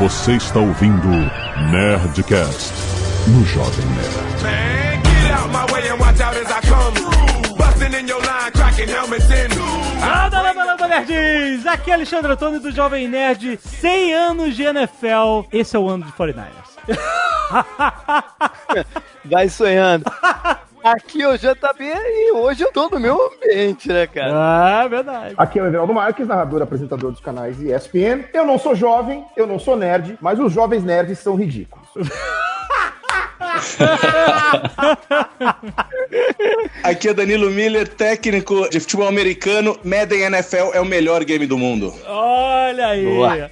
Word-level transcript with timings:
Você 0.00 0.32
está 0.32 0.58
ouvindo 0.58 1.08
Nerdcast 1.70 2.72
no 3.28 3.44
Jovem 3.44 3.84
Nerd. 3.84 4.42
Man, 4.42 5.02
get 5.02 5.30
out 5.30 5.50
my 5.52 5.70
way 5.70 5.90
and 5.90 6.00
watch 6.00 6.18
out 6.22 6.34
as 6.34 6.50
I 6.50 6.60
come. 6.62 6.94
Busting 7.58 7.92
in 7.92 8.08
your 8.08 8.18
line, 8.22 8.50
cracking 8.50 8.88
helmets 8.88 9.26
in. 9.26 9.50
Landa, 10.00 10.40
landa, 10.40 10.64
landa, 10.64 10.88
nerds! 10.88 11.66
Aqui 11.66 11.90
é 11.90 11.94
Alexandre 11.94 12.32
Antônio 12.32 12.60
do 12.60 12.70
Jovem 12.72 13.08
Nerd. 13.08 13.58
100 13.62 14.14
anos 14.14 14.56
de 14.56 14.62
NFL. 14.62 15.46
Esse 15.52 15.76
é 15.76 15.78
o 15.78 15.86
ano 15.86 16.06
de 16.06 16.12
49ers. 16.12 16.48
Vai 19.26 19.50
sonhando. 19.50 20.10
Aqui 20.82 21.20
eu 21.20 21.36
já 21.36 21.54
tá 21.54 21.72
bem 21.72 21.92
e 21.94 22.32
hoje 22.32 22.62
eu 22.62 22.72
tô 22.72 22.88
no 22.88 22.98
meu 22.98 23.20
ambiente, 23.20 23.88
né, 23.88 24.06
cara? 24.06 24.32
Ah, 24.34 24.88
verdade. 24.88 25.34
Aqui 25.36 25.58
é 25.58 25.62
o 25.62 25.66
Everaldo 25.66 25.92
Marques, 25.92 26.26
narrador 26.26 26.60
e 26.60 26.62
apresentador 26.62 27.10
dos 27.10 27.20
canais 27.20 27.60
ESPN. 27.60 28.24
Eu 28.32 28.46
não 28.46 28.58
sou 28.58 28.74
jovem, 28.74 29.24
eu 29.36 29.46
não 29.46 29.58
sou 29.58 29.76
nerd, 29.76 30.16
mas 30.20 30.38
os 30.40 30.52
jovens 30.52 30.82
nerds 30.82 31.18
são 31.18 31.34
ridículos. 31.36 31.86
Aqui 36.82 37.08
é 37.08 37.14
Danilo 37.14 37.50
Miller, 37.50 37.86
técnico 37.88 38.68
de 38.70 38.80
futebol 38.80 39.08
americano. 39.08 39.78
Madden 39.84 40.22
NFL 40.22 40.72
é 40.72 40.80
o 40.80 40.84
melhor 40.84 41.24
game 41.24 41.46
do 41.46 41.58
mundo. 41.58 41.92
Olha 42.06 42.86
aí. 42.88 43.04
Boa. 43.04 43.50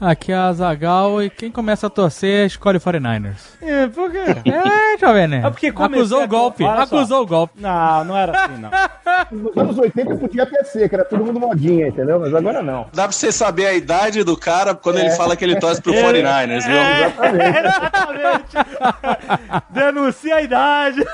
Aqui 0.00 0.32
é 0.32 0.36
a 0.36 0.52
Zagal 0.52 1.22
e 1.22 1.30
quem 1.30 1.50
começa 1.50 1.86
a 1.86 1.90
torcer 1.90 2.46
escolhe 2.46 2.78
o 2.78 2.80
49ers. 2.80 3.36
É, 3.62 3.86
por 3.88 4.10
quê? 4.10 4.18
É, 4.50 4.98
jovem, 4.98 5.26
né? 5.28 5.42
É 5.44 5.50
porque 5.50 5.68
Acusou 5.68 6.22
o 6.24 6.28
golpe. 6.28 6.64
Olha 6.64 6.86
só. 6.86 6.96
Acusou 6.96 7.22
o 7.22 7.26
golpe. 7.26 7.54
Não, 7.60 8.04
não 8.04 8.16
era 8.16 8.32
assim, 8.44 8.58
não. 8.60 8.70
Nos 9.30 9.56
anos 9.56 9.78
80 9.78 10.16
podia 10.16 10.42
até 10.42 10.62
ser, 10.64 10.88
que 10.88 10.94
era 10.94 11.04
todo 11.04 11.24
mundo 11.24 11.40
modinha, 11.40 11.88
entendeu? 11.88 12.20
Mas 12.20 12.34
agora 12.34 12.62
não. 12.62 12.86
Dá 12.92 13.04
pra 13.04 13.12
você 13.12 13.32
saber 13.32 13.66
a 13.66 13.74
idade 13.74 14.22
do 14.24 14.36
cara 14.36 14.74
quando 14.74 14.98
ele 14.98 15.10
fala 15.10 15.36
que 15.36 15.44
ele 15.44 15.58
torce 15.58 15.80
pro 15.80 15.94
É. 15.94 16.02
49ers, 16.02 16.66
viu? 16.66 16.76
Exatamente. 16.76 18.56
Denuncia 19.70 20.36
a 20.36 20.42
idade. 20.42 21.04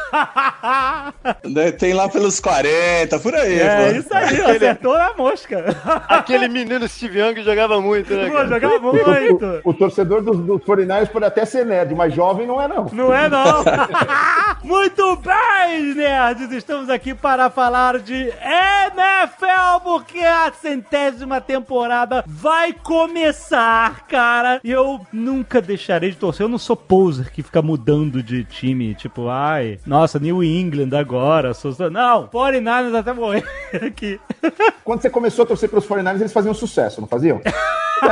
Tem 1.78 1.92
lá 1.92 2.08
pelos 2.08 2.41
40, 2.41 3.19
por 3.19 3.34
aí. 3.34 3.61
É 3.61 3.92
pô. 3.92 3.98
isso 3.98 4.14
aí, 4.14 4.41
acertou 4.56 4.96
na 4.98 5.14
mosca. 5.14 5.64
Aquele 6.08 6.48
menino 6.48 6.86
Steve 6.89 7.19
Young 7.20 7.42
jogava 7.42 7.80
muito, 7.80 8.12
né, 8.14 8.21
Cara? 8.30 8.48
jogar 8.48 8.78
muito. 8.78 9.60
O, 9.64 9.70
o 9.70 9.74
torcedor 9.74 10.22
dos, 10.22 10.38
dos 10.38 10.62
49ers 10.62 11.08
pode 11.08 11.24
até 11.24 11.44
ser 11.44 11.64
nerd, 11.64 11.94
mas 11.94 12.14
jovem 12.14 12.46
não 12.46 12.60
é, 12.60 12.68
não. 12.68 12.86
Não 12.92 13.12
é 13.12 13.28
não. 13.28 13.64
Muito 14.62 15.16
bem, 15.16 15.94
nerds. 15.94 16.52
Estamos 16.52 16.88
aqui 16.88 17.14
para 17.14 17.50
falar 17.50 17.98
de 17.98 18.14
NFL, 18.14 19.80
porque 19.82 20.20
a 20.20 20.52
centésima 20.52 21.40
temporada 21.40 22.22
vai 22.26 22.72
começar, 22.72 24.06
cara. 24.06 24.60
E 24.62 24.70
eu 24.70 25.00
nunca 25.12 25.60
deixarei 25.60 26.10
de 26.10 26.16
torcer. 26.16 26.44
Eu 26.44 26.48
não 26.48 26.58
sou 26.58 26.76
poser 26.76 27.32
que 27.32 27.42
fica 27.42 27.60
mudando 27.60 28.22
de 28.22 28.44
time, 28.44 28.94
tipo, 28.94 29.28
ai, 29.28 29.80
nossa, 29.84 30.20
New 30.20 30.44
England 30.44 30.96
agora. 30.96 31.52
Sou... 31.54 31.74
Não, 31.90 32.28
49ers 32.28 32.94
até 32.94 33.12
morrer 33.12 33.44
aqui. 33.84 34.20
Quando 34.84 35.02
você 35.02 35.10
começou 35.10 35.42
a 35.42 35.46
torcer 35.46 35.68
pelos 35.68 35.86
49ers, 35.86 36.20
eles 36.20 36.32
faziam 36.32 36.54
sucesso, 36.54 37.00
não 37.00 37.08
faziam? 37.08 37.40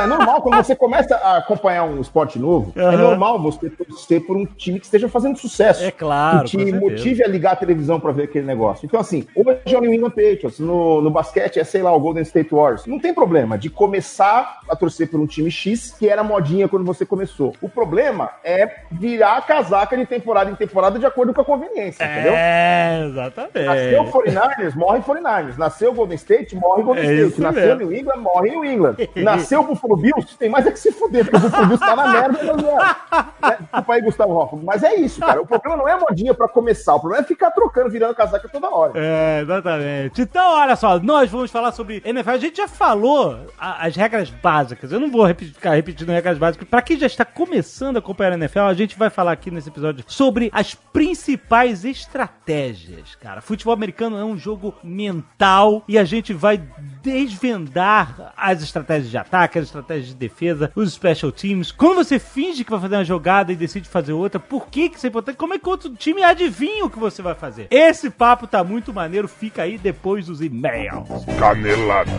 É 0.03 0.07
normal, 0.07 0.41
quando 0.41 0.55
você 0.63 0.75
começa 0.75 1.15
a 1.15 1.37
acompanhar 1.37 1.83
um 1.83 1.99
esporte 2.01 2.39
novo, 2.39 2.71
é 2.75 2.81
Aham. 2.81 2.97
normal 2.97 3.39
você 3.41 3.69
torcer 3.69 4.21
por 4.25 4.35
um 4.37 4.45
time 4.45 4.79
que 4.79 4.85
esteja 4.85 5.07
fazendo 5.07 5.37
sucesso. 5.37 5.83
É 5.83 5.91
claro, 5.91 6.45
Que 6.47 6.57
te 6.57 6.71
motive 6.73 7.23
a 7.23 7.27
ligar 7.27 7.53
a 7.53 7.55
televisão 7.55 7.99
pra 7.99 8.11
ver 8.11 8.23
aquele 8.23 8.45
negócio. 8.45 8.85
Então, 8.85 8.99
assim, 8.99 9.25
hoje 9.35 9.59
é 9.73 9.77
o 9.77 9.81
New 9.81 9.93
England 9.93 10.11
Patriots, 10.11 10.59
no, 10.59 11.01
no 11.01 11.09
basquete 11.09 11.59
é, 11.59 11.63
sei 11.63 11.81
lá, 11.81 11.91
o 11.93 11.99
Golden 11.99 12.23
State 12.23 12.53
Warriors. 12.53 12.85
Não 12.85 12.99
tem 12.99 13.13
problema 13.13 13.57
de 13.57 13.69
começar 13.69 14.59
a 14.69 14.75
torcer 14.75 15.09
por 15.09 15.19
um 15.19 15.25
time 15.25 15.51
X 15.51 15.95
que 15.97 16.07
era 16.07 16.23
modinha 16.23 16.67
quando 16.67 16.85
você 16.85 17.05
começou. 17.05 17.53
O 17.61 17.69
problema 17.69 18.31
é 18.43 18.69
virar 18.91 19.37
a 19.37 19.41
casaca 19.41 19.95
de 19.97 20.05
temporada 20.05 20.49
em 20.49 20.55
temporada 20.55 20.97
de 20.97 21.05
acordo 21.05 21.33
com 21.33 21.41
a 21.41 21.45
conveniência, 21.45 22.03
entendeu? 22.03 22.33
É, 22.35 23.05
exatamente. 23.07 23.65
Nasceu 23.65 24.03
49ers, 24.05 24.75
morre 24.75 24.99
49ers. 25.01 25.57
Nasceu 25.57 25.93
Golden 25.93 26.15
State, 26.15 26.55
morre 26.55 26.83
Golden 26.83 27.03
É 27.05 27.13
State. 27.13 27.41
Nasceu 27.41 27.75
mesmo. 27.75 27.91
New 27.91 27.93
England, 27.99 28.17
morre 28.21 28.49
New 28.49 28.65
England. 28.65 28.95
Nasceu 29.15 29.63
Buffalo 29.63 29.90
Bills, 29.97 30.37
tem 30.37 30.49
mais 30.49 30.65
é 30.65 30.71
que 30.71 30.79
se 30.79 30.91
fuder, 30.91 31.29
porque 31.29 31.45
o 31.45 31.49
Bills 31.67 31.79
tá 31.79 31.95
na 31.95 32.07
merda. 32.07 32.39
Mas 32.43 32.63
é. 32.63 33.51
É, 33.51 33.57
Desculpa 33.61 33.93
aí, 33.93 34.01
Gustavo 34.01 34.33
Hoffman. 34.33 34.63
Mas 34.65 34.83
é 34.83 34.95
isso, 34.95 35.19
cara. 35.19 35.41
O 35.41 35.45
problema 35.45 35.77
não 35.77 35.87
é 35.87 35.97
modinha 35.99 36.33
pra 36.33 36.47
começar, 36.47 36.95
o 36.95 36.99
problema 36.99 37.23
é 37.23 37.27
ficar 37.27 37.51
trocando, 37.51 37.89
virando 37.89 38.15
casaca 38.15 38.47
toda 38.49 38.69
hora. 38.69 38.93
É, 38.95 39.41
exatamente. 39.41 40.21
Então, 40.21 40.53
olha 40.59 40.75
só, 40.75 40.99
nós 40.99 41.29
vamos 41.29 41.51
falar 41.51 41.71
sobre 41.71 42.01
NFL. 42.05 42.29
A 42.31 42.37
gente 42.37 42.57
já 42.57 42.67
falou 42.67 43.39
a- 43.59 43.85
as 43.85 43.95
regras 43.95 44.29
básicas. 44.29 44.91
Eu 44.91 44.99
não 44.99 45.09
vou 45.11 45.25
repetir- 45.25 45.53
ficar 45.53 45.71
repetindo 45.73 46.09
regras 46.09 46.37
básicas. 46.37 46.67
Pra 46.67 46.81
quem 46.81 46.97
já 46.97 47.07
está 47.07 47.25
começando 47.25 47.95
a 47.97 47.99
acompanhar 47.99 48.31
a 48.33 48.35
NFL, 48.35 48.59
a 48.61 48.73
gente 48.73 48.97
vai 48.97 49.09
falar 49.09 49.31
aqui 49.31 49.49
nesse 49.51 49.69
episódio 49.69 50.03
sobre 50.07 50.49
as 50.53 50.73
principais 50.75 51.83
estratégias, 51.85 53.15
cara. 53.15 53.41
Futebol 53.41 53.73
americano 53.73 54.17
é 54.17 54.23
um 54.23 54.37
jogo 54.37 54.73
mental 54.83 55.83
e 55.87 55.97
a 55.97 56.03
gente 56.03 56.33
vai 56.33 56.61
desvendar 57.01 58.33
as 58.35 58.61
estratégias 58.61 59.09
de 59.09 59.17
ataque, 59.17 59.59
as 59.59 59.65
estratégias 59.65 60.07
de 60.07 60.15
defesa, 60.15 60.71
os 60.75 60.93
special 60.93 61.31
teams. 61.31 61.71
Quando 61.71 61.95
você 61.95 62.19
finge 62.19 62.63
que 62.63 62.71
vai 62.71 62.79
fazer 62.79 62.95
uma 62.95 63.03
jogada 63.03 63.51
e 63.51 63.55
decide 63.55 63.89
fazer 63.89 64.13
outra, 64.13 64.39
por 64.39 64.67
que 64.67 64.89
que 64.89 64.97
isso 64.97 65.05
é 65.05 65.09
importante? 65.09 65.37
Como 65.37 65.53
é 65.53 65.59
que 65.59 65.67
outro 65.67 65.93
time 65.95 66.23
adivinha 66.23 66.85
o 66.85 66.89
que 66.89 66.99
você 66.99 67.21
vai 67.21 67.35
fazer? 67.35 67.67
Esse 67.69 68.09
papo 68.09 68.47
tá 68.47 68.63
muito 68.63 68.93
maneiro, 68.93 69.27
fica 69.27 69.63
aí 69.63 69.77
depois 69.77 70.25
dos 70.25 70.41
e-mails. 70.41 71.07
Canelada. 71.37 72.11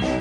Muito 0.00 0.17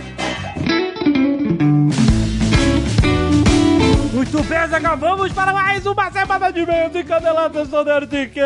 Zagal, 4.47 4.97
vamos 4.97 5.33
para 5.33 5.51
mais 5.51 5.85
uma 5.85 6.09
semana 6.09 6.51
de 6.53 6.61
e-mails 6.61 6.95
e 6.95 7.03
caneladas 7.03 7.67
do 7.67 7.83
Nerdcast. 7.83 8.37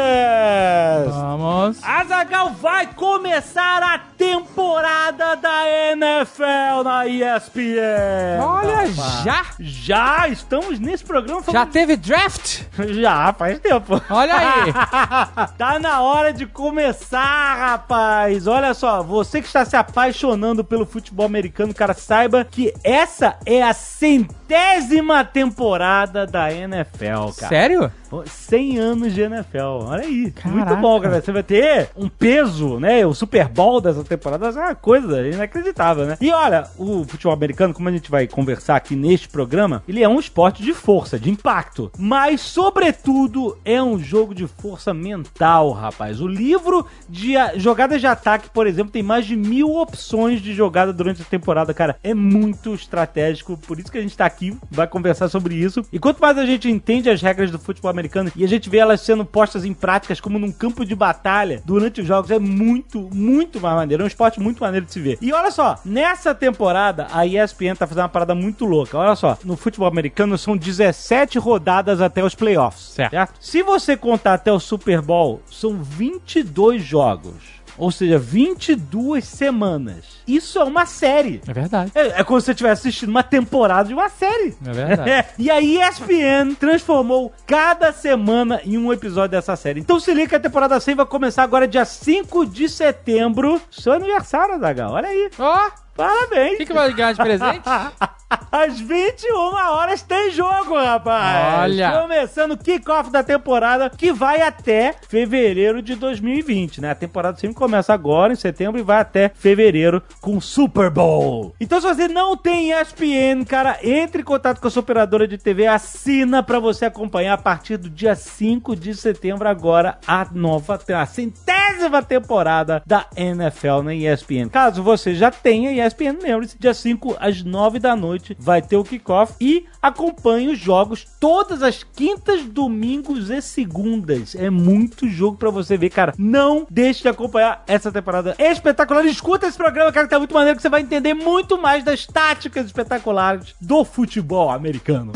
Vamos. 1.09 1.83
Azagal 1.83 2.53
vai 2.53 2.87
começar 2.87 3.83
a 3.83 3.99
temporada 4.21 5.35
da 5.35 5.67
NFL 5.67 6.83
na 6.83 7.07
ESPN. 7.07 8.39
Olha, 8.39 8.85
já? 9.23 9.45
Já 9.59 10.27
estamos 10.27 10.79
nesse 10.79 11.03
programa 11.03 11.41
Já 11.41 11.51
falando... 11.51 11.71
teve 11.71 11.97
draft? 11.97 12.61
Já, 13.01 13.33
faz 13.33 13.57
tempo. 13.57 13.99
Olha 14.11 14.35
aí. 14.35 14.73
tá 15.57 15.79
na 15.79 16.01
hora 16.01 16.31
de 16.31 16.45
começar, 16.45 17.55
rapaz. 17.55 18.45
Olha 18.45 18.75
só, 18.75 19.01
você 19.01 19.41
que 19.41 19.47
está 19.47 19.65
se 19.65 19.75
apaixonando 19.75 20.63
pelo 20.63 20.85
futebol 20.85 21.25
americano, 21.25 21.73
cara, 21.73 21.95
saiba 21.95 22.45
que 22.45 22.71
essa 22.83 23.37
é 23.43 23.63
a 23.63 23.73
centésima 23.73 25.25
temporada 25.25 26.27
da 26.27 26.53
NFL, 26.53 27.31
cara. 27.35 27.49
Sério? 27.49 27.91
100 28.25 28.77
anos 28.77 29.13
de 29.13 29.21
NFL. 29.21 29.85
Olha 29.87 30.03
aí. 30.03 30.31
Caraca. 30.31 30.49
Muito 30.49 30.75
bom, 30.81 30.99
cara. 30.99 31.21
Você 31.21 31.31
vai 31.31 31.43
ter 31.43 31.89
um 31.95 32.09
peso, 32.09 32.79
né? 32.79 33.05
O 33.05 33.13
Super 33.13 33.47
Bowl 33.47 33.79
dessa 33.79 34.03
temporada 34.11 34.47
é 34.47 34.51
uma 34.51 34.75
coisa 34.75 35.27
inacreditável, 35.27 36.05
né? 36.05 36.17
E 36.19 36.31
olha, 36.31 36.67
o 36.77 37.03
futebol 37.05 37.33
americano, 37.33 37.73
como 37.73 37.87
a 37.87 37.91
gente 37.91 38.11
vai 38.11 38.27
conversar 38.27 38.75
aqui 38.75 38.95
neste 38.95 39.29
programa, 39.29 39.83
ele 39.87 40.03
é 40.03 40.09
um 40.09 40.19
esporte 40.19 40.61
de 40.61 40.73
força, 40.73 41.19
de 41.19 41.29
impacto. 41.29 41.91
Mas, 41.97 42.41
sobretudo, 42.41 43.57
é 43.63 43.81
um 43.81 43.97
jogo 43.97 44.35
de 44.35 44.47
força 44.47 44.93
mental, 44.93 45.71
rapaz. 45.71 46.19
O 46.19 46.27
livro 46.27 46.85
de 47.07 47.33
jogadas 47.55 48.01
de 48.01 48.07
ataque, 48.07 48.49
por 48.49 48.67
exemplo, 48.67 48.91
tem 48.91 49.03
mais 49.03 49.25
de 49.25 49.35
mil 49.35 49.75
opções 49.75 50.41
de 50.41 50.53
jogada 50.53 50.91
durante 50.91 51.21
a 51.21 51.25
temporada, 51.25 51.73
cara. 51.73 51.97
É 52.03 52.13
muito 52.13 52.73
estratégico. 52.73 53.57
Por 53.57 53.79
isso 53.79 53.91
que 53.91 53.97
a 53.97 54.01
gente 54.01 54.17
tá 54.17 54.25
aqui, 54.25 54.57
vai 54.69 54.87
conversar 54.87 55.29
sobre 55.29 55.55
isso. 55.55 55.85
E 55.91 55.99
quanto 55.99 56.19
mais 56.19 56.37
a 56.37 56.45
gente 56.45 56.69
entende 56.69 57.09
as 57.09 57.21
regras 57.21 57.51
do 57.51 57.59
futebol 57.59 57.89
americano 57.89 58.31
e 58.35 58.43
a 58.43 58.47
gente 58.47 58.69
vê 58.69 58.77
elas 58.77 59.01
sendo 59.01 59.23
postas 59.23 59.63
em 59.63 59.73
práticas 59.73 60.19
como 60.19 60.37
num 60.37 60.51
campo 60.51 60.85
de 60.85 60.95
batalha 60.95 61.61
durante 61.65 62.01
os 62.01 62.07
jogos, 62.07 62.31
é 62.31 62.39
muito, 62.39 63.09
muito 63.13 63.59
mais 63.59 63.75
maneiro. 63.75 64.00
É 64.01 64.03
um 64.03 64.07
esporte 64.07 64.39
muito 64.39 64.59
maneiro 64.59 64.85
de 64.85 64.93
se 64.93 64.99
ver. 64.99 65.17
E 65.21 65.31
olha 65.31 65.51
só, 65.51 65.79
nessa 65.85 66.33
temporada, 66.33 67.07
a 67.11 67.25
ESPN 67.25 67.75
tá 67.75 67.87
fazendo 67.87 68.03
uma 68.03 68.09
parada 68.09 68.33
muito 68.33 68.65
louca. 68.65 68.97
Olha 68.97 69.15
só, 69.15 69.37
no 69.43 69.55
futebol 69.55 69.87
americano 69.87 70.37
são 70.37 70.57
17 70.57 71.37
rodadas 71.37 72.01
até 72.01 72.23
os 72.23 72.35
playoffs. 72.35 72.93
Certo. 72.93 73.33
Se 73.39 73.61
você 73.61 73.95
contar 73.95 74.33
até 74.33 74.51
o 74.51 74.59
Super 74.59 75.01
Bowl, 75.01 75.41
são 75.49 75.81
22 75.81 76.83
jogos. 76.83 77.60
Ou 77.77 77.91
seja, 77.91 78.17
22 78.17 79.23
semanas. 79.25 80.05
Isso 80.27 80.59
é 80.59 80.63
uma 80.63 80.85
série. 80.85 81.41
É 81.47 81.53
verdade. 81.53 81.91
É, 81.95 82.19
é 82.19 82.23
como 82.23 82.39
se 82.39 82.45
você 82.45 82.51
estivesse 82.51 82.87
assistindo 82.87 83.09
uma 83.09 83.23
temporada 83.23 83.87
de 83.87 83.93
uma 83.93 84.09
série. 84.09 84.55
É 84.65 84.71
verdade. 84.71 85.01
É, 85.11 85.25
e 85.37 85.49
a 85.49 85.59
ESPN 85.59 86.53
transformou 86.59 87.33
cada 87.45 87.91
semana 87.91 88.61
em 88.63 88.77
um 88.77 88.93
episódio 88.93 89.31
dessa 89.31 89.55
série. 89.55 89.79
Então 89.79 89.99
se 89.99 90.13
liga 90.13 90.29
que 90.29 90.35
a 90.35 90.39
temporada 90.39 90.79
100 90.79 90.95
vai 90.95 91.05
começar 91.05 91.43
agora 91.43 91.67
dia 91.67 91.83
5 91.85 92.45
de 92.45 92.69
setembro. 92.69 93.61
Seu 93.71 93.93
aniversário, 93.93 94.59
Zagal. 94.59 94.91
Olha 94.93 95.09
aí. 95.09 95.29
Ó, 95.39 95.67
O 95.67 95.71
Parabéns. 95.95 96.57
que, 96.57 96.65
que 96.65 96.73
vai 96.73 96.93
ganhar 96.93 97.13
de 97.13 97.21
presente? 97.21 97.61
Às 98.49 98.79
21 98.79 99.35
horas 99.35 100.01
tem 100.01 100.31
jogo, 100.31 100.75
rapaz! 100.75 101.59
Olha. 101.63 102.01
Começando 102.01 102.51
o 102.51 102.57
kickoff 102.57 103.11
da 103.11 103.23
temporada, 103.23 103.89
que 103.89 104.11
vai 104.13 104.41
até 104.41 104.95
fevereiro 105.07 105.81
de 105.81 105.95
2020, 105.95 106.79
né? 106.79 106.91
A 106.91 106.95
temporada 106.95 107.37
sempre 107.37 107.55
começa 107.55 107.93
agora, 107.93 108.31
em 108.31 108.37
setembro, 108.37 108.79
e 108.79 108.83
vai 108.83 109.01
até 109.01 109.31
fevereiro 109.35 110.01
com 110.21 110.37
o 110.37 110.41
Super 110.41 110.89
Bowl. 110.89 111.53
Então, 111.59 111.81
se 111.81 111.87
você 111.87 112.07
não 112.07 112.37
tem 112.37 112.71
ESPN, 112.71 113.43
cara, 113.45 113.77
entre 113.83 114.21
em 114.21 114.25
contato 114.25 114.61
com 114.61 114.67
a 114.67 114.71
sua 114.71 114.81
operadora 114.81 115.27
de 115.27 115.37
TV, 115.37 115.67
assina 115.67 116.41
pra 116.41 116.59
você 116.59 116.85
acompanhar 116.85 117.33
a 117.33 117.37
partir 117.37 117.77
do 117.77 117.89
dia 117.89 118.15
5 118.15 118.75
de 118.75 118.95
setembro, 118.95 119.47
agora, 119.47 119.97
a 120.07 120.25
nova, 120.31 120.79
a 120.95 121.05
centésima 121.05 122.01
temporada 122.01 122.81
da 122.85 123.07
NFL 123.15 123.81
na 123.83 123.93
ESPN. 123.93 124.49
Caso 124.49 124.83
você 124.83 125.13
já 125.13 125.31
tenha 125.31 125.71
ESPN, 125.85 126.19
lembre-se, 126.21 126.57
dia 126.57 126.73
5 126.73 127.17
às 127.19 127.43
9 127.43 127.79
da 127.79 127.95
noite 127.95 128.35
vai 128.39 128.61
ter 128.61 128.77
o 128.77 128.83
kickoff 128.83 129.33
e 129.39 129.65
acompanhe 129.81 130.49
os 130.49 130.59
jogos 130.59 131.05
todas 131.19 131.61
as 131.61 131.83
quintas, 131.83 132.43
domingos 132.43 133.29
e 133.29 133.41
segundas. 133.41 134.35
É 134.35 134.49
muito 134.49 135.07
jogo 135.07 135.37
pra 135.37 135.49
você 135.49 135.77
ver, 135.77 135.89
cara. 135.89 136.13
Não 136.17 136.65
deixe 136.69 137.01
de 137.01 137.09
acompanhar 137.09 137.63
essa 137.67 137.91
temporada 137.91 138.35
espetacular. 138.37 139.05
Escuta 139.05 139.47
esse 139.47 139.57
programa, 139.57 139.91
cara, 139.91 140.05
que 140.05 140.11
tá 140.11 140.19
muito 140.19 140.33
maneiro, 140.33 140.55
que 140.55 140.61
você 140.61 140.69
vai 140.69 140.81
entender 140.81 141.13
muito 141.13 141.61
mais 141.61 141.83
das 141.83 142.05
táticas 142.05 142.65
espetaculares 142.65 143.55
do 143.59 143.83
futebol 143.83 144.49
americano. 144.49 145.11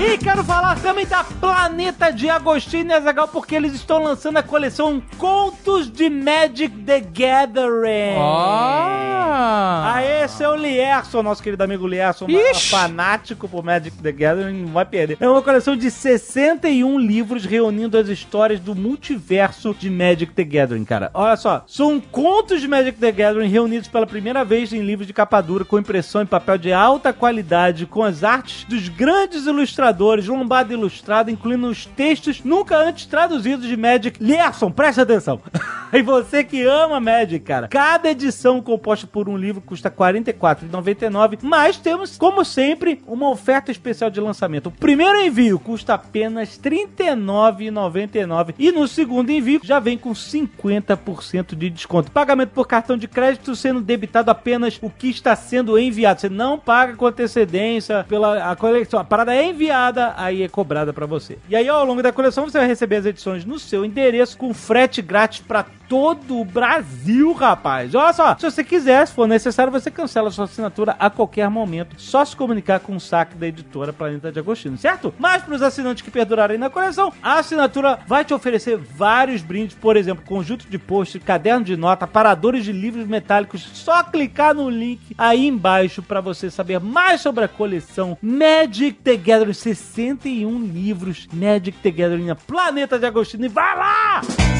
E 0.00 0.16
quero 0.16 0.44
falar 0.44 0.78
também 0.80 1.04
da 1.06 1.24
Planeta 1.24 2.12
de 2.12 2.30
Agostinho 2.30 2.86
e 2.88 2.92
Azagal, 2.92 3.26
porque 3.26 3.56
eles 3.56 3.74
estão 3.74 4.00
lançando 4.00 4.36
a 4.36 4.42
coleção 4.44 5.02
Contos 5.18 5.90
de 5.90 6.08
Magic 6.08 6.68
the 6.84 7.00
Gathering. 7.00 8.16
Ó! 8.16 9.08
Aê, 9.84 10.26
seu 10.28 10.54
Lierson, 10.54 11.22
nosso 11.22 11.42
querido 11.42 11.64
amigo 11.64 11.86
Lierson, 11.86 12.26
Ixi. 12.28 12.70
fanático 12.70 13.48
por 13.48 13.64
Magic 13.64 13.96
the 13.98 14.12
Gathering, 14.12 14.62
não 14.62 14.72
vai 14.72 14.84
perder. 14.84 15.16
É 15.20 15.28
uma 15.28 15.42
coleção 15.42 15.76
de 15.76 15.90
61 15.90 16.98
livros 16.98 17.44
reunindo 17.44 17.98
as 17.98 18.08
histórias 18.08 18.60
do 18.60 18.74
multiverso 18.74 19.74
de 19.74 19.90
Magic 19.90 20.32
the 20.32 20.44
Gathering, 20.44 20.84
cara. 20.84 21.10
Olha 21.12 21.36
só, 21.36 21.64
são 21.66 22.00
contos 22.00 22.60
de 22.60 22.68
Magic 22.68 22.98
the 22.98 23.10
Gathering 23.12 23.48
reunidos 23.48 23.88
pela 23.88 24.06
primeira 24.06 24.44
vez 24.44 24.72
em 24.72 24.80
livros 24.82 25.06
de 25.06 25.12
capa 25.12 25.40
dura, 25.40 25.64
com 25.64 25.78
impressão 25.78 26.22
em 26.22 26.26
papel 26.26 26.56
de 26.56 26.72
alta 26.72 27.12
qualidade, 27.12 27.84
com 27.84 28.02
as 28.02 28.22
artes 28.22 28.64
dos 28.64 28.88
grandes 28.88 29.46
ilustradores, 29.46 29.87
lombada 30.26 30.72
ilustrada, 30.72 31.30
incluindo 31.30 31.68
os 31.68 31.86
textos 31.86 32.42
nunca 32.44 32.76
antes 32.76 33.06
traduzidos 33.06 33.66
de 33.66 33.76
Magic. 33.76 34.22
Lierson, 34.22 34.70
presta 34.70 35.02
atenção. 35.02 35.40
e 35.92 36.02
você 36.02 36.44
que 36.44 36.64
ama 36.64 37.00
Magic, 37.00 37.44
cara, 37.44 37.68
cada 37.68 38.10
edição 38.10 38.60
composta 38.60 39.06
por 39.06 39.28
um 39.28 39.36
livro 39.36 39.60
custa 39.60 39.88
R$ 39.88 39.94
44,99, 39.96 41.38
mas 41.42 41.76
temos, 41.76 42.16
como 42.16 42.44
sempre, 42.44 43.02
uma 43.06 43.30
oferta 43.30 43.70
especial 43.70 44.10
de 44.10 44.20
lançamento. 44.20 44.66
O 44.66 44.72
primeiro 44.72 45.18
envio 45.20 45.58
custa 45.58 45.94
apenas 45.94 46.60
R$ 46.62 46.88
39,99 46.96 48.54
e 48.58 48.70
no 48.70 48.86
segundo 48.86 49.30
envio 49.30 49.60
já 49.62 49.78
vem 49.78 49.96
com 49.96 50.12
50% 50.12 51.54
de 51.54 51.70
desconto. 51.70 52.10
Pagamento 52.10 52.50
por 52.50 52.66
cartão 52.66 52.96
de 52.96 53.08
crédito 53.08 53.56
sendo 53.56 53.80
debitado 53.80 54.30
apenas 54.30 54.78
o 54.82 54.90
que 54.90 55.08
está 55.08 55.34
sendo 55.34 55.78
enviado. 55.78 56.20
Você 56.20 56.28
não 56.28 56.58
paga 56.58 56.94
com 56.94 57.06
antecedência 57.06 58.04
pela 58.08 58.50
a 58.50 58.56
coleção. 58.56 59.00
A 59.00 59.04
parada 59.04 59.34
é 59.34 59.46
enviada, 59.46 60.14
aí 60.16 60.42
é 60.42 60.48
cobrada 60.48 60.92
pra 60.92 61.06
você. 61.06 61.38
E 61.48 61.56
aí, 61.56 61.68
ao 61.68 61.84
longo 61.84 62.02
da 62.02 62.12
coleção, 62.12 62.44
você 62.44 62.58
vai 62.58 62.66
receber 62.66 62.96
as 62.96 63.06
edições 63.06 63.44
no 63.44 63.58
seu 63.58 63.84
endereço 63.84 64.36
com 64.36 64.52
frete 64.52 65.00
grátis 65.00 65.40
pra 65.40 65.64
todo 65.88 66.38
o 66.38 66.44
Brasil, 66.44 67.32
rapaz. 67.32 67.94
Olha 67.94 68.12
só, 68.12 68.36
se 68.38 68.50
você 68.50 68.62
quiser, 68.62 69.06
se 69.06 69.14
for 69.14 69.26
necessário, 69.26 69.72
você 69.72 69.90
cancela 69.90 70.30
sua 70.30 70.44
assinatura 70.44 70.94
a 70.98 71.08
qualquer 71.08 71.48
momento. 71.48 71.96
Só 71.98 72.24
se 72.24 72.36
comunicar 72.36 72.80
com 72.80 72.94
o 72.94 73.00
saque 73.00 73.36
da 73.36 73.46
editora 73.46 73.92
Planeta 73.92 74.30
de 74.30 74.38
Agostinho, 74.38 74.76
certo? 74.76 75.14
Mas 75.18 75.42
para 75.42 75.54
os 75.54 75.62
assinantes 75.62 76.02
que 76.02 76.10
perdurarem 76.10 76.58
na 76.58 76.68
coleção, 76.68 77.12
a 77.22 77.38
assinatura 77.38 77.98
vai 78.06 78.24
te 78.24 78.34
oferecer 78.34 78.76
vários 78.76 79.42
brindes, 79.42 79.74
por 79.74 79.96
exemplo, 79.96 80.24
conjunto 80.24 80.68
de 80.68 80.78
post, 80.78 81.18
caderno 81.20 81.64
de 81.64 81.76
nota, 81.76 82.06
paradores 82.06 82.64
de 82.64 82.72
livros 82.72 83.06
metálicos. 83.06 83.62
Só 83.72 84.02
clicar 84.02 84.54
no 84.54 84.68
link 84.68 85.00
aí 85.16 85.46
embaixo 85.46 86.02
para 86.02 86.20
você 86.20 86.50
saber 86.50 86.80
mais 86.80 87.20
sobre 87.20 87.44
a 87.44 87.48
coleção 87.48 88.18
Magic 88.20 88.98
the 89.02 89.16
Gathering 89.16 89.54
61 89.54 90.62
livros 90.64 91.26
Magic 91.32 91.78
the 91.78 91.90
Gathering 91.90 92.26
na 92.26 92.34
Planeta 92.34 92.98
de 92.98 93.06
Agostinho. 93.06 93.46
E 93.46 93.48
vai 93.48 93.76
lá! 93.76 94.57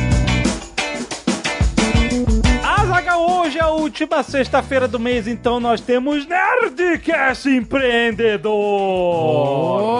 Azaga, 2.88 3.18
hoje 3.18 3.58
é 3.58 3.62
a 3.62 3.68
última 3.68 4.22
sexta-feira 4.22 4.88
do 4.88 4.98
mês, 4.98 5.28
então 5.28 5.60
nós 5.60 5.78
temos 5.78 6.26
Nerdcast 6.26 7.46
Empreendedor. 7.46 8.54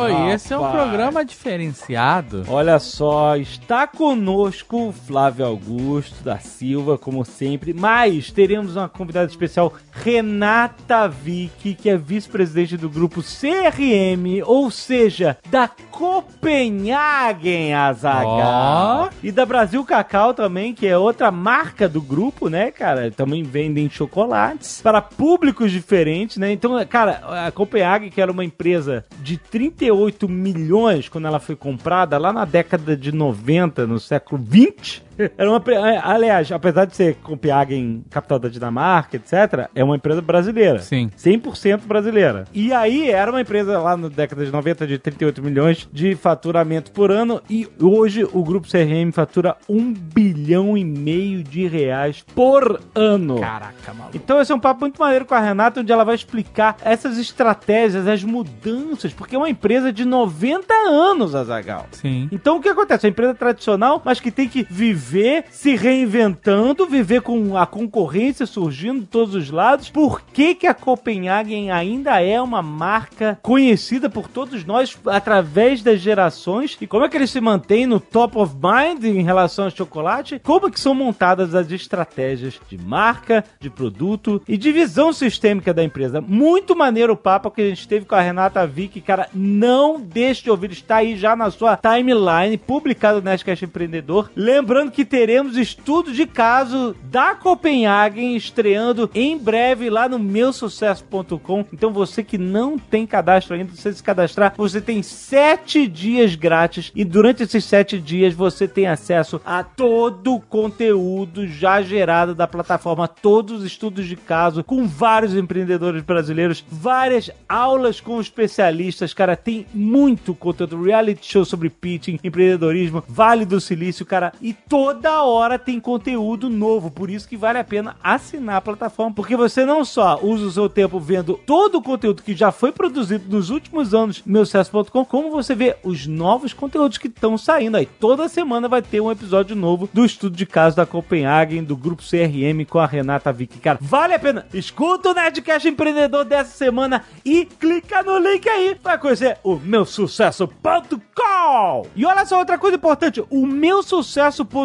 Oi, 0.05 0.33
esse 0.33 0.55
é 0.55 0.59
um 0.59 0.71
programa 0.71 1.23
diferenciado. 1.23 2.47
Olha 2.49 2.79
só, 2.79 3.37
está 3.37 3.87
conosco 3.87 4.89
o 4.89 4.93
Flávio 4.93 5.45
Augusto 5.45 6.25
da 6.25 6.39
Silva, 6.39 6.97
como 6.97 7.27
sempre, 7.27 7.75
mas 7.75 8.33
teremos 8.33 8.75
uma 8.75 8.89
convidada 8.89 9.31
especial, 9.31 9.75
Renata 9.93 11.07
Vick, 11.09 11.75
que 11.75 11.91
é 11.91 11.97
vice-presidente 11.99 12.79
do 12.79 12.89
grupo 12.89 13.23
CRM, 13.23 14.43
ou 14.47 14.71
seja, 14.71 15.37
da 15.51 15.69
Copenhagen 15.91 17.75
Azaga. 17.75 19.11
E 19.23 19.31
da 19.31 19.45
Brasil 19.45 19.85
Cacau 19.85 20.33
também, 20.33 20.73
que 20.73 20.87
é 20.87 20.97
outra 20.97 21.31
marca 21.31 21.87
do 21.87 22.01
grupo, 22.01 22.49
né, 22.49 22.71
cara? 22.79 23.11
Também 23.11 23.43
vendem 23.43 23.91
chocolates 23.91 24.81
para 24.81 25.03
públicos 25.03 25.73
diferentes, 25.73 26.37
né? 26.37 26.53
Então, 26.53 26.73
cara, 26.87 27.47
a 27.47 27.51
Copenhagen, 27.51 28.09
que 28.09 28.21
era 28.21 28.31
uma 28.31 28.45
empresa 28.45 29.05
de 29.21 29.37
38 29.37 30.29
milhões 30.29 31.09
quando 31.09 31.27
ela 31.27 31.41
foi 31.41 31.57
comprada, 31.57 32.17
lá 32.17 32.33
na 32.33 32.45
década 32.45 32.97
de 32.97 33.11
90, 33.11 33.87
no 33.87 33.99
século 33.99 34.41
20, 34.43 35.08
era 35.37 35.51
uma. 35.51 35.63
é, 35.73 36.01
Aliás, 36.03 36.51
apesar 36.53 36.85
de 36.85 36.95
ser 36.95 37.17
Copenhagen, 37.17 38.05
capital 38.11 38.39
da 38.39 38.49
Dinamarca, 38.49 39.17
etc., 39.17 39.69
é 39.75 39.83
uma 39.83 39.97
empresa 39.97 40.23
brasileira. 40.23 40.79
Sim. 40.79 41.11
100% 41.17 41.81
brasileira. 41.87 42.45
E 42.53 42.73
aí 42.73 43.11
era 43.11 43.31
uma 43.31 43.41
empresa 43.41 43.79
lá 43.79 43.97
na 43.97 44.09
década 44.09 44.45
de 44.45 44.53
90 44.53 44.87
de 44.87 44.99
38 44.99 45.43
milhões 45.43 45.89
de 45.93 46.15
faturamento 46.15 46.93
por 46.93 47.11
ano 47.11 47.41
e 47.51 47.69
hoje 47.81 48.25
o 48.33 48.43
grupo 48.43 48.69
CRM 48.69 49.13
fatura 49.13 49.57
1 49.69 49.93
bilhão 49.93 50.77
e 50.77 50.85
meio 50.85 51.43
de 51.43 51.67
reais 51.67 52.25
por 52.35 52.81
ano. 52.95 53.41
Caraca, 53.41 53.93
maluco. 53.95 54.17
Então 54.17 54.41
esse 54.41 54.53
é 54.53 54.55
um 54.55 54.61
papo 54.61 54.81
muito 54.81 55.01
maneiro 55.01 55.25
com 55.25 55.35
a 55.35 55.41
Renata, 55.41 55.81
onde 55.81 55.93
ela 55.93 56.05
vai 56.05 56.15
explicar 56.15 56.77
essas 56.83 57.19
estratégias, 57.19 58.07
as 58.07 58.23
mudanças, 58.23 59.13
porque 59.13 59.35
é 59.35 59.39
uma 59.39 59.51
empresa 59.51 59.93
de 59.93 60.05
90 60.05 60.73
anos, 60.75 61.35
Azagal. 61.35 61.87
Sim. 61.93 62.29
Então 62.31 62.57
o 62.57 62.61
que 62.61 62.69
acontece? 62.69 63.07
É 63.07 63.09
uma 63.09 63.13
empresa 63.13 63.35
tradicional, 63.35 64.01
mas 64.05 64.21
que 64.21 64.31
tem 64.31 64.49
que 64.49 64.67
viver 64.69 65.08
se 65.51 65.75
reinventando, 65.75 66.87
viver 66.87 67.23
com 67.23 67.57
a 67.57 67.67
concorrência 67.67 68.47
surgindo 68.47 69.01
de 69.01 69.07
todos 69.07 69.35
os 69.35 69.51
lados. 69.51 69.91
Por 69.91 70.21
que, 70.21 70.55
que 70.55 70.67
a 70.67 70.75
Copenhagen 70.75 71.71
ainda 71.71 72.21
é 72.23 72.41
uma 72.41 72.63
marca 72.63 73.39
conhecida 73.43 74.09
por 74.11 74.29
todos 74.29 74.65
nós 74.65 74.97
através 75.07 75.83
das 75.83 76.01
gerações? 76.01 76.77
E 76.81 76.87
como 76.87 77.05
é 77.05 77.09
que 77.09 77.17
eles 77.17 77.31
se 77.31 77.41
mantêm 77.41 77.87
no 77.87 78.01
top 78.01 78.39
of 78.39 78.55
mind 78.55 79.05
em 79.05 79.23
relação 79.23 79.67
ao 79.67 79.71
chocolate? 79.71 80.41
Como 80.43 80.71
que 80.71 80.81
são 80.81 80.95
montadas 80.95 81.55
as 81.55 81.71
estratégias 81.71 82.61
de 82.69 82.79
marca, 82.79 83.45
de 83.61 83.71
produto 83.71 84.43
e 84.49 84.57
de 84.57 84.73
visão 84.73 85.13
sistêmica 85.13 85.73
da 85.73 85.85
empresa? 85.85 86.21
Muito 86.21 86.77
maneiro 86.77 87.13
o 87.13 87.17
papo 87.17 87.51
que 87.51 87.63
a 87.63 87.69
gente 87.69 87.89
teve 87.89 88.07
com 88.07 88.15
a 88.15 88.21
Renata 88.21 88.67
Vick. 88.67 89.01
Cara, 89.01 89.29
não 89.33 90.01
deixe 90.01 90.45
de 90.45 90.51
ouvir, 90.51 90.71
está 90.73 90.97
aí 90.97 91.17
já 91.17 91.35
na 91.35 91.51
sua 91.51 91.77
timeline, 91.77 92.57
publicado 92.57 93.19
no 93.19 93.25
Nerdcast 93.25 93.65
Empreendedor. 93.65 94.31
Lembrando 94.35 94.91
que 94.91 94.98
teremos 95.05 95.57
estudo 95.57 96.13
de 96.13 96.27
caso 96.27 96.95
da 97.05 97.35
Copenhagen 97.35 98.37
estreando 98.37 99.11
em 99.15 99.37
breve 99.37 99.91
lá 99.91 100.09
no 100.09 100.19
meusucesso.com. 100.19 101.65
Então 101.73 101.93
você 101.93 102.23
que 102.23 102.39
não 102.39 102.79
tem 102.79 103.07
cadastro 103.07 103.55
ainda, 103.55 103.75
você 103.75 103.93
se 103.93 104.03
cadastrar, 104.03 104.55
você 104.57 104.81
tem 104.81 105.03
sete 105.03 105.87
dias 105.87 106.35
grátis. 106.35 106.93
E 106.95 107.05
durante 107.05 107.43
esses 107.43 107.65
sete 107.65 107.99
dias 107.99 108.35
você 108.35 108.67
tem 108.67 108.87
acesso 108.87 109.41
a 109.45 109.63
todo 109.63 110.35
o 110.35 110.41
conteúdo 110.41 111.47
já 111.47 111.81
gerado 111.83 112.35
da 112.35 112.47
plataforma, 112.47 113.09
todos 113.09 113.61
os 113.61 113.65
estudos 113.65 114.07
de 114.07 114.17
caso 114.17 114.65
com 114.65 114.87
vários 114.87 115.35
empreendedores 115.35 116.03
brasileiros, 116.03 116.65
várias 116.69 117.31
aulas 117.49 118.01
com 118.01 118.21
especialistas, 118.21 119.15
cara, 119.15 119.37
tem 119.37 119.67
muito 119.73 120.35
conteúdo, 120.35 120.83
reality 120.83 121.25
show 121.25 121.45
sobre 121.45 121.71
pitching, 121.71 122.19
empreendedorismo, 122.23 123.05
Vale 123.09 123.45
do 123.45 123.61
Silício, 123.61 124.07
cara, 124.07 124.33
e 124.41 124.53
todo 124.53 124.88
toda 124.89 125.23
hora 125.23 125.59
tem 125.59 125.79
conteúdo 125.79 126.49
novo. 126.49 126.91
Por 126.91 127.11
isso 127.11 127.29
que 127.29 127.37
vale 127.37 127.59
a 127.59 127.65
pena 127.65 127.97
assinar 128.03 128.57
a 128.57 128.61
plataforma, 128.61 129.15
porque 129.15 129.37
você 129.37 129.67
não 129.67 129.85
só 129.85 130.19
usa 130.23 130.47
o 130.47 130.51
seu 130.51 130.69
tempo 130.69 130.99
vendo 130.99 131.39
todo 131.45 131.77
o 131.77 131.83
conteúdo 131.83 132.23
que 132.23 132.35
já 132.35 132.51
foi 132.51 132.73
produzido 132.73 133.25
nos 133.29 133.51
últimos 133.51 133.93
anos 133.93 134.23
no 134.25 134.33
meusucesso.com, 134.33 135.05
como 135.05 135.31
você 135.31 135.55
vê 135.55 135.77
os 135.83 136.07
novos 136.07 136.55
conteúdos 136.55 136.97
que 136.97 137.09
estão 137.09 137.37
saindo 137.37 137.77
aí. 137.77 137.85
Toda 137.85 138.31
semana 138.31 138.67
vai 138.67 138.81
ter 138.81 139.03
um 139.03 139.11
episódio 139.11 139.55
novo 139.55 139.91
do 139.93 140.07
estudo 140.07 140.35
de 140.35 140.47
caso 140.47 140.75
da 140.75 140.87
Copenhagen, 140.87 141.63
do 141.63 141.77
grupo 141.77 142.03
CRM 142.03 142.65
com 142.67 142.79
a 142.79 142.87
Renata 142.87 143.31
Vick. 143.31 143.59
Cara, 143.59 143.79
vale 143.83 144.15
a 144.15 144.19
pena. 144.19 144.47
Escuta 144.55 145.11
o 145.11 145.15
Nerdcast 145.15 145.69
Empreendedor 145.69 146.25
dessa 146.25 146.57
semana 146.57 147.05
e 147.23 147.45
clica 147.45 148.03
no 148.03 148.17
link 148.17 148.49
aí 148.49 148.75
para 148.75 148.97
conhecer 148.97 149.37
o 149.45 149.57
meusucesso.com. 149.57 151.87
E 151.95 152.07
olha 152.07 152.25
só 152.25 152.39
outra 152.39 152.57
coisa 152.57 152.77
importante, 152.77 153.23
o 153.29 153.47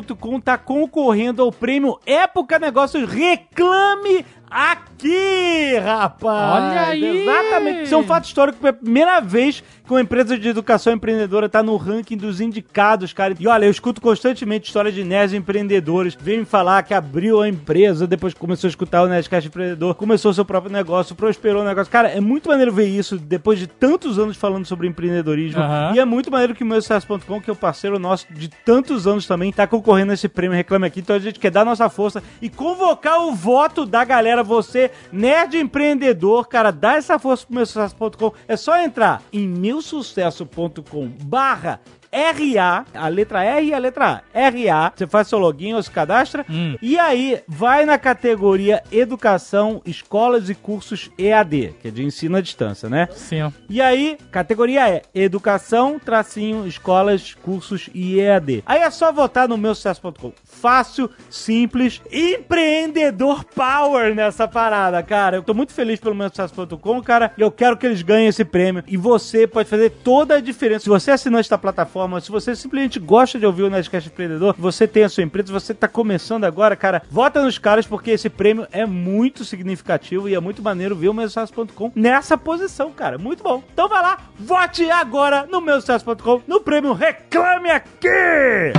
meusucesso.com 0.03 0.39
tá 0.39 0.57
concorrendo 0.57 1.41
ao 1.41 1.51
prêmio 1.51 1.99
Época 2.05 2.59
Negócios 2.59 3.09
Reclame 3.09 4.25
aqui, 4.53 5.77
rapaz! 5.83 6.63
Olha 6.63 6.81
aí! 6.87 7.21
Exatamente. 7.21 7.83
Isso 7.83 7.95
é 7.95 7.97
um 7.97 8.03
fato 8.03 8.25
histórico, 8.25 8.59
pela 8.59 8.73
primeira 8.73 9.19
vez 9.19 9.63
que 9.85 9.91
uma 9.91 10.01
empresa 10.01 10.37
de 10.37 10.47
educação 10.47 10.93
empreendedora 10.93 11.49
tá 11.49 11.61
no 11.61 11.75
ranking 11.75 12.15
dos 12.15 12.39
indicados, 12.39 13.11
cara. 13.11 13.35
E 13.37 13.47
olha, 13.47 13.65
eu 13.65 13.71
escuto 13.71 13.99
constantemente 13.99 14.67
histórias 14.67 14.93
de 14.95 15.03
nerds 15.03 15.33
empreendedores. 15.33 16.17
Vem 16.19 16.39
me 16.39 16.45
falar 16.45 16.83
que 16.83 16.93
abriu 16.93 17.41
a 17.41 17.49
empresa, 17.49 18.07
depois 18.07 18.33
começou 18.33 18.67
a 18.67 18.69
escutar 18.69 19.03
o 19.03 19.07
Nerdcast 19.07 19.49
Empreendedor, 19.49 19.95
começou 19.95 20.33
seu 20.33 20.45
próprio 20.45 20.71
negócio, 20.71 21.15
prosperou 21.15 21.63
o 21.63 21.65
negócio. 21.65 21.91
Cara, 21.91 22.09
é 22.09 22.21
muito 22.21 22.47
maneiro 22.49 22.71
ver 22.71 22.87
isso 22.87 23.17
depois 23.17 23.59
de 23.59 23.67
tantos 23.67 24.17
anos 24.17 24.37
falando 24.37 24.65
sobre 24.65 24.87
empreendedorismo. 24.87 25.61
Aham. 25.61 25.93
E 25.95 25.99
é 25.99 26.05
muito 26.05 26.31
maneiro 26.31 26.55
que 26.55 26.63
o 26.63 26.65
meu 26.65 26.81
sucesso.com, 26.81 27.41
que 27.41 27.49
é 27.49 27.53
o 27.53 27.55
parceiro 27.55 27.99
nosso 27.99 28.25
de 28.31 28.47
tantos 28.47 29.05
anos 29.05 29.27
também, 29.27 29.51
tá 29.51 29.67
concorrendo 29.67 30.11
a 30.11 30.13
esse 30.13 30.29
prêmio 30.29 30.55
Reclame 30.55 30.87
Aqui. 30.87 31.01
Então 31.01 31.15
a 31.15 31.19
gente 31.19 31.39
quer 31.39 31.51
dar 31.51 31.65
nossa 31.65 31.89
força 31.89 32.23
e 32.41 32.49
convocar 32.49 33.21
o 33.21 33.33
voto 33.33 33.85
da 33.85 34.05
galera. 34.05 34.42
Você, 34.43 34.91
nerd 35.11 35.57
empreendedor, 35.57 36.47
cara, 36.47 36.71
dá 36.71 36.95
essa 36.95 37.17
força 37.17 37.45
pro 37.45 37.55
meu 37.55 37.65
sucesso.com. 37.65 38.33
É 38.47 38.55
só 38.55 38.77
entrar 38.81 39.21
em 39.31 39.47
meusucesso.com 39.47 41.07
barra 41.23 41.79
RA, 42.11 42.85
a 42.93 43.07
letra 43.07 43.43
R 43.43 43.65
e 43.69 43.73
a 43.73 43.77
letra 43.79 44.21
A. 44.31 44.39
RA, 44.49 44.93
você 44.95 45.07
faz 45.07 45.27
seu 45.27 45.39
login 45.39 45.73
ou 45.73 45.81
se 45.81 45.89
cadastra, 45.89 46.45
Hum. 46.47 46.77
e 46.79 46.99
aí 46.99 47.41
vai 47.47 47.87
na 47.87 47.97
categoria 47.97 48.83
Educação, 48.91 49.81
Escolas 49.83 50.47
e 50.47 50.53
Cursos 50.53 51.09
EAD, 51.17 51.73
que 51.81 51.87
é 51.87 51.91
de 51.91 52.03
ensino 52.03 52.37
à 52.37 52.41
distância, 52.41 52.87
né? 52.87 53.07
Sim. 53.15 53.51
E 53.67 53.81
aí, 53.81 54.15
categoria 54.29 54.87
é 54.87 55.01
Educação, 55.15 55.97
tracinho, 55.97 56.67
escolas, 56.67 57.33
cursos 57.33 57.89
e 57.95 58.19
EAD. 58.19 58.61
Aí 58.67 58.81
é 58.81 58.91
só 58.91 59.11
votar 59.11 59.47
no 59.49 59.57
meu 59.57 59.73
sucesso.com. 59.73 60.31
Fácil, 60.63 61.09
simples, 61.29 62.01
empreendedor 62.09 63.43
power 63.43 64.15
nessa 64.15 64.47
parada, 64.47 65.03
cara. 65.03 65.35
Eu 65.35 65.43
tô 65.43 65.53
muito 65.53 65.73
feliz 65.73 65.99
pelo 65.99 66.15
meu 66.15 66.29
sucesso.com, 66.29 67.01
cara. 67.01 67.33
Eu 67.37 67.51
quero 67.51 67.75
que 67.75 67.85
eles 67.85 68.01
ganhem 68.01 68.29
esse 68.29 68.45
prêmio. 68.45 68.81
E 68.87 68.95
você 68.95 69.45
pode 69.45 69.67
fazer 69.67 69.89
toda 69.89 70.35
a 70.35 70.39
diferença. 70.39 70.83
Se 70.83 70.89
você 70.89 71.11
assinou 71.11 71.37
esta 71.37 71.57
plataforma, 71.57 72.21
se 72.21 72.31
você 72.31 72.55
simplesmente 72.55 72.97
gosta 72.97 73.37
de 73.37 73.45
ouvir 73.45 73.63
o 73.63 73.69
Nerdcast 73.69 74.07
Empreendedor, 74.07 74.55
você 74.57 74.87
tem 74.87 75.03
a 75.03 75.09
sua 75.09 75.25
empresa, 75.25 75.51
você 75.51 75.73
tá 75.73 75.89
começando 75.89 76.45
agora, 76.45 76.77
cara, 76.77 77.01
vota 77.11 77.43
nos 77.43 77.57
caras 77.57 77.85
porque 77.85 78.11
esse 78.11 78.29
prêmio 78.29 78.65
é 78.71 78.85
muito 78.85 79.43
significativo 79.43 80.29
e 80.29 80.33
é 80.33 80.39
muito 80.39 80.61
maneiro 80.61 80.95
ver 80.95 81.09
o 81.09 81.13
meu 81.13 81.27
sucesso.com 81.27 81.91
nessa 81.93 82.37
posição, 82.37 82.89
cara. 82.89 83.17
Muito 83.17 83.43
bom. 83.43 83.61
Então 83.73 83.89
vai 83.89 84.01
lá, 84.01 84.17
vote 84.39 84.89
agora 84.89 85.45
no 85.45 85.59
meu 85.59 85.81
sucesso.com 85.81 86.41
no 86.47 86.61
prêmio 86.61 86.93
Reclame 86.93 87.69
Aqui! 87.69 88.71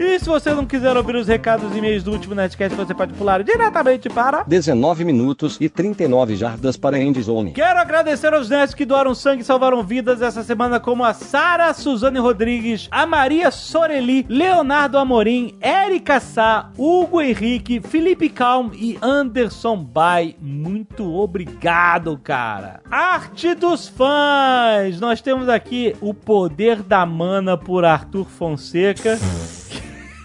E 0.00 0.18
se 0.20 0.26
você 0.26 0.54
não 0.54 0.64
quiser 0.64 0.96
ouvir 0.96 1.16
os 1.16 1.26
recados 1.26 1.74
e 1.74 1.78
e-mails 1.78 2.04
do 2.04 2.12
último 2.12 2.32
Nerdcast, 2.32 2.76
você 2.76 2.94
pode 2.94 3.12
pular 3.14 3.42
diretamente 3.42 4.08
para 4.08 4.44
19 4.44 5.04
minutos 5.04 5.56
e 5.60 5.68
39 5.68 6.36
jardas 6.36 6.76
para 6.76 7.00
End 7.00 7.20
Zone. 7.20 7.50
Quero 7.52 7.80
agradecer 7.80 8.32
aos 8.32 8.48
nerds 8.48 8.74
que 8.74 8.84
doaram 8.84 9.12
sangue 9.12 9.42
e 9.42 9.44
salvaram 9.44 9.82
vidas 9.82 10.22
essa 10.22 10.44
semana, 10.44 10.78
como 10.78 11.02
a 11.04 11.12
Sara 11.12 11.74
Suzane 11.74 12.20
Rodrigues, 12.20 12.86
a 12.92 13.06
Maria 13.06 13.50
Soreli, 13.50 14.24
Leonardo 14.28 14.98
Amorim, 14.98 15.56
Érica 15.60 16.20
Sá, 16.20 16.70
Hugo 16.78 17.20
Henrique, 17.20 17.80
Felipe 17.80 18.28
Calm 18.28 18.70
e 18.74 18.96
Anderson 19.02 19.82
Bay. 19.82 20.36
Muito 20.40 21.12
obrigado, 21.12 22.16
cara. 22.22 22.80
Arte 22.88 23.52
dos 23.54 23.88
fãs! 23.88 25.00
Nós 25.00 25.20
temos 25.20 25.48
aqui 25.48 25.96
o 26.00 26.14
Poder 26.14 26.82
da 26.82 27.04
Mana 27.04 27.56
por 27.56 27.84
Arthur 27.84 28.26
Fonseca. 28.26 29.18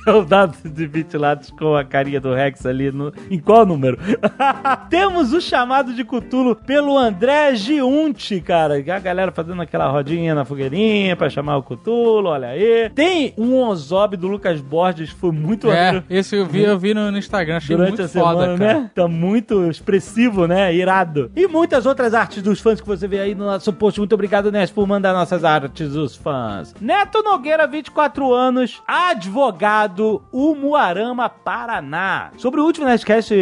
O 0.06 0.24
dado 0.26 0.58
de 0.64 0.86
20 0.86 1.18
lados 1.18 1.50
com 1.52 1.76
a 1.76 1.84
carinha 1.84 2.20
do 2.20 2.34
Rex 2.34 2.66
ali 2.66 2.92
no. 2.92 3.12
Em 3.32 3.40
qual 3.40 3.66
número? 3.66 3.98
Temos 4.90 5.34
o 5.34 5.40
chamado 5.42 5.94
de 5.94 6.04
Cutulo 6.04 6.56
pelo 6.56 6.98
André 6.98 7.56
Giunti, 7.56 8.42
cara. 8.42 8.76
A 8.76 9.00
galera 9.00 9.32
fazendo 9.32 9.62
aquela 9.62 9.88
rodinha 9.90 10.36
na 10.36 10.44
fogueirinha 10.46 11.16
pra 11.16 11.30
chamar 11.30 11.58
o 11.58 11.64
Cutulo, 11.64 12.30
olha 12.30 12.50
aí. 12.50 12.90
Tem 12.94 13.34
um 13.38 13.56
Ozob 13.64 14.18
do 14.18 14.28
Lucas 14.28 14.60
Borges, 14.62 15.10
foi 15.10 15.32
muito 15.32 15.72
É, 15.72 15.86
maneiro 15.86 16.04
esse 16.10 16.36
eu 16.36 16.46
vi, 16.46 16.64
eu 16.64 16.78
vi 16.78 16.94
no, 16.94 17.12
no 17.12 17.18
Instagram, 17.18 17.58
achei 17.58 17.76
durante 17.76 17.98
muito 17.98 18.04
a 18.04 18.08
foda, 18.10 18.42
semana, 18.42 18.58
cara. 18.58 18.80
né? 18.82 18.92
Tá 18.94 19.08
muito 19.08 19.70
expressivo, 19.70 20.48
né? 20.48 20.74
Irado. 20.74 21.32
E 21.36 21.48
muitas 21.48 21.86
outras 21.86 22.14
artes 22.14 22.42
dos 22.42 22.60
fãs 22.60 22.82
que 22.82 22.88
você 22.88 23.08
vê 23.08 23.20
aí 23.20 23.36
no 23.36 23.46
nosso 23.46 23.72
post. 23.72 24.00
Muito 24.00 24.14
obrigado, 24.14 24.52
Neto, 24.52 24.74
por 24.74 24.88
mandar 24.88 25.14
nossas 25.14 25.44
artes 25.44 25.92
dos 25.94 26.16
fãs. 26.16 26.74
Neto 26.82 27.22
Nogueira, 27.24 27.66
24 27.68 28.34
anos, 28.34 28.82
advogado, 28.88 29.93
Umuarama, 30.32 31.30
Paraná. 31.30 32.32
Sobre 32.38 32.60
o 32.60 32.66
último 32.66 32.86
Nerdcast 32.86 33.34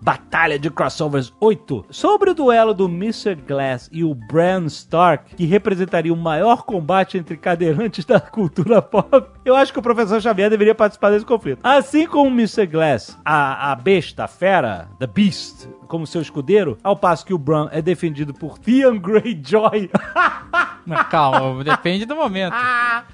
Batalha 0.00 0.58
de 0.58 0.70
Crossovers 0.70 1.32
8, 1.40 1.86
sobre 1.90 2.30
o 2.30 2.34
duelo 2.34 2.72
do 2.72 2.86
Mr. 2.86 3.34
Glass 3.34 3.90
e 3.92 4.04
o 4.04 4.14
Bran 4.14 4.66
Stark, 4.66 5.34
que 5.34 5.44
representaria 5.44 6.12
o 6.12 6.16
maior 6.16 6.64
combate 6.64 7.18
entre 7.18 7.36
cadeirantes 7.36 8.04
da 8.04 8.20
cultura 8.20 8.80
pop, 8.80 9.28
eu 9.44 9.54
acho 9.54 9.72
que 9.72 9.78
o 9.78 9.82
professor 9.82 10.20
Xavier 10.20 10.48
deveria 10.48 10.74
participar 10.74 11.10
desse 11.10 11.26
conflito. 11.26 11.60
Assim 11.62 12.06
como 12.06 12.30
o 12.30 12.32
Mr. 12.32 12.66
Glass, 12.66 13.18
a, 13.24 13.72
a 13.72 13.74
besta, 13.74 14.24
a 14.24 14.28
fera, 14.28 14.88
The 14.98 15.06
Beast, 15.06 15.68
como 15.88 16.06
seu 16.06 16.20
escudeiro, 16.22 16.78
ao 16.84 16.94
passo 16.94 17.24
que 17.26 17.34
o 17.34 17.38
Bran 17.38 17.68
é 17.72 17.80
defendido 17.82 18.32
por 18.34 18.58
Theon 18.58 18.98
Greyjoy. 18.98 19.90
Mas 20.86 21.06
calma, 21.08 21.62
depende 21.62 22.06
do 22.06 22.16
momento. 22.16 22.54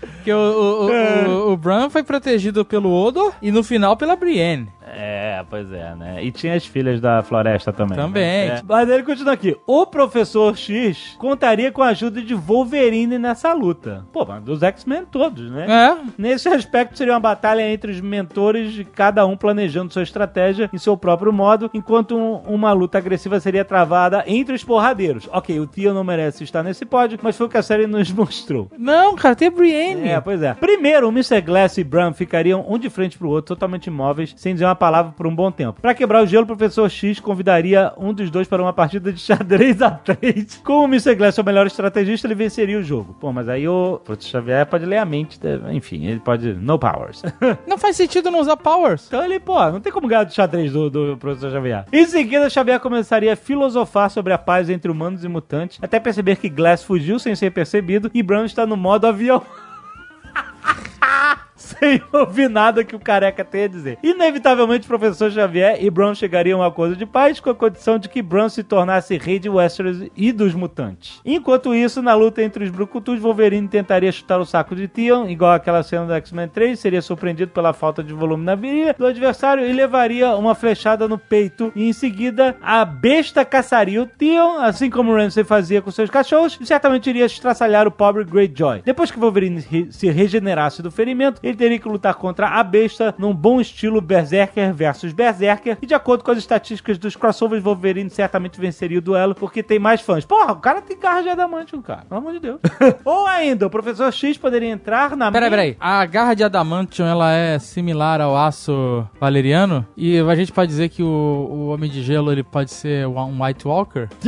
Porque 0.00 0.32
o, 0.32 0.36
o, 0.38 0.86
o, 0.86 1.48
o, 1.48 1.52
o 1.52 1.56
Bran 1.56 1.90
foi 1.90 2.04
protegido 2.04 2.64
pelo 2.64 2.92
Odor 2.92 3.32
e 3.42 3.50
no 3.50 3.64
final 3.64 3.96
pela 3.96 4.14
Brienne. 4.14 4.68
É, 4.96 5.44
pois 5.50 5.72
é, 5.72 5.92
né? 5.96 6.22
E 6.22 6.30
tinha 6.30 6.54
as 6.54 6.64
filhas 6.64 7.00
da 7.00 7.20
floresta 7.24 7.72
também. 7.72 7.96
Também. 7.96 8.22
né? 8.50 8.56
É. 8.58 8.62
Mas 8.64 8.88
ele 8.88 9.02
continua 9.02 9.32
aqui. 9.32 9.56
O 9.66 9.84
professor 9.86 10.56
X 10.56 11.16
contaria 11.18 11.72
com 11.72 11.82
a 11.82 11.88
ajuda 11.88 12.22
de 12.22 12.32
Wolverine 12.32 13.18
nessa 13.18 13.52
luta. 13.52 14.04
Pô, 14.12 14.24
dos 14.24 14.62
X-Men 14.62 15.04
todos, 15.06 15.50
né? 15.50 15.66
É, 15.68 15.96
Nesse 16.16 16.48
aspecto, 16.48 16.96
seria 16.96 17.14
uma 17.14 17.18
batalha 17.18 17.68
entre 17.68 17.90
os 17.90 18.00
mentores, 18.00 18.72
de 18.72 18.84
cada 18.84 19.26
um 19.26 19.36
planejando 19.36 19.92
sua 19.92 20.02
estratégia 20.02 20.70
em 20.72 20.78
seu 20.78 20.96
próprio 20.96 21.32
modo, 21.32 21.68
enquanto 21.74 22.16
um- 22.16 22.36
uma 22.54 22.63
luta 22.72 22.98
agressiva 22.98 23.38
seria 23.40 23.64
travada 23.64 24.24
entre 24.26 24.54
os 24.54 24.64
porradeiros. 24.64 25.28
Ok, 25.32 25.58
o 25.58 25.66
Tio 25.66 25.94
não 25.94 26.04
merece 26.04 26.44
estar 26.44 26.62
nesse 26.62 26.84
pódio, 26.84 27.18
mas 27.22 27.36
foi 27.36 27.46
o 27.46 27.48
que 27.48 27.56
a 27.56 27.62
série 27.62 27.86
nos 27.86 28.10
mostrou. 28.12 28.70
Não, 28.78 29.14
cara, 29.14 29.34
tem 29.34 29.50
Brienne. 29.50 30.08
É, 30.08 30.20
pois 30.20 30.42
é. 30.42 30.54
Primeiro, 30.54 31.08
o 31.08 31.12
Mr. 31.12 31.40
Glass 31.40 31.78
e 31.78 31.84
Bram 31.84 32.12
ficariam 32.12 32.64
um 32.68 32.78
de 32.78 32.90
frente 32.90 33.18
pro 33.18 33.28
outro, 33.28 33.54
totalmente 33.54 33.86
imóveis, 33.86 34.34
sem 34.36 34.54
dizer 34.54 34.64
uma 34.64 34.74
palavra 34.74 35.12
por 35.12 35.26
um 35.26 35.34
bom 35.34 35.50
tempo. 35.50 35.80
Pra 35.80 35.94
quebrar 35.94 36.22
o 36.22 36.26
gelo, 36.26 36.44
o 36.44 36.46
professor 36.46 36.88
X 36.88 37.20
convidaria 37.20 37.92
um 37.96 38.12
dos 38.12 38.30
dois 38.30 38.48
para 38.48 38.62
uma 38.62 38.72
partida 38.72 39.12
de 39.12 39.20
xadrez 39.20 39.80
a 39.82 39.90
três. 39.90 40.60
Como 40.64 40.84
o 40.84 40.88
Mr. 40.88 41.14
Glass 41.14 41.38
é 41.38 41.42
o 41.42 41.44
melhor 41.44 41.66
estrategista, 41.66 42.26
ele 42.26 42.34
venceria 42.34 42.78
o 42.78 42.82
jogo. 42.82 43.16
Pô, 43.20 43.32
mas 43.32 43.48
aí 43.48 43.66
o 43.68 44.00
professor 44.04 44.30
Xavier 44.30 44.66
pode 44.66 44.84
ler 44.84 44.98
a 44.98 45.04
mente, 45.04 45.38
né? 45.42 45.74
enfim, 45.74 46.06
ele 46.06 46.20
pode... 46.20 46.54
No 46.54 46.78
powers. 46.78 47.22
Não 47.66 47.78
faz 47.78 47.96
sentido 47.96 48.30
não 48.30 48.40
usar 48.40 48.56
powers. 48.56 49.06
Então 49.06 49.24
ele, 49.24 49.38
pô, 49.38 49.58
não 49.70 49.80
tem 49.80 49.92
como 49.92 50.08
ganhar 50.08 50.24
do 50.24 50.32
xadrez 50.32 50.72
do, 50.72 50.90
do 50.90 51.16
professor 51.16 51.50
Xavier. 51.50 51.84
Em 51.92 52.04
seguida, 52.06 52.48
Xavier 52.54 52.78
começaria 52.78 53.32
a 53.32 53.36
filosofar 53.36 54.08
sobre 54.08 54.32
a 54.32 54.38
paz 54.38 54.70
entre 54.70 54.88
humanos 54.88 55.24
e 55.24 55.28
mutantes, 55.28 55.80
até 55.82 55.98
perceber 55.98 56.36
que 56.36 56.48
Glass 56.48 56.84
fugiu 56.84 57.18
sem 57.18 57.34
ser 57.34 57.50
percebido 57.50 58.08
e 58.14 58.22
Brown 58.22 58.44
está 58.44 58.64
no 58.64 58.76
modo 58.76 59.08
avião. 59.08 59.42
sem 61.80 62.02
ouvir 62.12 62.48
nada 62.50 62.84
que 62.84 62.94
o 62.94 63.00
careca 63.00 63.44
tem 63.44 63.64
a 63.64 63.68
dizer. 63.68 63.98
Inevitavelmente, 64.02 64.86
professor 64.86 65.30
Xavier 65.30 65.82
e 65.82 65.90
Brown 65.90 66.14
chegariam 66.14 66.60
a 66.60 66.64
um 66.64 66.68
acordo 66.68 66.94
de 66.94 67.06
paz 67.06 67.40
com 67.40 67.50
a 67.50 67.54
condição 67.54 67.98
de 67.98 68.08
que 68.08 68.22
Brown 68.22 68.48
se 68.48 68.62
tornasse 68.62 69.16
rei 69.16 69.38
de 69.38 69.48
Westeros 69.48 70.08
e 70.16 70.32
dos 70.32 70.54
mutantes. 70.54 71.20
Enquanto 71.24 71.74
isso, 71.74 72.02
na 72.02 72.14
luta 72.14 72.42
entre 72.42 72.64
os 72.64 72.70
Brucutus, 72.70 73.18
Wolverine 73.18 73.68
tentaria 73.68 74.12
chutar 74.12 74.38
o 74.40 74.44
saco 74.44 74.76
de 74.76 74.86
Theon, 74.86 75.28
igual 75.28 75.52
aquela 75.52 75.82
cena 75.82 76.06
do 76.06 76.12
X-Men 76.12 76.48
3, 76.48 76.78
seria 76.78 77.02
surpreendido 77.02 77.50
pela 77.52 77.72
falta 77.72 78.02
de 78.02 78.12
volume 78.12 78.44
na 78.44 78.54
virilha 78.54 78.94
do 78.98 79.06
adversário 79.06 79.64
e 79.64 79.72
levaria 79.72 80.36
uma 80.36 80.54
flechada 80.54 81.08
no 81.08 81.18
peito. 81.18 81.72
E 81.74 81.88
em 81.88 81.92
seguida, 81.92 82.56
a 82.60 82.84
besta 82.84 83.44
caçaria 83.44 84.02
o 84.02 84.06
Theon, 84.06 84.58
assim 84.58 84.90
como 84.90 85.14
Ramsay 85.14 85.44
fazia 85.44 85.80
com 85.80 85.90
seus 85.90 86.10
cachorros, 86.10 86.58
e 86.60 86.66
certamente 86.66 87.08
iria 87.08 87.24
estraçalhar 87.24 87.86
o 87.86 87.90
pobre 87.90 88.24
Greyjoy. 88.24 88.82
Depois 88.84 89.10
que 89.10 89.18
Wolverine 89.18 89.62
se 89.90 90.10
regenerasse 90.10 90.82
do 90.82 90.90
ferimento, 90.90 91.40
ele 91.42 91.53
teria 91.54 91.78
que 91.78 91.88
lutar 91.88 92.14
contra 92.14 92.48
a 92.48 92.62
besta 92.62 93.14
num 93.18 93.34
bom 93.34 93.60
estilo 93.60 94.00
Berserker 94.00 94.72
versus 94.72 95.12
Berserker, 95.12 95.78
e 95.80 95.86
de 95.86 95.94
acordo 95.94 96.24
com 96.24 96.30
as 96.30 96.38
estatísticas 96.38 96.98
dos 96.98 97.16
crossovers, 97.16 97.62
Wolverine 97.62 98.10
certamente 98.10 98.60
venceria 98.60 98.98
o 98.98 99.02
duelo, 99.02 99.34
porque 99.34 99.62
tem 99.62 99.78
mais 99.78 100.00
fãs. 100.00 100.24
Porra, 100.24 100.52
o 100.52 100.56
cara 100.56 100.80
tem 100.82 100.98
garra 100.98 101.22
de 101.22 101.28
adamantium, 101.28 101.80
cara. 101.82 102.04
Pelo 102.08 102.20
amor 102.20 102.32
de 102.32 102.40
Deus. 102.40 102.60
Ou 103.04 103.26
ainda, 103.26 103.66
o 103.66 103.70
Professor 103.70 104.12
X 104.12 104.36
poderia 104.38 104.68
entrar 104.70 105.16
na... 105.16 105.30
Peraí, 105.30 105.48
minha- 105.50 105.50
peraí. 105.50 105.76
A 105.80 106.04
garra 106.06 106.34
de 106.34 106.44
adamantium, 106.44 107.06
ela 107.06 107.32
é 107.32 107.58
similar 107.58 108.20
ao 108.20 108.36
aço 108.36 109.06
valeriano? 109.20 109.86
E 109.96 110.18
a 110.18 110.34
gente 110.34 110.52
pode 110.52 110.68
dizer 110.68 110.88
que 110.88 111.02
o, 111.02 111.06
o 111.06 111.68
Homem 111.68 111.90
de 111.90 112.02
Gelo, 112.02 112.30
ele 112.32 112.42
pode 112.42 112.70
ser 112.70 113.06
um 113.06 113.42
White 113.44 113.66
Walker? 113.66 114.08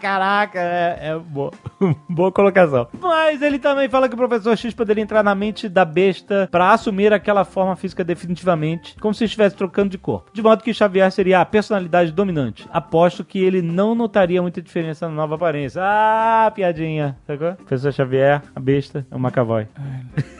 Caraca, 0.00 0.58
é, 0.60 0.98
é 1.10 1.18
boa. 1.18 1.52
boa 2.08 2.32
colocação. 2.32 2.86
Mas 3.00 3.42
ele 3.42 3.58
também 3.58 3.88
fala 3.88 4.08
que 4.08 4.14
o 4.14 4.18
professor 4.18 4.56
X 4.56 4.74
poderia 4.74 5.02
entrar 5.02 5.22
na 5.22 5.34
mente 5.34 5.68
da 5.68 5.77
besta 5.84 6.48
pra 6.50 6.72
assumir 6.72 7.12
aquela 7.12 7.44
forma 7.44 7.76
física 7.76 8.04
definitivamente, 8.04 8.96
como 9.00 9.14
se 9.14 9.24
estivesse 9.24 9.56
trocando 9.56 9.90
de 9.90 9.98
corpo. 9.98 10.30
De 10.32 10.42
modo 10.42 10.62
que 10.62 10.74
Xavier 10.74 11.10
seria 11.10 11.40
a 11.40 11.44
personalidade 11.44 12.12
dominante. 12.12 12.66
Aposto 12.72 13.24
que 13.24 13.38
ele 13.38 13.62
não 13.62 13.94
notaria 13.94 14.42
muita 14.42 14.62
diferença 14.62 15.08
na 15.08 15.14
nova 15.14 15.34
aparência. 15.34 15.82
Ah, 15.84 16.50
piadinha. 16.54 17.16
Sacou? 17.26 17.54
Professor 17.54 17.92
Xavier, 17.92 18.42
a 18.54 18.60
besta, 18.60 19.06
é 19.10 19.14
o 19.14 19.18
McAvoy. 19.18 19.66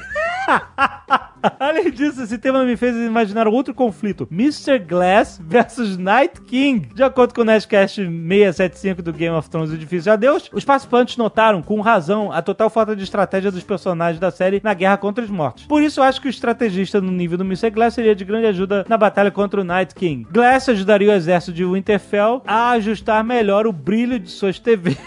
Além 1.58 1.90
disso, 1.90 2.22
esse 2.22 2.38
tema 2.38 2.64
me 2.64 2.76
fez 2.76 2.96
imaginar 2.96 3.46
outro 3.46 3.72
conflito: 3.72 4.26
Mr. 4.30 4.78
Glass 4.78 5.40
versus 5.42 5.96
Night 5.96 6.40
King. 6.42 6.88
De 6.94 7.02
acordo 7.02 7.34
com 7.34 7.42
o 7.42 7.44
Nerdcast 7.44 7.96
675 7.96 9.02
do 9.02 9.12
Game 9.12 9.36
of 9.36 9.48
Thrones 9.48 9.70
O 9.70 9.78
Difícil 9.78 10.12
Adeus, 10.12 10.50
os 10.52 10.64
participantes 10.64 11.16
notaram, 11.16 11.62
com 11.62 11.80
razão, 11.80 12.32
a 12.32 12.42
total 12.42 12.70
falta 12.70 12.96
de 12.96 13.04
estratégia 13.04 13.50
dos 13.50 13.62
personagens 13.62 14.20
da 14.20 14.30
série 14.30 14.60
na 14.62 14.74
guerra 14.74 14.96
contra 14.96 15.22
os 15.22 15.30
mortos. 15.30 15.66
Por 15.66 15.82
isso, 15.82 16.00
eu 16.00 16.04
acho 16.04 16.20
que 16.20 16.28
o 16.28 16.30
estrategista 16.30 17.00
no 17.00 17.12
nível 17.12 17.38
do 17.38 17.44
Mr. 17.44 17.70
Glass 17.70 17.94
seria 17.94 18.14
de 18.14 18.24
grande 18.24 18.46
ajuda 18.46 18.84
na 18.88 18.96
batalha 18.96 19.30
contra 19.30 19.60
o 19.60 19.64
Night 19.64 19.94
King. 19.94 20.26
Glass 20.30 20.68
ajudaria 20.68 21.10
o 21.10 21.14
exército 21.14 21.52
de 21.52 21.64
Winterfell 21.64 22.42
a 22.46 22.70
ajustar 22.70 23.22
melhor 23.22 23.66
o 23.66 23.72
brilho 23.72 24.18
de 24.18 24.30
suas 24.30 24.58
TVs. 24.58 24.98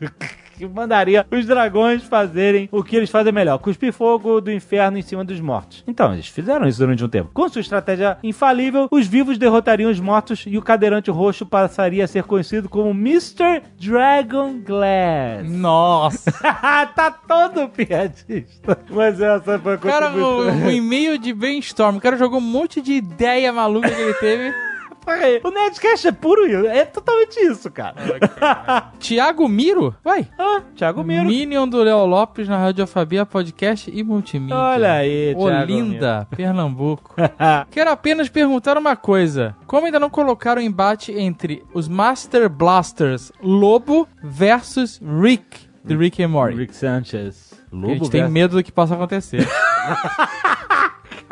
que 0.62 0.68
mandaria 0.68 1.26
os 1.30 1.44
dragões 1.44 2.04
fazerem 2.04 2.68
o 2.70 2.84
que 2.84 2.94
eles 2.94 3.10
fazem 3.10 3.32
melhor, 3.32 3.58
cuspir 3.58 3.92
fogo 3.92 4.40
do 4.40 4.52
inferno 4.52 4.96
em 4.96 5.02
cima 5.02 5.24
dos 5.24 5.40
mortos. 5.40 5.82
Então, 5.88 6.12
eles 6.12 6.28
fizeram 6.28 6.68
isso 6.68 6.78
durante 6.78 7.02
um 7.02 7.08
tempo. 7.08 7.30
Com 7.34 7.48
sua 7.48 7.60
estratégia 7.60 8.16
infalível, 8.22 8.86
os 8.90 9.06
vivos 9.06 9.38
derrotariam 9.38 9.90
os 9.90 9.98
mortos 9.98 10.44
e 10.46 10.56
o 10.56 10.62
cadeirante 10.62 11.10
roxo 11.10 11.44
passaria 11.44 12.04
a 12.04 12.08
ser 12.08 12.22
conhecido 12.22 12.68
como 12.68 12.90
Mr. 12.90 13.62
Dragon 13.76 14.60
Glass. 14.60 15.50
Nossa! 15.50 16.30
tá 16.94 17.10
todo 17.10 17.68
piadista. 17.68 18.78
Mas 18.88 19.20
essa 19.20 19.58
foi 19.58 19.74
a 19.74 19.78
Cara, 19.78 20.12
o, 20.12 20.66
o 20.66 20.70
e-mail 20.70 21.18
de 21.18 21.32
brainstorm. 21.32 21.96
O 21.96 22.00
cara 22.00 22.16
jogou 22.16 22.38
um 22.38 22.42
monte 22.42 22.80
de 22.80 22.92
ideia 22.92 23.52
maluca 23.52 23.90
que 23.90 24.00
ele 24.00 24.14
teve. 24.14 24.54
O 25.44 25.50
Nerdcast 25.50 26.08
é 26.08 26.12
puro 26.12 26.46
isso. 26.46 26.66
É 26.66 26.84
totalmente 26.84 27.36
isso, 27.40 27.70
cara. 27.70 27.94
Tiago 28.98 29.48
Miro? 29.48 29.94
Vai. 30.04 30.28
ah, 30.38 30.62
Thiago 30.76 31.02
Miro. 31.02 31.24
Minion 31.24 31.68
do 31.68 31.82
Léo 31.82 32.06
Lopes 32.06 32.48
na 32.48 32.56
Radiofobia 32.58 33.26
Podcast 33.26 33.90
e 33.92 34.02
Multimídia. 34.02 34.56
Olha 34.56 34.92
aí, 34.92 35.34
Thiago 35.34 35.42
Olinda, 35.62 36.26
Pernambuco. 36.34 37.14
Quero 37.70 37.90
apenas 37.90 38.28
perguntar 38.28 38.78
uma 38.78 38.94
coisa. 38.96 39.56
Como 39.66 39.86
ainda 39.86 39.98
não 39.98 40.08
colocaram 40.10 40.60
o 40.60 40.64
embate 40.64 41.12
entre 41.12 41.64
os 41.74 41.88
Master 41.88 42.48
Blasters 42.48 43.32
Lobo 43.42 44.06
versus 44.22 45.00
Rick, 45.20 45.68
de 45.84 45.96
Rick 45.96 46.22
and 46.22 46.28
Morty? 46.28 46.56
Rick 46.56 46.76
Sanchez. 46.76 47.52
a 47.72 47.74
Lobo 47.74 47.88
gente 47.94 48.10
tem 48.10 48.20
versus- 48.20 48.32
medo 48.34 48.56
do 48.56 48.62
que 48.62 48.70
possa 48.70 48.94
acontecer. 48.94 49.46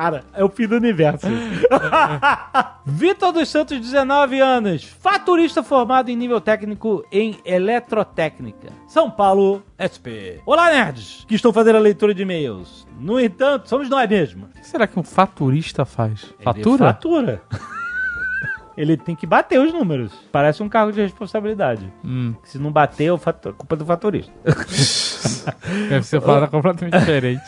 Cara, 0.01 0.25
é 0.33 0.43
o 0.43 0.49
fim 0.49 0.67
do 0.67 0.77
universo. 0.77 1.27
Vitor 2.87 3.35
dos 3.35 3.51
Santos, 3.51 3.79
19 3.79 4.41
anos. 4.41 4.83
Faturista 4.83 5.63
formado 5.63 6.09
em 6.09 6.17
nível 6.17 6.41
técnico 6.41 7.05
em 7.13 7.39
eletrotécnica. 7.45 8.69
São 8.89 9.11
Paulo, 9.11 9.63
SP. 9.77 10.41
Olá, 10.47 10.71
nerds, 10.71 11.27
que 11.29 11.35
estão 11.35 11.53
fazendo 11.53 11.77
a 11.77 11.81
leitura 11.81 12.15
de 12.15 12.23
e-mails. 12.23 12.89
No 12.99 13.21
entanto, 13.21 13.69
somos 13.69 13.91
nós 13.91 14.09
mesmos. 14.09 14.49
o 14.49 14.61
que 14.61 14.67
será 14.67 14.87
que 14.87 14.99
um 14.99 15.03
faturista 15.03 15.85
faz? 15.85 16.33
Ele 16.39 16.45
Fatura? 16.45 16.85
fatura. 16.87 17.43
Ele 18.79 18.97
tem 18.97 19.15
que 19.15 19.27
bater 19.27 19.61
os 19.61 19.71
números. 19.71 20.11
Parece 20.33 20.63
um 20.63 20.69
cargo 20.69 20.93
de 20.93 21.03
responsabilidade. 21.03 21.93
Hum, 22.03 22.35
Se 22.43 22.59
não 22.59 22.73
bater, 22.73 23.13
é 23.13 23.53
culpa 23.53 23.77
do 23.77 23.85
faturista. 23.85 24.33
deve 25.91 26.07
ser 26.07 26.23
falado 26.23 26.51
completamente 26.51 26.99
diferente. 26.99 27.43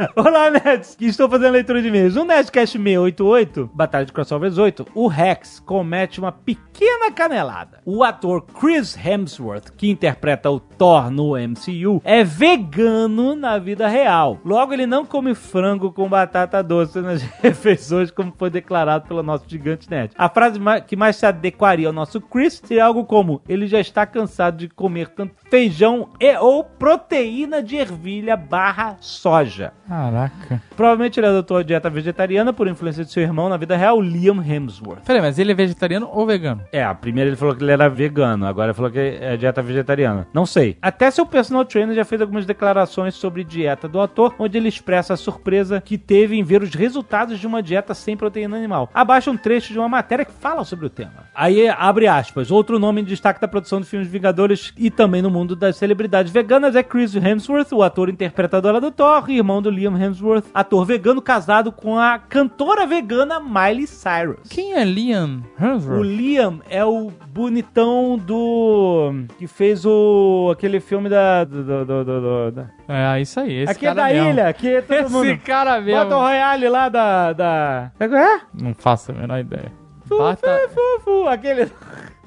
Olá, 0.16 0.50
nerds, 0.50 0.96
estou 0.98 1.28
fazendo 1.28 1.52
leitura 1.52 1.82
de 1.82 1.88
e-mails. 1.88 2.14
No 2.14 2.24
Nerdcast 2.24 2.78
688, 2.78 3.70
Batalha 3.74 4.06
de 4.06 4.12
Crossovers 4.12 4.56
8, 4.56 4.86
o 4.94 5.06
Rex 5.06 5.60
comete 5.60 6.18
uma 6.18 6.32
pequena 6.32 7.10
canelada. 7.12 7.80
O 7.84 8.02
ator 8.02 8.46
Chris 8.46 8.96
Hemsworth, 8.96 9.70
que 9.76 9.90
interpreta 9.90 10.50
o 10.50 10.58
Thor 10.80 11.10
no 11.10 11.32
MCU, 11.36 12.00
é 12.02 12.24
vegano 12.24 13.34
na 13.36 13.58
vida 13.58 13.86
real. 13.86 14.38
Logo, 14.42 14.72
ele 14.72 14.86
não 14.86 15.04
come 15.04 15.34
frango 15.34 15.92
com 15.92 16.08
batata 16.08 16.62
doce 16.62 17.02
nas 17.02 17.20
refeições, 17.42 18.10
como 18.10 18.32
foi 18.34 18.48
declarado 18.48 19.06
pelo 19.06 19.22
nosso 19.22 19.44
gigante 19.46 19.90
nerd. 19.90 20.14
A 20.16 20.30
frase 20.30 20.58
que 20.86 20.96
mais 20.96 21.16
se 21.16 21.26
adequaria 21.26 21.86
ao 21.86 21.92
nosso 21.92 22.18
Chris 22.18 22.62
seria 22.64 22.86
algo 22.86 23.04
como: 23.04 23.42
ele 23.46 23.66
já 23.66 23.78
está 23.78 24.06
cansado 24.06 24.56
de 24.56 24.70
comer 24.70 25.08
tanto 25.08 25.34
feijão 25.50 26.08
e 26.18 26.34
ou 26.38 26.64
proteína 26.64 27.62
de 27.62 27.76
ervilha 27.76 28.34
barra 28.34 28.96
soja. 29.00 29.74
Caraca. 29.86 30.62
Provavelmente 30.74 31.20
ele 31.20 31.26
adotou 31.26 31.58
a 31.58 31.62
dieta 31.62 31.90
vegetariana 31.90 32.54
por 32.54 32.66
influência 32.66 33.04
de 33.04 33.12
seu 33.12 33.22
irmão 33.22 33.50
na 33.50 33.58
vida 33.58 33.76
real, 33.76 34.00
Liam 34.00 34.42
Hemsworth. 34.42 35.04
Peraí, 35.04 35.20
mas 35.20 35.38
ele 35.38 35.52
é 35.52 35.54
vegetariano 35.54 36.08
ou 36.10 36.24
vegano? 36.24 36.62
É, 36.72 36.82
a 36.82 36.94
primeira 36.94 37.28
ele 37.28 37.36
falou 37.36 37.54
que 37.54 37.62
ele 37.62 37.72
era 37.72 37.90
vegano, 37.90 38.46
agora 38.46 38.68
ele 38.68 38.74
falou 38.74 38.90
que 38.90 38.98
é 38.98 39.36
dieta 39.36 39.60
vegetariana. 39.60 40.26
Não 40.32 40.46
sei. 40.46 40.69
Até 40.80 41.10
seu 41.10 41.26
personal 41.26 41.64
trainer 41.64 41.94
já 41.94 42.04
fez 42.04 42.20
algumas 42.20 42.46
declarações 42.46 43.14
sobre 43.14 43.44
dieta 43.44 43.88
do 43.88 44.00
ator, 44.00 44.34
onde 44.38 44.56
ele 44.56 44.68
expressa 44.68 45.14
a 45.14 45.16
surpresa 45.16 45.80
que 45.80 45.98
teve 45.98 46.36
em 46.36 46.42
ver 46.42 46.62
os 46.62 46.74
resultados 46.74 47.38
de 47.38 47.46
uma 47.46 47.62
dieta 47.62 47.94
sem 47.94 48.16
proteína 48.16 48.56
animal. 48.56 48.90
Abaixo 48.92 49.30
um 49.30 49.36
trecho 49.36 49.72
de 49.72 49.78
uma 49.78 49.88
matéria 49.88 50.24
que 50.24 50.32
fala 50.32 50.64
sobre 50.64 50.86
o 50.86 50.90
tema. 50.90 51.24
Aí 51.34 51.68
abre 51.68 52.06
aspas. 52.06 52.50
Outro 52.50 52.78
nome 52.78 53.00
em 53.00 53.04
destaque 53.04 53.40
da 53.40 53.48
produção 53.48 53.80
de 53.80 53.86
filmes 53.86 54.08
Vingadores 54.08 54.72
e 54.76 54.90
também 54.90 55.22
no 55.22 55.30
mundo 55.30 55.54
das 55.54 55.76
celebridades 55.76 56.32
veganas 56.32 56.74
é 56.74 56.82
Chris 56.82 57.14
Hemsworth, 57.14 57.72
o 57.72 57.82
ator 57.82 58.08
interpretador 58.08 58.80
do 58.80 58.90
Thor, 58.90 59.30
irmão 59.30 59.62
do 59.62 59.70
Liam 59.70 59.96
Hemsworth, 59.96 60.46
ator 60.52 60.84
vegano 60.84 61.22
casado 61.22 61.72
com 61.72 61.98
a 61.98 62.18
cantora 62.18 62.86
vegana 62.86 63.40
Miley 63.40 63.86
Cyrus. 63.86 64.48
Quem 64.48 64.74
é 64.74 64.84
Liam 64.84 65.42
O 65.58 65.64
Hemsworth? 65.64 66.02
Liam 66.02 66.60
é 66.68 66.84
o 66.84 67.10
bonitão 67.32 68.18
do. 68.18 69.12
que 69.38 69.46
fez 69.46 69.84
o. 69.86 70.54
aquele 70.60 70.78
filme 70.80 71.08
da. 71.08 71.44
do. 71.44 71.64
do, 71.64 71.84
do, 72.04 72.50
do- 72.52 72.66
É, 72.86 73.20
isso 73.20 73.40
aí. 73.40 73.62
Esse 73.62 73.72
aqui 73.72 73.86
é 73.86 73.94
da 73.94 74.04
mesmo. 74.08 74.30
ilha, 74.30 74.48
aqui 74.48 74.68
é 74.68 74.82
todo 74.82 74.96
Esse 74.98 75.12
mundo. 75.12 75.38
cara 75.38 75.80
mesmo. 75.80 76.00
Bota 76.04 76.16
o 76.16 76.20
Royale 76.20 76.68
lá 76.68 76.88
da. 76.88 77.32
da. 77.32 77.92
Qual 77.96 78.14
é? 78.14 78.40
Não 78.60 78.74
faço 78.74 79.10
a 79.10 79.14
menor 79.14 79.38
ideia. 79.40 79.72
Fu, 80.06 80.18
Bata... 80.18 80.68
fu, 80.68 80.74
fu, 80.74 81.00
fu, 81.22 81.28
aquele. 81.28 81.62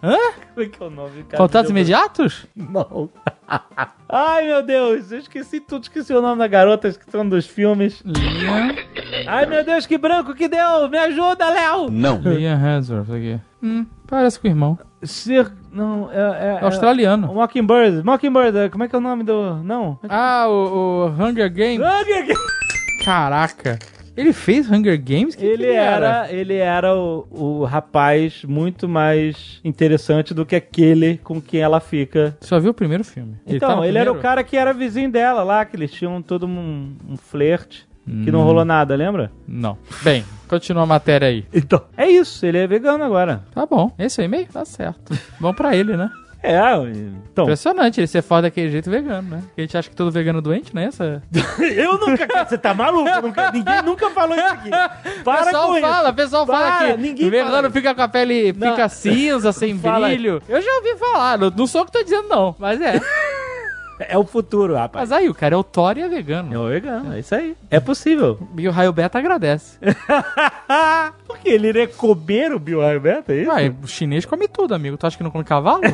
Hã? 0.02 0.17
Como 0.54 0.65
é 0.65 0.69
que 0.69 0.82
é 0.84 0.86
o 0.86 0.89
nome, 0.89 1.24
cara? 1.24 1.38
Contatos 1.38 1.69
imediatos? 1.72 2.46
Não. 2.56 3.10
Ai, 4.10 4.48
meu 4.48 4.62
Deus, 4.63 5.12
eu 5.12 5.19
esqueci 5.19 5.60
tudo, 5.60 5.84
esqueci 5.84 6.13
o 6.13 6.22
nome 6.22 6.39
da 6.39 6.48
garota, 6.48 6.88
esqueci 6.88 7.15
o 7.15 7.17
nome 7.19 7.30
dos 7.32 7.48
filmes. 7.48 8.04
Ai, 9.28 9.46
meu 9.46 9.63
Deus, 9.63 9.86
que 9.86 9.98
branco 9.98 10.34
que 10.36 10.48
deu! 10.48 10.88
Me 10.89 10.98
ajuda, 10.98 11.50
Léo! 11.50 11.89
Não. 11.89 12.19
Liam 12.22 12.58
Hemsworth 12.60 13.10
aqui. 13.12 13.39
Hum, 13.62 13.86
parece 14.13 14.39
com 14.39 14.47
o 14.47 14.52
irmão. 14.52 14.78
Ser. 15.02 15.52
Não, 15.71 16.10
é. 16.12 16.15
é, 16.15 16.60
É 16.62 16.65
australiano. 16.65 17.32
é- 17.32 17.34
Mockingbird. 17.34 18.04
Mockingbird, 18.04 18.69
como 18.69 18.84
é 18.84 18.88
que 18.88 18.95
é 18.95 18.97
o 18.99 19.02
nome 19.02 19.23
do. 19.23 19.56
Não. 19.63 19.97
Ah, 20.08 20.45
o, 20.47 20.54
o 20.54 21.08
Hunger 21.23 21.52
Games. 21.52 21.80
Caraca. 23.04 23.80
Ele 24.15 24.32
fez 24.32 24.69
Hunger 24.69 25.02
Games? 25.04 25.34
Que 25.34 25.43
Ele 25.43 25.63
que 25.65 25.69
era, 25.71 26.32
ele 26.32 26.54
era 26.56 26.95
o, 26.95 27.26
o 27.32 27.63
rapaz 27.65 28.43
muito 28.43 28.88
mais 28.88 29.60
interessante 29.65 30.36
do 30.36 30.45
que 30.45 30.56
aquele 30.56 31.17
com 31.23 31.41
quem 31.41 31.62
ela 31.62 31.80
fica. 31.80 32.38
Só 32.39 32.60
viu 32.60 32.69
o 32.69 32.73
primeiro 32.76 33.04
filme. 33.04 33.38
Então, 33.47 33.69
tá 33.69 33.76
no 33.78 33.84
ele 33.86 33.97
era 33.97 34.12
o 34.12 34.19
cara 34.19 34.43
que 34.43 34.56
era 34.56 34.71
vizinho 34.71 35.12
dela 35.12 35.41
lá, 35.41 35.65
que 35.65 35.76
eles 35.76 35.91
tinham 35.91 36.21
todo 36.21 36.45
um, 36.45 36.95
um 37.10 37.17
flerte. 37.17 37.88
Que 38.06 38.32
não 38.32 38.44
rolou 38.44 38.66
nada, 38.66 38.96
lembra? 38.96 39.32
Não. 39.48 39.78
Bem, 40.02 40.26
continua 40.48 40.84
a 40.84 40.88
matéria 40.88 41.28
aí. 41.28 41.46
Então, 41.54 41.82
é 41.98 42.10
isso, 42.10 42.46
ele 42.46 42.58
é 42.58 42.68
vegano 42.68 43.04
agora. 43.04 43.44
Tá 43.54 43.66
bom. 43.66 43.92
Esse 43.98 44.22
é 44.22 44.24
o 44.24 44.26
e-mail? 44.26 44.48
Tá 44.52 44.66
certo. 44.66 45.18
Bom 45.39 45.54
pra 45.54 45.76
ele, 45.76 45.96
né? 45.96 46.10
É, 46.46 46.74
então. 47.30 47.46
Impressionante 47.46 48.02
ele 48.02 48.08
ser 48.08 48.22
foda 48.22 48.42
daquele 48.42 48.70
jeito 48.70 48.89
vegano, 48.89 49.30
né? 49.30 49.38
Porque 49.46 49.62
a 49.62 49.63
gente 49.63 49.78
acha 49.78 49.89
que 49.89 49.96
todo 49.96 50.12
vegano 50.12 50.39
é 50.39 50.42
doente, 50.42 50.76
né? 50.76 50.84
Essa... 50.88 51.24
eu 51.78 51.98
nunca. 51.98 52.28
Você 52.46 52.58
tá 52.58 52.74
maluco? 52.74 53.10
Nunca- 53.22 53.50
ninguém 53.50 53.82
nunca 53.82 54.10
falou 54.10 54.36
isso 54.36 54.46
aqui. 54.48 54.70
Para 55.24 55.42
o 55.42 55.46
pessoal 55.46 55.68
com 55.74 55.80
fala, 55.80 56.04
o 56.04 56.06
isso. 56.08 56.13
pessoal 56.16 56.46
Para, 56.46 56.72
fala 56.80 56.92
que 56.92 56.98
ninguém 57.02 57.30
vegano 57.30 57.50
fala. 57.56 57.72
fica 57.72 57.96
com 57.96 58.02
a 58.02 58.08
pele 58.10 58.52
Não. 58.58 58.72
fica 58.72 58.89
cinza, 58.89 59.54
sem 59.54 59.80
Fala 59.80 60.08
aí. 60.08 60.16
brilho. 60.18 60.42
Eu 60.50 60.62
já 60.62 60.70
ouvi 60.76 60.98
falar, 60.98 61.38
não, 61.38 61.50
não 61.50 61.66
sou 61.66 61.84
o 61.84 61.86
que 61.86 61.94
tô 61.94 62.04
dizendo 62.04 62.28
não, 62.28 62.54
mas 62.60 62.82
é. 62.82 63.00
É 64.00 64.18
o 64.18 64.26
futuro, 64.26 64.74
rapaz. 64.76 65.10
Mas 65.10 65.18
aí, 65.18 65.30
o 65.30 65.34
cara 65.34 65.56
é 65.56 65.58
o 65.58 65.64
Thor 65.64 65.98
e 65.98 66.02
é 66.02 66.10
vegano. 66.10 66.54
É 66.54 66.58
o 66.58 66.68
vegano, 66.68 67.14
é 67.14 67.20
isso 67.20 67.34
aí. 67.36 67.56
É 67.70 67.80
possível. 67.80 68.40
E 68.58 68.68
o 68.68 68.72
Raio 68.72 68.92
Beta 68.92 69.20
agradece. 69.20 69.78
Por 71.28 71.38
quê? 71.38 71.50
Ele 71.50 71.68
iria 71.68 71.88
comer 71.88 72.54
o 72.54 72.60
Bill 72.60 72.80
Beta, 73.00 73.34
é 73.34 73.42
isso? 73.42 73.52
Ué, 73.52 73.74
o 73.84 73.88
chinês 73.88 74.26
come 74.26 74.48
tudo, 74.48 74.74
amigo. 74.74 74.98
Tu 74.98 75.06
acha 75.06 75.18
que 75.18 75.24
não 75.24 75.32
come 75.32 75.44
cavalo? 75.44 75.82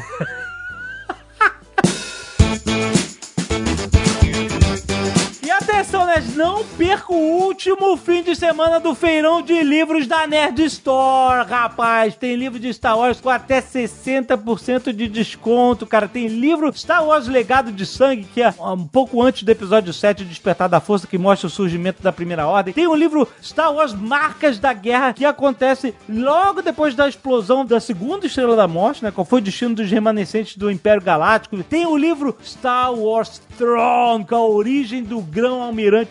Nerd, 6.19 6.35
não 6.35 6.65
perca 6.77 7.13
o 7.13 7.43
último 7.43 7.95
fim 7.95 8.21
de 8.21 8.35
semana 8.35 8.79
do 8.79 8.93
feirão 8.93 9.41
de 9.41 9.63
livros 9.63 10.05
da 10.05 10.27
Nerd 10.27 10.61
Store, 10.65 11.47
rapaz. 11.47 12.15
Tem 12.15 12.35
livro 12.35 12.59
de 12.59 12.73
Star 12.73 12.97
Wars 12.97 13.21
com 13.21 13.29
até 13.29 13.61
60% 13.61 14.91
de 14.91 15.07
desconto, 15.07 15.85
cara. 15.85 16.07
Tem 16.07 16.27
livro 16.27 16.71
Star 16.73 17.05
Wars 17.05 17.27
Legado 17.27 17.71
de 17.71 17.85
Sangue, 17.85 18.27
que 18.33 18.41
é 18.41 18.53
um 18.59 18.85
pouco 18.85 19.21
antes 19.21 19.43
do 19.43 19.51
episódio 19.51 19.93
7, 19.93 20.25
Despertar 20.25 20.67
da 20.67 20.81
Força, 20.81 21.07
que 21.07 21.17
mostra 21.17 21.47
o 21.47 21.49
surgimento 21.49 22.03
da 22.03 22.11
Primeira 22.11 22.47
Ordem. 22.47 22.73
Tem 22.73 22.87
o 22.87 22.95
livro 22.95 23.27
Star 23.41 23.73
Wars 23.73 23.93
Marcas 23.93 24.59
da 24.59 24.73
Guerra, 24.73 25.13
que 25.13 25.25
acontece 25.25 25.93
logo 26.07 26.61
depois 26.61 26.95
da 26.95 27.07
explosão 27.07 27.65
da 27.65 27.79
Segunda 27.79 28.25
Estrela 28.25 28.55
da 28.55 28.67
Morte, 28.67 29.03
né? 29.03 29.11
Qual 29.11 29.25
foi 29.25 29.39
o 29.39 29.43
destino 29.43 29.75
dos 29.75 29.89
remanescentes 29.89 30.57
do 30.57 30.69
Império 30.69 31.01
Galáctico. 31.01 31.63
Tem 31.63 31.85
o 31.85 31.95
livro 31.95 32.37
Star 32.43 32.93
Wars 32.93 33.41
Throne, 33.57 34.25
com 34.25 34.35
a 34.35 34.45
origem 34.45 35.03
do 35.03 35.21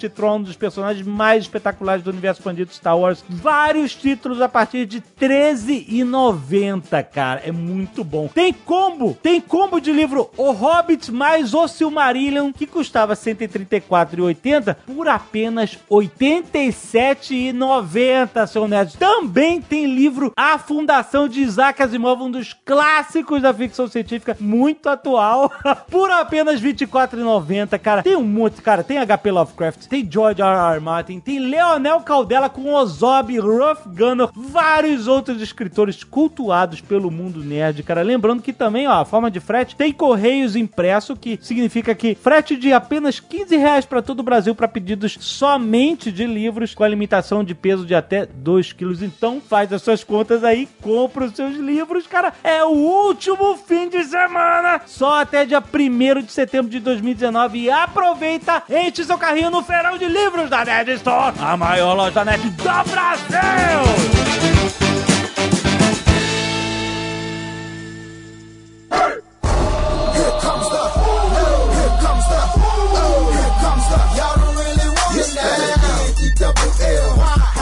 Tron, 0.06 0.36
um 0.36 0.42
dos 0.42 0.56
personagens 0.56 1.06
mais 1.06 1.44
espetaculares 1.44 2.04
do 2.04 2.10
universo 2.10 2.40
expandido 2.40 2.70
Star 2.72 2.98
Wars. 2.98 3.24
Vários 3.28 3.94
títulos 3.94 4.42
a 4.42 4.48
partir 4.48 4.84
de 4.84 4.98
R$13,90, 4.98 7.02
cara. 7.04 7.40
É 7.44 7.50
muito 7.50 8.04
bom. 8.04 8.28
Tem 8.28 8.52
combo! 8.52 9.16
Tem 9.22 9.40
combo 9.40 9.80
de 9.80 9.90
livro 9.92 10.28
O 10.36 10.50
Hobbit 10.52 11.10
mais 11.10 11.54
O 11.54 11.66
Silmarillion, 11.66 12.52
que 12.52 12.66
custava 12.66 13.14
R$ 13.14 13.20
134,80 13.20 14.76
por 14.86 15.08
apenas 15.08 15.72
R$ 15.72 15.80
87,90, 15.90 18.46
seu 18.46 18.68
nerd. 18.68 18.98
Também 18.98 19.62
tem 19.62 19.86
livro 19.86 20.32
A 20.36 20.58
Fundação 20.58 21.26
de 21.28 21.40
Isaac 21.40 21.82
Asimov, 21.82 22.22
um 22.22 22.30
dos 22.30 22.52
clássicos 22.52 23.40
da 23.42 23.54
ficção 23.54 23.88
científica, 23.88 24.36
muito 24.38 24.88
atual, 24.88 25.50
por 25.90 26.10
apenas 26.10 26.60
R$ 26.60 26.74
24,90, 26.74 27.78
cara. 27.78 28.02
Tem 28.02 28.16
um 28.16 28.24
monte, 28.24 28.60
cara. 28.60 28.82
Tem 28.82 28.98
HP 28.98 29.30
Lovecraft, 29.30 29.77
tem 29.86 30.08
George 30.10 30.42
R. 30.42 30.74
R. 30.74 30.80
Martin, 30.80 31.20
tem 31.20 31.38
Leonel 31.38 32.00
Caldela 32.00 32.48
com 32.48 32.72
Ozob, 32.72 33.38
Ruff 33.38 33.88
Gunner, 33.88 34.28
vários 34.34 35.06
outros 35.06 35.40
escritores 35.40 36.02
cultuados 36.02 36.80
pelo 36.80 37.10
mundo 37.10 37.44
nerd, 37.44 37.82
cara. 37.82 38.02
Lembrando 38.02 38.42
que 38.42 38.52
também, 38.52 38.86
ó, 38.86 39.00
a 39.00 39.04
forma 39.04 39.30
de 39.30 39.40
frete 39.40 39.76
tem 39.76 39.92
correios 39.92 40.56
impresso, 40.56 41.16
que 41.16 41.38
significa 41.42 41.94
que 41.94 42.14
frete 42.14 42.56
de 42.56 42.72
apenas 42.72 43.20
15 43.20 43.56
reais 43.56 43.84
para 43.84 44.02
todo 44.02 44.20
o 44.20 44.22
Brasil 44.22 44.54
para 44.54 44.68
pedidos 44.68 45.16
somente 45.20 46.10
de 46.10 46.26
livros 46.26 46.74
com 46.74 46.84
a 46.84 46.88
limitação 46.88 47.44
de 47.44 47.54
peso 47.54 47.84
de 47.84 47.94
até 47.94 48.26
2 48.26 48.72
quilos. 48.72 49.02
Então 49.02 49.40
faz 49.40 49.72
as 49.72 49.82
suas 49.82 50.02
contas 50.02 50.42
aí, 50.44 50.68
compra 50.82 51.26
os 51.26 51.34
seus 51.34 51.56
livros, 51.56 52.06
cara. 52.06 52.32
É 52.42 52.64
o 52.64 52.68
último 52.68 53.56
fim 53.56 53.88
de 53.88 54.02
semana, 54.04 54.80
só 54.86 55.20
até 55.20 55.44
dia 55.44 55.62
1 55.62 56.22
de 56.22 56.32
setembro 56.32 56.70
de 56.70 56.80
2019 56.80 57.58
e 57.58 57.70
aproveita, 57.70 58.62
enche 58.68 59.04
seu 59.04 59.18
carrinho 59.18 59.50
no 59.50 59.62
feirão 59.68 59.98
de 59.98 60.06
livros 60.06 60.48
da 60.48 60.64
Nerd 60.64 60.92
Store, 60.92 61.34
a 61.38 61.54
maior 61.54 61.92
loja 61.92 62.24
nerd 62.24 62.42
do 62.48 62.90
Brasil! 62.90 64.57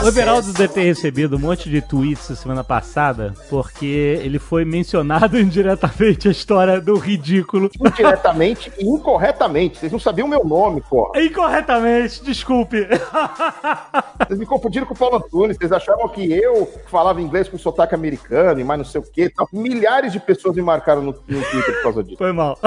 O 0.07 0.09
Everaldo 0.09 0.53
deve 0.53 0.73
ter 0.73 0.83
recebido 0.83 1.35
um 1.35 1.39
monte 1.39 1.69
de 1.69 1.81
tweets 1.81 2.29
na 2.29 2.35
semana 2.37 2.63
passada, 2.63 3.33
porque 3.49 4.17
ele 4.23 4.39
foi 4.39 4.63
mencionado 4.63 5.35
indiretamente 5.37 6.29
a 6.29 6.31
história 6.31 6.79
do 6.79 6.95
ridículo. 6.95 7.69
Indiretamente 7.77 8.71
e 8.79 8.85
incorretamente. 8.85 9.79
Vocês 9.79 9.91
não 9.91 9.99
sabiam 9.99 10.25
o 10.25 10.29
meu 10.29 10.45
nome, 10.45 10.81
porra. 10.89 11.21
Incorretamente, 11.21 12.23
desculpe. 12.23 12.87
Vocês 14.25 14.39
me 14.39 14.45
confundiram 14.45 14.85
com 14.85 14.93
o 14.93 14.97
Paulo 14.97 15.17
Antunes. 15.17 15.57
Vocês 15.57 15.73
achavam 15.73 16.07
que 16.07 16.31
eu 16.31 16.71
falava 16.89 17.21
inglês 17.21 17.49
com 17.49 17.57
sotaque 17.57 17.93
americano 17.93 18.61
e 18.61 18.63
mais 18.63 18.77
não 18.77 18.85
sei 18.85 19.01
o 19.01 19.03
quê. 19.03 19.29
Então, 19.33 19.45
milhares 19.51 20.13
de 20.13 20.21
pessoas 20.21 20.55
me 20.55 20.61
marcaram 20.61 21.01
no, 21.01 21.11
no 21.11 21.43
Twitter 21.43 21.75
por 21.75 21.83
causa 21.83 22.01
disso. 22.01 22.17
Foi 22.17 22.31
mal. 22.31 22.57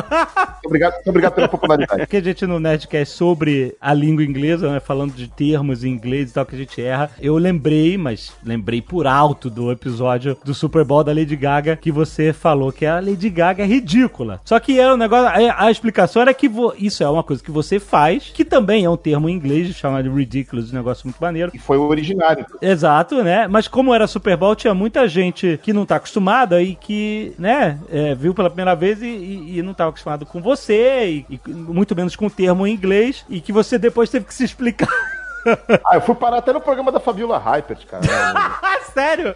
Obrigado, 0.63 0.95
obrigado 1.07 1.33
pela 1.33 1.49
popularidade. 1.49 2.01
Porque 2.01 2.19
a 2.19 2.23
gente 2.23 2.47
no 2.47 2.61
Nerdcast 2.61 3.17
sobre 3.17 3.75
a 3.81 3.95
língua 3.95 4.23
inglesa, 4.23 4.71
né, 4.71 4.79
falando 4.79 5.15
de 5.15 5.27
termos 5.27 5.85
em 5.85 5.89
inglês 5.89 6.31
e 6.31 6.35
tal 6.35 6.45
que 6.45 6.55
a 6.55 6.59
gente 6.59 6.83
erra, 6.83 7.11
eu 7.19 7.30
lembrei, 7.37 7.97
mas 7.99 8.33
lembrei 8.45 8.81
por 8.83 9.07
alto 9.07 9.49
do 9.51 9.71
episódio 9.71 10.37
do 10.45 10.55
Super 10.55 10.85
Bowl 10.85 11.03
da 11.05 11.13
Lady 11.13 11.37
Gaga, 11.37 11.77
que 11.77 11.91
você 11.93 12.33
falou 12.33 12.73
que 12.73 12.87
a 12.87 13.01
Lady 13.01 13.29
Gaga 13.31 13.63
é 13.63 13.67
ridícula. 13.67 14.41
Só 14.45 14.59
que 14.61 14.79
é 14.79 14.93
um 14.93 14.97
negócio, 14.97 15.27
a, 15.29 15.65
a 15.67 15.71
explicação 15.71 16.23
era 16.23 16.33
que 16.35 16.49
vo- 16.49 16.75
isso 16.79 17.03
é 17.03 17.09
uma 17.11 17.23
coisa 17.23 17.43
que 17.43 17.51
você 17.51 17.79
faz, 17.79 18.31
que 18.35 18.45
também 18.45 18.85
é 18.85 18.91
um 18.91 18.97
termo 18.97 19.29
em 19.29 19.35
inglês 19.35 19.75
chamado 19.77 20.09
de 20.09 20.15
ridiculous, 20.15 20.73
um 20.73 20.77
negócio 20.77 21.07
muito 21.07 21.19
maneiro. 21.21 21.51
E 21.55 21.59
foi 21.59 21.77
o 21.77 21.83
originário. 21.89 22.45
Exato, 22.61 23.23
né? 23.23 23.47
Mas 23.49 23.67
como 23.69 23.95
era 23.95 24.07
Super 24.07 24.37
Bowl, 24.37 24.55
tinha 24.57 24.75
muita 24.75 25.07
gente 25.09 25.59
que 25.63 25.73
não 25.73 25.85
tá 25.87 25.97
acostumada 25.97 26.63
e 26.63 26.75
que, 26.75 27.33
né, 27.39 27.79
é, 27.91 28.15
viu 28.15 28.35
pela 28.35 28.49
primeira 28.51 28.75
vez 28.75 29.03
e, 29.03 29.07
e- 29.07 29.59
e 29.59 29.63
não 29.63 29.75
tava 29.75 29.91
acostumado 29.91 30.25
com 30.27 30.41
você, 30.41 31.25
e, 31.29 31.41
e 31.47 31.51
muito 31.51 31.95
menos 31.95 32.17
com 32.17 32.27
o 32.27 32.31
termo 32.31 32.67
em 32.67 32.73
inglês, 32.75 33.25
e 33.29 33.41
que 33.41 33.53
você 33.53 33.79
depois 33.79 34.11
teve 34.11 34.25
que 34.27 34.35
se 34.35 34.45
explicar. 34.45 34.89
Ah, 35.85 35.97
eu 35.97 36.01
fui 36.01 36.15
parar 36.15 36.39
até 36.39 36.53
no 36.53 36.61
programa 36.61 36.93
da 36.93 37.01
Fabiola 37.01 37.39
Hypert, 37.39 37.87
cara. 37.87 38.03
sério? 38.93 39.35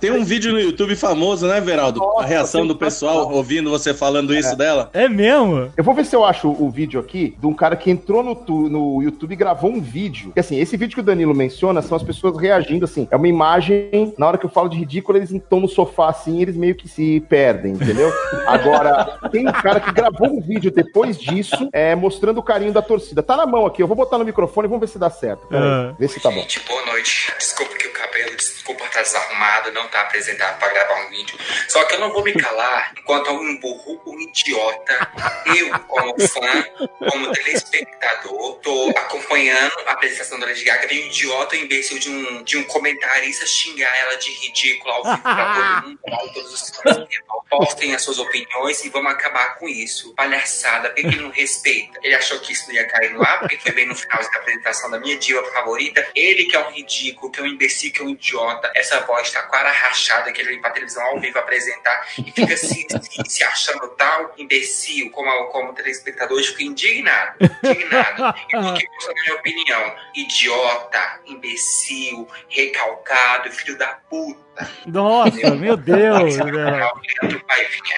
Tem 0.00 0.10
um 0.10 0.24
vídeo 0.24 0.52
no 0.52 0.60
YouTube 0.60 0.94
famoso, 0.96 1.46
né, 1.46 1.60
Veraldo? 1.60 2.00
Nossa, 2.00 2.22
a 2.22 2.26
reação 2.26 2.66
do 2.66 2.76
pessoal 2.76 3.12
sensacional. 3.14 3.36
ouvindo 3.38 3.70
você 3.70 3.94
falando 3.94 4.34
isso 4.34 4.54
dela. 4.56 4.90
É 4.92 5.08
mesmo? 5.08 5.70
Eu 5.76 5.84
vou 5.84 5.94
ver 5.94 6.04
se 6.04 6.14
eu 6.14 6.24
acho 6.24 6.48
o 6.48 6.70
vídeo 6.70 6.98
aqui 7.00 7.36
de 7.38 7.46
um 7.46 7.54
cara 7.54 7.76
que 7.76 7.90
entrou 7.90 8.22
no, 8.22 8.34
tu- 8.34 8.68
no 8.68 9.02
YouTube 9.02 9.32
e 9.32 9.36
gravou 9.36 9.70
um 9.70 9.80
vídeo. 9.80 10.32
E 10.36 10.40
assim, 10.40 10.58
esse 10.58 10.76
vídeo 10.76 10.94
que 10.94 11.00
o 11.00 11.04
Danilo 11.04 11.34
menciona 11.34 11.80
são 11.82 11.96
as 11.96 12.02
pessoas 12.02 12.36
reagindo 12.36 12.84
assim. 12.84 13.06
É 13.10 13.16
uma 13.16 13.28
imagem, 13.28 14.12
na 14.18 14.26
hora 14.26 14.38
que 14.38 14.44
eu 14.46 14.50
falo 14.50 14.68
de 14.68 14.76
ridículo, 14.76 15.18
eles 15.18 15.30
estão 15.30 15.60
no 15.60 15.68
sofá 15.68 16.08
assim, 16.10 16.42
eles 16.42 16.56
meio 16.56 16.74
que 16.74 16.88
se 16.88 17.20
perdem, 17.28 17.72
entendeu? 17.72 18.12
Agora, 18.46 19.18
tem 19.30 19.48
um 19.48 19.52
cara 19.52 19.80
que 19.80 19.92
gravou 19.92 20.28
um 20.28 20.40
vídeo 20.40 20.70
depois 20.70 21.18
disso, 21.18 21.68
é, 21.72 21.94
mostrando 21.94 22.38
o 22.38 22.42
carinho 22.42 22.72
da 22.72 22.82
torcida. 22.82 23.22
Tá 23.22 23.36
na 23.36 23.46
mão 23.46 23.64
aqui, 23.66 23.82
eu 23.82 23.86
vou 23.86 23.96
botar 23.96 24.18
no 24.18 24.24
microfone 24.24 24.66
e 24.66 24.68
vamos 24.68 24.80
ver 24.80 24.88
se 24.88 24.98
dá 24.98 25.08
certo. 25.20 25.46
Pera 25.46 25.90
Ah. 25.90 25.94
vê 25.98 26.08
se 26.08 26.20
tá 26.20 26.30
bom. 26.30 26.40
Gente, 26.40 26.60
boa 26.60 26.84
noite. 26.86 27.32
Desculpa 27.38 27.76
que 27.76 27.86
o 27.88 27.92
cabelo, 27.92 28.34
desculpa 28.36 28.84
estar 28.84 29.02
desarrumado, 29.02 29.72
não 29.72 29.86
tá 29.88 30.00
apresentado 30.02 30.58
pra 30.58 30.68
gravar 30.68 31.06
um 31.06 31.10
vídeo. 31.10 31.38
Só 31.68 31.84
que 31.84 31.94
eu 31.94 32.00
não 32.00 32.12
vou 32.12 32.22
me 32.24 32.32
calar 32.32 32.92
enquanto 32.98 33.30
um 33.30 33.58
burro, 33.60 34.00
um 34.06 34.20
idiota, 34.20 35.10
eu, 35.56 35.78
como 35.80 36.14
fã, 36.28 36.64
como 37.10 37.30
telespectador, 37.32 38.54
tô 38.62 38.90
acompanhando 38.96 39.72
a 39.86 39.92
apresentação 39.92 40.38
da 40.38 40.46
Lady 40.46 40.64
Gaga, 40.64 40.86
vem 40.88 41.04
um 41.04 41.06
idiota, 41.06 41.56
um 41.56 41.58
imbecil 41.60 41.98
de 41.98 42.10
um, 42.10 42.42
de 42.42 42.56
um 42.58 42.64
comentarista 42.64 43.46
xingar 43.46 43.94
ela 44.00 44.16
de 44.16 44.30
ridículo 44.30 44.92
ao 44.92 45.04
vivo 45.04 45.22
pra 45.22 45.54
todo 45.54 45.86
mundo, 45.88 45.98
pra 46.04 46.16
todos 46.18 46.52
os 46.52 46.70
fãs. 46.70 47.06
Postem 47.48 47.94
as 47.94 48.02
suas 48.02 48.18
opiniões 48.18 48.84
e 48.84 48.88
vamos 48.88 49.12
acabar 49.12 49.54
com 49.58 49.68
isso. 49.68 50.12
Palhaçada, 50.14 50.88
por 50.90 50.96
que 50.96 51.06
ele 51.06 51.20
não 51.20 51.30
respeita? 51.30 51.98
Ele 52.02 52.14
achou 52.14 52.40
que 52.40 52.52
isso 52.52 52.66
não 52.66 52.74
ia 52.74 52.86
cair 52.88 53.12
no 53.12 53.22
ar, 53.22 53.38
porque 53.40 53.56
foi 53.58 53.70
bem 53.72 53.86
no 53.86 53.94
final 53.94 54.18
da 54.20 54.26
apresentação 54.38 54.90
da 54.90 54.98
minha 54.98 55.05
diva 55.14 55.44
favorita. 55.52 56.06
Ele 56.14 56.44
que 56.44 56.56
é 56.56 56.66
um 56.66 56.72
ridículo, 56.72 57.30
que 57.30 57.40
é 57.40 57.42
um 57.44 57.46
imbecil, 57.46 57.92
que 57.92 58.02
é 58.02 58.04
um 58.04 58.10
idiota. 58.10 58.70
essa 58.74 59.00
voz 59.00 59.30
taquara 59.30 59.70
rachada 59.70 60.32
que 60.32 60.40
ele 60.40 60.50
vem 60.50 60.60
pra 60.60 60.70
televisão 60.70 61.04
ao 61.06 61.20
vivo 61.20 61.38
apresentar 61.38 62.08
e 62.18 62.32
fica 62.32 62.54
assim, 62.54 62.86
se, 62.88 63.30
se 63.30 63.44
achando 63.44 63.88
tal 63.90 64.34
imbecil, 64.36 65.10
como, 65.10 65.30
como 65.46 65.72
telespectador, 65.72 66.38
eu 66.38 66.44
fico 66.44 66.62
indignado, 66.62 67.36
indignado. 67.62 68.34
E 68.48 68.56
por 68.56 68.74
que 68.74 68.88
você, 69.00 69.12
na 69.12 69.22
minha 69.22 69.34
opinião, 69.36 69.96
idiota, 70.14 71.20
imbecil, 71.26 72.28
recalcado, 72.48 73.52
filho 73.52 73.78
da 73.78 73.88
puta. 74.08 74.45
Nossa, 74.86 75.54
meu 75.54 75.76
Deus. 75.76 76.34
Esse 76.34 76.40
é 76.40 76.86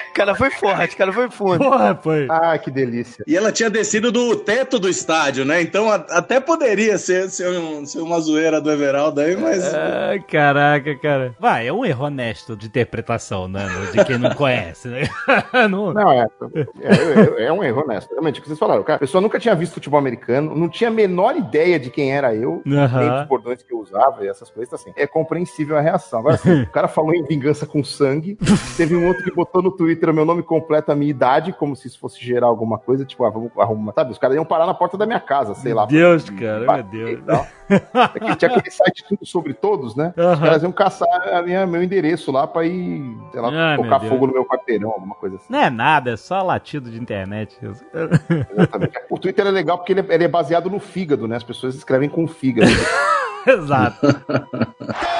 o 0.09 0.13
cara 0.13 0.35
foi 0.35 0.49
forte, 0.51 0.95
o 0.95 0.97
cara 0.97 1.13
foi 1.13 1.29
fundo. 1.29 1.59
Porra, 1.59 1.95
foi. 2.01 2.27
Ah, 2.29 2.57
que 2.57 2.69
delícia. 2.69 3.23
E 3.27 3.35
ela 3.37 3.51
tinha 3.51 3.69
descido 3.69 4.11
do 4.11 4.35
teto 4.35 4.77
do 4.79 4.89
estádio, 4.89 5.45
né? 5.45 5.61
Então 5.61 5.89
a- 5.89 6.05
até 6.09 6.39
poderia 6.39 6.97
ser, 6.97 7.29
ser, 7.29 7.47
um- 7.49 7.85
ser 7.85 7.99
uma 8.01 8.19
zoeira 8.19 8.59
do 8.59 8.69
Everaldo 8.71 9.21
aí, 9.21 9.37
mas. 9.37 9.73
Ai, 9.73 10.19
caraca, 10.19 10.95
cara. 10.97 11.35
Vai, 11.39 11.67
é 11.67 11.73
um 11.73 11.85
erro 11.85 12.05
honesto 12.05 12.55
de 12.57 12.67
interpretação, 12.67 13.47
né? 13.47 13.65
De 13.93 14.03
quem 14.03 14.17
não 14.17 14.31
conhece, 14.35 14.87
né? 14.89 15.03
Não- 15.69 15.93
Não, 15.93 16.11
é. 16.11 16.27
É, 16.81 17.43
é- 17.43 17.45
é 17.45 17.53
um 17.53 17.63
erro 17.63 17.81
honesto. 17.83 18.09
Realmente, 18.11 18.39
o 18.39 18.41
que 18.41 18.47
vocês 18.49 18.59
falaram. 18.59 18.83
Cara, 18.83 18.97
a 18.97 18.99
pessoa 18.99 19.21
nunca 19.21 19.39
tinha 19.39 19.55
visto 19.55 19.73
futebol 19.75 19.99
americano, 19.99 20.55
não 20.55 20.67
tinha 20.69 20.89
a 20.89 20.93
menor 20.93 21.35
ideia 21.37 21.79
de 21.79 21.89
quem 21.89 22.11
era 22.13 22.33
eu, 22.35 22.61
nem 22.99 23.09
dos 23.19 23.27
bordões 23.27 23.63
que 23.63 23.73
eu 23.73 23.79
usava 23.79 24.23
e 24.25 24.27
essas 24.27 24.49
coisas 24.49 24.73
assim. 24.73 24.91
É 24.95 25.07
compreensível 25.07 25.77
a 25.77 25.81
reação. 25.81 26.19
Agora, 26.19 26.35
assim, 26.35 26.48
o 26.63 26.69
cara 26.71 26.87
falou 26.87 27.13
em 27.13 27.23
vingança 27.23 27.65
com 27.65 27.83
sangue. 27.83 28.37
Teve 28.77 28.95
um 28.95 29.07
outro 29.07 29.23
que 29.23 29.31
botou 29.33 29.61
no 29.61 29.71
Twitter 29.71 30.09
o 30.09 30.13
meu 30.13 30.25
nome 30.25 30.43
completo, 30.43 30.91
a 30.91 30.95
minha 30.95 31.09
idade, 31.11 31.53
como 31.53 31.75
se 31.75 31.87
isso 31.87 31.99
fosse 31.99 32.23
gerar 32.23 32.47
alguma 32.47 32.77
coisa, 32.77 33.05
tipo, 33.05 33.23
ah, 33.25 33.29
vamos 33.29 33.51
arrumar. 33.57 33.93
Sabe, 33.93 34.11
os 34.11 34.17
caras 34.17 34.35
iam 34.35 34.45
parar 34.45 34.65
na 34.65 34.73
porta 34.73 34.97
da 34.97 35.05
minha 35.05 35.19
casa, 35.19 35.53
sei 35.55 35.73
lá. 35.73 35.87
Meu 35.89 36.09
Deus, 36.17 36.23
pra- 36.29 36.35
cara, 36.39 36.83
meu 36.83 36.83
Deus. 36.83 37.19
É 37.69 38.19
que 38.19 38.35
tinha 38.35 38.51
aquele 38.51 38.71
site 38.71 39.05
tudo 39.07 39.25
sobre 39.25 39.53
todos, 39.53 39.95
né? 39.95 40.13
Os 40.17 40.23
Aham. 40.23 40.39
caras 40.41 40.63
iam 40.63 40.71
caçar 40.71 41.07
a 41.33 41.41
minha, 41.41 41.67
meu 41.67 41.83
endereço 41.83 42.31
lá 42.31 42.47
pra 42.47 42.65
ir, 42.65 43.15
sei 43.31 43.41
lá, 43.41 43.51
meu 43.51 43.83
tocar 43.83 43.99
fogo 44.01 44.27
no 44.27 44.33
meu 44.33 44.45
quarteirão, 44.45 44.89
alguma 44.91 45.15
coisa 45.15 45.35
assim. 45.35 45.45
Não 45.49 45.59
é 45.59 45.69
nada, 45.69 46.11
é 46.11 46.17
só 46.17 46.41
latido 46.41 46.89
de 46.89 46.97
internet. 46.99 47.57
Exatamente. 47.61 48.93
O 49.09 49.19
Twitter 49.19 49.45
é 49.45 49.51
legal 49.51 49.77
porque 49.77 49.93
ele 49.93 50.01
é, 50.01 50.13
ele 50.15 50.23
é 50.23 50.27
baseado 50.27 50.69
no 50.69 50.79
fígado, 50.79 51.27
né? 51.27 51.35
As 51.35 51.43
pessoas 51.43 51.75
escrevem 51.75 52.09
com 52.09 52.27
fígado. 52.27 52.71
Exato. 53.45 54.07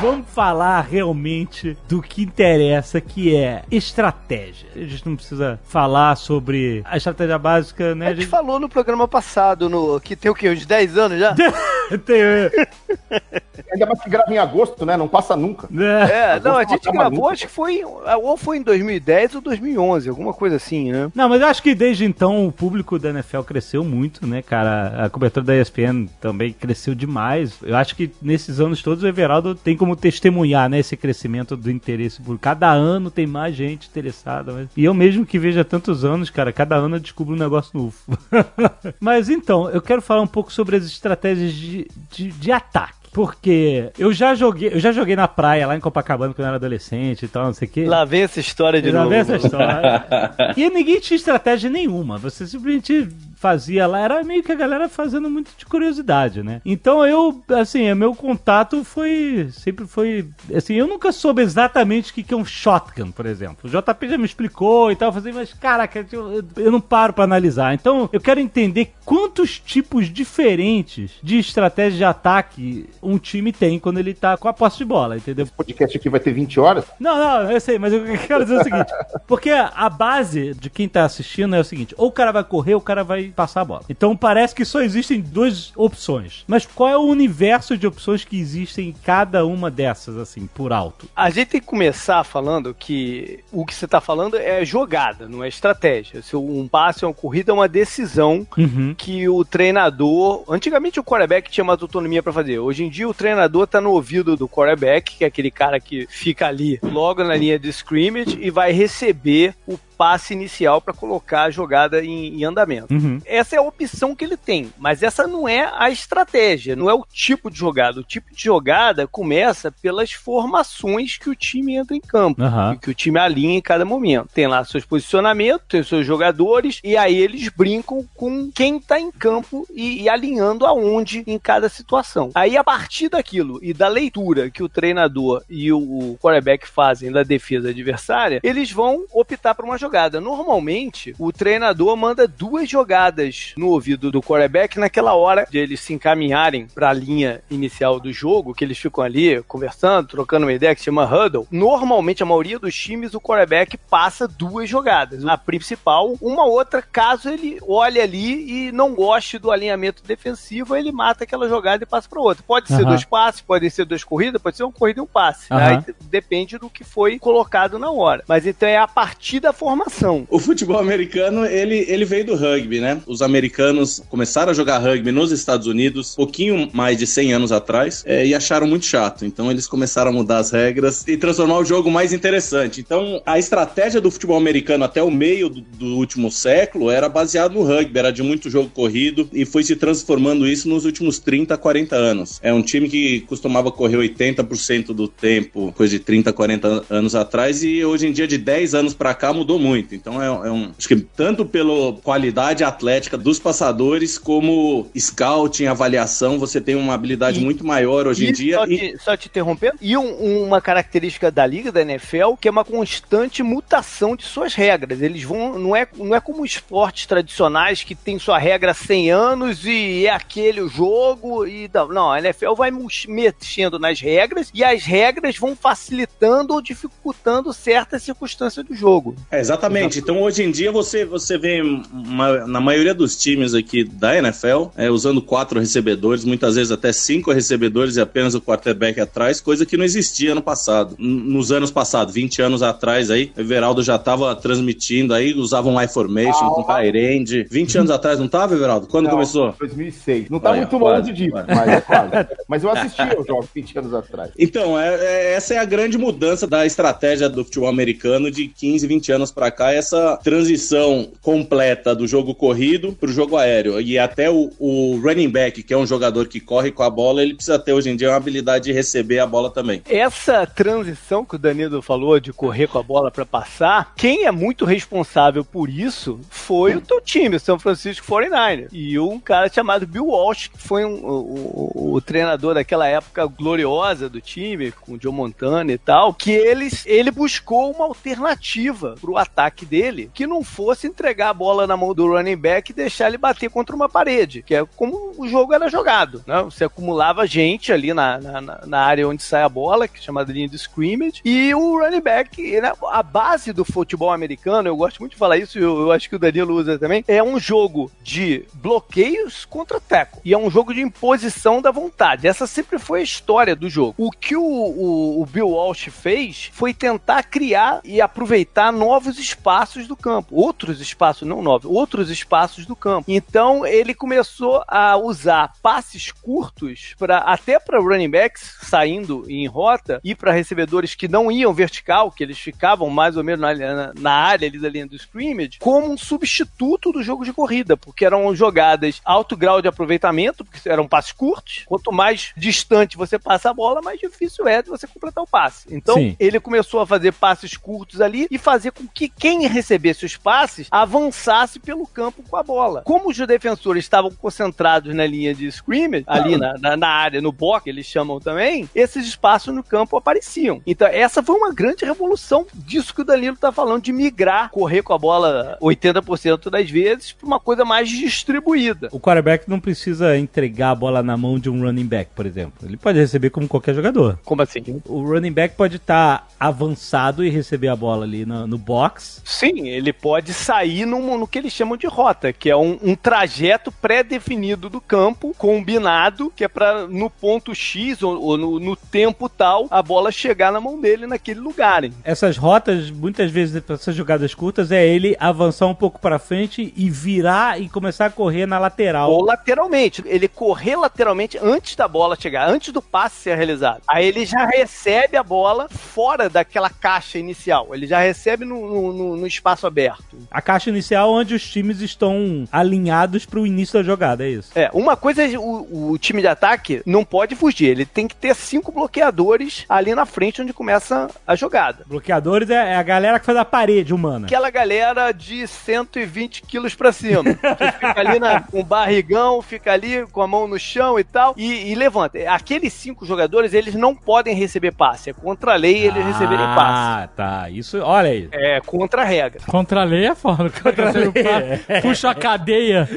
Vamos 0.00 0.30
falar 0.30 0.80
realmente 0.80 1.76
do 1.86 2.00
que 2.00 2.22
interessa, 2.22 3.02
que 3.02 3.36
é 3.36 3.64
estratégia. 3.70 4.66
A 4.74 4.78
gente 4.78 5.06
não 5.06 5.14
precisa 5.14 5.60
falar 5.64 6.16
sobre 6.16 6.80
a 6.86 6.96
estratégia 6.96 7.38
básica, 7.38 7.94
né? 7.94 8.08
A 8.08 8.14
gente 8.14 8.26
falou 8.26 8.58
no 8.58 8.66
programa 8.66 9.06
passado, 9.06 9.68
no, 9.68 10.00
que 10.00 10.16
tem 10.16 10.30
o 10.30 10.34
quê? 10.34 10.48
Uns 10.48 10.64
10 10.64 10.96
anos 10.96 11.18
já? 11.18 11.34
Tem, 12.06 12.22
Ainda 13.72 13.86
mais 13.86 14.00
que 14.00 14.10
grava 14.10 14.32
em 14.32 14.38
agosto, 14.38 14.84
né? 14.86 14.96
Não 14.96 15.08
passa 15.08 15.36
nunca. 15.36 15.68
né? 15.70 16.10
É, 16.10 16.40
não, 16.40 16.56
a 16.56 16.64
gente 16.64 16.82
gravou, 16.84 17.10
maluco. 17.10 17.28
acho 17.28 17.46
que 17.46 17.52
foi, 17.52 17.82
ou 17.84 18.36
foi 18.36 18.58
em 18.58 18.62
2010 18.62 19.36
ou 19.36 19.40
2011, 19.40 20.08
alguma 20.08 20.32
coisa 20.32 20.56
assim, 20.56 20.92
né? 20.92 21.10
Não, 21.14 21.28
mas 21.28 21.40
eu 21.40 21.46
acho 21.46 21.62
que 21.62 21.74
desde 21.74 22.04
então 22.04 22.46
o 22.46 22.52
público 22.52 22.98
da 22.98 23.10
NFL 23.10 23.40
cresceu 23.40 23.84
muito, 23.84 24.26
né, 24.26 24.42
cara? 24.42 25.04
A 25.04 25.10
cobertura 25.10 25.44
da 25.44 25.56
ESPN 25.56 26.06
também 26.20 26.52
cresceu 26.52 26.94
demais. 26.94 27.54
Eu 27.62 27.76
acho 27.76 27.94
que 27.94 28.10
nesses 28.22 28.60
anos 28.60 28.82
todos 28.82 29.02
o 29.02 29.06
Everaldo 29.06 29.54
tem 29.54 29.76
como 29.76 29.89
testemunhar, 29.96 30.68
né, 30.68 30.78
esse 30.78 30.96
crescimento 30.96 31.56
do 31.56 31.70
interesse 31.70 32.20
por 32.20 32.38
cada 32.38 32.70
ano 32.70 33.10
tem 33.10 33.26
mais 33.26 33.54
gente 33.54 33.88
interessada. 33.88 34.52
mas- 34.52 34.68
E 34.76 34.84
eu 34.84 34.94
mesmo 34.94 35.24
que 35.26 35.38
vejo 35.38 35.60
há 35.60 35.64
tantos 35.64 36.04
anos, 36.04 36.30
cara, 36.30 36.52
cada 36.52 36.76
ano 36.76 36.96
eu 36.96 37.00
descubro 37.00 37.34
um 37.34 37.38
negócio 37.38 37.70
novo. 37.78 37.94
mas 39.00 39.28
então, 39.28 39.68
eu 39.70 39.80
quero 39.82 40.02
falar 40.02 40.22
um 40.22 40.26
pouco 40.26 40.52
sobre 40.52 40.76
as 40.76 40.84
estratégias 40.84 41.52
de, 41.52 41.86
de, 42.10 42.28
de 42.32 42.52
ataque. 42.52 43.00
Porque 43.12 43.90
eu 43.98 44.12
já 44.12 44.36
joguei, 44.36 44.68
eu 44.72 44.78
já 44.78 44.92
joguei 44.92 45.16
na 45.16 45.26
praia 45.26 45.66
lá 45.66 45.76
em 45.76 45.80
Copacabana 45.80 46.32
quando 46.32 46.44
eu 46.44 46.46
era 46.46 46.54
adolescente 46.56 47.24
e 47.24 47.28
tal, 47.28 47.46
não 47.46 47.52
sei 47.52 47.66
o 47.66 47.70
quê. 47.70 47.84
Lá 47.84 48.04
vem 48.04 48.22
essa 48.22 48.38
história 48.38 48.80
de 48.80 48.92
Já 48.92 48.98
novo. 48.98 49.10
vê 49.10 49.16
essa 49.16 49.34
história. 49.36 50.04
e 50.56 50.70
ninguém 50.70 51.00
tinha 51.00 51.16
estratégia 51.16 51.68
nenhuma. 51.68 52.18
Você 52.18 52.46
simplesmente 52.46 53.08
fazia 53.40 53.86
lá, 53.86 54.00
era 54.00 54.22
meio 54.22 54.42
que 54.42 54.52
a 54.52 54.54
galera 54.54 54.86
fazendo 54.86 55.30
muito 55.30 55.50
de 55.56 55.64
curiosidade, 55.64 56.42
né? 56.42 56.60
Então 56.62 57.06
eu, 57.06 57.42
assim, 57.58 57.90
o 57.90 57.96
meu 57.96 58.14
contato 58.14 58.84
foi. 58.84 59.48
Sempre 59.50 59.86
foi. 59.86 60.28
Assim, 60.54 60.74
eu 60.74 60.86
nunca 60.86 61.10
soube 61.10 61.40
exatamente 61.40 62.10
o 62.10 62.14
que 62.14 62.34
é 62.34 62.36
um 62.36 62.44
shotgun, 62.44 63.10
por 63.10 63.24
exemplo. 63.24 63.58
O 63.64 63.68
JP 63.68 64.08
já 64.10 64.18
me 64.18 64.26
explicou 64.26 64.92
e 64.92 64.96
tal, 64.96 65.08
eu 65.08 65.12
falei, 65.14 65.32
mas 65.32 65.54
caraca, 65.54 66.06
eu, 66.12 66.44
eu 66.54 66.70
não 66.70 66.82
paro 66.82 67.14
pra 67.14 67.24
analisar. 67.24 67.72
Então 67.72 68.10
eu 68.12 68.20
quero 68.20 68.40
entender 68.40 68.92
quantos 69.06 69.58
tipos 69.58 70.12
diferentes 70.12 71.12
de 71.22 71.38
estratégia 71.38 71.96
de 71.96 72.04
ataque 72.04 72.90
um 73.02 73.16
time 73.16 73.54
tem 73.54 73.78
quando 73.78 73.98
ele 73.98 74.12
tá 74.12 74.36
com 74.36 74.48
a 74.48 74.52
posse 74.52 74.76
de 74.78 74.84
bola, 74.84 75.16
entendeu? 75.16 75.44
Esse 75.44 75.52
podcast 75.52 75.96
aqui 75.96 76.10
vai 76.10 76.20
ter 76.20 76.32
20 76.32 76.60
horas. 76.60 76.84
Não, 77.00 77.16
não, 77.16 77.50
eu 77.50 77.60
sei, 77.60 77.78
mas 77.78 77.90
eu 77.90 78.04
quero 78.18 78.44
dizer 78.44 78.60
o 78.60 78.64
seguinte: 78.64 78.92
porque 79.26 79.50
a 79.50 79.88
base 79.88 80.52
de 80.52 80.68
quem 80.68 80.86
tá 80.86 81.06
assistindo 81.06 81.56
é 81.56 81.60
o 81.60 81.64
seguinte: 81.64 81.94
ou 81.96 82.08
o 82.08 82.12
cara 82.12 82.32
vai 82.32 82.44
correr, 82.44 82.74
ou 82.74 82.80
o 82.80 82.84
cara 82.84 83.02
vai 83.02 83.29
passar 83.32 83.62
a 83.62 83.64
bola. 83.64 83.82
Então 83.88 84.16
parece 84.16 84.54
que 84.54 84.64
só 84.64 84.80
existem 84.80 85.20
duas 85.20 85.72
opções. 85.76 86.44
Mas 86.46 86.66
qual 86.66 86.88
é 86.88 86.96
o 86.96 87.02
universo 87.02 87.76
de 87.76 87.86
opções 87.86 88.24
que 88.24 88.38
existem 88.38 88.88
em 88.88 88.92
cada 88.92 89.44
uma 89.46 89.70
dessas, 89.70 90.16
assim, 90.16 90.46
por 90.46 90.72
alto? 90.72 91.08
A 91.14 91.30
gente 91.30 91.48
tem 91.48 91.60
que 91.60 91.66
começar 91.66 92.24
falando 92.24 92.74
que 92.74 93.40
o 93.52 93.64
que 93.64 93.74
você 93.74 93.86
tá 93.86 94.00
falando 94.00 94.36
é 94.36 94.64
jogada, 94.64 95.28
não 95.28 95.42
é 95.44 95.48
estratégia. 95.48 96.22
Se 96.22 96.36
um 96.36 96.66
passe 96.68 97.04
ou 97.04 97.10
uma 97.10 97.14
corrida 97.14 97.52
é 97.52 97.54
uma 97.54 97.68
decisão 97.68 98.46
Uhum. 98.56 98.94
que 98.96 99.28
o 99.28 99.44
treinador. 99.44 100.44
Antigamente 100.48 100.98
o 101.00 101.04
quarterback 101.04 101.50
tinha 101.50 101.64
mais 101.64 101.80
autonomia 101.80 102.22
pra 102.22 102.32
fazer. 102.32 102.58
Hoje 102.58 102.84
em 102.84 102.88
dia 102.90 103.08
o 103.08 103.14
treinador 103.14 103.66
tá 103.66 103.80
no 103.80 103.90
ouvido 103.90 104.36
do 104.36 104.48
quarterback, 104.48 105.16
que 105.16 105.24
é 105.24 105.26
aquele 105.26 105.50
cara 105.50 105.80
que 105.80 106.06
fica 106.08 106.46
ali 106.46 106.78
logo 106.82 107.22
na 107.24 107.36
linha 107.36 107.58
de 107.58 107.68
scrimmage 107.70 108.38
e 108.40 108.50
vai 108.50 108.72
receber 108.72 109.54
o 109.66 109.78
passe 110.00 110.32
inicial 110.32 110.80
para 110.80 110.94
colocar 110.94 111.42
a 111.42 111.50
jogada 111.50 112.02
em, 112.02 112.40
em 112.40 112.42
andamento. 112.42 112.94
Uhum. 112.94 113.20
Essa 113.26 113.56
é 113.56 113.58
a 113.58 113.62
opção 113.62 114.16
que 114.16 114.24
ele 114.24 114.34
tem, 114.34 114.72
mas 114.78 115.02
essa 115.02 115.26
não 115.26 115.46
é 115.46 115.70
a 115.76 115.90
estratégia, 115.90 116.74
não 116.74 116.88
é 116.88 116.94
o 116.94 117.04
tipo 117.12 117.50
de 117.50 117.58
jogada. 117.58 118.00
O 118.00 118.02
tipo 118.02 118.34
de 118.34 118.42
jogada 118.42 119.06
começa 119.06 119.70
pelas 119.70 120.10
formações 120.10 121.18
que 121.18 121.28
o 121.28 121.34
time 121.34 121.76
entra 121.76 121.94
em 121.94 122.00
campo, 122.00 122.40
e 122.72 122.78
que 122.78 122.88
o 122.88 122.94
time 122.94 123.18
alinha 123.18 123.58
em 123.58 123.60
cada 123.60 123.84
momento. 123.84 124.30
Tem 124.32 124.46
lá 124.46 124.64
seus 124.64 124.86
posicionamentos, 124.86 125.66
tem 125.68 125.82
seus 125.82 126.06
jogadores, 126.06 126.80
e 126.82 126.96
aí 126.96 127.18
eles 127.18 127.50
brincam 127.50 128.02
com 128.14 128.50
quem 128.50 128.80
tá 128.80 128.98
em 128.98 129.10
campo 129.10 129.66
e, 129.70 130.04
e 130.04 130.08
alinhando 130.08 130.64
aonde 130.64 131.22
em 131.26 131.38
cada 131.38 131.68
situação. 131.68 132.30
Aí 132.34 132.56
a 132.56 132.64
partir 132.64 133.10
daquilo 133.10 133.58
e 133.60 133.74
da 133.74 133.88
leitura 133.88 134.50
que 134.50 134.62
o 134.62 134.68
treinador 134.68 135.42
e 135.46 135.70
o, 135.70 135.78
o 135.78 136.18
quarterback 136.22 136.66
fazem 136.66 137.12
da 137.12 137.22
defesa 137.22 137.68
adversária, 137.68 138.40
eles 138.42 138.72
vão 138.72 139.04
optar 139.12 139.54
por 139.54 139.66
uma 139.66 139.76
jogada. 139.76 139.89
Normalmente, 140.20 141.14
o 141.18 141.32
treinador 141.32 141.96
manda 141.96 142.28
duas 142.28 142.68
jogadas 142.68 143.52
no 143.56 143.68
ouvido 143.68 144.10
do 144.10 144.22
quarterback 144.22 144.78
naquela 144.78 145.14
hora 145.14 145.46
de 145.50 145.58
eles 145.58 145.80
se 145.80 145.92
encaminharem 145.92 146.66
para 146.66 146.90
a 146.90 146.92
linha 146.92 147.42
inicial 147.50 147.98
do 147.98 148.12
jogo, 148.12 148.54
que 148.54 148.64
eles 148.64 148.78
ficam 148.78 149.02
ali 149.02 149.42
conversando, 149.42 150.08
trocando 150.08 150.46
uma 150.46 150.52
ideia 150.52 150.74
que 150.74 150.80
se 150.80 150.86
chama 150.86 151.04
huddle. 151.04 151.46
Normalmente, 151.50 152.22
a 152.22 152.26
maioria 152.26 152.58
dos 152.58 152.74
times, 152.74 153.14
o 153.14 153.20
quarterback 153.20 153.76
passa 153.76 154.28
duas 154.28 154.68
jogadas. 154.68 155.24
A 155.26 155.36
principal, 155.36 156.16
uma 156.20 156.44
outra, 156.44 156.82
caso 156.82 157.28
ele 157.28 157.58
olhe 157.62 158.00
ali 158.00 158.68
e 158.68 158.72
não 158.72 158.94
goste 158.94 159.38
do 159.38 159.50
alinhamento 159.50 160.02
defensivo, 160.04 160.76
ele 160.76 160.92
mata 160.92 161.24
aquela 161.24 161.48
jogada 161.48 161.84
e 161.84 161.86
passa 161.86 162.08
para 162.08 162.20
outra. 162.20 162.44
Pode 162.46 162.68
ser 162.68 162.82
Aham. 162.82 162.84
dois 162.84 163.04
passes, 163.04 163.40
podem 163.40 163.70
ser 163.70 163.84
duas 163.84 164.04
corridas, 164.04 164.40
pode 164.40 164.56
ser 164.56 164.64
uma 164.64 164.72
corrida 164.72 165.00
e 165.00 165.02
um 165.02 165.06
passe. 165.06 165.46
Aí 165.50 165.82
depende 166.02 166.58
do 166.58 166.70
que 166.70 166.84
foi 166.84 167.18
colocado 167.18 167.78
na 167.78 167.90
hora. 167.90 168.24
Mas 168.26 168.46
então 168.46 168.68
é 168.68 168.76
a 168.76 168.88
partir 168.88 169.40
da 169.40 169.52
formação. 169.52 169.79
O 170.28 170.38
futebol 170.38 170.78
americano, 170.78 171.46
ele, 171.46 171.84
ele 171.88 172.04
veio 172.04 172.24
do 172.24 172.34
rugby, 172.34 172.80
né? 172.80 173.00
Os 173.06 173.22
americanos 173.22 174.02
começaram 174.08 174.50
a 174.50 174.54
jogar 174.54 174.78
rugby 174.78 175.12
nos 175.12 175.30
Estados 175.32 175.66
Unidos, 175.66 176.14
pouquinho 176.14 176.68
mais 176.72 176.98
de 176.98 177.06
100 177.06 177.32
anos 177.34 177.52
atrás, 177.52 178.02
é, 178.06 178.26
e 178.26 178.34
acharam 178.34 178.66
muito 178.66 178.86
chato. 178.86 179.24
Então 179.24 179.50
eles 179.50 179.66
começaram 179.66 180.10
a 180.10 180.14
mudar 180.14 180.38
as 180.38 180.50
regras 180.50 181.06
e 181.06 181.16
transformar 181.16 181.58
o 181.58 181.64
jogo 181.64 181.90
mais 181.90 182.12
interessante. 182.12 182.80
Então 182.80 183.22
a 183.24 183.38
estratégia 183.38 184.00
do 184.00 184.10
futebol 184.10 184.36
americano 184.36 184.84
até 184.84 185.02
o 185.02 185.10
meio 185.10 185.48
do, 185.48 185.60
do 185.60 185.96
último 185.96 186.30
século 186.30 186.90
era 186.90 187.08
baseada 187.08 187.54
no 187.54 187.62
rugby, 187.62 187.98
era 187.98 188.10
de 188.10 188.22
muito 188.22 188.50
jogo 188.50 188.70
corrido 188.70 189.28
e 189.32 189.44
foi 189.44 189.62
se 189.62 189.76
transformando 189.76 190.46
isso 190.46 190.68
nos 190.68 190.84
últimos 190.84 191.18
30, 191.18 191.56
40 191.56 191.96
anos. 191.96 192.40
É 192.42 192.52
um 192.52 192.62
time 192.62 192.88
que 192.88 193.20
costumava 193.20 193.70
correr 193.70 193.96
80% 193.96 194.86
do 194.86 195.06
tempo, 195.06 195.72
coisa 195.76 195.92
de 195.96 196.00
30, 196.00 196.32
40 196.32 196.84
anos 196.90 197.14
atrás, 197.14 197.62
e 197.62 197.84
hoje 197.84 198.06
em 198.06 198.12
dia, 198.12 198.26
de 198.26 198.38
10 198.38 198.74
anos 198.74 198.94
pra 198.94 199.14
cá, 199.14 199.32
mudou 199.32 199.58
muito. 199.60 199.94
Então 199.94 200.20
é, 200.22 200.26
é 200.26 200.50
um. 200.50 200.72
Acho 200.78 200.88
que 200.88 200.96
tanto 200.96 201.44
pela 201.44 201.92
qualidade 202.02 202.64
atlética 202.64 203.16
dos 203.18 203.38
passadores, 203.38 204.18
como 204.18 204.88
scouting, 204.98 205.66
avaliação, 205.66 206.38
você 206.38 206.60
tem 206.60 206.74
uma 206.74 206.94
habilidade 206.94 207.38
E- 207.40 207.44
muito 207.44 207.64
maior 207.66 208.06
hoje 208.06 208.26
em 208.26 208.32
dia. 208.32 208.56
Só, 208.56 208.64
e- 208.66 208.76
te, 208.78 208.98
só 209.02 209.16
te 209.16 209.28
interrompendo. 209.28 209.76
E 209.80 209.96
um- 209.96 210.44
uma 210.46 210.60
característica 210.60 211.30
da 211.30 211.46
liga 211.46 211.70
da 211.70 211.82
NFL 211.82 212.34
que 212.40 212.48
é 212.48 212.50
uma 212.50 212.64
constante 212.64 213.42
mutação 213.42 214.16
de 214.16 214.24
suas 214.24 214.54
regras. 214.54 215.00
Eles 215.00 215.22
vão 215.22 215.58
não 215.58 215.76
é 215.76 215.86
não 215.96 216.14
é 216.14 216.20
como 216.20 216.44
esportes 216.44 217.06
tradicionais 217.06 217.82
que 217.82 217.94
tem 217.94 218.18
sua 218.18 218.38
regra 218.38 218.70
há 218.70 218.74
100 218.74 219.10
anos 219.10 219.64
e 219.66 220.06
é 220.06 220.10
aquele 220.10 220.60
o 220.60 220.68
jogo 220.68 221.46
e 221.46 221.68
não, 221.72 221.88
não 221.88 222.12
a 222.12 222.18
NFL 222.18 222.54
vai 222.54 222.70
mexendo 223.08 223.78
nas 223.78 224.00
regras 224.00 224.50
e 224.54 224.62
as 224.64 224.84
regras 224.84 225.36
vão 225.36 225.54
facilitando 225.56 226.54
ou 226.54 226.62
dificultando 226.62 227.52
certas 227.52 228.02
circunstâncias 228.02 228.64
do 228.64 228.74
jogo. 228.74 229.14
É, 229.30 229.40
exatamente. 229.54 229.98
Então, 229.98 230.20
hoje 230.22 230.42
em 230.42 230.50
dia, 230.50 230.70
você, 230.70 231.04
você 231.04 231.36
vê 231.36 231.60
uma- 231.92 232.46
na 232.46 232.60
maioria 232.60 232.94
dos 232.94 233.16
times 233.16 233.52
aqui 233.54 233.84
da 233.84 234.16
NFL, 234.16 234.66
é, 234.76 234.90
usando 234.90 235.20
quatro 235.20 235.58
recebedores, 235.58 236.24
muitas 236.24 236.54
vezes 236.54 236.70
até 236.70 236.92
cinco 236.92 237.32
recebedores 237.32 237.96
e 237.96 238.00
apenas 238.00 238.34
o 238.34 238.40
quarterback 238.40 239.00
atrás, 239.00 239.40
coisa 239.40 239.66
que 239.66 239.76
não 239.76 239.84
existia 239.84 240.34
no 240.34 240.42
passado. 240.42 240.94
Nos 240.98 241.50
anos 241.50 241.70
passados, 241.70 242.14
20 242.14 242.40
anos 242.42 242.62
atrás 242.62 243.10
aí, 243.10 243.32
o 243.36 243.40
Everaldo 243.40 243.82
já 243.82 243.96
estava 243.96 244.34
transmitindo 244.36 245.12
aí, 245.12 245.34
usavam 245.34 245.74
um 245.74 245.80
I-Formation 245.80 246.50
com 246.50 246.62
Tyrande. 246.62 247.46
20 247.50 247.78
anos 247.78 247.90
atrás, 247.90 248.18
não 248.18 248.28
tava, 248.28 248.54
Everaldo? 248.54 248.86
Quando 248.86 249.04
Não, 249.06 249.12
começou? 249.12 249.54
2006. 249.58 250.30
Não 250.30 250.38
tá 250.38 250.50
Olha, 250.50 250.60
muito 250.60 250.78
longe 250.78 251.12
disso, 251.12 251.34
mas 251.34 251.68
é 251.68 251.80
quase. 251.80 252.10
Mas 252.50 252.64
eu 252.64 252.70
assisti 252.70 253.02
os 253.18 253.26
jogos 253.26 253.46
20 253.54 253.78
anos 253.78 253.94
atrás. 253.94 254.30
Então, 254.38 254.78
é- 254.78 254.94
é- 254.96 255.34
essa 255.34 255.54
é 255.54 255.58
a 255.58 255.64
grande 255.64 255.96
mudança 255.96 256.46
da 256.46 256.66
estratégia 256.66 257.28
do 257.28 257.44
futebol 257.44 257.68
americano 257.68 258.30
de 258.30 258.48
15, 258.48 258.86
20 258.86 259.12
anos 259.12 259.30
pra 259.40 259.50
cá, 259.50 259.72
essa 259.72 260.18
transição 260.22 261.10
completa 261.22 261.94
do 261.94 262.06
jogo 262.06 262.34
corrido 262.34 262.92
pro 262.92 263.10
jogo 263.10 263.38
aéreo. 263.38 263.80
E 263.80 263.98
até 263.98 264.28
o, 264.30 264.50
o 264.58 265.00
running 265.02 265.30
back, 265.30 265.62
que 265.62 265.72
é 265.72 265.76
um 265.78 265.86
jogador 265.86 266.28
que 266.28 266.40
corre 266.40 266.70
com 266.70 266.82
a 266.82 266.90
bola, 266.90 267.22
ele 267.22 267.32
precisa 267.34 267.58
ter 267.58 267.72
hoje 267.72 267.88
em 267.88 267.96
dia 267.96 268.10
uma 268.10 268.16
habilidade 268.18 268.64
de 268.64 268.72
receber 268.72 269.18
a 269.18 269.26
bola 269.26 269.50
também. 269.50 269.80
Essa 269.88 270.46
transição 270.46 271.24
que 271.24 271.36
o 271.36 271.38
Danilo 271.38 271.80
falou 271.80 272.20
de 272.20 272.34
correr 272.34 272.66
com 272.66 272.78
a 272.78 272.82
bola 272.82 273.10
pra 273.10 273.24
passar, 273.24 273.94
quem 273.96 274.26
é 274.26 274.30
muito 274.30 274.66
responsável 274.66 275.42
por 275.42 275.70
isso 275.70 276.20
foi 276.28 276.76
o 276.76 276.80
teu 276.82 277.00
time, 277.00 277.36
o 277.36 277.40
São 277.40 277.58
Francisco 277.58 278.06
49ers. 278.06 278.68
E 278.72 278.98
um 278.98 279.18
cara 279.18 279.48
chamado 279.48 279.86
Bill 279.86 280.06
Walsh, 280.08 280.48
que 280.48 280.58
foi 280.58 280.84
um- 280.84 281.02
o, 281.02 281.72
o- 281.74 281.94
o 281.94 282.00
treinador 282.02 282.52
daquela 282.54 282.86
época 282.86 283.24
gloriosa 283.26 284.06
do 284.06 284.20
time, 284.20 284.70
com 284.70 284.92
o 284.92 284.98
Joe 285.00 285.12
Montana 285.12 285.72
e 285.72 285.78
tal, 285.78 286.12
que 286.12 286.30
eles, 286.30 286.84
ele 286.86 287.10
buscou 287.10 287.70
uma 287.70 287.86
alternativa 287.86 288.96
pro 289.00 289.16
ataque 289.16 289.29
dele, 289.66 290.10
que 290.12 290.26
não 290.26 290.44
fosse 290.44 290.86
entregar 290.86 291.30
a 291.30 291.34
bola 291.34 291.66
na 291.66 291.76
mão 291.76 291.94
do 291.94 292.06
running 292.08 292.36
back 292.36 292.70
e 292.70 292.74
deixar 292.74 293.08
ele 293.08 293.16
bater 293.16 293.48
contra 293.48 293.74
uma 293.74 293.88
parede, 293.88 294.42
que 294.42 294.54
é 294.54 294.64
como 294.76 295.12
o 295.16 295.26
jogo 295.28 295.54
era 295.54 295.68
jogado, 295.68 296.22
né? 296.26 296.42
Você 296.42 296.64
acumulava 296.64 297.26
gente 297.26 297.72
ali 297.72 297.94
na, 297.94 298.18
na, 298.18 298.40
na- 298.66 298.80
área 298.80 299.08
onde 299.08 299.22
sai 299.22 299.42
a 299.42 299.48
bola, 299.48 299.86
que 299.88 299.98
é 299.98 300.02
chamada 300.02 300.32
linha 300.32 300.48
de 300.48 300.56
scrimmage, 300.56 301.20
e 301.24 301.54
o 301.54 301.78
running 301.78 302.00
back, 302.00 302.60
né? 302.60 302.72
a 302.90 303.02
base 303.02 303.52
do 303.52 303.64
futebol 303.64 304.10
americano, 304.10 304.68
eu 304.68 304.76
gosto 304.76 304.98
muito 305.00 305.12
de 305.12 305.18
falar 305.18 305.36
isso, 305.38 305.58
eu, 305.58 305.80
eu 305.80 305.92
acho 305.92 306.08
que 306.08 306.16
o 306.16 306.18
Danilo 306.18 306.54
usa 306.54 306.78
também, 306.78 307.04
é 307.08 307.22
um 307.22 307.38
jogo 307.38 307.90
de 308.02 308.44
bloqueios 308.54 309.44
contra 309.44 309.80
tackle, 309.80 310.20
e 310.24 310.32
é 310.34 310.38
um 310.38 310.50
jogo 310.50 310.74
de 310.74 310.80
imposição 310.80 311.60
da 311.62 311.70
vontade. 311.70 312.26
Essa 312.26 312.46
sempre 312.46 312.78
foi 312.78 313.00
a 313.00 313.04
história 313.04 313.54
do 313.56 313.68
jogo. 313.68 313.94
O 313.98 314.10
que 314.10 314.36
o, 314.36 314.42
o, 314.42 315.22
o 315.22 315.26
Bill 315.26 315.48
Walsh 315.50 315.88
fez 315.90 316.50
foi 316.52 316.72
tentar 316.74 317.22
criar 317.24 317.80
e 317.84 318.00
aproveitar 318.00 318.72
novos 318.72 319.16
espaços 319.20 319.86
do 319.86 319.94
campo, 319.96 320.34
outros 320.34 320.80
espaços, 320.80 321.26
não 321.28 321.42
novos, 321.42 321.70
outros 321.70 322.10
espaços 322.10 322.66
do 322.66 322.74
campo. 322.74 323.04
Então 323.10 323.64
ele 323.66 323.94
começou 323.94 324.64
a 324.66 324.96
usar 324.96 325.52
passes 325.62 326.10
curtos 326.10 326.94
para 326.98 327.18
até 327.18 327.58
para 327.58 327.78
running 327.80 328.10
backs 328.10 328.56
saindo 328.62 329.24
em 329.28 329.46
rota 329.46 330.00
e 330.02 330.14
para 330.14 330.32
recebedores 330.32 330.94
que 330.94 331.06
não 331.08 331.30
iam 331.30 331.52
vertical, 331.52 332.10
que 332.10 332.22
eles 332.22 332.38
ficavam 332.38 332.88
mais 332.90 333.16
ou 333.16 333.22
menos 333.24 333.40
na, 333.40 333.54
na- 333.54 333.92
na 333.94 334.12
área 334.12 334.48
ali 334.48 334.58
da 334.58 334.68
linha 334.68 334.86
do 334.86 334.96
scrimmage, 334.96 335.58
como 335.60 335.92
um 335.92 335.98
substituto 335.98 336.92
do 336.92 337.02
jogo 337.02 337.24
de 337.24 337.32
corrida, 337.32 337.76
porque 337.76 338.04
eram 338.04 338.34
jogadas 338.34 339.00
alto 339.04 339.36
grau 339.36 339.60
de 339.60 339.68
aproveitamento, 339.68 340.44
porque 340.44 340.68
eram 340.68 340.88
passes 340.88 341.12
curtos. 341.12 341.64
Quanto 341.66 341.92
mais 341.92 342.32
distante 342.36 342.96
você 342.96 343.18
passa 343.18 343.50
a 343.50 343.54
bola, 343.54 343.82
mais 343.82 343.98
difícil 344.00 344.46
é 344.48 344.62
de 344.62 344.70
você 344.70 344.86
completar 344.86 345.22
o 345.22 345.26
passe. 345.26 345.66
Então, 345.70 345.94
Sim. 345.96 346.16
ele 346.18 346.40
começou 346.40 346.80
a 346.80 346.86
fazer 346.86 347.12
passes 347.12 347.56
curtos 347.56 348.00
ali 348.00 348.26
e 348.30 348.38
fazer 348.38 348.70
com 348.72 348.86
que 348.86 349.08
quem 349.18 349.46
recebesse 349.46 350.04
os 350.04 350.16
passes 350.16 350.68
avançasse 350.70 351.58
pelo 351.58 351.86
campo 351.86 352.22
com 352.28 352.36
a 352.36 352.42
bola. 352.42 352.82
Como 352.82 353.10
os 353.10 353.16
defensores 353.16 353.84
estavam 353.84 354.10
concentrados 354.10 354.94
na 354.94 355.06
linha 355.06 355.34
de 355.34 355.46
scrimmage, 355.46 356.04
ali 356.06 356.36
na, 356.36 356.54
na, 356.58 356.76
na 356.76 356.88
área, 356.88 357.20
no 357.20 357.32
box, 357.32 357.66
eles 357.66 357.86
chamam 357.86 358.20
também, 358.20 358.68
esses 358.74 359.06
espaços 359.06 359.54
no 359.54 359.62
campo 359.62 359.96
apareciam. 359.96 360.62
Então, 360.66 360.88
essa 360.88 361.22
foi 361.22 361.36
uma 361.36 361.52
grande 361.52 361.84
revolução 361.84 362.46
disso 362.54 362.94
que 362.94 363.02
o 363.02 363.04
Danilo 363.04 363.36
tá 363.36 363.52
falando, 363.52 363.82
de 363.82 363.92
migrar, 363.92 364.50
correr 364.50 364.82
com 364.82 364.92
a 364.92 364.98
bola 364.98 365.58
80% 365.60 366.50
das 366.50 366.70
vezes 366.70 367.12
para 367.12 367.26
uma 367.26 367.40
coisa 367.40 367.64
mais 367.64 367.88
distribuída. 367.88 368.88
O 368.92 369.00
quarterback 369.00 369.48
não 369.48 369.60
precisa 369.60 370.16
entregar 370.18 370.70
a 370.70 370.74
bola 370.74 371.02
na 371.02 371.16
mão 371.16 371.38
de 371.38 371.50
um 371.50 371.62
running 371.62 371.86
back, 371.86 372.10
por 372.14 372.26
exemplo. 372.26 372.66
Ele 372.66 372.76
pode 372.76 372.98
receber 372.98 373.30
como 373.30 373.48
qualquer 373.48 373.74
jogador. 373.74 374.18
Como 374.24 374.42
assim? 374.42 374.82
O 374.86 375.02
running 375.02 375.32
back 375.32 375.56
pode 375.56 375.76
estar 375.76 376.28
avançado 376.38 377.24
e 377.24 377.30
receber 377.30 377.68
a 377.68 377.76
bola 377.76 378.04
ali 378.04 378.24
no, 378.24 378.46
no 378.46 378.58
box. 378.58 378.99
Sim, 379.24 379.68
ele 379.68 379.92
pode 379.92 380.32
sair 380.34 380.84
num- 380.86 381.16
no 381.18 381.26
que 381.26 381.38
eles 381.38 381.52
chamam 381.52 381.76
de 381.76 381.86
rota, 381.86 382.32
que 382.32 382.50
é 382.50 382.56
um, 382.56 382.78
um 382.82 382.94
trajeto 382.96 383.70
pré-definido 383.72 384.68
do 384.68 384.80
campo, 384.80 385.34
combinado, 385.38 386.32
que 386.34 386.44
é 386.44 386.48
para 386.48 386.86
no 386.86 387.08
ponto 387.08 387.54
X 387.54 388.02
ou, 388.02 388.20
ou 388.20 388.36
no, 388.36 388.58
no 388.60 388.76
tempo 388.76 389.28
tal, 389.28 389.66
a 389.70 389.82
bola 389.82 390.10
chegar 390.10 390.50
na 390.52 390.60
mão 390.60 390.80
dele 390.80 391.06
naquele 391.06 391.40
lugar. 391.40 391.84
hein? 391.84 391.92
Essas 392.04 392.36
rotas, 392.36 392.90
muitas 392.90 393.30
vezes, 393.30 393.62
essas 393.68 393.94
jogadas 393.94 394.34
curtas, 394.34 394.72
é 394.72 394.86
ele 394.86 395.16
avançar 395.20 395.66
um 395.66 395.74
pouco 395.74 396.00
pra 396.00 396.18
frente 396.18 396.72
e 396.76 396.90
virar 396.90 397.60
e 397.60 397.68
começar 397.68 398.06
a 398.06 398.10
correr 398.10 398.46
na 398.46 398.58
lateral. 398.58 399.10
Ou 399.12 399.24
lateralmente, 399.24 400.02
ele 400.06 400.28
correr 400.28 400.76
lateralmente 400.76 401.38
antes 401.40 401.76
da 401.76 401.86
bola 401.86 402.16
chegar, 402.20 402.48
antes 402.48 402.72
do 402.72 402.82
passe 402.82 403.16
ser 403.16 403.36
realizado. 403.36 403.82
Aí 403.88 404.06
ele 404.06 404.26
já 404.26 404.44
recebe 404.46 405.16
a 405.16 405.22
bola 405.22 405.68
fora 405.68 406.28
daquela 406.28 406.70
caixa 406.70 407.18
inicial, 407.18 407.68
ele 407.74 407.86
já 407.86 408.00
recebe 408.00 408.44
no, 408.44 408.66
no- 408.66 408.89
no- 408.92 409.16
no 409.16 409.26
espaço 409.26 409.66
aberto. 409.66 410.16
A 410.30 410.40
caixa 410.40 410.70
inicial 410.70 411.12
onde 411.12 411.34
os 411.34 411.48
times 411.48 411.80
estão 411.80 412.44
alinhados 412.50 413.24
pro 413.26 413.46
início 413.46 413.74
da 413.78 413.82
jogada, 413.82 414.24
é 414.24 414.30
isso. 414.30 414.50
É, 414.54 414.70
uma 414.72 414.96
coisa 414.96 415.22
é 415.24 415.38
o, 415.38 415.90
o 415.92 415.98
time 415.98 416.20
de 416.22 416.28
ataque 416.28 416.82
não 416.86 417.04
pode 417.04 417.34
fugir, 417.34 417.66
ele 417.66 417.84
tem 417.84 418.06
que 418.08 418.14
ter 418.16 418.34
cinco 418.34 418.70
bloqueadores 418.72 419.64
ali 419.68 419.94
na 419.94 420.06
frente 420.06 420.42
onde 420.42 420.52
começa 420.52 421.10
a 421.26 421.34
jogada. 421.34 421.84
Bloqueadores 421.86 422.48
é 422.50 422.60
é 422.70 422.76
a 422.76 422.82
galera 422.82 423.18
que 423.18 423.26
faz 423.26 423.36
a 423.38 423.44
parede 423.44 423.92
humana. 423.92 424.26
Aquela 424.26 424.50
galera 424.50 425.10
de 425.12 425.46
120 425.46 426.42
quilos 426.42 426.74
pra 426.74 426.92
cima. 426.92 427.22
Que 427.24 427.72
fica 427.72 427.94
ali 428.00 428.18
na- 428.18 428.40
com 428.40 428.60
o 428.60 428.64
barrigão, 428.64 429.40
fica 429.42 429.72
ali 429.72 430.06
com 430.12 430.20
a 430.22 430.26
mão 430.26 430.46
no 430.46 430.58
chão 430.58 430.98
e 430.98 431.04
tal, 431.04 431.34
e, 431.36 431.70
e 431.72 431.74
levanta. 431.74 432.18
Aqueles 432.30 432.72
cinco 432.72 433.04
jogadores, 433.06 433.54
eles 433.54 433.74
não 433.74 433.94
podem 433.94 434.34
receber 434.34 434.72
passe. 434.72 435.10
É 435.10 435.12
contra 435.12 435.52
a 435.52 435.56
lei 435.56 435.86
eles 435.86 436.04
receberem 436.04 436.44
passe. 436.54 437.04
Ah, 437.04 437.08
tá. 437.16 437.50
Isso, 437.50 437.78
olha 437.80 438.10
aí. 438.10 438.28
É 438.32 438.60
contra 438.70 439.02
a 439.02 439.04
regra. 439.04 439.40
Contra 439.46 439.80
a 439.80 439.84
lei 439.84 440.06
é 440.06 440.14
foda. 440.14 440.48
Cara 440.48 440.86
recebe 440.92 441.08
o 441.08 441.12
passe, 441.12 441.82
puxa 441.82 442.10
a 442.10 442.14
cadeia. 442.14 442.88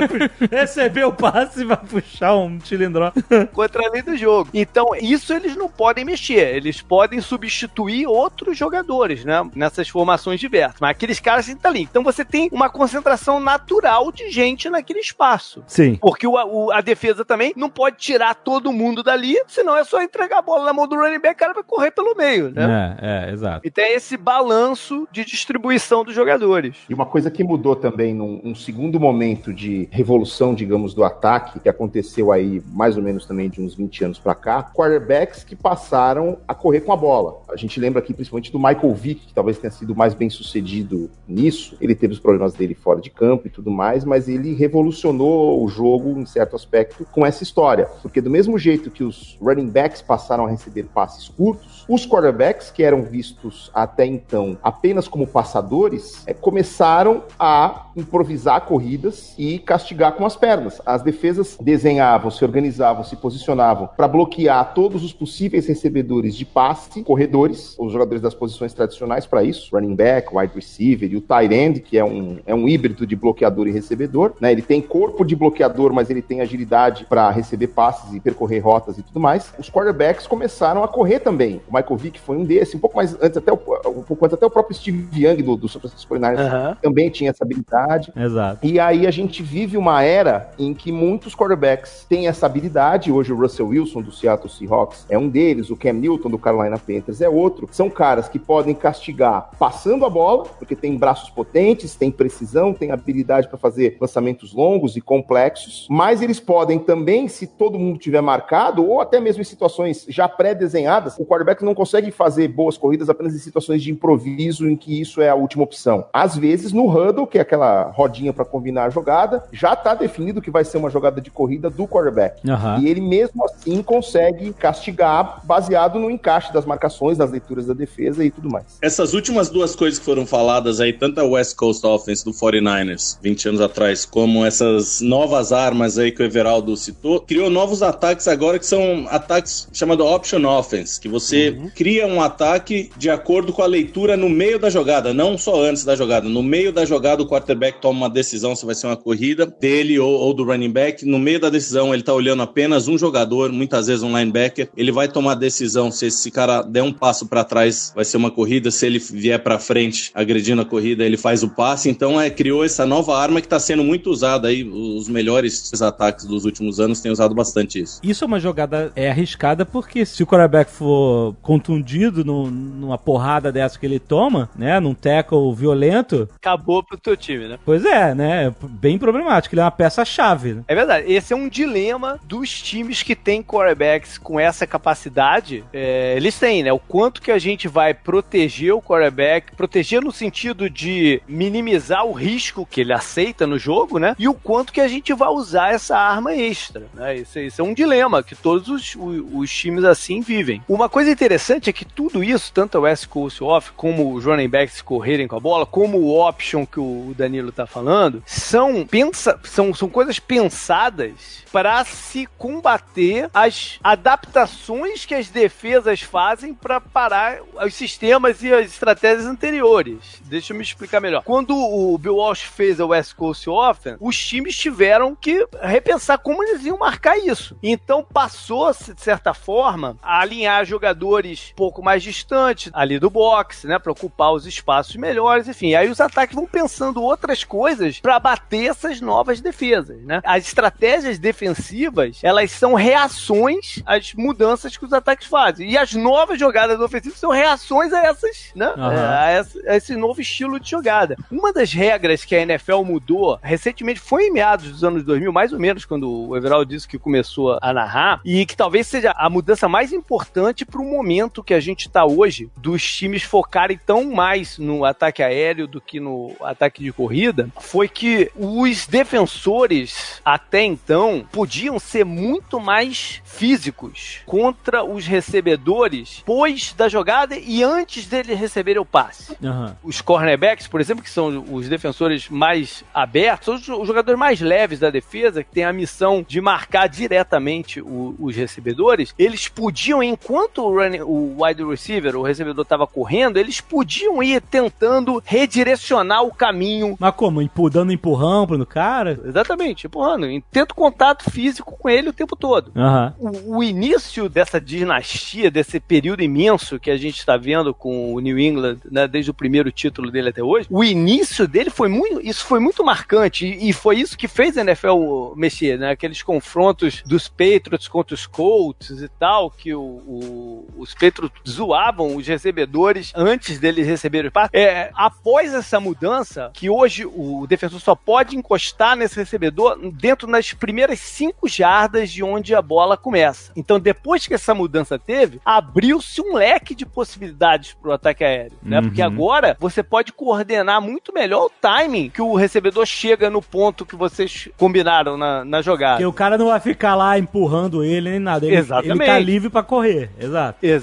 Receber 0.50 1.04
o 1.04 1.12
passe 1.12 1.60
e 1.60 1.64
vai 1.64 1.76
puxar 1.76 2.34
um 2.36 2.58
cilindró. 2.60 3.12
contra 3.52 3.86
a 3.86 3.90
lei 3.90 4.02
do 4.02 4.16
jogo. 4.16 4.50
Então, 4.54 4.88
isso 5.00 5.32
eles 5.32 5.54
não 5.56 5.68
podem 5.68 6.04
mexer. 6.04 6.54
Eles 6.56 6.80
podem 6.80 7.20
substituir 7.20 8.06
outros 8.06 8.56
jogadores, 8.56 9.24
né? 9.24 9.48
Nessas 9.54 9.88
formações 9.88 10.40
diversas. 10.40 10.80
Mas 10.80 10.90
aqueles 10.90 11.20
caras 11.20 11.46
que 11.46 11.52
estar 11.52 11.68
ali. 11.68 11.82
Então 11.82 12.02
você 12.02 12.24
tem 12.24 12.48
uma 12.52 12.70
concentração 12.70 13.40
natural 13.40 14.10
de 14.12 14.30
gente 14.30 14.68
naquele 14.70 15.00
espaço. 15.00 15.62
Sim. 15.66 15.96
Porque 15.96 16.26
o, 16.26 16.32
o- 16.32 16.72
a 16.72 16.80
defesa 16.80 17.24
também 17.24 17.52
não 17.56 17.68
pode 17.68 17.96
tirar 17.96 18.34
todo 18.34 18.72
mundo 18.72 19.02
dali, 19.02 19.36
senão 19.46 19.76
é 19.76 19.84
só 19.84 20.00
entregar 20.02 20.38
a 20.38 20.42
bola 20.42 20.64
na 20.64 20.72
mão 20.72 20.86
do 20.86 20.96
running 20.96 21.18
back, 21.20 21.34
o 21.34 21.38
cara 21.38 21.52
vai 21.54 21.62
correr 21.62 21.90
pelo 21.90 22.14
meio, 22.14 22.50
né? 22.50 22.96
É, 23.00 23.28
é, 23.28 23.32
exato. 23.32 23.66
E 23.66 23.70
tem 23.70 23.94
esse 23.94 24.16
balanço 24.16 25.06
de 25.10 25.17
distribuição 25.24 26.04
dos 26.04 26.14
jogadores. 26.14 26.76
E 26.88 26.94
uma 26.94 27.06
coisa 27.06 27.30
que 27.30 27.44
mudou 27.44 27.76
também 27.76 28.14
num 28.14 28.40
um 28.44 28.54
segundo 28.54 28.98
momento 28.98 29.52
de 29.52 29.88
revolução, 29.90 30.54
digamos, 30.54 30.94
do 30.94 31.04
ataque, 31.04 31.60
que 31.60 31.68
aconteceu 31.68 32.32
aí 32.32 32.62
mais 32.72 32.96
ou 32.96 33.02
menos 33.02 33.26
também 33.26 33.48
de 33.48 33.60
uns 33.60 33.74
20 33.74 34.04
anos 34.04 34.18
pra 34.18 34.34
cá, 34.34 34.62
quarterbacks 34.74 35.44
que 35.44 35.56
passaram 35.56 36.38
a 36.46 36.54
correr 36.54 36.80
com 36.80 36.92
a 36.92 36.96
bola. 36.96 37.42
A 37.50 37.56
gente 37.56 37.78
lembra 37.80 38.00
aqui 38.00 38.12
principalmente 38.12 38.52
do 38.52 38.58
Michael 38.58 38.94
Vick, 38.94 39.26
que 39.26 39.34
talvez 39.34 39.58
tenha 39.58 39.70
sido 39.70 39.94
mais 39.94 40.14
bem 40.14 40.30
sucedido 40.30 41.10
nisso. 41.26 41.76
Ele 41.80 41.94
teve 41.94 42.12
os 42.12 42.20
problemas 42.20 42.54
dele 42.54 42.74
fora 42.74 43.00
de 43.00 43.10
campo 43.10 43.46
e 43.46 43.50
tudo 43.50 43.70
mais, 43.70 44.04
mas 44.04 44.28
ele 44.28 44.54
revolucionou 44.54 45.62
o 45.62 45.68
jogo 45.68 46.18
em 46.18 46.26
certo 46.26 46.56
aspecto 46.56 47.06
com 47.12 47.24
essa 47.24 47.42
história. 47.42 47.86
Porque 48.02 48.20
do 48.20 48.30
mesmo 48.30 48.58
jeito 48.58 48.90
que 48.90 49.04
os 49.04 49.36
running 49.40 49.68
backs 49.68 50.02
passaram 50.02 50.46
a 50.46 50.50
receber 50.50 50.84
passes 50.84 51.28
curtos, 51.28 51.77
os 51.88 52.06
quarterbacks, 52.06 52.70
que 52.70 52.82
eram 52.82 53.02
vistos 53.02 53.70
até 53.74 54.04
então 54.04 54.58
apenas 54.62 55.08
como 55.08 55.26
passadores 55.26 56.22
é, 56.26 56.34
começaram 56.34 57.22
a 57.38 57.86
improvisar 57.96 58.60
corridas 58.62 59.34
e 59.38 59.58
castigar 59.58 60.12
com 60.12 60.26
as 60.26 60.36
pernas. 60.36 60.80
As 60.84 61.02
defesas 61.02 61.56
desenhavam, 61.60 62.30
se 62.30 62.44
organizavam, 62.44 63.02
se 63.04 63.16
posicionavam 63.16 63.88
para 63.96 64.06
bloquear 64.06 64.74
todos 64.74 65.02
os 65.02 65.12
possíveis 65.12 65.66
recebedores 65.66 66.36
de 66.36 66.44
passe, 66.44 67.02
corredores, 67.02 67.74
os 67.78 67.92
jogadores 67.92 68.20
das 68.20 68.34
posições 68.34 68.74
tradicionais 68.74 69.26
para 69.26 69.42
isso, 69.42 69.74
running 69.74 69.94
back, 69.94 70.28
wide 70.36 70.54
receiver 70.54 71.10
e 71.10 71.16
o 71.16 71.20
tight 71.20 71.54
end, 71.54 71.80
que 71.80 71.96
é 71.96 72.04
um, 72.04 72.38
é 72.46 72.54
um 72.54 72.68
híbrido 72.68 73.06
de 73.06 73.16
bloqueador 73.16 73.66
e 73.66 73.72
recebedor. 73.72 74.34
Né? 74.40 74.52
Ele 74.52 74.62
tem 74.62 74.80
corpo 74.80 75.24
de 75.24 75.34
bloqueador, 75.34 75.92
mas 75.92 76.10
ele 76.10 76.22
tem 76.22 76.40
agilidade 76.40 77.06
para 77.06 77.30
receber 77.30 77.68
passes 77.68 78.12
e 78.12 78.20
percorrer 78.20 78.58
rotas 78.58 78.98
e 78.98 79.02
tudo 79.02 79.18
mais. 79.18 79.52
Os 79.58 79.70
quarterbacks 79.70 80.26
começaram 80.26 80.84
a 80.84 80.88
correr 80.88 81.20
também. 81.20 81.60
O 81.68 81.77
Michael 81.78 81.96
Vick 81.96 82.20
foi 82.20 82.36
um 82.36 82.44
desses, 82.44 82.74
um 82.74 82.78
pouco 82.78 82.96
mais 82.96 83.16
antes 83.20 83.36
até 83.36 83.52
o, 83.52 83.56
um 83.86 84.02
pouco 84.02 84.24
antes 84.24 84.34
até 84.34 84.46
o 84.46 84.50
próprio 84.50 84.76
Steve 84.76 85.08
Young 85.14 85.42
do, 85.42 85.56
do 85.56 85.68
Francisco 85.68 86.14
49ers 86.14 86.38
Aham. 86.38 86.76
também 86.82 87.10
tinha 87.10 87.30
essa 87.30 87.44
habilidade. 87.44 88.12
Exato. 88.16 88.66
E 88.66 88.78
aí 88.80 89.06
a 89.06 89.10
gente 89.10 89.42
vive 89.42 89.76
uma 89.76 90.02
era 90.02 90.50
em 90.58 90.74
que 90.74 90.90
muitos 90.90 91.34
quarterbacks 91.34 92.06
têm 92.08 92.28
essa 92.28 92.46
habilidade. 92.46 93.12
Hoje 93.12 93.32
o 93.32 93.36
Russell 93.36 93.68
Wilson 93.68 94.02
do 94.02 94.12
Seattle 94.12 94.50
Seahawks 94.50 95.06
é 95.08 95.18
um 95.18 95.28
deles, 95.28 95.70
o 95.70 95.76
Cam 95.76 95.92
Newton 95.92 96.30
do 96.30 96.38
Carolina 96.38 96.78
Panthers 96.78 97.20
é 97.20 97.28
outro. 97.28 97.68
São 97.70 97.88
caras 97.88 98.28
que 98.28 98.38
podem 98.38 98.74
castigar 98.74 99.50
passando 99.58 100.04
a 100.04 100.10
bola, 100.10 100.44
porque 100.58 100.74
tem 100.74 100.96
braços 100.96 101.30
potentes, 101.30 101.94
tem 101.94 102.10
precisão, 102.10 102.72
tem 102.72 102.90
habilidade 102.90 103.48
para 103.48 103.58
fazer 103.58 103.96
lançamentos 104.00 104.52
longos 104.52 104.96
e 104.96 105.00
complexos, 105.00 105.86
mas 105.90 106.22
eles 106.22 106.40
podem 106.40 106.78
também, 106.78 107.28
se 107.28 107.46
todo 107.46 107.78
mundo 107.78 107.98
tiver 107.98 108.20
marcado, 108.20 108.86
ou 108.86 109.00
até 109.00 109.20
mesmo 109.20 109.42
em 109.42 109.44
situações 109.44 110.06
já 110.08 110.28
pré-desenhadas, 110.28 111.16
o 111.18 111.24
quarterback 111.24 111.64
não 111.68 111.74
consegue 111.74 112.10
fazer 112.10 112.48
boas 112.48 112.76
corridas 112.76 113.08
apenas 113.08 113.34
em 113.34 113.38
situações 113.38 113.82
de 113.82 113.90
improviso 113.90 114.68
em 114.68 114.76
que 114.76 115.00
isso 115.00 115.20
é 115.20 115.28
a 115.28 115.34
última 115.34 115.62
opção. 115.62 116.06
Às 116.12 116.36
vezes, 116.36 116.72
no 116.72 116.88
huddle, 116.88 117.26
que 117.26 117.38
é 117.38 117.42
aquela 117.42 117.90
rodinha 117.90 118.32
para 118.32 118.44
combinar 118.44 118.86
a 118.86 118.90
jogada, 118.90 119.44
já 119.52 119.74
está 119.74 119.94
definido 119.94 120.40
que 120.40 120.50
vai 120.50 120.64
ser 120.64 120.78
uma 120.78 120.90
jogada 120.90 121.20
de 121.20 121.30
corrida 121.30 121.68
do 121.68 121.86
quarterback. 121.86 122.48
Aham. 122.48 122.80
E 122.80 122.88
ele 122.88 123.00
mesmo 123.00 123.44
assim 123.44 123.82
consegue 123.82 124.52
castigar 124.52 125.42
baseado 125.44 125.98
no 125.98 126.10
encaixe 126.10 126.52
das 126.52 126.64
marcações, 126.64 127.18
das 127.18 127.30
leituras 127.30 127.66
da 127.66 127.74
defesa 127.74 128.24
e 128.24 128.30
tudo 128.30 128.50
mais. 128.50 128.78
Essas 128.80 129.12
últimas 129.12 129.50
duas 129.50 129.76
coisas 129.76 129.98
que 129.98 130.04
foram 130.04 130.26
faladas 130.26 130.80
aí, 130.80 130.92
tanto 130.92 131.20
a 131.20 131.24
West 131.24 131.56
Coast 131.56 131.86
Offense 131.86 132.24
do 132.24 132.32
49ers, 132.32 133.18
20 133.22 133.48
anos 133.48 133.60
atrás, 133.60 134.04
como 134.04 134.44
essas 134.44 135.00
novas 135.00 135.52
armas 135.52 135.98
aí 135.98 136.10
que 136.10 136.22
o 136.22 136.24
Everaldo 136.24 136.76
citou, 136.76 137.20
criou 137.20 137.50
novos 137.50 137.82
ataques 137.82 138.26
agora 138.26 138.58
que 138.58 138.66
são 138.66 139.06
ataques 139.10 139.68
chamado 139.72 140.04
Option 140.04 140.44
Offense, 140.46 141.00
que 141.00 141.08
você 141.08 141.57
cria 141.74 142.06
um 142.06 142.20
ataque 142.20 142.90
de 142.96 143.10
acordo 143.10 143.52
com 143.52 143.62
a 143.62 143.66
leitura 143.66 144.16
no 144.16 144.28
meio 144.28 144.58
da 144.58 144.70
jogada, 144.70 145.12
não 145.12 145.36
só 145.36 145.62
antes 145.62 145.84
da 145.84 145.96
jogada. 145.96 146.28
No 146.28 146.42
meio 146.42 146.72
da 146.72 146.84
jogada, 146.84 147.22
o 147.22 147.26
quarterback 147.26 147.80
toma 147.80 148.00
uma 148.00 148.10
decisão 148.10 148.54
se 148.54 148.64
vai 148.64 148.74
ser 148.74 148.86
uma 148.86 148.96
corrida 148.96 149.46
dele 149.46 149.98
ou, 149.98 150.10
ou 150.10 150.34
do 150.34 150.44
running 150.44 150.70
back. 150.70 151.04
No 151.04 151.18
meio 151.18 151.40
da 151.40 151.50
decisão, 151.50 151.92
ele 151.92 152.02
tá 152.02 152.12
olhando 152.12 152.42
apenas 152.42 152.88
um 152.88 152.98
jogador, 152.98 153.52
muitas 153.52 153.86
vezes 153.86 154.02
um 154.02 154.16
linebacker. 154.16 154.68
Ele 154.76 154.92
vai 154.92 155.08
tomar 155.08 155.32
a 155.32 155.36
decisão 155.36 155.90
se 155.90 156.06
esse 156.06 156.30
cara 156.30 156.62
der 156.62 156.82
um 156.82 156.92
passo 156.92 157.26
para 157.26 157.44
trás, 157.44 157.92
vai 157.94 158.04
ser 158.04 158.16
uma 158.16 158.30
corrida. 158.30 158.70
Se 158.70 158.86
ele 158.86 158.98
vier 158.98 159.42
para 159.42 159.58
frente, 159.58 160.10
agredindo 160.14 160.62
a 160.62 160.64
corrida, 160.64 161.04
ele 161.04 161.16
faz 161.16 161.42
o 161.42 161.48
passe. 161.48 161.88
Então, 161.88 162.20
é, 162.20 162.30
criou 162.30 162.64
essa 162.64 162.86
nova 162.86 163.16
arma 163.16 163.40
que 163.40 163.46
está 163.46 163.58
sendo 163.58 163.82
muito 163.84 164.10
usada 164.10 164.48
aí. 164.48 164.64
Os 164.64 165.08
melhores 165.08 165.70
ataques 165.80 166.24
dos 166.24 166.44
últimos 166.44 166.80
anos 166.80 167.00
têm 167.00 167.10
usado 167.10 167.34
bastante 167.34 167.80
isso. 167.80 168.00
Isso 168.02 168.24
é 168.24 168.26
uma 168.26 168.40
jogada 168.40 168.92
é 168.94 169.10
arriscada 169.10 169.64
porque 169.64 170.04
se 170.04 170.22
o 170.22 170.26
quarterback 170.26 170.70
for 170.70 171.34
contundido 171.42 172.24
no- 172.24 172.50
numa 172.50 172.98
porrada 172.98 173.50
dessa 173.52 173.78
que 173.78 173.86
ele 173.86 173.98
toma, 173.98 174.50
né, 174.56 174.78
num 174.80 174.94
tackle 174.94 175.52
violento, 175.54 176.28
Acabou 176.36 176.82
pro 176.82 176.96
teu 176.98 177.16
time, 177.16 177.48
né? 177.48 177.58
pois 177.64 177.84
é, 177.84 178.14
né, 178.14 178.54
bem 178.62 178.98
problemático, 178.98 179.54
ele 179.54 179.60
é 179.60 179.64
uma 179.64 179.70
peça-chave. 179.70 180.54
né? 180.54 180.64
É 180.68 180.74
verdade. 180.74 181.10
Esse 181.12 181.32
é 181.32 181.36
um 181.36 181.48
dilema 181.48 182.18
dos 182.24 182.60
times 182.60 183.02
que 183.02 183.14
têm 183.14 183.42
quarterbacks 183.42 184.18
com 184.18 184.38
essa 184.38 184.66
capacidade. 184.66 185.64
É, 185.72 186.14
eles 186.16 186.38
têm, 186.38 186.62
né? 186.62 186.72
O 186.72 186.78
quanto 186.78 187.20
que 187.22 187.30
a 187.30 187.38
gente 187.38 187.68
vai 187.68 187.94
proteger 187.94 188.72
o 188.74 188.82
quarterback, 188.82 189.54
proteger 189.56 190.02
no 190.02 190.10
sentido 190.12 190.68
de 190.68 191.20
minimizar 191.28 192.04
o 192.04 192.12
risco 192.12 192.66
que 192.66 192.80
ele 192.80 192.92
aceita 192.92 193.46
no 193.46 193.58
jogo, 193.58 193.98
né? 193.98 194.14
E 194.18 194.28
o 194.28 194.34
quanto 194.34 194.72
que 194.72 194.80
a 194.80 194.88
gente 194.88 195.12
vai 195.14 195.28
usar 195.28 195.72
essa 195.72 195.96
arma 195.96 196.34
extra, 196.34 196.86
né? 196.94 197.16
Isso, 197.16 197.38
isso 197.38 197.60
é 197.60 197.64
um 197.64 197.74
dilema 197.74 198.22
que 198.22 198.34
todos 198.34 198.68
os, 198.68 198.94
os- 198.96 199.24
os 199.32 199.50
times 199.52 199.84
assim 199.84 200.20
vivem. 200.20 200.62
Uma 200.68 200.88
coisa 200.88 201.10
interessante 201.10 201.27
é 201.34 201.72
que 201.72 201.84
tudo 201.84 202.22
isso, 202.24 202.52
tanto 202.52 202.78
o 202.78 202.82
West 202.82 203.06
Coast 203.06 203.42
Off, 203.42 203.72
como 203.72 204.14
os 204.14 204.24
running 204.24 204.48
backs 204.48 204.80
correrem 204.80 205.28
com 205.28 205.36
a 205.36 205.40
bola, 205.40 205.66
como 205.66 205.98
o 205.98 206.26
option 206.26 206.64
que 206.64 206.80
o 206.80 207.14
Danilo 207.16 207.52
tá 207.52 207.66
falando, 207.66 208.22
são, 208.26 208.86
pensa, 208.86 209.38
são, 209.44 209.74
são 209.74 209.88
coisas 209.88 210.18
pensadas 210.18 211.44
para 211.52 211.84
se 211.84 212.26
combater 212.38 213.28
as 213.32 213.78
adaptações 213.82 215.04
que 215.04 215.14
as 215.14 215.28
defesas 215.28 216.00
fazem 216.00 216.54
para 216.54 216.80
parar 216.80 217.40
os 217.64 217.74
sistemas 217.74 218.42
e 218.42 218.52
as 218.52 218.66
estratégias 218.66 219.26
anteriores. 219.26 220.20
Deixa 220.24 220.52
eu 220.52 220.56
me 220.56 220.62
explicar 220.62 221.00
melhor. 221.00 221.22
Quando 221.24 221.56
o 221.56 221.96
Bill 221.98 222.16
Walsh 222.16 222.42
fez 222.42 222.80
a 222.80 222.86
West 222.86 223.14
Coast 223.14 223.48
Offense, 223.48 223.98
os 224.00 224.16
times 224.16 224.56
tiveram 224.56 225.14
que 225.14 225.46
repensar 225.60 226.18
como 226.18 226.42
eles 226.42 226.64
iam 226.64 226.78
marcar 226.78 227.18
isso. 227.18 227.56
Então 227.62 228.04
passou, 228.04 228.70
de 228.70 229.00
certa 229.00 229.32
forma, 229.34 229.96
a 230.02 230.20
alinhar 230.20 230.64
jogadores 230.64 231.17
um 231.26 231.56
pouco 231.56 231.82
mais 231.82 232.02
distantes 232.02 232.70
ali 232.72 232.98
do 232.98 233.10
box, 233.10 233.66
né, 233.66 233.78
para 233.78 233.92
ocupar 233.92 234.32
os 234.32 234.46
espaços 234.46 234.96
melhores, 234.96 235.48
enfim. 235.48 235.74
Aí 235.74 235.88
os 235.88 236.00
ataques 236.00 236.34
vão 236.34 236.46
pensando 236.46 237.02
outras 237.02 237.44
coisas 237.44 238.00
para 238.00 238.18
bater 238.18 238.66
essas 238.70 239.00
novas 239.00 239.40
defesas, 239.40 240.00
né? 240.04 240.20
As 240.24 240.46
estratégias 240.46 241.18
defensivas, 241.18 242.20
elas 242.22 242.50
são 242.50 242.74
reações 242.74 243.82
às 243.86 244.12
mudanças 244.14 244.76
que 244.76 244.84
os 244.84 244.92
ataques 244.92 245.26
fazem. 245.26 245.70
E 245.70 245.76
as 245.78 245.92
novas 245.94 246.38
jogadas 246.38 246.80
ofensivas 246.80 247.18
são 247.18 247.30
reações 247.30 247.92
a 247.92 248.04
essas, 248.04 248.50
né? 248.54 248.72
É, 248.76 248.80
a, 248.98 249.30
essa- 249.30 249.58
a 249.66 249.76
esse 249.76 249.96
novo 249.96 250.20
estilo 250.20 250.60
de 250.60 250.70
jogada. 250.70 251.16
Uma 251.30 251.52
das 251.52 251.72
regras 251.72 252.24
que 252.24 252.34
a 252.34 252.40
NFL 252.40 252.82
mudou 252.84 253.38
recentemente 253.42 254.00
foi 254.00 254.24
em 254.26 254.32
meados 254.32 254.70
dos 254.70 254.84
anos 254.84 255.02
2000, 255.04 255.32
mais 255.32 255.52
ou 255.52 255.58
menos 255.58 255.84
quando 255.84 256.28
o 256.28 256.36
Everaldo 256.36 256.66
disse 256.66 256.86
que 256.86 256.98
começou 256.98 257.58
a 257.60 257.72
narrar, 257.72 258.20
e 258.24 258.44
que 258.46 258.56
talvez 258.56 258.86
seja 258.86 259.12
a 259.16 259.28
mudança 259.30 259.68
mais 259.68 259.92
importante 259.92 260.64
para 260.64 260.80
o 260.80 260.84
momento 260.84 261.07
que 261.44 261.54
a 261.54 261.60
gente 261.60 261.86
está 261.86 262.04
hoje, 262.04 262.50
dos 262.56 262.82
times 262.82 263.22
focarem 263.22 263.78
tão 263.86 264.04
mais 264.12 264.58
no 264.58 264.84
ataque 264.84 265.22
aéreo 265.22 265.66
do 265.66 265.80
que 265.80 265.98
no 266.00 266.34
ataque 266.40 266.82
de 266.82 266.92
corrida, 266.92 267.48
foi 267.60 267.88
que 267.88 268.30
os 268.36 268.86
defensores 268.86 270.20
até 270.24 270.62
então 270.62 271.26
podiam 271.32 271.78
ser 271.78 272.04
muito 272.04 272.60
mais 272.60 273.20
físicos 273.24 274.20
contra 274.26 274.84
os 274.84 275.06
recebedores 275.06 276.18
depois 276.18 276.72
da 276.76 276.88
jogada 276.88 277.36
e 277.36 277.62
antes 277.62 278.06
deles 278.06 278.38
receberem 278.38 278.80
o 278.80 278.84
passe 278.84 279.36
Aham. 279.42 279.76
os 279.82 280.00
cornerbacks, 280.00 280.66
por 280.66 280.80
exemplo, 280.80 281.02
que 281.02 281.10
são 281.10 281.44
os 281.50 281.68
defensores 281.68 282.28
mais 282.28 282.84
abertos, 282.92 283.46
são 283.46 283.54
os- 283.54 283.80
os 283.82 283.86
jogadores 283.86 284.18
mais 284.18 284.40
leves 284.40 284.78
da 284.78 284.90
defesa, 284.90 285.42
que 285.42 285.50
tem 285.52 285.64
a 285.64 285.72
missão 285.72 286.24
de 286.26 286.40
marcar 286.40 286.88
diretamente 286.88 287.80
o- 287.80 288.14
os 288.18 288.36
recebedores, 288.36 289.14
eles 289.18 289.48
podiam, 289.48 290.02
enquanto 290.02 290.62
o, 290.64 290.70
running- 290.74 290.97
o 291.02 291.36
wide 291.42 291.64
receiver, 291.64 292.16
o 292.16 292.22
recebedor 292.22 292.62
estava 292.62 292.86
correndo, 292.86 293.36
eles 293.38 293.60
podiam 293.60 294.22
ir 294.22 294.40
tentando 294.40 295.22
redirecionar 295.24 296.22
o 296.24 296.32
caminho. 296.34 296.96
Mas 296.98 297.14
como? 297.14 297.38
Dando 297.70 297.92
empurrão 297.92 298.46
pro 298.46 298.66
cara? 298.66 299.18
Exatamente, 299.24 299.86
empurrando. 299.86 300.26
Tento 300.50 300.74
contato 300.74 301.30
físico 301.30 301.76
com 301.78 301.88
ele 301.88 302.08
o 302.08 302.12
tempo 302.12 302.34
todo 302.36 302.72
Aham. 302.76 303.14
o, 303.18 303.56
o 303.58 303.62
início 303.64 304.28
dessa 304.28 304.60
dinastia, 304.60 305.50
desse 305.50 305.78
período 305.80 306.22
imenso 306.22 306.78
que 306.78 306.90
a 306.90 306.96
gente 306.96 307.18
está 307.18 307.36
vendo 307.36 307.72
com 307.74 308.14
o 308.14 308.20
New 308.20 308.38
England, 308.38 308.78
né, 308.90 309.06
desde 309.06 309.30
o 309.30 309.34
primeiro 309.34 309.70
título 309.70 310.10
dele 310.10 310.30
até 310.30 310.42
hoje, 310.42 310.66
o 310.70 310.82
início 310.84 311.46
dele 311.46 311.70
foi 311.70 311.88
muito, 311.88 312.20
isso 312.20 312.44
foi 312.44 312.60
muito 312.60 312.84
marcante 312.84 313.46
e, 313.46 313.68
e 313.68 313.72
foi 313.72 313.96
isso 313.98 314.16
que 314.16 314.28
fez 314.28 314.56
a 314.56 314.62
NFL 314.62 315.34
mexer, 315.36 315.78
né? 315.78 315.90
Aqueles 315.90 316.22
confrontos 316.22 317.02
dos 317.06 317.28
Patriots 317.28 317.88
contra 317.88 318.14
os 318.14 318.26
Colts 318.26 319.00
e 319.02 319.08
tal, 319.08 319.50
que 319.50 319.74
o, 319.74 319.80
o- 319.80 320.66
os 320.88 320.94
Patriots 320.94 321.32
zoavam 321.46 322.16
os 322.16 322.26
recebedores 322.26 323.12
antes 323.14 323.58
deles 323.58 323.86
receberem 323.86 324.28
o 324.28 324.32
passe. 324.32 324.50
É, 324.54 324.90
após 324.94 325.52
essa 325.52 325.78
mudança, 325.78 326.50
que 326.54 326.70
hoje 326.70 327.04
o 327.04 327.46
defensor 327.46 327.78
só 327.80 327.94
pode 327.94 328.36
encostar 328.36 328.96
nesse 328.96 329.16
recebedor 329.16 329.78
dentro 329.92 330.26
das 330.26 330.52
primeiras 330.54 330.98
cinco 330.98 331.46
jardas 331.46 332.10
de 332.10 332.24
onde 332.24 332.54
a 332.54 332.62
bola 332.62 332.96
começa. 332.96 333.52
Então, 333.54 333.78
depois 333.78 334.26
que 334.26 334.32
essa 334.32 334.54
mudança 334.54 334.98
teve, 334.98 335.40
abriu-se 335.44 336.22
um 336.22 336.34
leque 336.36 336.74
de 336.74 336.86
possibilidades 336.86 337.74
para 337.74 337.90
o 337.90 337.92
ataque 337.92 338.24
aéreo, 338.24 338.56
né? 338.62 338.78
Uhum. 338.78 338.84
Porque 338.84 339.02
agora 339.02 339.56
você 339.60 339.82
pode 339.82 340.12
coordenar 340.12 340.80
muito 340.80 341.12
melhor 341.12 341.46
o 341.46 341.50
timing 341.60 342.08
que 342.08 342.22
o 342.22 342.34
recebedor 342.34 342.86
chega 342.86 343.28
no 343.28 343.42
ponto 343.42 343.84
que 343.84 343.94
vocês 343.94 344.48
combinaram 344.56 345.18
na, 345.18 345.44
na 345.44 345.60
jogada. 345.60 345.96
Porque 345.96 346.06
o 346.06 346.12
cara 346.12 346.38
não 346.38 346.46
vai 346.46 346.60
ficar 346.60 346.94
lá 346.94 347.18
empurrando 347.18 347.84
ele 347.84 348.10
nem 348.10 348.18
nada. 348.18 348.46
Ele, 348.46 348.56
Exatamente. 348.56 349.02
ele 349.02 349.06
tá 349.06 349.18
livre 349.18 349.50
pra 349.50 349.62
correr. 349.62 350.10
Exato. 350.18 350.58
Exatamente. 350.62 350.77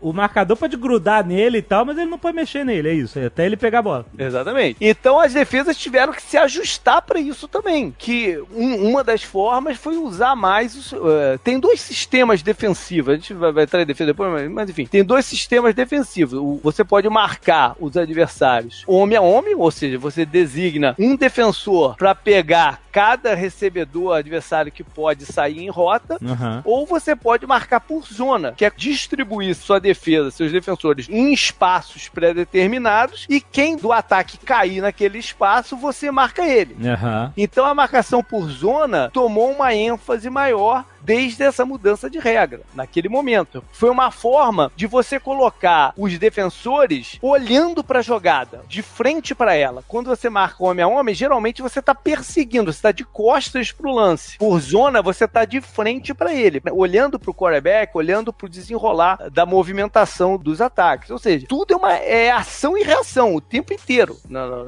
O 0.00 0.12
marcador 0.12 0.56
pode 0.56 0.76
grudar 0.76 1.26
nele 1.26 1.58
e 1.58 1.62
tal, 1.62 1.84
mas 1.84 1.96
ele 1.98 2.10
não 2.10 2.18
pode 2.18 2.36
mexer 2.36 2.64
nele, 2.64 2.88
é 2.88 2.94
isso. 2.94 3.18
é 3.18 3.26
Até 3.26 3.46
ele 3.46 3.56
pegar 3.56 3.80
a 3.80 3.82
bola. 3.82 4.06
Exatamente. 4.18 4.76
Então 4.80 5.18
as 5.20 5.32
defesas 5.32 5.76
tiveram 5.76 6.12
que 6.12 6.22
se 6.22 6.36
ajustar 6.36 7.02
para 7.02 7.18
isso 7.18 7.46
também. 7.48 7.94
Que 7.96 8.38
um- 8.52 8.88
uma 8.90 9.02
das 9.04 9.22
formas 9.22 9.76
foi 9.78 9.96
usar 9.96 10.34
mais. 10.36 10.74
Os, 10.76 10.92
eh, 10.92 11.38
tem 11.42 11.58
dois 11.58 11.80
sistemas 11.80 12.42
defensivos. 12.42 13.12
A 13.12 13.16
gente 13.16 13.34
vai, 13.34 13.52
vai 13.52 13.64
entrar 13.64 13.82
em 13.82 13.86
defesa 13.86 14.12
depois, 14.12 14.30
mas, 14.32 14.50
mas 14.50 14.70
enfim. 14.70 14.86
Tem 14.86 15.04
dois 15.04 15.24
sistemas 15.24 15.74
defensivos. 15.74 16.34
O- 16.34 16.60
você 16.62 16.84
pode 16.84 17.08
marcar 17.08 17.74
os 17.80 17.96
adversários 17.96 18.84
homem 18.86 19.16
a 19.16 19.20
homem, 19.22 19.54
ou 19.54 19.70
seja, 19.70 19.98
você 19.98 20.24
designa 20.24 20.94
um 20.98 21.16
defensor 21.16 21.96
para 21.96 22.14
pegar 22.14 22.80
cada 22.94 23.34
recebedor 23.34 24.16
adversário 24.16 24.70
que 24.70 24.84
pode 24.84 25.26
sair 25.26 25.58
em 25.58 25.68
rota. 25.68 26.16
Aham. 26.24 26.62
Ou 26.64 26.86
você 26.86 27.16
pode 27.16 27.44
marcar 27.44 27.80
por 27.80 28.06
zona, 28.06 28.52
que 28.52 28.64
é 28.64 28.70
distribuir 28.70 29.56
sua 29.56 29.80
defesa, 29.80 30.30
seus 30.30 30.52
defensores, 30.52 31.08
em 31.08 31.32
espaços 31.32 32.08
pré-determinados 32.08 33.26
e 33.28 33.40
quem 33.40 33.76
do 33.76 33.90
ataque 33.90 34.38
cair 34.38 34.80
naquele 34.80 35.18
espaço, 35.18 35.76
você 35.76 36.08
marca 36.12 36.46
ele. 36.46 36.76
Aham. 36.88 37.32
Então 37.36 37.66
a 37.66 37.74
marcação 37.74 38.22
por 38.22 38.48
zona 38.48 39.10
tomou 39.12 39.50
uma 39.50 39.74
ênfase 39.74 40.30
maior 40.30 40.84
desde 41.04 41.42
essa 41.42 41.64
mudança 41.64 42.08
de 42.08 42.18
regra, 42.18 42.62
naquele 42.74 43.08
momento. 43.08 43.62
Foi 43.72 43.90
uma 43.90 44.10
forma 44.10 44.72
de 44.74 44.86
você 44.86 45.20
colocar 45.20 45.92
os 45.96 46.18
defensores 46.18 47.18
olhando 47.20 47.84
para 47.84 47.98
a 47.98 48.02
jogada, 48.02 48.62
de 48.66 48.82
frente 48.82 49.34
para 49.34 49.54
ela. 49.54 49.84
Quando 49.86 50.08
você 50.08 50.30
marca 50.30 50.64
homem 50.64 50.84
a 50.84 50.88
homem, 50.88 51.14
geralmente 51.14 51.62
você 51.62 51.80
está 51.80 51.94
perseguindo, 51.94 52.72
você 52.72 52.78
está 52.78 52.92
de 52.92 53.04
costas 53.04 53.70
para 53.70 53.88
o 53.88 53.94
lance. 53.94 54.38
Por 54.38 54.58
zona, 54.60 55.02
você 55.02 55.24
está 55.24 55.44
de 55.44 55.60
frente 55.60 56.14
para 56.14 56.34
ele, 56.34 56.62
olhando 56.72 57.18
para 57.18 57.30
o 57.30 57.34
quarterback, 57.34 57.96
olhando 57.96 58.32
para 58.32 58.46
o 58.46 58.50
desenrolar 58.50 59.30
da 59.30 59.44
movimentação 59.44 60.38
dos 60.38 60.60
ataques. 60.60 61.10
Ou 61.10 61.18
seja, 61.18 61.46
tudo 61.46 61.74
é 61.74 61.76
uma 61.76 61.94
é 61.94 62.30
ação 62.30 62.76
e 62.78 62.82
reação 62.82 63.34
o 63.34 63.40
tempo 63.40 63.72
inteiro. 63.72 64.16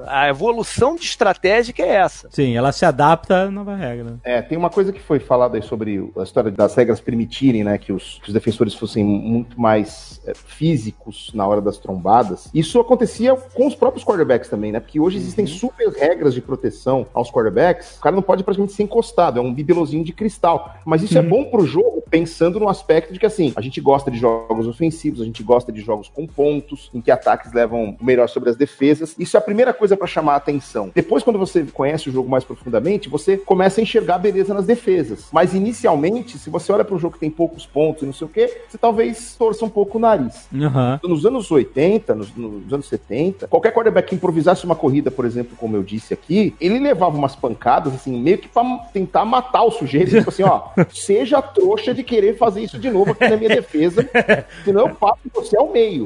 A 0.07 0.29
evolução 0.29 0.97
de 0.97 1.05
estratégica 1.05 1.83
é 1.83 1.97
essa. 1.97 2.29
Sim, 2.31 2.57
ela 2.57 2.73
se 2.73 2.85
adapta 2.85 3.43
à 3.43 3.51
nova 3.51 3.75
regra. 3.75 4.19
É, 4.23 4.43
tem 4.43 4.59
uma 4.59 4.71
coisa 4.71 4.93
que 4.93 5.01
foi 5.01 5.19
falada 5.19 5.57
aí 5.57 5.63
sobre 5.63 6.11
a 6.17 6.26
história 6.27 6.51
das 6.51 6.75
regras 6.75 7.01
permitirem, 7.01 7.65
né, 7.65 7.79
que 7.79 7.93
os, 7.93 8.21
que 8.23 8.29
os 8.29 8.35
defensores 8.35 8.75
fossem 8.75 9.05
muito 9.05 9.61
mais 9.61 10.21
é, 10.27 10.35
físicos 10.35 11.31
na 11.35 11.47
hora 11.47 11.61
das 11.61 11.79
trombadas. 11.79 12.49
Isso 12.53 12.79
acontecia 12.79 13.35
com 13.35 13.67
os 13.67 13.75
próprios 13.75 14.05
quarterbacks 14.05 14.49
também, 14.49 14.73
né? 14.73 14.81
Porque 14.81 15.01
hoje 15.01 15.17
existem 15.17 15.47
super 15.47 15.89
regras 15.89 16.35
de 16.35 16.41
proteção 16.41 17.07
aos 17.15 17.31
quarterbacks. 17.31 17.97
O 17.97 18.01
cara 18.01 18.15
não 18.15 18.23
pode 18.23 18.45
praticamente 18.45 18.75
ser 18.75 18.83
encostado, 18.83 19.39
é 19.39 19.43
um 19.43 19.53
bibelozinho 19.53 20.05
de 20.05 20.13
cristal. 20.13 20.77
Mas 20.85 21.03
isso 21.03 21.19
é 21.19 21.23
bom 21.23 21.45
pro 21.45 21.65
jogo, 21.67 22.03
pensando 22.11 22.61
no 22.61 22.69
aspecto 22.69 23.13
de 23.13 23.19
que 23.19 23.27
assim, 23.27 23.53
a 23.57 23.61
gente 23.61 23.81
gosta 23.81 24.11
de 24.11 24.19
jogos 24.19 24.67
ofensivos, 24.67 25.21
a 25.21 25.25
gente 25.25 25.43
gosta 25.43 25.73
de 25.73 25.81
jogos 25.81 26.09
com 26.09 26.27
pontos, 26.27 26.91
em 26.93 27.01
que 27.01 27.11
ataques 27.11 27.53
levam 27.53 27.97
o 28.01 28.05
melhor 28.05 28.29
sobre 28.29 28.51
as 28.51 28.57
defesas. 28.57 29.15
Isso 29.19 29.37
é 29.37 29.39
a 29.39 29.43
primeira 29.43 29.73
coisa 29.73 29.97
para 29.97 30.07
chamar 30.07 30.35
a 30.35 30.37
atenção. 30.37 30.91
Depois, 30.95 31.23
quando 31.23 31.39
você 31.39 31.65
conhece 31.65 32.09
o 32.09 32.13
jogo 32.13 32.29
mais 32.29 32.45
profundamente, 32.45 33.09
você 33.09 33.37
começa 33.37 33.81
a 33.81 33.83
enxergar 33.83 34.17
a 34.17 34.19
beleza 34.19 34.53
nas 34.53 34.67
defesas. 34.67 35.29
Mas 35.33 35.55
inicialmente, 35.55 36.16
se 36.27 36.51
você 36.51 36.73
olha 36.73 36.85
para 36.85 36.95
um 36.95 36.99
jogo 36.99 37.15
que 37.15 37.21
tem 37.21 37.31
poucos 37.31 37.67
pontos 37.67 38.03
e 38.03 38.07
não 38.07 38.13
sei 38.13 38.27
o 38.27 38.31
quê, 38.31 38.63
você 38.69 38.77
talvez 38.79 39.35
torça 39.37 39.65
um 39.65 39.69
pouco 39.69 39.99
o 39.99 40.01
nariz. 40.01 40.49
Aham. 40.55 41.01
Nos 41.05 41.25
anos 41.27 41.51
80, 41.51 42.15
nos, 42.15 42.35
nos 42.37 42.73
anos 42.73 42.87
70, 42.89 43.49
qualquer 43.49 43.73
quarterback 43.73 44.09
que 44.09 44.15
improvisasse 44.15 44.65
uma 44.65 44.75
corrida, 44.75 45.11
por 45.11 45.25
exemplo, 45.25 45.57
como 45.57 45.77
eu 45.77 45.83
disse 45.83 46.15
aqui, 46.15 46.55
ele 46.61 46.79
levava 46.79 47.17
umas 47.17 47.35
pancadas, 47.37 47.95
assim, 47.95 48.19
meio 48.19 48.39
que 48.39 48.49
pra 48.49 48.63
tentar 48.93 49.25
matar 49.25 49.63
o 49.63 49.71
sujeito. 49.71 50.11
Tipo 50.11 50.31
assim, 50.31 50.43
ó, 50.43 50.69
seja 50.93 51.41
trouxa 51.43 51.93
de 51.95 52.03
querer 52.03 52.37
fazer 52.37 52.63
isso 52.63 52.79
de 52.79 52.91
novo 52.91 53.13
aqui 53.13 53.29
na 53.29 53.37
minha 53.37 53.49
defesa, 53.51 54.09
senão 54.65 54.89
eu 54.89 54.95
passo 54.95 55.19
você 55.35 55.57
ao 55.57 55.71
meio. 55.71 56.05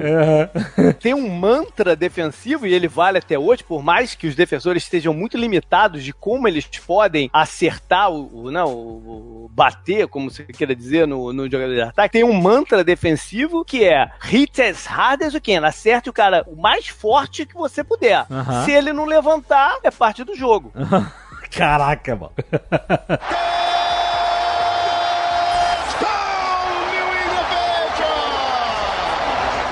tem 1.00 1.14
um 1.14 1.28
mantra 1.28 1.94
defensivo 1.96 2.66
e 2.66 2.72
ele 2.74 2.88
vale 2.88 3.18
até 3.18 3.38
hoje, 3.38 3.62
por 3.64 3.82
mais 3.82 4.14
que 4.14 4.26
os 4.26 4.34
defensores 4.34 4.82
estejam 4.82 5.12
muito 5.14 5.36
limitados 5.36 6.02
de 6.02 6.12
como 6.12 6.46
eles 6.48 6.66
podem 6.86 7.28
acertar 7.32 8.10
o, 8.10 8.44
o- 8.44 8.50
não, 8.50 8.72
o, 8.72 9.44
o 9.44 9.50
bater, 9.52 9.99
como 10.08 10.30
você 10.30 10.44
queira 10.44 10.74
dizer, 10.74 11.06
no, 11.06 11.32
no 11.32 11.50
jogador 11.50 11.74
de 11.74 11.80
ataque. 11.80 12.12
Tem 12.12 12.24
um 12.24 12.32
mantra 12.32 12.82
defensivo 12.84 13.64
que 13.64 13.84
é 13.84 14.10
hit 14.20 14.60
as 14.60 14.86
hard 14.86 15.22
as 15.22 15.34
you 15.34 15.40
can. 15.40 15.66
Acerte 15.66 16.08
o 16.08 16.12
cara 16.12 16.44
o 16.46 16.60
mais 16.60 16.88
forte 16.88 17.46
que 17.46 17.54
você 17.54 17.82
puder. 17.82 18.26
Aham. 18.30 18.64
Se 18.64 18.72
ele 18.72 18.92
não 18.92 19.04
levantar, 19.04 19.78
é 19.82 19.90
parte 19.90 20.24
do 20.24 20.34
jogo. 20.34 20.72
Caraca, 21.50 22.14
mano. 22.14 22.32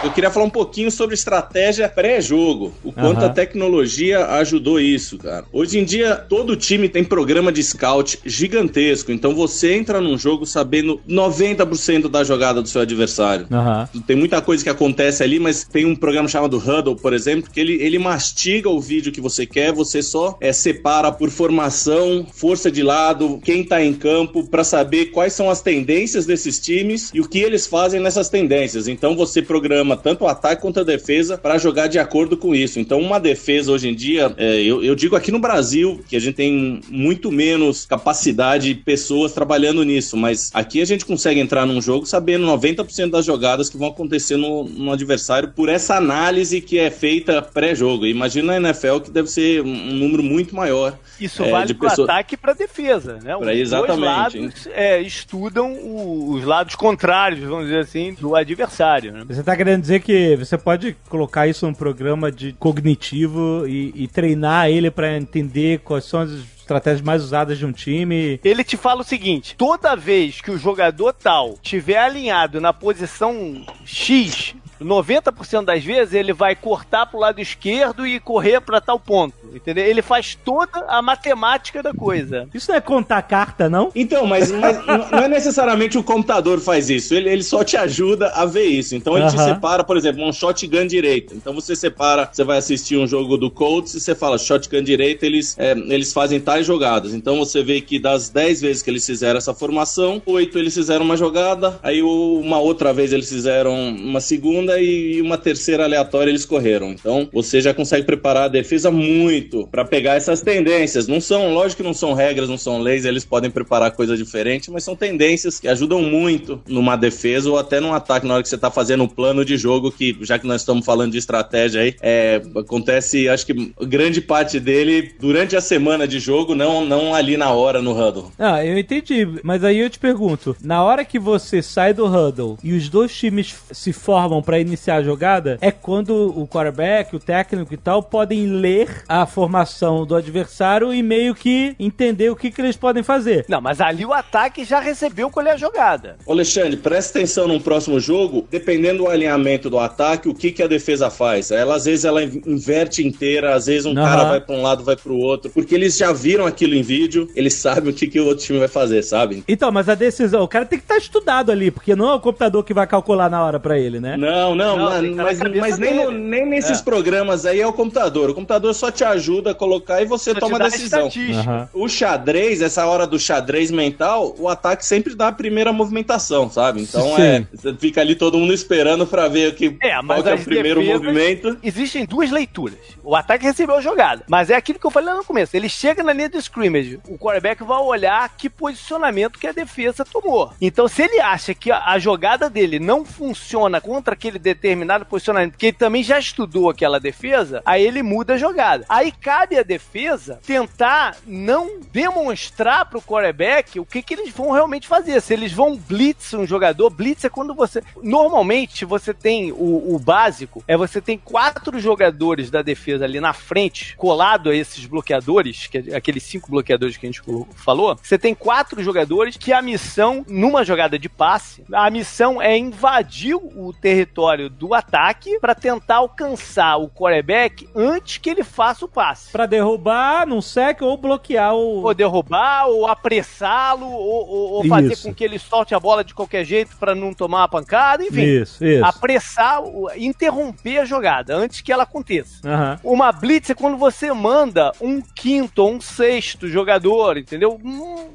Eu 0.02 0.12
queria 0.12 0.30
falar 0.30 0.46
um 0.46 0.50
pouquinho 0.50 0.90
sobre 0.90 1.14
estratégia 1.14 1.88
pré-jogo. 1.88 2.72
O 2.84 2.92
quanto 2.92 3.18
Aham. 3.18 3.26
a 3.26 3.30
tecnologia 3.30 4.26
ajudou 4.26 4.78
isso, 4.78 5.18
cara. 5.18 5.44
Hoje 5.52 5.78
em 5.78 5.84
dia, 5.84 6.14
todo 6.16 6.56
time 6.56 6.88
tem 6.88 7.02
programa 7.02 7.50
de 7.50 7.62
scout 7.62 8.18
gigantesco. 8.24 9.10
Então 9.10 9.34
você 9.34 9.74
entra 9.74 10.00
num 10.00 10.16
jogo 10.16 10.46
sabendo 10.46 11.00
90% 11.08 12.08
da 12.08 12.22
jogada 12.22 12.62
do 12.62 12.68
seu 12.68 12.80
adversário. 12.80 13.46
Aham. 13.50 13.88
Tem 14.06 14.16
muita 14.16 14.40
coisa 14.40 14.62
que 14.62 14.70
acontece 14.70 15.22
ali, 15.22 15.38
mas 15.38 15.64
tem 15.64 15.84
um 15.84 15.96
programa 15.96 16.28
chamado 16.28 16.58
Huddle, 16.58 16.96
por 16.96 17.12
exemplo, 17.12 17.50
que 17.50 17.58
ele, 17.58 17.74
ele 17.82 17.98
mastiga 17.98 18.70
o 18.70 18.80
vídeo 18.80 19.12
que 19.12 19.20
você 19.20 19.44
quer, 19.44 19.72
você 19.72 20.02
só 20.02 20.38
é, 20.40 20.52
separa 20.52 21.10
por 21.10 21.30
formação, 21.30 22.26
força 22.32 22.70
de 22.70 22.82
lado, 22.82 23.40
quem 23.42 23.64
tá 23.64 23.82
em 23.82 23.92
campo, 23.92 24.48
pra 24.48 24.62
saber 24.62 25.06
quais 25.06 25.32
são 25.32 25.50
as 25.50 25.60
tendências 25.60 26.24
desses 26.24 26.58
times 26.60 27.10
e 27.12 27.20
o 27.20 27.28
que 27.28 27.40
eles 27.40 27.66
fazem 27.66 28.00
nessas 28.00 28.28
tendências. 28.28 28.86
Então 28.86 29.16
você 29.16 29.42
programa 29.42 29.96
tanto 29.98 30.24
o 30.24 30.28
ataque 30.28 30.62
quanto 30.62 30.80
a 30.80 30.84
defesa 30.84 31.36
pra 31.36 31.58
jogar 31.58 31.86
de 31.86 31.98
acordo 31.98 32.36
com 32.36 32.54
isso. 32.54 32.78
Então 32.80 33.00
uma 33.00 33.18
defesa 33.20 33.70
hoje 33.72 33.88
em 33.88 33.94
dia, 33.94 34.32
é, 34.36 34.60
eu, 34.62 34.82
eu 34.82 34.94
digo 34.94 35.16
aqui 35.16 35.30
no 35.30 35.38
Brasil, 35.38 36.00
que 36.08 36.16
a 36.16 36.20
gente 36.20 36.34
tem 36.34 36.80
muito 36.88 37.30
menos 37.30 37.84
capacidade 37.86 38.72
de 38.74 38.80
pessoas 38.80 39.32
trabalhando 39.32 39.82
nisso, 39.84 40.16
mas 40.16 40.50
aqui 40.54 40.80
a 40.80 40.84
gente 40.84 41.04
consegue 41.04 41.40
entrar 41.40 41.66
num 41.66 41.80
jogo 41.80 42.06
sabendo 42.06 42.46
90% 42.46 43.10
das 43.10 43.24
jogadas 43.24 43.68
que 43.68 43.76
vão 43.76 43.88
acontecer 43.88 44.36
no, 44.36 44.64
no 44.64 44.92
adversário 44.92 45.50
por 45.54 45.68
essa 45.68 45.96
análise 45.96 46.60
que 46.60 46.78
é 46.78 46.90
feita 46.90 47.42
pré-jogo. 47.42 48.06
Imagina 48.06 48.54
a 48.54 48.56
NFL 48.56 49.00
que 49.04 49.10
deve 49.10 49.28
ser 49.28 49.60
um, 49.62 49.92
número 49.92 50.22
muito 50.22 50.54
maior. 50.54 50.96
Isso 51.20 51.42
é, 51.42 51.50
vale 51.50 51.66
de 51.66 51.74
para 51.74 51.92
ataque 51.92 52.34
e 52.34 52.36
para 52.38 52.52
defesa, 52.52 53.14
né? 53.22 53.36
Pra- 53.36 53.52
Os 53.52 53.58
exatamente. 53.58 53.98
dois 53.98 54.00
lados 54.00 54.68
é, 54.72 55.00
estudam 55.00 55.72
o- 55.74 56.32
os 56.34 56.44
lados 56.44 56.74
contrários, 56.74 57.40
vamos 57.40 57.64
dizer 57.64 57.80
assim, 57.80 58.14
do 58.20 58.34
adversário. 58.36 59.12
Né? 59.12 59.24
Você 59.28 59.42
tá 59.42 59.56
querendo 59.56 59.77
dizer 59.80 60.00
que 60.00 60.36
você 60.36 60.56
pode 60.56 60.96
colocar 61.08 61.46
isso 61.46 61.66
num 61.66 61.74
programa 61.74 62.30
de 62.30 62.52
cognitivo 62.54 63.66
e, 63.66 63.92
e 63.94 64.08
treinar 64.08 64.68
ele 64.68 64.90
pra 64.90 65.16
entender 65.16 65.80
quais 65.80 66.04
são 66.04 66.20
as 66.20 66.30
estratégias 66.30 67.00
mais 67.00 67.22
usadas 67.22 67.58
de 67.58 67.64
um 67.64 67.72
time. 67.72 68.38
Ele 68.44 68.62
te 68.62 68.76
fala 68.76 69.00
o 69.00 69.04
seguinte: 69.04 69.54
toda 69.56 69.96
vez 69.96 70.40
que 70.40 70.50
o 70.50 70.58
jogador 70.58 71.12
tal 71.12 71.56
tiver 71.62 71.98
alinhado 71.98 72.60
na 72.60 72.72
posição 72.72 73.64
X, 73.84 74.54
90% 74.80 75.64
das 75.64 75.84
vezes 75.84 76.14
ele 76.14 76.32
vai 76.32 76.54
cortar 76.54 77.06
pro 77.06 77.18
lado 77.18 77.40
esquerdo 77.40 78.06
e 78.06 78.20
correr 78.20 78.60
para 78.60 78.80
tal 78.80 78.98
ponto. 78.98 79.34
Entendeu? 79.52 79.84
Ele 79.84 80.02
faz 80.02 80.34
toda 80.34 80.84
a 80.88 81.00
matemática 81.00 81.82
da 81.82 81.92
coisa. 81.92 82.48
Isso 82.52 82.70
não 82.70 82.76
é 82.76 82.80
contar 82.80 83.22
carta, 83.22 83.68
não? 83.68 83.90
Então, 83.94 84.26
mas, 84.26 84.50
mas 84.50 84.78
não 85.10 85.18
é 85.18 85.28
necessariamente 85.28 85.98
o 85.98 86.02
computador 86.02 86.60
faz 86.60 86.90
isso, 86.90 87.14
ele, 87.14 87.28
ele 87.28 87.42
só 87.42 87.64
te 87.64 87.76
ajuda 87.76 88.28
a 88.28 88.44
ver 88.44 88.64
isso. 88.64 88.94
Então 88.94 89.16
ele 89.16 89.28
te 89.28 89.36
Aham. 89.36 89.54
separa, 89.54 89.84
por 89.84 89.96
exemplo, 89.96 90.24
um 90.24 90.32
shotgun 90.32 90.86
direito. 90.86 91.34
Então 91.34 91.54
você 91.54 91.74
separa, 91.74 92.28
você 92.30 92.44
vai 92.44 92.58
assistir 92.58 92.96
um 92.96 93.06
jogo 93.06 93.36
do 93.36 93.50
Colts 93.50 93.94
e 93.94 94.00
você 94.00 94.14
fala, 94.14 94.38
shotgun 94.38 94.82
direito, 94.82 95.24
eles, 95.24 95.56
é, 95.58 95.72
eles 95.72 96.12
fazem 96.12 96.40
tais 96.40 96.66
jogadas. 96.66 97.14
Então 97.14 97.38
você 97.38 97.62
vê 97.62 97.80
que 97.80 97.98
das 97.98 98.28
10 98.28 98.60
vezes 98.60 98.82
que 98.82 98.90
eles 98.90 99.04
fizeram 99.04 99.38
essa 99.38 99.54
formação, 99.54 100.22
oito 100.26 100.58
eles 100.58 100.74
fizeram 100.74 101.04
uma 101.04 101.16
jogada, 101.16 101.78
aí 101.82 102.02
uma 102.02 102.58
outra 102.58 102.92
vez 102.92 103.12
eles 103.12 103.28
fizeram 103.28 103.74
uma 103.90 104.20
segunda 104.20 104.67
e 104.76 105.20
uma 105.20 105.38
terceira 105.38 105.84
aleatória 105.84 106.30
eles 106.30 106.44
correram. 106.44 106.90
Então 106.90 107.28
você 107.32 107.60
já 107.60 107.72
consegue 107.72 108.04
preparar 108.04 108.44
a 108.44 108.48
defesa 108.48 108.90
muito 108.90 109.66
pra 109.68 109.84
pegar 109.84 110.14
essas 110.14 110.40
tendências. 110.40 111.06
Não 111.06 111.20
são, 111.20 111.54
lógico 111.54 111.82
que 111.82 111.86
não 111.86 111.94
são 111.94 112.12
regras, 112.12 112.48
não 112.48 112.58
são 112.58 112.80
leis, 112.80 113.04
eles 113.04 113.24
podem 113.24 113.50
preparar 113.50 113.92
coisa 113.92 114.16
diferente, 114.16 114.70
mas 114.70 114.84
são 114.84 114.96
tendências 114.96 115.60
que 115.60 115.68
ajudam 115.68 116.02
muito 116.02 116.60
numa 116.66 116.96
defesa 116.96 117.48
ou 117.50 117.58
até 117.58 117.80
num 117.80 117.92
ataque 117.92 118.26
na 118.26 118.34
hora 118.34 118.42
que 118.42 118.48
você 118.48 118.58
tá 118.58 118.70
fazendo 118.70 119.04
um 119.04 119.08
plano 119.08 119.44
de 119.44 119.56
jogo 119.56 119.90
que, 119.90 120.16
já 120.22 120.38
que 120.38 120.46
nós 120.46 120.62
estamos 120.62 120.84
falando 120.84 121.12
de 121.12 121.18
estratégia 121.18 121.82
aí, 121.82 121.94
é, 122.00 122.42
acontece, 122.56 123.28
acho 123.28 123.46
que 123.46 123.72
grande 123.80 124.20
parte 124.20 124.58
dele 124.58 125.12
durante 125.20 125.56
a 125.56 125.60
semana 125.60 126.06
de 126.06 126.18
jogo, 126.18 126.54
não, 126.54 126.84
não 126.84 127.14
ali 127.14 127.36
na 127.36 127.50
hora 127.52 127.80
no 127.80 127.92
huddle. 127.92 128.32
Ah, 128.38 128.64
eu 128.64 128.78
entendi, 128.78 129.26
mas 129.42 129.62
aí 129.62 129.78
eu 129.78 129.90
te 129.90 129.98
pergunto, 129.98 130.56
na 130.62 130.82
hora 130.82 131.04
que 131.04 131.18
você 131.18 131.62
sai 131.62 131.92
do 131.92 132.06
huddle 132.06 132.58
e 132.62 132.72
os 132.72 132.88
dois 132.88 133.14
times 133.14 133.54
se 133.70 133.92
formam 133.92 134.42
pra 134.42 134.57
iniciar 134.60 134.96
a 134.96 135.02
jogada 135.02 135.58
é 135.60 135.70
quando 135.70 136.32
o 136.36 136.46
quarterback, 136.46 137.14
o 137.14 137.18
técnico 137.18 137.72
e 137.72 137.76
tal 137.76 138.02
podem 138.02 138.46
ler 138.46 139.02
a 139.08 139.26
formação 139.26 140.04
do 140.06 140.14
adversário 140.14 140.92
e 140.92 141.02
meio 141.02 141.34
que 141.34 141.74
entender 141.78 142.30
o 142.30 142.36
que, 142.36 142.50
que 142.50 142.60
eles 142.60 142.76
podem 142.76 143.02
fazer. 143.02 143.44
Não, 143.48 143.60
mas 143.60 143.80
ali 143.80 144.04
o 144.04 144.12
ataque 144.12 144.64
já 144.64 144.80
recebeu 144.80 145.30
qual 145.30 145.46
é 145.46 145.52
a 145.52 145.56
jogada. 145.56 146.16
Ô, 146.26 146.32
Alexandre, 146.32 146.76
presta 146.76 147.18
atenção 147.18 147.48
num 147.48 147.60
próximo 147.60 147.98
jogo, 148.00 148.46
dependendo 148.50 148.98
do 148.98 149.08
alinhamento 149.08 149.70
do 149.70 149.78
ataque, 149.78 150.28
o 150.28 150.34
que, 150.34 150.50
que 150.50 150.62
a 150.62 150.66
defesa 150.66 151.10
faz. 151.10 151.50
Ela, 151.50 151.76
às 151.76 151.84
vezes, 151.84 152.04
ela 152.04 152.22
inverte 152.22 153.06
inteira, 153.06 153.54
às 153.54 153.66
vezes 153.66 153.86
um 153.86 153.96
Aham. 153.96 154.04
cara 154.04 154.24
vai 154.24 154.40
pra 154.40 154.54
um 154.54 154.62
lado, 154.62 154.84
vai 154.84 154.96
pro 154.96 155.16
outro, 155.16 155.50
porque 155.50 155.74
eles 155.74 155.96
já 155.96 156.12
viram 156.12 156.46
aquilo 156.46 156.74
em 156.74 156.82
vídeo, 156.82 157.28
eles 157.34 157.54
sabem 157.54 157.90
o 157.90 157.94
que, 157.94 158.06
que 158.06 158.20
o 158.20 158.26
outro 158.26 158.44
time 158.44 158.58
vai 158.58 158.68
fazer, 158.68 159.02
sabe? 159.02 159.44
Então, 159.46 159.70
mas 159.70 159.88
a 159.88 159.94
decisão, 159.94 160.42
o 160.42 160.48
cara 160.48 160.64
tem 160.64 160.78
que 160.78 160.84
estar 160.84 160.96
estudado 160.96 161.52
ali, 161.52 161.70
porque 161.70 161.94
não 161.94 162.10
é 162.10 162.14
o 162.14 162.20
computador 162.20 162.64
que 162.64 162.74
vai 162.74 162.86
calcular 162.86 163.30
na 163.30 163.44
hora 163.44 163.60
pra 163.60 163.78
ele, 163.78 164.00
né? 164.00 164.16
Não, 164.16 164.47
não, 164.54 164.76
Não, 164.76 164.88
tá 164.90 165.02
na 165.02 165.22
mas, 165.24 165.38
mas 165.40 165.78
nem, 165.78 165.94
no- 165.94 166.10
nem 166.10 166.46
nesses 166.46 166.80
É. 166.80 166.82
programas 166.82 167.44
aí 167.46 167.60
é 167.60 167.66
o 167.66 167.72
computador. 167.72 168.30
O 168.30 168.34
computador 168.34 168.74
só 168.74 168.90
te 168.90 169.04
ajuda 169.04 169.50
a 169.50 169.54
colocar 169.54 170.02
e 170.02 170.04
você 170.06 170.32
Só 170.32 170.40
toma 170.40 170.56
a 170.56 170.68
decisão. 170.68 171.08
Aham. 171.34 171.68
O 171.72 171.88
xadrez, 171.88 172.60
essa 172.62 172.86
hora 172.86 173.06
do 173.06 173.18
xadrez 173.18 173.70
mental, 173.70 174.34
o 174.38 174.48
ataque 174.48 174.84
sempre 174.84 175.14
dá 175.14 175.28
a 175.28 175.32
primeira 175.32 175.72
movimentação, 175.72 176.50
sabe? 176.50 176.82
Então 176.82 177.16
Sim. 177.16 177.22
é, 177.22 177.46
você 177.52 177.74
fica 177.74 178.00
ali 178.00 178.14
todo 178.14 178.38
mundo 178.38 178.52
esperando 178.52 179.06
pra 179.06 179.28
ver 179.28 179.50
o 179.52 179.54
que, 179.54 179.76
É, 179.80 179.90
qual 179.90 180.02
mas 180.04 180.22
que 180.22 180.28
é 180.28 180.34
o 180.34 180.44
primeiro 180.44 180.80
defesas- 180.80 181.02
movimento. 181.02 181.58
Existem 181.62 182.04
duas 182.04 182.30
leituras. 182.30 182.78
O 183.02 183.14
ataque 183.16 183.44
recebeu 183.44 183.76
a 183.76 183.80
jogada. 183.80 184.24
Mas 184.28 184.50
é 184.50 184.54
aquilo 184.56 184.78
que 184.78 184.86
eu 184.86 184.90
falei 184.90 185.10
lá 185.10 185.16
no 185.16 185.24
começo. 185.24 185.56
Ele 185.56 185.68
chega 185.68 186.02
na 186.02 186.12
linha 186.12 186.28
de 186.28 186.38
scrimmage. 186.38 187.00
O 187.08 187.18
quarterback 187.18 187.62
vai 187.64 187.78
olhar 187.80 188.28
que 188.36 188.48
posicionamento 188.48 189.38
que 189.38 189.46
a 189.46 189.52
defesa 189.52 190.04
tomou. 190.04 190.52
Então, 190.60 190.86
se 190.88 191.02
ele 191.02 191.20
acha 191.20 191.54
que 191.54 191.70
a 191.70 191.98
jogada 191.98 192.48
dele 192.50 192.78
não 192.78 193.04
funciona 193.04 193.80
contra 193.80 194.14
aquele 194.14 194.37
determinado 194.38 195.04
posicionamento, 195.06 195.52
porque 195.52 195.66
ele 195.66 195.76
também 195.76 196.02
já 196.02 196.18
estudou 196.18 196.70
aquela 196.70 197.00
defesa, 197.00 197.62
aí 197.64 197.84
ele 197.84 198.02
muda 198.02 198.34
a 198.34 198.38
jogada. 198.38 198.84
Aí 198.88 199.12
cabe 199.12 199.58
à 199.58 199.62
defesa 199.62 200.40
tentar 200.46 201.16
não 201.26 201.80
demonstrar 201.92 202.86
pro 202.86 203.02
quarterback 203.02 203.78
o 203.78 203.84
que, 203.84 204.02
que 204.02 204.14
eles 204.14 204.30
vão 204.30 204.50
realmente 204.50 204.86
fazer. 204.86 205.20
Se 205.20 205.32
eles 205.32 205.52
vão 205.52 205.76
blitz 205.76 206.34
um 206.34 206.46
jogador, 206.46 206.90
blitz 206.90 207.24
é 207.24 207.28
quando 207.28 207.54
você. 207.54 207.82
Normalmente 208.02 208.84
você 208.84 209.12
tem 209.12 209.52
o, 209.52 209.94
o 209.94 209.98
básico, 209.98 210.62
é 210.66 210.76
você 210.76 211.00
tem 211.00 211.18
quatro 211.18 211.78
jogadores 211.78 212.50
da 212.50 212.62
defesa 212.62 213.04
ali 213.04 213.20
na 213.20 213.32
frente, 213.32 213.96
colado 213.96 214.50
a 214.50 214.54
esses 214.54 214.86
bloqueadores, 214.86 215.66
que 215.66 215.78
é 215.78 215.96
aqueles 215.96 216.22
cinco 216.22 216.50
bloqueadores 216.50 216.96
que 216.96 217.06
a 217.06 217.10
gente 217.10 217.22
falou. 217.56 217.98
Você 218.02 218.18
tem 218.18 218.34
quatro 218.34 218.82
jogadores 218.82 219.36
que 219.36 219.52
a 219.52 219.62
missão, 219.62 220.24
numa 220.28 220.64
jogada 220.64 220.98
de 220.98 221.08
passe, 221.08 221.64
a 221.72 221.90
missão 221.90 222.40
é 222.40 222.56
invadir 222.56 223.34
o 223.34 223.72
território 223.72 224.27
do 224.36 224.74
ataque 224.74 225.38
para 225.40 225.54
tentar 225.54 225.96
alcançar 225.96 226.76
o 226.76 226.88
quarterback 226.88 227.68
antes 227.74 228.18
que 228.18 228.28
ele 228.28 228.44
faça 228.44 228.84
o 228.84 228.88
passe. 228.88 229.30
Pra 229.32 229.46
derrubar 229.46 230.26
num 230.26 230.40
sec 230.42 230.82
ou 230.82 230.96
bloquear 230.96 231.54
o. 231.54 231.84
Ou 231.84 231.94
derrubar, 231.94 232.66
ou 232.68 232.86
apressá-lo, 232.86 233.86
ou, 233.90 234.28
ou- 234.28 234.50
ou 234.54 234.64
fazer 234.66 234.92
Isso. 234.92 235.08
com 235.08 235.14
que 235.14 235.24
ele 235.24 235.38
solte 235.38 235.74
a 235.74 235.80
bola 235.80 236.02
de 236.04 236.12
qualquer 236.14 236.44
jeito 236.44 236.76
para 236.76 236.94
não 236.94 237.14
tomar 237.14 237.38
uma 237.38 237.48
pancada, 237.48 238.04
enfim. 238.04 238.22
Isso, 238.22 238.64
isso. 238.64 238.84
Apressar, 238.84 239.62
o- 239.62 239.88
interromper 239.96 240.78
a 240.78 240.84
jogada 240.84 241.34
antes 241.36 241.60
que 241.60 241.72
ela 241.72 241.84
aconteça. 241.84 242.46
Aham. 242.48 242.80
Uma 242.82 243.12
blitz 243.12 243.50
é 243.50 243.54
quando 243.54 243.76
você 243.76 244.12
manda 244.12 244.72
um 244.80 245.00
quinto 245.00 245.62
ou 245.62 245.72
um 245.72 245.80
sexto 245.80 246.48
jogador, 246.48 247.16
entendeu? 247.16 247.58
Hum, 247.64 248.08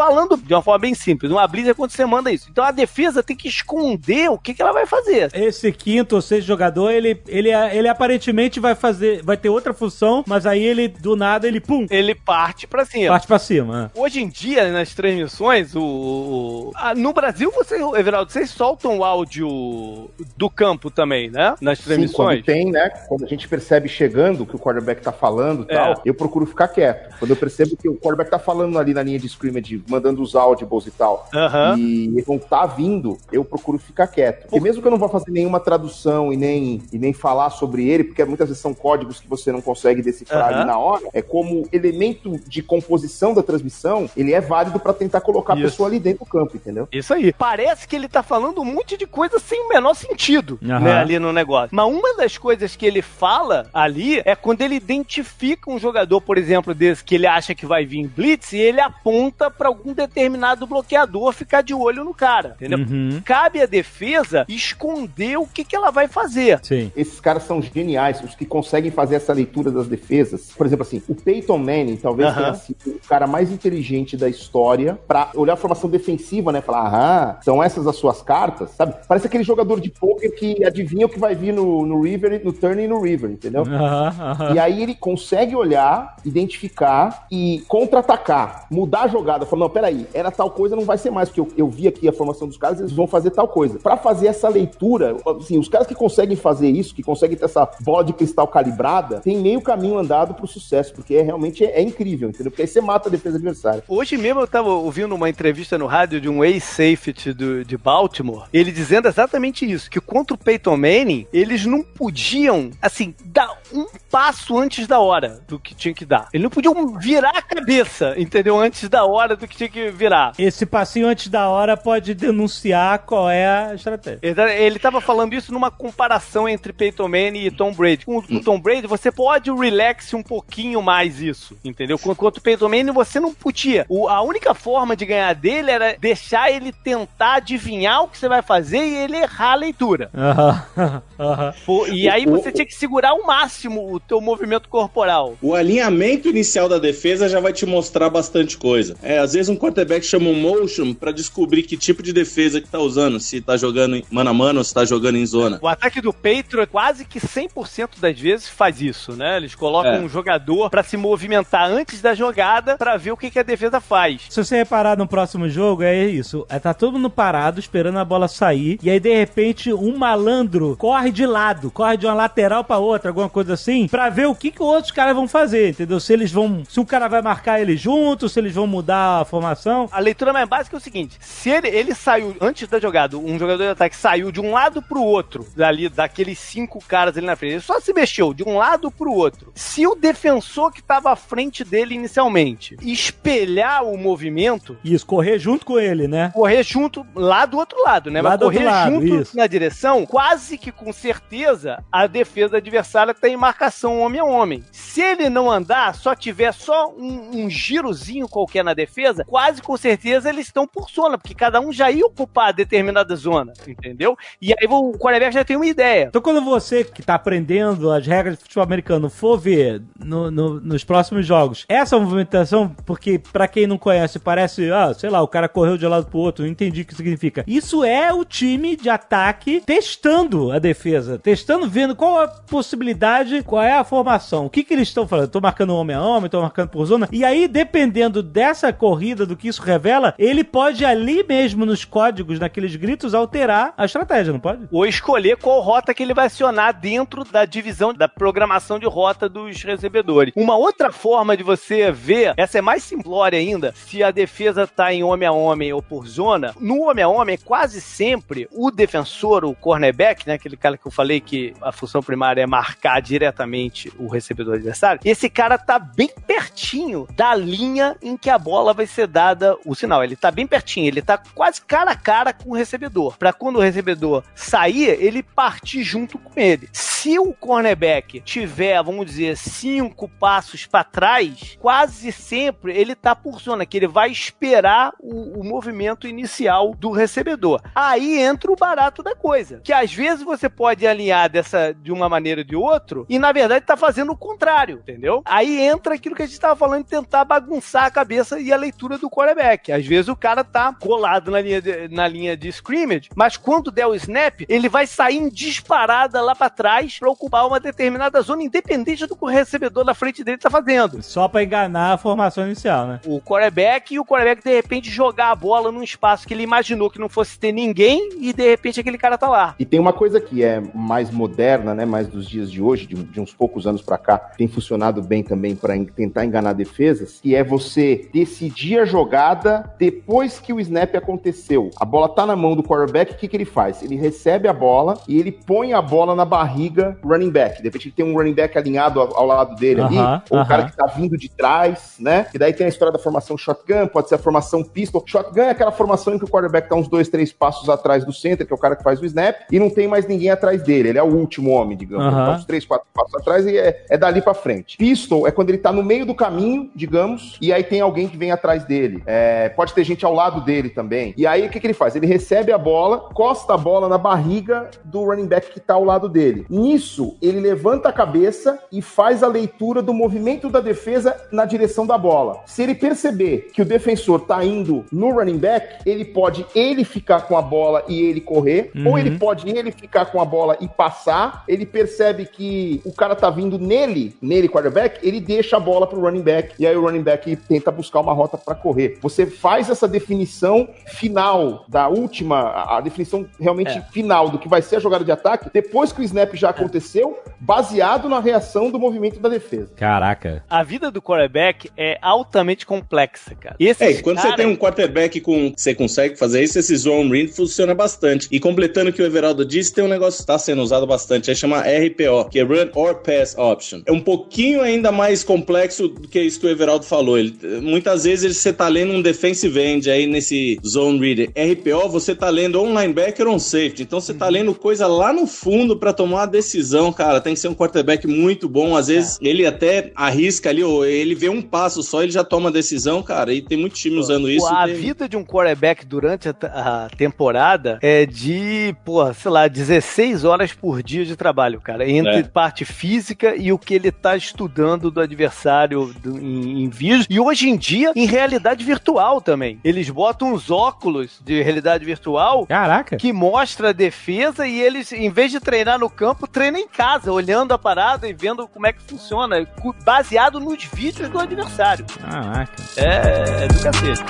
Falando 0.00 0.34
de 0.38 0.54
uma 0.54 0.62
forma 0.62 0.78
bem 0.78 0.94
simples, 0.94 1.30
uma 1.30 1.46
blitz 1.46 1.68
é 1.68 1.74
quando 1.74 1.90
você 1.90 2.06
manda 2.06 2.32
isso. 2.32 2.48
Então 2.50 2.64
a 2.64 2.70
defesa 2.70 3.22
tem 3.22 3.36
que 3.36 3.48
esconder 3.48 4.30
o 4.30 4.38
que, 4.38 4.54
que 4.54 4.62
ela 4.62 4.72
vai 4.72 4.86
fazer. 4.86 5.30
Esse 5.34 5.70
quinto 5.72 6.16
ou 6.16 6.22
sexto 6.22 6.46
jogador, 6.46 6.90
ele, 6.90 7.20
ele, 7.28 7.50
ele 7.50 7.86
aparentemente 7.86 8.58
vai 8.58 8.74
fazer. 8.74 9.22
Vai 9.22 9.36
ter 9.36 9.50
outra 9.50 9.74
função, 9.74 10.24
mas 10.26 10.46
aí 10.46 10.62
ele, 10.64 10.88
do 10.88 11.14
nada, 11.16 11.46
ele 11.46 11.60
pum, 11.60 11.86
Ele 11.90 12.14
parte 12.14 12.66
pra 12.66 12.86
cima. 12.86 13.08
parte 13.08 13.26
pra 13.26 13.38
cima. 13.38 13.92
Hoje 13.94 14.22
em 14.22 14.28
dia, 14.28 14.72
nas 14.72 14.94
transmissões, 14.94 15.76
o, 15.76 16.72
ah, 16.76 16.94
no 16.94 17.12
Brasil, 17.12 17.50
você, 17.54 17.74
Everaldo, 17.98 18.32
vocês 18.32 18.48
soltam 18.48 18.98
o 19.00 19.04
áudio 19.04 20.08
do 20.34 20.48
campo 20.48 20.90
também, 20.90 21.28
né? 21.30 21.54
Nas 21.60 21.78
Sim, 21.78 21.84
transmissões. 21.84 22.38
quando 22.40 22.44
tem, 22.46 22.70
né? 22.70 22.88
Quando 23.06 23.24
a 23.24 23.28
gente 23.28 23.46
percebe 23.46 23.86
chegando 23.86 24.44
o 24.44 24.46
que 24.46 24.56
o 24.56 24.58
quarterback 24.58 25.02
tá 25.02 25.12
falando 25.12 25.66
e 25.68 25.74
É. 25.74 25.76
tal, 25.76 26.00
eu 26.06 26.14
procuro 26.14 26.46
ficar 26.46 26.68
quieto. 26.68 27.14
Quando 27.18 27.32
eu 27.32 27.36
percebo 27.36 27.76
que 27.76 27.86
o 27.88 27.94
quarterback 27.96 28.30
tá 28.30 28.38
falando 28.38 28.78
ali 28.78 28.94
na 28.94 29.02
linha 29.02 29.18
de 29.18 29.26
scrimmage, 29.26 29.82
mandando 29.90 30.22
os 30.22 30.34
audibles 30.34 30.86
e 30.86 30.90
tal, 30.90 31.28
Aham. 31.34 31.76
e 31.76 32.06
eles 32.06 32.24
vão 32.24 32.38
tá 32.38 32.66
vindo, 32.66 33.18
eu 33.32 33.44
procuro 33.44 33.78
ficar 33.78 34.06
quieto. 34.06 34.46
E 34.54 34.60
mesmo 34.60 34.80
que 34.80 34.88
eu 34.88 34.90
não 34.90 34.98
vá 34.98 35.08
fazer 35.08 35.30
nenhuma 35.30 35.60
tradução 35.60 36.32
e 36.32 36.36
nem, 36.36 36.82
e 36.92 36.98
nem 36.98 37.12
falar 37.12 37.50
sobre 37.50 37.88
ele, 37.88 38.04
porque 38.04 38.24
muitas 38.24 38.48
vezes 38.48 38.62
são 38.62 38.72
códigos 38.72 39.20
que 39.20 39.28
você 39.28 39.52
não 39.52 39.60
consegue 39.60 40.02
decifrar 40.02 40.48
Aham. 40.48 40.56
ali 40.56 40.64
na 40.64 40.78
hora, 40.78 41.02
é 41.12 41.20
como 41.22 41.68
elemento 41.72 42.38
de 42.46 42.62
composição 42.62 43.34
da 43.34 43.42
transmissão, 43.42 44.08
ele 44.16 44.32
é 44.32 44.40
válido 44.40 44.78
pra 44.78 44.92
tentar 44.92 45.20
colocar 45.20 45.54
a 45.54 45.56
Isso. 45.56 45.64
pessoa 45.64 45.88
ali 45.88 45.98
dentro 45.98 46.24
do 46.24 46.30
campo, 46.30 46.56
entendeu? 46.56 46.88
Isso 46.92 47.12
aí. 47.12 47.32
Parece 47.32 47.86
que 47.88 47.96
ele 47.96 48.08
tá 48.08 48.22
falando 48.22 48.60
um 48.60 48.64
monte 48.64 48.96
de 48.96 49.06
coisa 49.06 49.38
sem 49.38 49.60
o 49.66 49.68
menor 49.68 49.94
sentido, 49.94 50.58
Aham. 50.62 50.80
né, 50.80 50.98
ali 50.98 51.18
no 51.18 51.32
negócio. 51.32 51.70
Mas 51.72 51.86
uma 51.86 52.14
das 52.16 52.38
coisas 52.38 52.76
que 52.76 52.86
ele 52.86 53.02
fala 53.02 53.68
ali 53.72 54.20
é 54.24 54.34
quando 54.36 54.60
ele 54.62 54.74
identifica 54.74 55.70
um 55.70 55.78
jogador, 55.78 56.20
por 56.20 56.38
exemplo, 56.38 56.74
desse 56.74 57.02
que 57.02 57.14
ele 57.14 57.26
acha 57.26 57.54
que 57.54 57.66
vai 57.66 57.84
vir 57.84 57.98
em 57.98 58.06
blitz 58.06 58.52
e 58.52 58.58
ele 58.58 58.80
aponta 58.80 59.50
pra 59.50 59.69
algum 59.70 59.92
determinado 59.92 60.66
bloqueador 60.66 61.32
ficar 61.32 61.62
de 61.62 61.74
olho 61.74 62.04
no 62.04 62.14
cara, 62.14 62.54
entendeu? 62.56 62.78
Uhum. 62.78 63.20
Cabe 63.24 63.60
à 63.62 63.66
defesa 63.66 64.44
esconder 64.48 65.38
o 65.38 65.46
que, 65.46 65.64
que 65.64 65.74
ela 65.74 65.90
vai 65.90 66.08
fazer. 66.08 66.60
Sim. 66.62 66.92
Esses 66.96 67.20
caras 67.20 67.44
são 67.44 67.60
geniais, 67.62 68.22
os 68.22 68.34
que 68.34 68.44
conseguem 68.44 68.90
fazer 68.90 69.16
essa 69.16 69.32
leitura 69.32 69.70
das 69.70 69.86
defesas. 69.86 70.52
Por 70.56 70.66
exemplo, 70.66 70.82
assim, 70.82 71.02
o 71.08 71.14
Peyton 71.14 71.58
Manning 71.58 71.96
talvez 71.96 72.28
Aham. 72.30 72.42
tenha 72.42 72.54
sido 72.54 72.78
o 72.86 73.08
cara 73.08 73.26
mais 73.26 73.50
inteligente 73.50 74.16
da 74.16 74.28
história 74.28 74.98
pra 75.06 75.30
olhar 75.34 75.54
a 75.54 75.56
formação 75.56 75.88
defensiva, 75.88 76.52
né? 76.52 76.60
Falar, 76.60 76.94
ah, 76.94 77.40
são 77.42 77.62
essas 77.62 77.86
as 77.86 77.96
suas 77.96 78.22
cartas, 78.22 78.70
sabe? 78.70 78.94
Parece 79.06 79.26
aquele 79.26 79.44
jogador 79.44 79.80
de 79.80 79.90
poker 79.90 80.34
que 80.34 80.64
adivinha 80.64 81.06
o 81.06 81.08
que 81.08 81.18
vai 81.18 81.34
vir 81.34 81.52
no, 81.52 81.86
no 81.86 82.02
River, 82.02 82.40
no 82.44 82.52
turn 82.52 82.82
e 82.82 82.88
no 82.88 83.00
River, 83.00 83.30
entendeu? 83.30 83.62
Aham, 83.62 84.14
aham. 84.20 84.54
E 84.54 84.58
aí 84.58 84.82
ele 84.82 84.94
consegue 84.94 85.54
olhar, 85.54 86.16
identificar 86.24 87.26
e 87.30 87.62
contra-atacar, 87.68 88.66
mudar 88.70 89.02
a 89.02 89.08
jogada, 89.08 89.46
falar, 89.46 89.59
não, 89.60 89.68
peraí, 89.68 90.06
era 90.12 90.30
tal 90.30 90.50
coisa, 90.50 90.74
não 90.74 90.84
vai 90.84 90.98
ser 90.98 91.10
mais, 91.10 91.28
porque 91.28 91.40
eu, 91.40 91.48
eu 91.56 91.68
vi 91.68 91.86
aqui 91.86 92.08
a 92.08 92.12
formação 92.12 92.48
dos 92.48 92.56
caras, 92.56 92.80
eles 92.80 92.92
vão 92.92 93.06
fazer 93.06 93.30
tal 93.30 93.46
coisa. 93.46 93.78
Pra 93.78 93.96
fazer 93.96 94.28
essa 94.28 94.48
leitura, 94.48 95.16
assim, 95.38 95.58
os 95.58 95.68
caras 95.68 95.86
que 95.86 95.94
conseguem 95.94 96.36
fazer 96.36 96.68
isso, 96.68 96.94
que 96.94 97.02
conseguem 97.02 97.36
ter 97.36 97.44
essa 97.44 97.68
bola 97.80 98.02
de 98.02 98.12
cristal 98.12 98.48
calibrada, 98.48 99.20
tem 99.20 99.36
meio 99.36 99.60
caminho 99.60 99.98
andado 99.98 100.34
pro 100.34 100.46
sucesso, 100.46 100.94
porque 100.94 101.14
é, 101.14 101.22
realmente 101.22 101.64
é, 101.64 101.78
é 101.78 101.82
incrível, 101.82 102.30
entendeu? 102.30 102.50
Porque 102.50 102.62
aí 102.62 102.68
você 102.68 102.80
mata 102.80 103.08
a 103.08 103.12
defesa 103.12 103.36
adversária. 103.36 103.84
Hoje 103.86 104.16
mesmo 104.16 104.40
eu 104.40 104.46
tava 104.46 104.70
ouvindo 104.70 105.14
uma 105.14 105.28
entrevista 105.28 105.76
no 105.76 105.86
rádio 105.86 106.20
de 106.20 106.28
um 106.28 106.42
ex-safety 106.42 107.34
de 107.64 107.76
Baltimore, 107.76 108.46
ele 108.52 108.72
dizendo 108.72 109.08
exatamente 109.08 109.70
isso, 109.70 109.90
que 109.90 110.00
contra 110.00 110.34
o 110.34 110.38
Peyton 110.38 110.76
Manning, 110.76 111.26
eles 111.32 111.66
não 111.66 111.82
podiam, 111.82 112.70
assim, 112.80 113.14
dar 113.24 113.58
um 113.72 113.86
passo 114.10 114.58
antes 114.58 114.86
da 114.86 114.98
hora 114.98 115.42
do 115.46 115.58
que 115.58 115.74
tinha 115.74 115.94
que 115.94 116.04
dar. 116.04 116.28
Eles 116.32 116.42
não 116.42 116.50
podiam 116.50 116.98
virar 116.98 117.36
a 117.36 117.42
cabeça, 117.42 118.14
entendeu? 118.16 118.58
Antes 118.58 118.88
da 118.88 119.04
hora 119.04 119.36
do 119.36 119.46
que 119.50 119.56
tinha 119.56 119.68
que 119.68 119.90
virar. 119.90 120.32
Esse 120.38 120.64
passinho 120.64 121.06
antes 121.08 121.28
da 121.28 121.48
hora 121.48 121.76
pode 121.76 122.14
denunciar 122.14 123.00
qual 123.00 123.28
é 123.28 123.46
a 123.46 123.74
estratégia. 123.74 124.20
Ele- 124.22 124.78
tava 124.78 125.00
falando 125.00 125.34
isso 125.34 125.52
numa 125.52 125.70
comparação 125.70 126.48
entre 126.48 126.72
Peyton 126.72 127.06
Manning 127.08 127.44
e 127.44 127.50
Tom 127.50 127.72
Brady. 127.72 128.06
Com, 128.06 128.22
com 128.22 128.36
o 128.36 128.42
Tom 128.42 128.58
Brady, 128.58 128.86
você 128.86 129.12
pode 129.12 129.50
relax 129.50 130.14
um 130.14 130.22
pouquinho 130.22 130.80
mais 130.80 131.20
isso, 131.20 131.56
entendeu? 131.62 131.98
Enquanto 132.06 132.38
o 132.38 132.40
Peyton 132.40 132.68
Manning, 132.68 132.92
você 132.92 133.20
não 133.20 133.34
podia. 133.34 133.84
O- 133.88 134.08
a 134.08 134.22
única 134.22 134.54
forma 134.54 134.96
de 134.96 135.04
ganhar 135.04 135.34
dele 135.34 135.70
era 135.70 135.96
deixar 136.00 136.50
ele 136.50 136.72
tentar 136.72 137.34
adivinhar 137.34 138.04
o 138.04 138.08
que 138.08 138.16
você 138.16 138.28
vai 138.28 138.40
fazer 138.40 138.78
e 138.78 138.96
ele 138.96 139.16
errar 139.18 139.52
a 139.52 139.56
leitura. 139.56 140.08
Aham, 140.16 141.02
aham. 141.18 141.54
Pô, 141.66 141.86
e 141.88 142.08
aí 142.08 142.24
você 142.24 142.50
tinha 142.52 142.64
que 142.64 142.74
segurar 142.74 143.10
ao 143.10 143.26
máximo 143.26 143.92
o 143.92 143.98
teu 144.00 144.20
movimento 144.20 144.68
corporal. 144.68 145.36
O 145.42 145.54
alinhamento 145.54 146.28
inicial 146.28 146.68
da 146.68 146.78
defesa 146.78 147.28
já 147.28 147.40
vai 147.40 147.52
te 147.52 147.66
mostrar 147.66 148.08
bastante 148.08 148.56
coisa. 148.56 148.96
É, 149.02 149.18
às 149.18 149.32
vezes 149.32 149.39
um 149.48 149.56
quarterback 149.56 150.04
chama 150.04 150.28
um 150.28 150.34
motion 150.40 150.92
pra 150.94 151.12
descobrir 151.12 151.62
que 151.62 151.76
tipo 151.76 152.02
de 152.02 152.12
defesa 152.12 152.60
que 152.60 152.68
tá 152.68 152.78
usando, 152.78 153.18
se 153.20 153.40
tá 153.40 153.56
jogando 153.56 153.96
em 153.96 154.04
mano 154.10 154.30
a 154.30 154.34
mano 154.34 154.58
ou 154.58 154.64
se 154.64 154.74
tá 154.74 154.84
jogando 154.84 155.16
em 155.16 155.26
zona. 155.26 155.58
O 155.62 155.68
ataque 155.68 156.00
do 156.00 156.12
Patriot 156.12 156.66
quase 156.70 157.04
que 157.04 157.18
100% 157.20 158.00
das 158.00 158.18
vezes 158.18 158.48
faz 158.48 158.80
isso, 158.80 159.12
né? 159.12 159.36
Eles 159.36 159.54
colocam 159.54 159.94
É. 159.94 160.00
um 160.00 160.08
jogador 160.08 160.70
pra 160.70 160.82
se 160.82 160.96
movimentar 160.96 161.70
antes 161.70 162.00
da 162.00 162.14
jogada 162.14 162.76
pra 162.76 162.96
ver 162.96 163.12
o 163.12 163.16
que, 163.16 163.30
que 163.30 163.38
a 163.38 163.42
defesa 163.42 163.80
faz. 163.80 164.22
Se 164.28 164.42
você 164.44 164.56
reparar 164.58 164.96
no 164.98 165.06
próximo 165.06 165.48
jogo, 165.48 165.82
é 165.82 166.06
isso. 166.06 166.44
É, 166.48 166.58
tá 166.58 166.74
todo 166.74 166.92
mundo 166.94 167.10
parado, 167.10 167.60
esperando 167.60 167.98
a 167.98 168.04
bola 168.04 168.28
sair. 168.28 168.78
E 168.82 168.90
aí, 168.90 169.00
de 169.00 169.14
repente, 169.14 169.72
um 169.72 169.96
malandro 169.96 170.76
corre 170.78 171.10
de 171.10 171.26
lado, 171.26 171.70
corre 171.70 171.96
de 171.96 172.06
uma 172.06 172.14
lateral 172.14 172.64
pra 172.64 172.78
outra, 172.78 173.10
alguma 173.10 173.28
coisa 173.28 173.54
assim, 173.54 173.86
pra 173.88 174.08
ver 174.08 174.26
o 174.26 174.34
que, 174.34 174.50
que 174.50 174.62
outros 174.62 174.90
caras 174.92 175.14
vão 175.14 175.26
fazer, 175.28 175.70
entendeu? 175.70 176.00
Se 176.00 176.12
eles 176.12 176.30
vão. 176.30 176.62
Se 176.68 176.80
o 176.80 176.84
cara 176.86 177.08
vai 177.08 177.22
marcar 177.22 177.60
ele 177.60 177.76
junto, 177.76 178.28
se 178.28 178.38
eles 178.38 178.54
vão 178.54 178.66
mudar 178.66 179.20
a 179.20 179.24
formação. 179.30 179.88
A 179.92 180.00
leitura 180.00 180.32
mais 180.32 180.48
básica 180.48 180.76
é 180.76 180.78
o 180.78 180.80
seguinte: 180.80 181.16
se 181.20 181.48
ele, 181.48 181.68
ele 181.68 181.94
saiu, 181.94 182.36
antes 182.40 182.68
da 182.68 182.78
jogada, 182.78 183.16
um 183.16 183.38
jogador 183.38 183.62
de 183.64 183.70
ataque 183.70 183.96
saiu 183.96 184.30
de 184.30 184.40
um 184.40 184.52
lado 184.52 184.82
pro 184.82 185.02
outro, 185.02 185.46
dali, 185.56 185.88
daqueles 185.88 186.38
cinco 186.38 186.78
caras 186.86 187.16
ali 187.16 187.26
na 187.26 187.36
frente, 187.36 187.52
ele 187.52 187.60
só 187.60 187.80
se 187.80 187.92
mexeu 187.92 188.34
de 188.34 188.42
um 188.42 188.56
lado 188.56 188.90
pro 188.90 189.12
outro. 189.12 189.52
Se 189.54 189.86
o 189.86 189.94
defensor 189.94 190.72
que 190.72 190.82
tava 190.82 191.12
à 191.12 191.16
frente 191.16 191.64
dele 191.64 191.94
inicialmente 191.94 192.76
espelhar 192.82 193.84
o 193.84 193.96
movimento, 193.96 194.76
Isso, 194.84 195.06
correr 195.06 195.38
junto 195.38 195.64
com 195.64 195.78
ele, 195.78 196.08
né? 196.08 196.30
correr 196.34 196.62
junto 196.62 197.06
lá 197.14 197.46
do 197.46 197.56
outro 197.58 197.82
lado, 197.82 198.10
né? 198.10 198.20
Lá 198.20 198.30
Mas 198.30 198.40
correr 198.40 198.64
lado, 198.64 198.92
junto 198.94 199.22
isso. 199.22 199.36
na 199.36 199.46
direção, 199.46 200.04
quase 200.06 200.58
que 200.58 200.72
com 200.72 200.92
certeza 200.92 201.82
a 201.90 202.06
defesa 202.06 202.56
adversária 202.56 203.14
tem 203.14 203.36
marcação 203.36 204.00
homem 204.00 204.20
a 204.20 204.24
homem. 204.24 204.64
Se 204.72 205.00
ele 205.00 205.28
não 205.28 205.50
andar, 205.50 205.94
só 205.94 206.14
tiver 206.14 206.52
só 206.52 206.88
um, 206.90 207.44
um 207.44 207.50
girozinho 207.50 208.28
qualquer 208.28 208.64
na 208.64 208.74
defesa, 208.74 209.19
quase 209.24 209.62
com 209.62 209.76
certeza 209.76 210.28
eles 210.28 210.46
estão 210.46 210.66
por 210.66 210.88
zona, 210.90 211.16
porque 211.18 211.34
cada 211.34 211.60
um 211.60 211.72
já 211.72 211.90
ia 211.90 212.04
ocupar 212.06 212.52
determinada 212.52 213.14
zona, 213.16 213.52
entendeu? 213.66 214.16
E 214.40 214.52
aí 214.52 214.66
o 214.68 214.92
quarterback 214.92 215.32
já 215.34 215.44
tem 215.44 215.56
uma 215.56 215.66
ideia. 215.66 216.06
Então, 216.08 216.20
quando 216.22 216.40
você 216.42 216.84
que 216.84 217.02
tá 217.02 217.14
aprendendo 217.14 217.90
as 217.90 218.06
regras 218.06 218.36
de 218.36 218.42
futebol 218.44 218.64
americano 218.64 219.08
for 219.10 219.38
ver 219.38 219.82
no- 219.98 220.30
no- 220.30 220.60
nos 220.60 220.84
próximos 220.84 221.26
jogos 221.26 221.64
essa 221.68 221.98
movimentação, 221.98 222.74
porque 222.86 223.18
pra 223.32 223.46
quem 223.48 223.66
não 223.66 223.78
conhece, 223.78 224.18
parece, 224.18 224.70
ah, 224.70 224.92
sei 224.94 225.10
lá, 225.10 225.20
o 225.22 225.28
cara 225.28 225.48
correu 225.48 225.76
de 225.76 225.86
um 225.86 225.90
lado 225.90 226.06
pro 226.06 226.18
outro, 226.18 226.44
não 226.44 226.50
entendi 226.50 226.82
o 226.82 226.84
que 226.84 226.94
significa. 226.94 227.44
Isso 227.46 227.84
é 227.84 228.12
o 228.12 228.24
time 228.24 228.76
de 228.76 228.88
ataque 228.88 229.62
testando 229.64 230.52
a 230.52 230.58
defesa, 230.58 231.18
testando, 231.18 231.68
vendo 231.68 231.94
qual 231.96 232.20
a 232.20 232.28
possibilidade, 232.28 233.42
qual 233.42 233.62
é 233.62 233.72
a 233.76 233.84
formação, 233.84 234.46
o 234.46 234.50
que 234.50 234.62
que 234.62 234.72
eles 234.72 234.88
estão 234.88 235.06
falando. 235.08 235.28
Tô 235.30 235.40
marcando 235.40 235.74
homem 235.74 235.96
a 235.96 236.02
homem, 236.02 236.30
tô 236.30 236.40
marcando 236.40 236.68
por 236.68 236.84
zona. 236.86 237.08
E 237.10 237.24
aí, 237.24 237.48
dependendo 237.48 238.22
dessa 238.22 238.72
corrida, 238.72 239.09
do 239.14 239.36
que 239.36 239.48
isso 239.48 239.62
revela, 239.62 240.14
ele 240.18 240.44
pode 240.44 240.84
ali 240.84 241.22
mesmo 241.22 241.66
nos 241.66 241.84
códigos, 241.84 242.38
naqueles 242.38 242.76
gritos, 242.76 243.14
alterar 243.14 243.74
a 243.76 243.84
estratégia, 243.84 244.32
não 244.32 244.40
pode? 244.40 244.68
Ou 244.70 244.86
escolher 244.86 245.36
qual 245.36 245.60
rota 245.60 245.92
que 245.94 246.02
ele 246.02 246.14
vai 246.14 246.26
acionar 246.26 246.72
dentro 246.72 247.24
da 247.24 247.44
divisão 247.44 247.92
da 247.92 248.08
programação 248.08 248.78
de 248.78 248.86
rota 248.86 249.28
dos 249.28 249.62
recebedores. 249.62 250.32
Uma 250.36 250.56
outra 250.56 250.92
forma 250.92 251.36
de 251.36 251.42
você 251.42 251.90
ver, 251.90 252.34
essa 252.36 252.58
é 252.58 252.60
mais 252.60 252.82
simplória 252.82 253.38
ainda, 253.38 253.72
se 253.74 254.02
a 254.02 254.10
defesa 254.10 254.66
tá 254.66 254.92
em 254.92 255.02
homem 255.02 255.28
a 255.28 255.32
homem 255.32 255.72
ou 255.72 255.82
por 255.82 256.06
zona, 256.06 256.54
no 256.60 256.82
homem 256.82 257.04
a 257.04 257.08
homem, 257.08 257.38
quase 257.38 257.80
sempre 257.80 258.48
o 258.52 258.70
defensor, 258.70 259.44
o 259.44 259.54
cornerback, 259.54 260.26
né, 260.26 260.34
aquele 260.34 260.56
cara 260.56 260.76
que 260.76 260.86
eu 260.86 260.92
falei 260.92 261.20
que 261.20 261.52
a 261.60 261.72
função 261.72 262.02
primária 262.02 262.42
é 262.42 262.46
marcar 262.46 263.00
diretamente 263.00 263.92
o 263.98 264.08
recebedor 264.08 264.54
adversário, 264.54 265.00
esse 265.04 265.28
cara 265.28 265.58
tá 265.58 265.78
bem 265.78 266.10
pertinho 266.26 267.06
da 267.14 267.34
linha 267.34 267.96
em 268.02 268.16
que 268.16 268.30
a 268.30 268.38
bola 268.38 268.72
vai 268.72 268.86
ser 268.86 268.99
dada 269.06 269.56
o 269.64 269.74
sinal. 269.74 270.02
Ele 270.02 270.16
tá 270.16 270.30
bem 270.30 270.46
pertinho, 270.46 270.86
ele 270.86 271.02
tá 271.02 271.18
quase 271.34 271.60
cara 271.62 271.92
a 271.92 271.96
cara 271.96 272.32
com 272.32 272.50
o 272.50 272.54
recebedor. 272.54 273.16
Pra 273.16 273.32
quando 273.32 273.56
o 273.56 273.60
recebedor 273.60 274.22
sair, 274.34 274.96
ele 275.00 275.22
partir 275.22 275.82
junto 275.82 276.18
com 276.18 276.38
ele. 276.38 276.68
Se 276.72 277.18
o 277.18 277.32
cornerback 277.32 278.20
tiver, 278.20 278.82
vamos 278.82 279.06
dizer, 279.06 279.36
cinco 279.36 280.08
passos 280.08 280.66
pra 280.66 280.84
trás, 280.84 281.56
quase 281.60 282.12
sempre 282.12 282.76
ele 282.76 282.94
tá 282.94 283.14
por 283.14 283.40
zona, 283.40 283.66
que 283.66 283.76
ele 283.76 283.88
vai 283.88 284.10
esperar 284.10 284.92
o, 285.00 285.40
o 285.40 285.44
movimento 285.44 286.06
inicial 286.06 286.74
do 286.74 286.90
recebedor. 286.90 287.60
Aí 287.74 288.18
entra 288.18 288.52
o 288.52 288.56
barato 288.56 289.02
da 289.02 289.14
coisa, 289.14 289.60
que 289.62 289.72
às 289.72 289.92
vezes 289.92 290.24
você 290.24 290.48
pode 290.48 290.86
alinhar 290.86 291.28
dessa 291.30 291.72
de 291.72 291.92
uma 291.92 292.08
maneira 292.08 292.40
ou 292.40 292.46
de 292.46 292.56
outro 292.56 293.06
e 293.08 293.18
na 293.18 293.32
verdade 293.32 293.64
tá 293.64 293.76
fazendo 293.76 294.12
o 294.12 294.16
contrário, 294.16 294.78
entendeu? 294.78 295.22
Aí 295.24 295.60
entra 295.60 295.94
aquilo 295.94 296.14
que 296.14 296.22
a 296.22 296.26
gente 296.26 296.40
tava 296.40 296.56
falando 296.56 296.84
de 296.84 296.90
tentar 296.90 297.24
bagunçar 297.24 297.84
a 297.84 297.90
cabeça 297.90 298.38
e 298.40 298.52
a 298.52 298.56
leitura 298.56 298.79
do 298.88 299.10
quarterback. 299.10 299.72
Às 299.72 299.86
vezes 299.86 300.08
o 300.08 300.16
cara 300.16 300.42
tá 300.42 300.72
colado 300.72 301.30
na 301.30 301.40
linha 301.40 301.60
de, 301.60 301.88
na 301.88 302.06
linha 302.08 302.36
de 302.36 302.48
scrimmage, 302.48 303.08
mas 303.14 303.36
quando 303.36 303.70
der 303.70 303.86
o 303.86 303.94
snap, 303.94 304.40
ele 304.48 304.68
vai 304.68 304.86
sair 304.86 305.16
em 305.16 305.28
disparada 305.28 306.20
lá 306.20 306.34
pra 306.34 306.50
trás 306.50 306.98
pra 306.98 307.10
ocupar 307.10 307.46
uma 307.46 307.60
determinada 307.60 308.20
zona, 308.22 308.42
independente 308.42 309.06
do 309.06 309.16
que 309.16 309.24
o 309.24 309.28
recebedor 309.28 309.84
na 309.84 309.94
frente 309.94 310.24
dele 310.24 310.38
tá 310.38 310.50
fazendo. 310.50 311.02
Só 311.02 311.28
pra 311.28 311.42
enganar 311.42 311.94
a 311.94 311.98
formação 311.98 312.44
inicial, 312.46 312.86
né? 312.86 313.00
O 313.06 313.20
quarterback 313.20 313.94
e 313.94 313.98
o 313.98 314.04
quarterback 314.04 314.42
de 314.42 314.54
repente 314.54 314.90
jogar 314.90 315.30
a 315.30 315.34
bola 315.34 315.70
num 315.70 315.82
espaço 315.82 316.26
que 316.26 316.34
ele 316.34 316.42
imaginou 316.42 316.90
que 316.90 316.98
não 316.98 317.08
fosse 317.08 317.38
ter 317.38 317.52
ninguém 317.52 318.10
e 318.18 318.32
de 318.32 318.48
repente 318.48 318.80
aquele 318.80 318.98
cara 318.98 319.18
tá 319.18 319.28
lá. 319.28 319.54
E 319.58 319.64
tem 319.64 319.80
uma 319.80 319.92
coisa 319.92 320.20
que 320.20 320.42
é 320.42 320.62
mais 320.74 321.10
moderna, 321.10 321.74
né, 321.74 321.84
mais 321.84 322.08
dos 322.08 322.28
dias 322.28 322.50
de 322.50 322.62
hoje, 322.62 322.86
de, 322.86 322.94
de 322.94 323.20
uns 323.20 323.32
poucos 323.32 323.66
anos 323.66 323.82
pra 323.82 323.98
cá, 323.98 324.18
tem 324.18 324.48
funcionado 324.48 325.02
bem 325.02 325.22
também 325.22 325.54
para 325.54 325.74
tentar 325.84 326.24
enganar 326.24 326.52
defesas, 326.52 327.18
que 327.22 327.34
é 327.34 327.42
você 327.42 328.08
decidir 328.12 328.69
a 328.78 328.84
jogada 328.84 329.72
depois 329.78 330.38
que 330.38 330.52
o 330.52 330.60
snap 330.60 330.94
aconteceu. 330.94 331.70
A 331.78 331.84
bola 331.84 332.08
tá 332.08 332.26
na 332.26 332.36
mão 332.36 332.54
do 332.54 332.62
quarterback, 332.62 333.12
o 333.12 333.16
que, 333.16 333.28
que 333.28 333.36
ele 333.36 333.44
faz? 333.44 333.82
Ele 333.82 333.96
recebe 333.96 334.48
a 334.48 334.52
bola 334.52 334.98
e 335.08 335.18
ele 335.18 335.32
põe 335.32 335.72
a 335.72 335.82
bola 335.82 336.14
na 336.14 336.24
barriga 336.24 336.96
do 337.02 337.08
running 337.08 337.30
back. 337.30 337.58
De 337.58 337.64
repente 337.64 337.88
ele 337.88 337.94
tem 337.94 338.04
um 338.04 338.16
running 338.16 338.34
back 338.34 338.56
alinhado 338.56 339.00
ao, 339.00 339.16
ao 339.16 339.26
lado 339.26 339.54
dele 339.56 339.80
ali, 339.80 339.98
Aham, 339.98 340.22
ou 340.30 340.40
o 340.40 340.46
cara 340.46 340.64
que 340.64 340.76
tá 340.76 340.86
vindo 340.86 341.16
de 341.16 341.28
trás, 341.28 341.96
né? 341.98 342.26
E 342.34 342.38
daí 342.38 342.52
tem 342.52 342.66
a 342.66 342.68
história 342.68 342.92
da 342.92 342.98
formação 342.98 343.36
shotgun, 343.36 343.86
pode 343.88 344.08
ser 344.08 344.16
a 344.16 344.18
formação 344.18 344.62
pistol. 344.62 345.02
Shotgun 345.06 345.42
é 345.42 345.50
aquela 345.50 345.72
formação 345.72 346.14
em 346.14 346.18
que 346.18 346.24
o 346.24 346.28
quarterback 346.28 346.68
tá 346.68 346.74
uns 346.74 346.88
dois, 346.88 347.08
três 347.08 347.32
passos 347.32 347.68
atrás 347.68 348.04
do 348.04 348.12
center, 348.12 348.46
que 348.46 348.52
é 348.52 348.56
o 348.56 348.58
cara 348.58 348.76
que 348.76 348.82
faz 348.82 349.00
o 349.00 349.04
snap, 349.04 349.36
e 349.50 349.58
não 349.58 349.70
tem 349.70 349.88
mais 349.88 350.06
ninguém 350.06 350.30
atrás 350.30 350.62
dele. 350.62 350.90
Ele 350.90 350.98
é 350.98 351.02
o 351.02 351.14
último 351.14 351.50
homem, 351.50 351.76
digamos. 351.76 352.06
Aham. 352.06 352.16
Ele 352.16 352.26
tá 352.26 352.36
uns 352.36 352.44
três, 352.44 352.64
quatro 352.64 352.86
passos 352.92 353.14
atrás 353.14 353.46
e 353.46 353.56
é, 353.56 353.84
é 353.88 353.98
dali 353.98 354.20
pra 354.20 354.34
frente. 354.34 354.76
Pistol 354.76 355.26
é 355.26 355.30
quando 355.30 355.50
ele 355.50 355.58
tá 355.58 355.72
no 355.72 355.82
meio 355.82 356.04
do 356.06 356.14
caminho, 356.14 356.70
digamos, 356.74 357.36
e 357.40 357.52
aí 357.52 357.62
tem 357.62 357.80
alguém 357.80 358.08
que 358.08 358.16
vem 358.16 358.30
atrás 358.30 358.59
dele. 358.64 359.02
É, 359.06 359.48
pode 359.50 359.72
ter 359.74 359.84
gente 359.84 360.04
ao 360.04 360.14
lado 360.14 360.40
dele 360.40 360.68
também. 360.68 361.14
E 361.16 361.26
aí 361.26 361.46
o 361.46 361.50
que, 361.50 361.60
que 361.60 361.66
ele 361.66 361.74
faz? 361.74 361.96
Ele 361.96 362.06
recebe 362.06 362.52
a 362.52 362.58
bola, 362.58 362.98
costa 363.12 363.54
a 363.54 363.58
bola 363.58 363.88
na 363.88 363.98
barriga 363.98 364.70
do 364.84 365.04
running 365.04 365.26
back 365.26 365.50
que 365.50 365.60
tá 365.60 365.74
ao 365.74 365.84
lado 365.84 366.08
dele. 366.08 366.46
Nisso, 366.48 367.16
ele 367.20 367.40
levanta 367.40 367.88
a 367.88 367.92
cabeça 367.92 368.58
e 368.72 368.82
faz 368.82 369.22
a 369.22 369.26
leitura 369.26 369.82
do 369.82 369.92
movimento 369.92 370.48
da 370.48 370.60
defesa 370.60 371.16
na 371.30 371.44
direção 371.44 371.86
da 371.86 371.98
bola. 371.98 372.40
Se 372.46 372.62
ele 372.62 372.74
perceber 372.74 373.50
que 373.52 373.62
o 373.62 373.64
defensor 373.64 374.20
tá 374.20 374.44
indo 374.44 374.84
no 374.92 375.12
running 375.12 375.38
back, 375.38 375.88
ele 375.88 376.04
pode 376.04 376.46
ele 376.54 376.84
ficar 376.84 377.22
com 377.22 377.36
a 377.36 377.42
bola 377.42 377.84
e 377.88 378.00
ele 378.02 378.20
correr, 378.20 378.70
ou 378.84 378.98
ele 378.98 379.18
pode 379.18 379.48
ele 379.48 379.70
ficar 379.72 380.06
com 380.06 380.20
a 380.20 380.24
bola 380.24 380.56
e 380.60 380.68
passar. 380.68 381.44
Ele 381.46 381.66
percebe 381.66 382.26
que 382.26 382.80
o 382.84 382.92
cara 382.92 383.14
tá 383.14 383.30
vindo 383.30 383.58
nele, 383.58 384.14
nele 384.20 384.48
quarterback, 384.48 385.06
ele 385.06 385.20
deixa 385.20 385.56
a 385.56 385.60
bola 385.60 385.86
pro 385.86 386.00
running 386.00 386.22
back 386.22 386.54
e 386.58 386.66
aí 386.66 386.76
o 386.76 386.82
running 386.82 387.02
back 387.02 387.36
tenta 387.36 387.70
buscar 387.70 388.00
uma 388.00 388.12
rota 388.12 388.36
para 388.50 388.56
correr. 388.56 388.98
Você 389.00 389.26
faz 389.26 389.70
essa 389.70 389.86
definição 389.86 390.68
final 390.86 391.64
da 391.68 391.88
última, 391.88 392.64
a 392.76 392.80
definição 392.80 393.24
realmente 393.38 393.70
É. 393.70 393.80
final 393.92 394.28
do 394.28 394.38
que 394.38 394.48
vai 394.48 394.60
ser 394.60 394.76
a 394.76 394.80
jogada 394.80 395.04
de 395.04 395.12
ataque, 395.12 395.48
depois 395.52 395.92
que 395.92 396.00
o 396.00 396.04
snap 396.04 396.34
já 396.34 396.50
aconteceu, 396.50 397.18
baseado 397.38 398.08
na 398.08 398.18
reação 398.18 398.70
do 398.70 398.78
movimento 398.78 399.20
da 399.20 399.28
defesa. 399.28 399.70
Caraca. 399.76 400.44
A 400.50 400.62
vida 400.64 400.90
do 400.90 401.00
quarterback 401.00 401.70
é 401.76 401.96
altamente 402.02 402.66
complexa, 402.66 403.34
cara. 403.36 403.54
Esses 403.58 403.80
É, 403.80 403.90
e 403.92 404.02
quando 404.02 404.16
você 404.16 404.22
caras- 404.22 404.36
tem 404.36 404.46
um 404.46 404.56
quarterback 404.56 405.20
com 405.20 405.52
você 405.56 405.74
consegue 405.74 406.16
fazer 406.16 406.42
isso, 406.42 406.58
esse 406.58 406.74
zone 406.76 407.08
read 407.10 407.32
funciona 407.32 407.74
bastante. 407.74 408.26
E 408.32 408.40
completando 408.40 408.90
o 408.90 408.92
que 408.92 409.00
o 409.00 409.06
Everaldo 409.06 409.44
disse, 409.44 409.72
tem 409.72 409.84
um 409.84 409.88
negócio 409.88 410.18
que 410.18 410.22
está 410.22 410.38
sendo 410.38 410.60
usado 410.62 410.86
bastante, 410.86 411.30
é 411.30 411.34
chama 411.34 411.60
RPO, 411.62 412.28
que 412.30 412.40
é 412.40 412.42
Run 412.42 412.70
or 412.74 412.96
Pass 412.96 413.36
Option. 413.38 413.82
É 413.86 413.92
um 413.92 414.00
pouquinho 414.00 414.60
ainda 414.60 414.90
mais 414.90 415.22
complexo 415.22 415.86
do 415.88 416.08
que 416.08 416.20
isso 416.20 416.40
que 416.40 416.46
o 416.46 416.50
Everaldo 416.50 416.84
falou. 416.84 417.16
Ele, 417.18 417.36
muitas 417.60 418.04
vezes 418.04 418.36
você 418.40 418.52
tá 418.52 418.68
lendo 418.68 418.92
um 418.92 419.02
defensive 419.02 419.60
end 419.60 419.90
aí 419.90 420.06
nesse 420.06 420.58
zone 420.66 420.98
reader. 420.98 421.30
RPO, 421.36 421.88
você 421.88 422.14
tá 422.14 422.28
lendo 422.28 422.60
um 422.62 422.78
linebacker 422.78 423.26
ou 423.26 423.34
um 423.34 423.38
safety. 423.38 423.82
Então 423.82 424.00
você 424.00 424.14
tá 424.14 424.28
lendo 424.28 424.54
coisa 424.54 424.86
lá 424.86 425.12
no 425.12 425.26
fundo 425.26 425.76
pra 425.76 425.92
tomar 425.92 426.18
uma 426.20 426.26
decisão, 426.26 426.92
cara. 426.92 427.20
Tem 427.20 427.34
que 427.34 427.40
ser 427.40 427.48
um 427.48 427.54
quarterback 427.54 428.06
muito 428.06 428.48
bom. 428.48 428.76
Às 428.76 428.88
vezes 428.88 429.18
ele 429.20 429.46
até 429.46 429.92
arrisca 429.94 430.50
ali, 430.50 430.62
ou 430.62 430.84
ele 430.84 431.14
vê 431.14 431.28
um 431.28 431.42
passo 431.42 431.82
só, 431.82 432.02
ele 432.02 432.12
já 432.12 432.24
toma 432.24 432.48
a 432.48 432.52
decisão, 432.52 433.02
cara. 433.02 433.32
E 433.32 433.42
tem 433.42 433.58
muito 433.58 433.74
time 433.74 433.96
usando 433.98 434.30
isso. 434.30 434.46
a 434.46 434.66
tem- 434.66 434.74
vida 434.74 435.08
de 435.08 435.16
um 435.16 435.24
quarterback 435.24 435.84
durante 435.86 436.28
a, 436.28 436.34
a 436.42 436.88
temporada 436.96 437.78
é 437.82 438.06
de, 438.06 438.74
porra, 438.84 439.12
sei 439.14 439.30
lá, 439.30 439.48
16 439.48 440.24
horas 440.24 440.52
por 440.52 440.82
dia 440.82 441.04
de 441.04 441.16
trabalho, 441.16 441.60
cara. 441.60 441.88
Entre 441.88 442.10
É. 442.20 442.22
parte 442.22 442.64
física 442.64 443.34
e 443.36 443.52
o 443.52 443.58
que 443.58 443.74
ele 443.74 443.90
tá 443.90 444.16
estudando 444.16 444.90
do 444.90 445.00
adversário 445.00 445.92
do- 446.02 446.18
em, 446.18 446.64
em 446.64 446.68
vídeo. 446.68 447.06
E 447.10 447.18
hoje 447.20 447.48
em 447.48 447.56
dia, 447.56 447.92
em 447.94 448.06
realidade 448.06 448.29
virtual 448.64 449.20
também. 449.20 449.60
Eles 449.64 449.88
botam 449.90 450.32
uns 450.32 450.50
óculos 450.50 451.20
de 451.24 451.42
realidade 451.42 451.84
virtual 451.84 452.46
Caraca. 452.46 452.96
que 452.96 453.12
mostra 453.12 453.70
a 453.70 453.72
defesa 453.72 454.46
e 454.46 454.60
eles, 454.60 454.92
em 454.92 455.10
vez 455.10 455.30
de 455.30 455.40
treinar 455.40 455.78
no 455.78 455.90
campo, 455.90 456.26
treinam 456.26 456.60
em 456.60 456.68
casa, 456.68 457.12
olhando 457.12 457.52
a 457.52 457.58
parada 457.58 458.08
e 458.08 458.12
vendo 458.12 458.46
como 458.48 458.66
é 458.66 458.72
que 458.72 458.82
funciona, 458.82 459.46
baseado 459.84 460.38
nos 460.38 460.64
vídeos 460.64 461.08
do 461.08 461.18
adversário. 461.18 461.84
Caraca. 462.00 462.62
É, 462.76 463.44
é 463.44 463.48
do 463.48 463.62
cacete. 463.62 464.04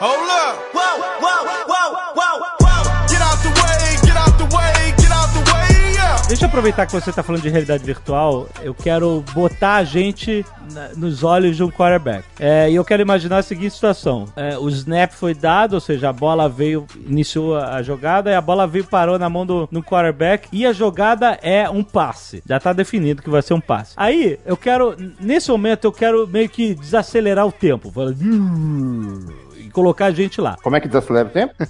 Hold 0.00 0.30
up. 0.30 0.70
Whoa, 0.72 0.96
whoa, 1.20 1.44
whoa, 1.66 1.79
Deixa 6.40 6.46
eu 6.46 6.58
aproveitar 6.58 6.86
que 6.86 6.92
você 6.92 7.12
tá 7.12 7.22
falando 7.22 7.42
de 7.42 7.50
realidade 7.50 7.84
virtual. 7.84 8.48
Eu 8.62 8.72
quero 8.74 9.22
botar 9.34 9.74
a 9.74 9.84
gente 9.84 10.42
na- 10.72 10.88
nos 10.96 11.22
olhos 11.22 11.54
de 11.54 11.62
um 11.62 11.70
quarterback. 11.70 12.24
É, 12.40 12.70
e 12.70 12.74
eu 12.76 12.82
quero 12.82 13.02
imaginar 13.02 13.36
a 13.36 13.42
seguinte 13.42 13.74
situação: 13.74 14.24
É, 14.34 14.56
o 14.56 14.66
snap 14.70 15.12
foi 15.12 15.34
dado, 15.34 15.74
ou 15.74 15.80
seja, 15.80 16.08
a 16.08 16.12
bola 16.14 16.48
veio, 16.48 16.86
iniciou 17.06 17.58
a 17.58 17.82
jogada, 17.82 18.30
e 18.30 18.34
a 18.34 18.40
bola 18.40 18.66
veio, 18.66 18.86
parou 18.86 19.18
na 19.18 19.28
mão 19.28 19.44
do, 19.44 19.68
do 19.70 19.82
quarterback, 19.82 20.48
e 20.50 20.64
a 20.64 20.72
jogada 20.72 21.38
é 21.42 21.68
um 21.68 21.84
passe. 21.84 22.42
Já 22.48 22.58
tá 22.58 22.72
definido 22.72 23.20
que 23.20 23.28
vai 23.28 23.42
ser 23.42 23.52
um 23.52 23.60
passe. 23.60 23.92
Aí, 23.94 24.38
eu 24.46 24.56
quero, 24.56 24.96
nesse 25.20 25.50
momento, 25.50 25.84
eu 25.84 25.92
quero 25.92 26.26
meio 26.26 26.48
que 26.48 26.74
desacelerar 26.74 27.46
o 27.46 27.52
tempo. 27.52 27.90
Fala, 27.92 28.14
e 29.70 29.72
colocar 29.72 30.06
a 30.06 30.10
gente 30.10 30.40
lá. 30.40 30.56
Como 30.62 30.74
é 30.74 30.80
que 30.80 30.88
desacelera 30.88 31.28
o 31.28 31.30
tempo? 31.30 31.54
faz 31.56 31.68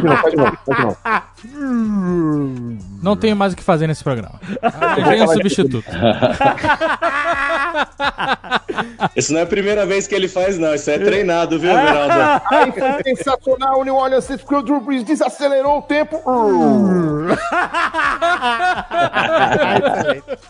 de 0.00 0.06
novo, 0.06 0.22
faz 0.22 0.30
de 0.30 0.36
novo, 0.36 0.56
faz 0.64 0.78
de 0.78 0.84
novo. 0.84 0.96
Não 3.02 3.14
tenho 3.14 3.36
mais 3.36 3.52
o 3.52 3.56
que 3.56 3.62
fazer 3.62 3.86
nesse 3.86 4.02
programa. 4.02 4.40
Vem 5.06 5.22
um 5.22 5.28
substituto. 5.28 5.84
Isso 9.16 9.32
não 9.32 9.40
é 9.40 9.42
a 9.42 9.46
primeira 9.46 9.86
vez 9.86 10.06
que 10.06 10.14
ele 10.14 10.28
faz, 10.28 10.58
não. 10.58 10.74
Isso 10.74 10.90
é 10.90 10.98
treinado, 10.98 11.58
viu, 11.58 11.72
Veraldo? 11.72 12.44
Aí 12.50 12.72
foi 12.72 13.02
sensacional, 13.14 13.80
o 13.80 13.84
New 13.84 13.94
Orleans 13.94 14.24
Saints, 14.24 14.44
porque 14.44 14.56
o 14.56 14.62
Drew 14.62 14.80
Brees 14.80 15.04
desacelerou 15.04 15.78
o 15.78 15.82
tempo. 15.82 16.22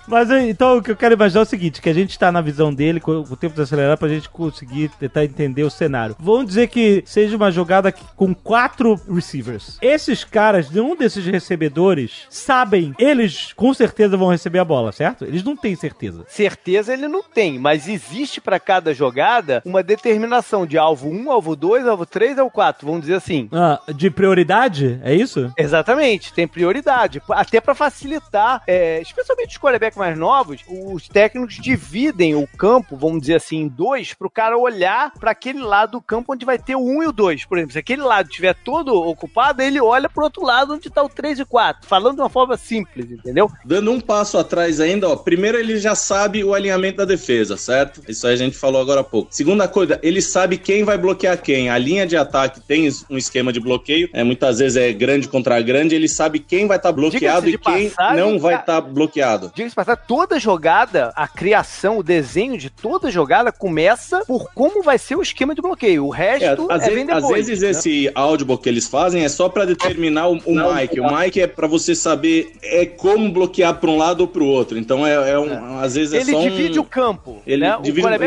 Mas 0.07 0.31
então 0.31 0.79
o 0.79 0.83
que 0.83 0.91
eu 0.91 0.97
quero 0.97 1.15
imaginar 1.15 1.41
é 1.41 1.45
o 1.45 1.47
seguinte: 1.47 1.81
que 1.81 1.89
a 1.89 1.95
gente 1.95 2.19
tá 2.19 2.31
na 2.33 2.41
visão 2.41 2.73
dele 2.73 3.01
com 3.01 3.13
o 3.13 3.37
tempo 3.37 3.55
desacelerar 3.55 3.99
pra 3.99 4.09
gente 4.09 4.29
conseguir 4.29 4.91
tentar 4.99 5.25
entender 5.25 5.63
o 5.63 5.71
cenário. 5.71 6.17
Vamos 6.19 6.47
dizer 6.47 6.69
que 6.69 7.03
seja 7.07 7.37
uma 7.37 7.51
jogada 7.51 7.93
com 7.93 8.35
quatro 8.35 9.01
receivers. 9.09 9.79
Esses 9.81 10.25
caras, 10.25 10.71
nenhum 10.71 10.97
desses 10.97 11.25
recebedores, 11.25 12.27
sabem, 12.31 12.95
eles 12.99 13.53
com 13.53 13.73
certeza 13.75 14.17
vão 14.17 14.29
receber 14.29 14.59
a 14.59 14.65
bola, 14.65 14.93
certo? 14.93 15.25
Eles 15.25 15.43
não 15.43 15.57
têm 15.57 15.77
certeza. 15.77 16.25
Certeza 16.29 16.93
ele 16.93 17.09
não 17.09 17.23
tem, 17.23 17.59
mas 17.59 17.89
existe 17.89 18.04
pra 18.43 18.61
cada 18.61 18.95
jogada 18.95 19.63
uma 19.65 19.83
determinação 19.83 20.67
de 20.67 20.79
alvo 20.79 21.09
1, 21.09 21.31
alvo 21.31 21.57
2, 21.57 21.87
alvo 21.87 22.07
3, 22.07 22.39
alvo 22.39 22.51
4, 22.51 22.87
vamos 22.87 23.03
dizer 23.03 23.15
assim. 23.15 23.49
Ah, 23.53 23.81
de 23.95 24.11
prioridade? 24.11 25.01
É 25.03 25.15
isso? 25.15 25.53
Exatamente, 25.59 26.33
tem 26.33 26.47
prioridade. 26.47 27.23
Até 27.31 27.61
pra 27.61 27.75
facilitar, 27.75 28.63
é, 28.67 29.01
especialmente 29.01 29.51
os 29.51 29.59
quarterbacks 29.59 29.99
mais 29.99 30.17
novos, 30.17 30.61
os 30.69 31.09
técnicos 31.09 31.55
dividem 31.55 32.35
o 32.35 32.47
campo, 32.47 32.97
vamos 32.97 33.21
dizer 33.21 33.37
assim, 33.37 33.63
em 33.63 33.69
dois, 33.69 34.15
pro 34.15 34.31
cara 34.31 34.57
olhar 34.57 35.13
pra 35.19 35.33
aquele 35.33 35.63
lado 35.63 35.93
do 35.93 36.01
campo 36.01 36.33
onde 36.33 36.45
vai 36.45 36.59
ter 36.59 36.75
o 36.75 36.81
1 36.81 37.03
e 37.03 37.07
o 37.07 37.13
2. 37.13 37.45
Por 37.45 37.59
exemplo, 37.59 37.73
se 37.73 37.79
aquele 37.79 38.03
lado 38.03 38.29
estiver 38.29 38.55
todo 38.55 38.95
ocupado, 38.95 39.63
ele 39.63 39.81
olha 39.81 40.09
pro 40.09 40.25
outro 40.25 40.45
lado 40.45 40.75
onde 40.75 40.91
tá 40.91 41.03
o 41.03 41.09
3 41.09 41.41
e 41.41 41.45
4. 41.45 41.89
Falando 41.89 42.17
de 42.17 42.23
uma 42.23 42.29
forma 42.29 42.57
simples, 42.57 43.11
entendeu? 43.11 43.51
Dando 43.65 43.93
um 43.93 44.01
passo 44.01 44.39
atrás 44.39 44.81
ainda, 44.81 45.09
ó. 45.09 45.17
Primeiro, 45.17 45.59
ele 45.59 45.79
já 45.79 45.95
sabe 45.95 46.43
o 46.43 46.55
alinhamento 46.55 46.99
da 46.99 47.05
defesa, 47.05 47.57
certo? 47.57 47.94
Isso 48.09 48.27
aí 48.27 48.35
a 48.35 48.37
gente 48.37 48.57
falou 48.57 48.81
agora 48.81 49.01
há 49.01 49.05
pouco. 49.05 49.29
Segunda 49.31 49.67
coisa, 49.69 49.99
ele 50.03 50.21
sabe 50.23 50.57
quem 50.59 50.85
vai 50.85 50.97
bloquear 50.99 51.41
quem. 51.41 51.69
A 51.71 51.79
linha 51.79 52.07
de 52.07 52.17
ataque 52.17 52.61
tem 52.61 52.89
um 53.11 53.17
esquema 53.17 53.53
de 53.53 53.61
bloqueio. 53.61 54.09
É, 54.13 54.23
muitas 54.25 54.59
vezes 54.59 54.77
é 54.77 54.93
grande 54.93 55.29
contra 55.29 55.61
grande. 55.61 55.95
Ele 55.95 56.09
sabe 56.09 56.39
quem 56.39 56.67
vai 56.67 56.77
estar 56.77 56.93
bloqueado 56.93 57.47
Diga-se 57.47 57.55
e 57.55 57.59
quem 57.59 57.91
passagem, 57.91 58.17
não 58.21 58.39
vai 58.39 58.57
estar 58.57 58.81
bloqueado. 58.81 59.53
Diga-se 59.55 59.75
passar, 59.75 59.97
toda 59.97 60.39
jogada, 60.39 61.13
a 61.17 61.27
criação, 61.29 61.99
o 61.99 62.03
desenho 62.03 62.57
de 62.59 62.71
toda 62.71 63.11
jogada 63.11 63.51
começa 63.53 64.25
por 64.27 64.51
como 64.55 64.83
vai 64.83 64.99
ser 64.99 65.17
o 65.17 65.23
esquema 65.23 65.55
de 65.55 65.63
bloqueio. 65.63 66.07
O 66.07 66.15
É, 66.15 66.19
resto 66.39 66.71
é, 66.71 66.75
às, 66.75 66.85
bem 66.87 66.95
vezes, 66.95 67.07
depois. 67.07 67.41
às 67.41 67.47
vezes 67.49 67.63
né? 67.63 67.71
esse 67.71 68.11
audible 68.15 68.59
que 68.59 68.69
eles 68.69 68.87
fazem 68.87 69.25
é 69.25 69.29
só 69.29 69.49
pra 69.49 69.65
determinar 69.65 70.29
o, 70.29 70.39
o 70.45 70.55
mic. 70.75 71.01
O 71.01 71.17
mic 71.17 71.41
é 71.41 71.47
pra 71.47 71.67
você 71.67 71.95
saber 71.95 72.53
é 72.63 72.87
como 72.87 73.31
bloquear 73.31 73.75
pra 73.79 73.91
um 73.91 73.97
lado 73.97 74.21
ou 74.23 74.29
pro 74.29 74.45
outro. 74.47 74.79
Então 74.79 75.07
é, 75.07 75.31
é 75.33 75.39
um, 75.39 75.79
às 75.79 75.95
vezes 75.95 76.13
é 76.15 76.19
Ele 76.19 76.33
só 76.33 76.39
um- 76.39 76.43
divide 76.49 76.79
o 76.79 76.85
campo. 76.85 77.43
Ele 77.47 77.63
né? 77.63 77.77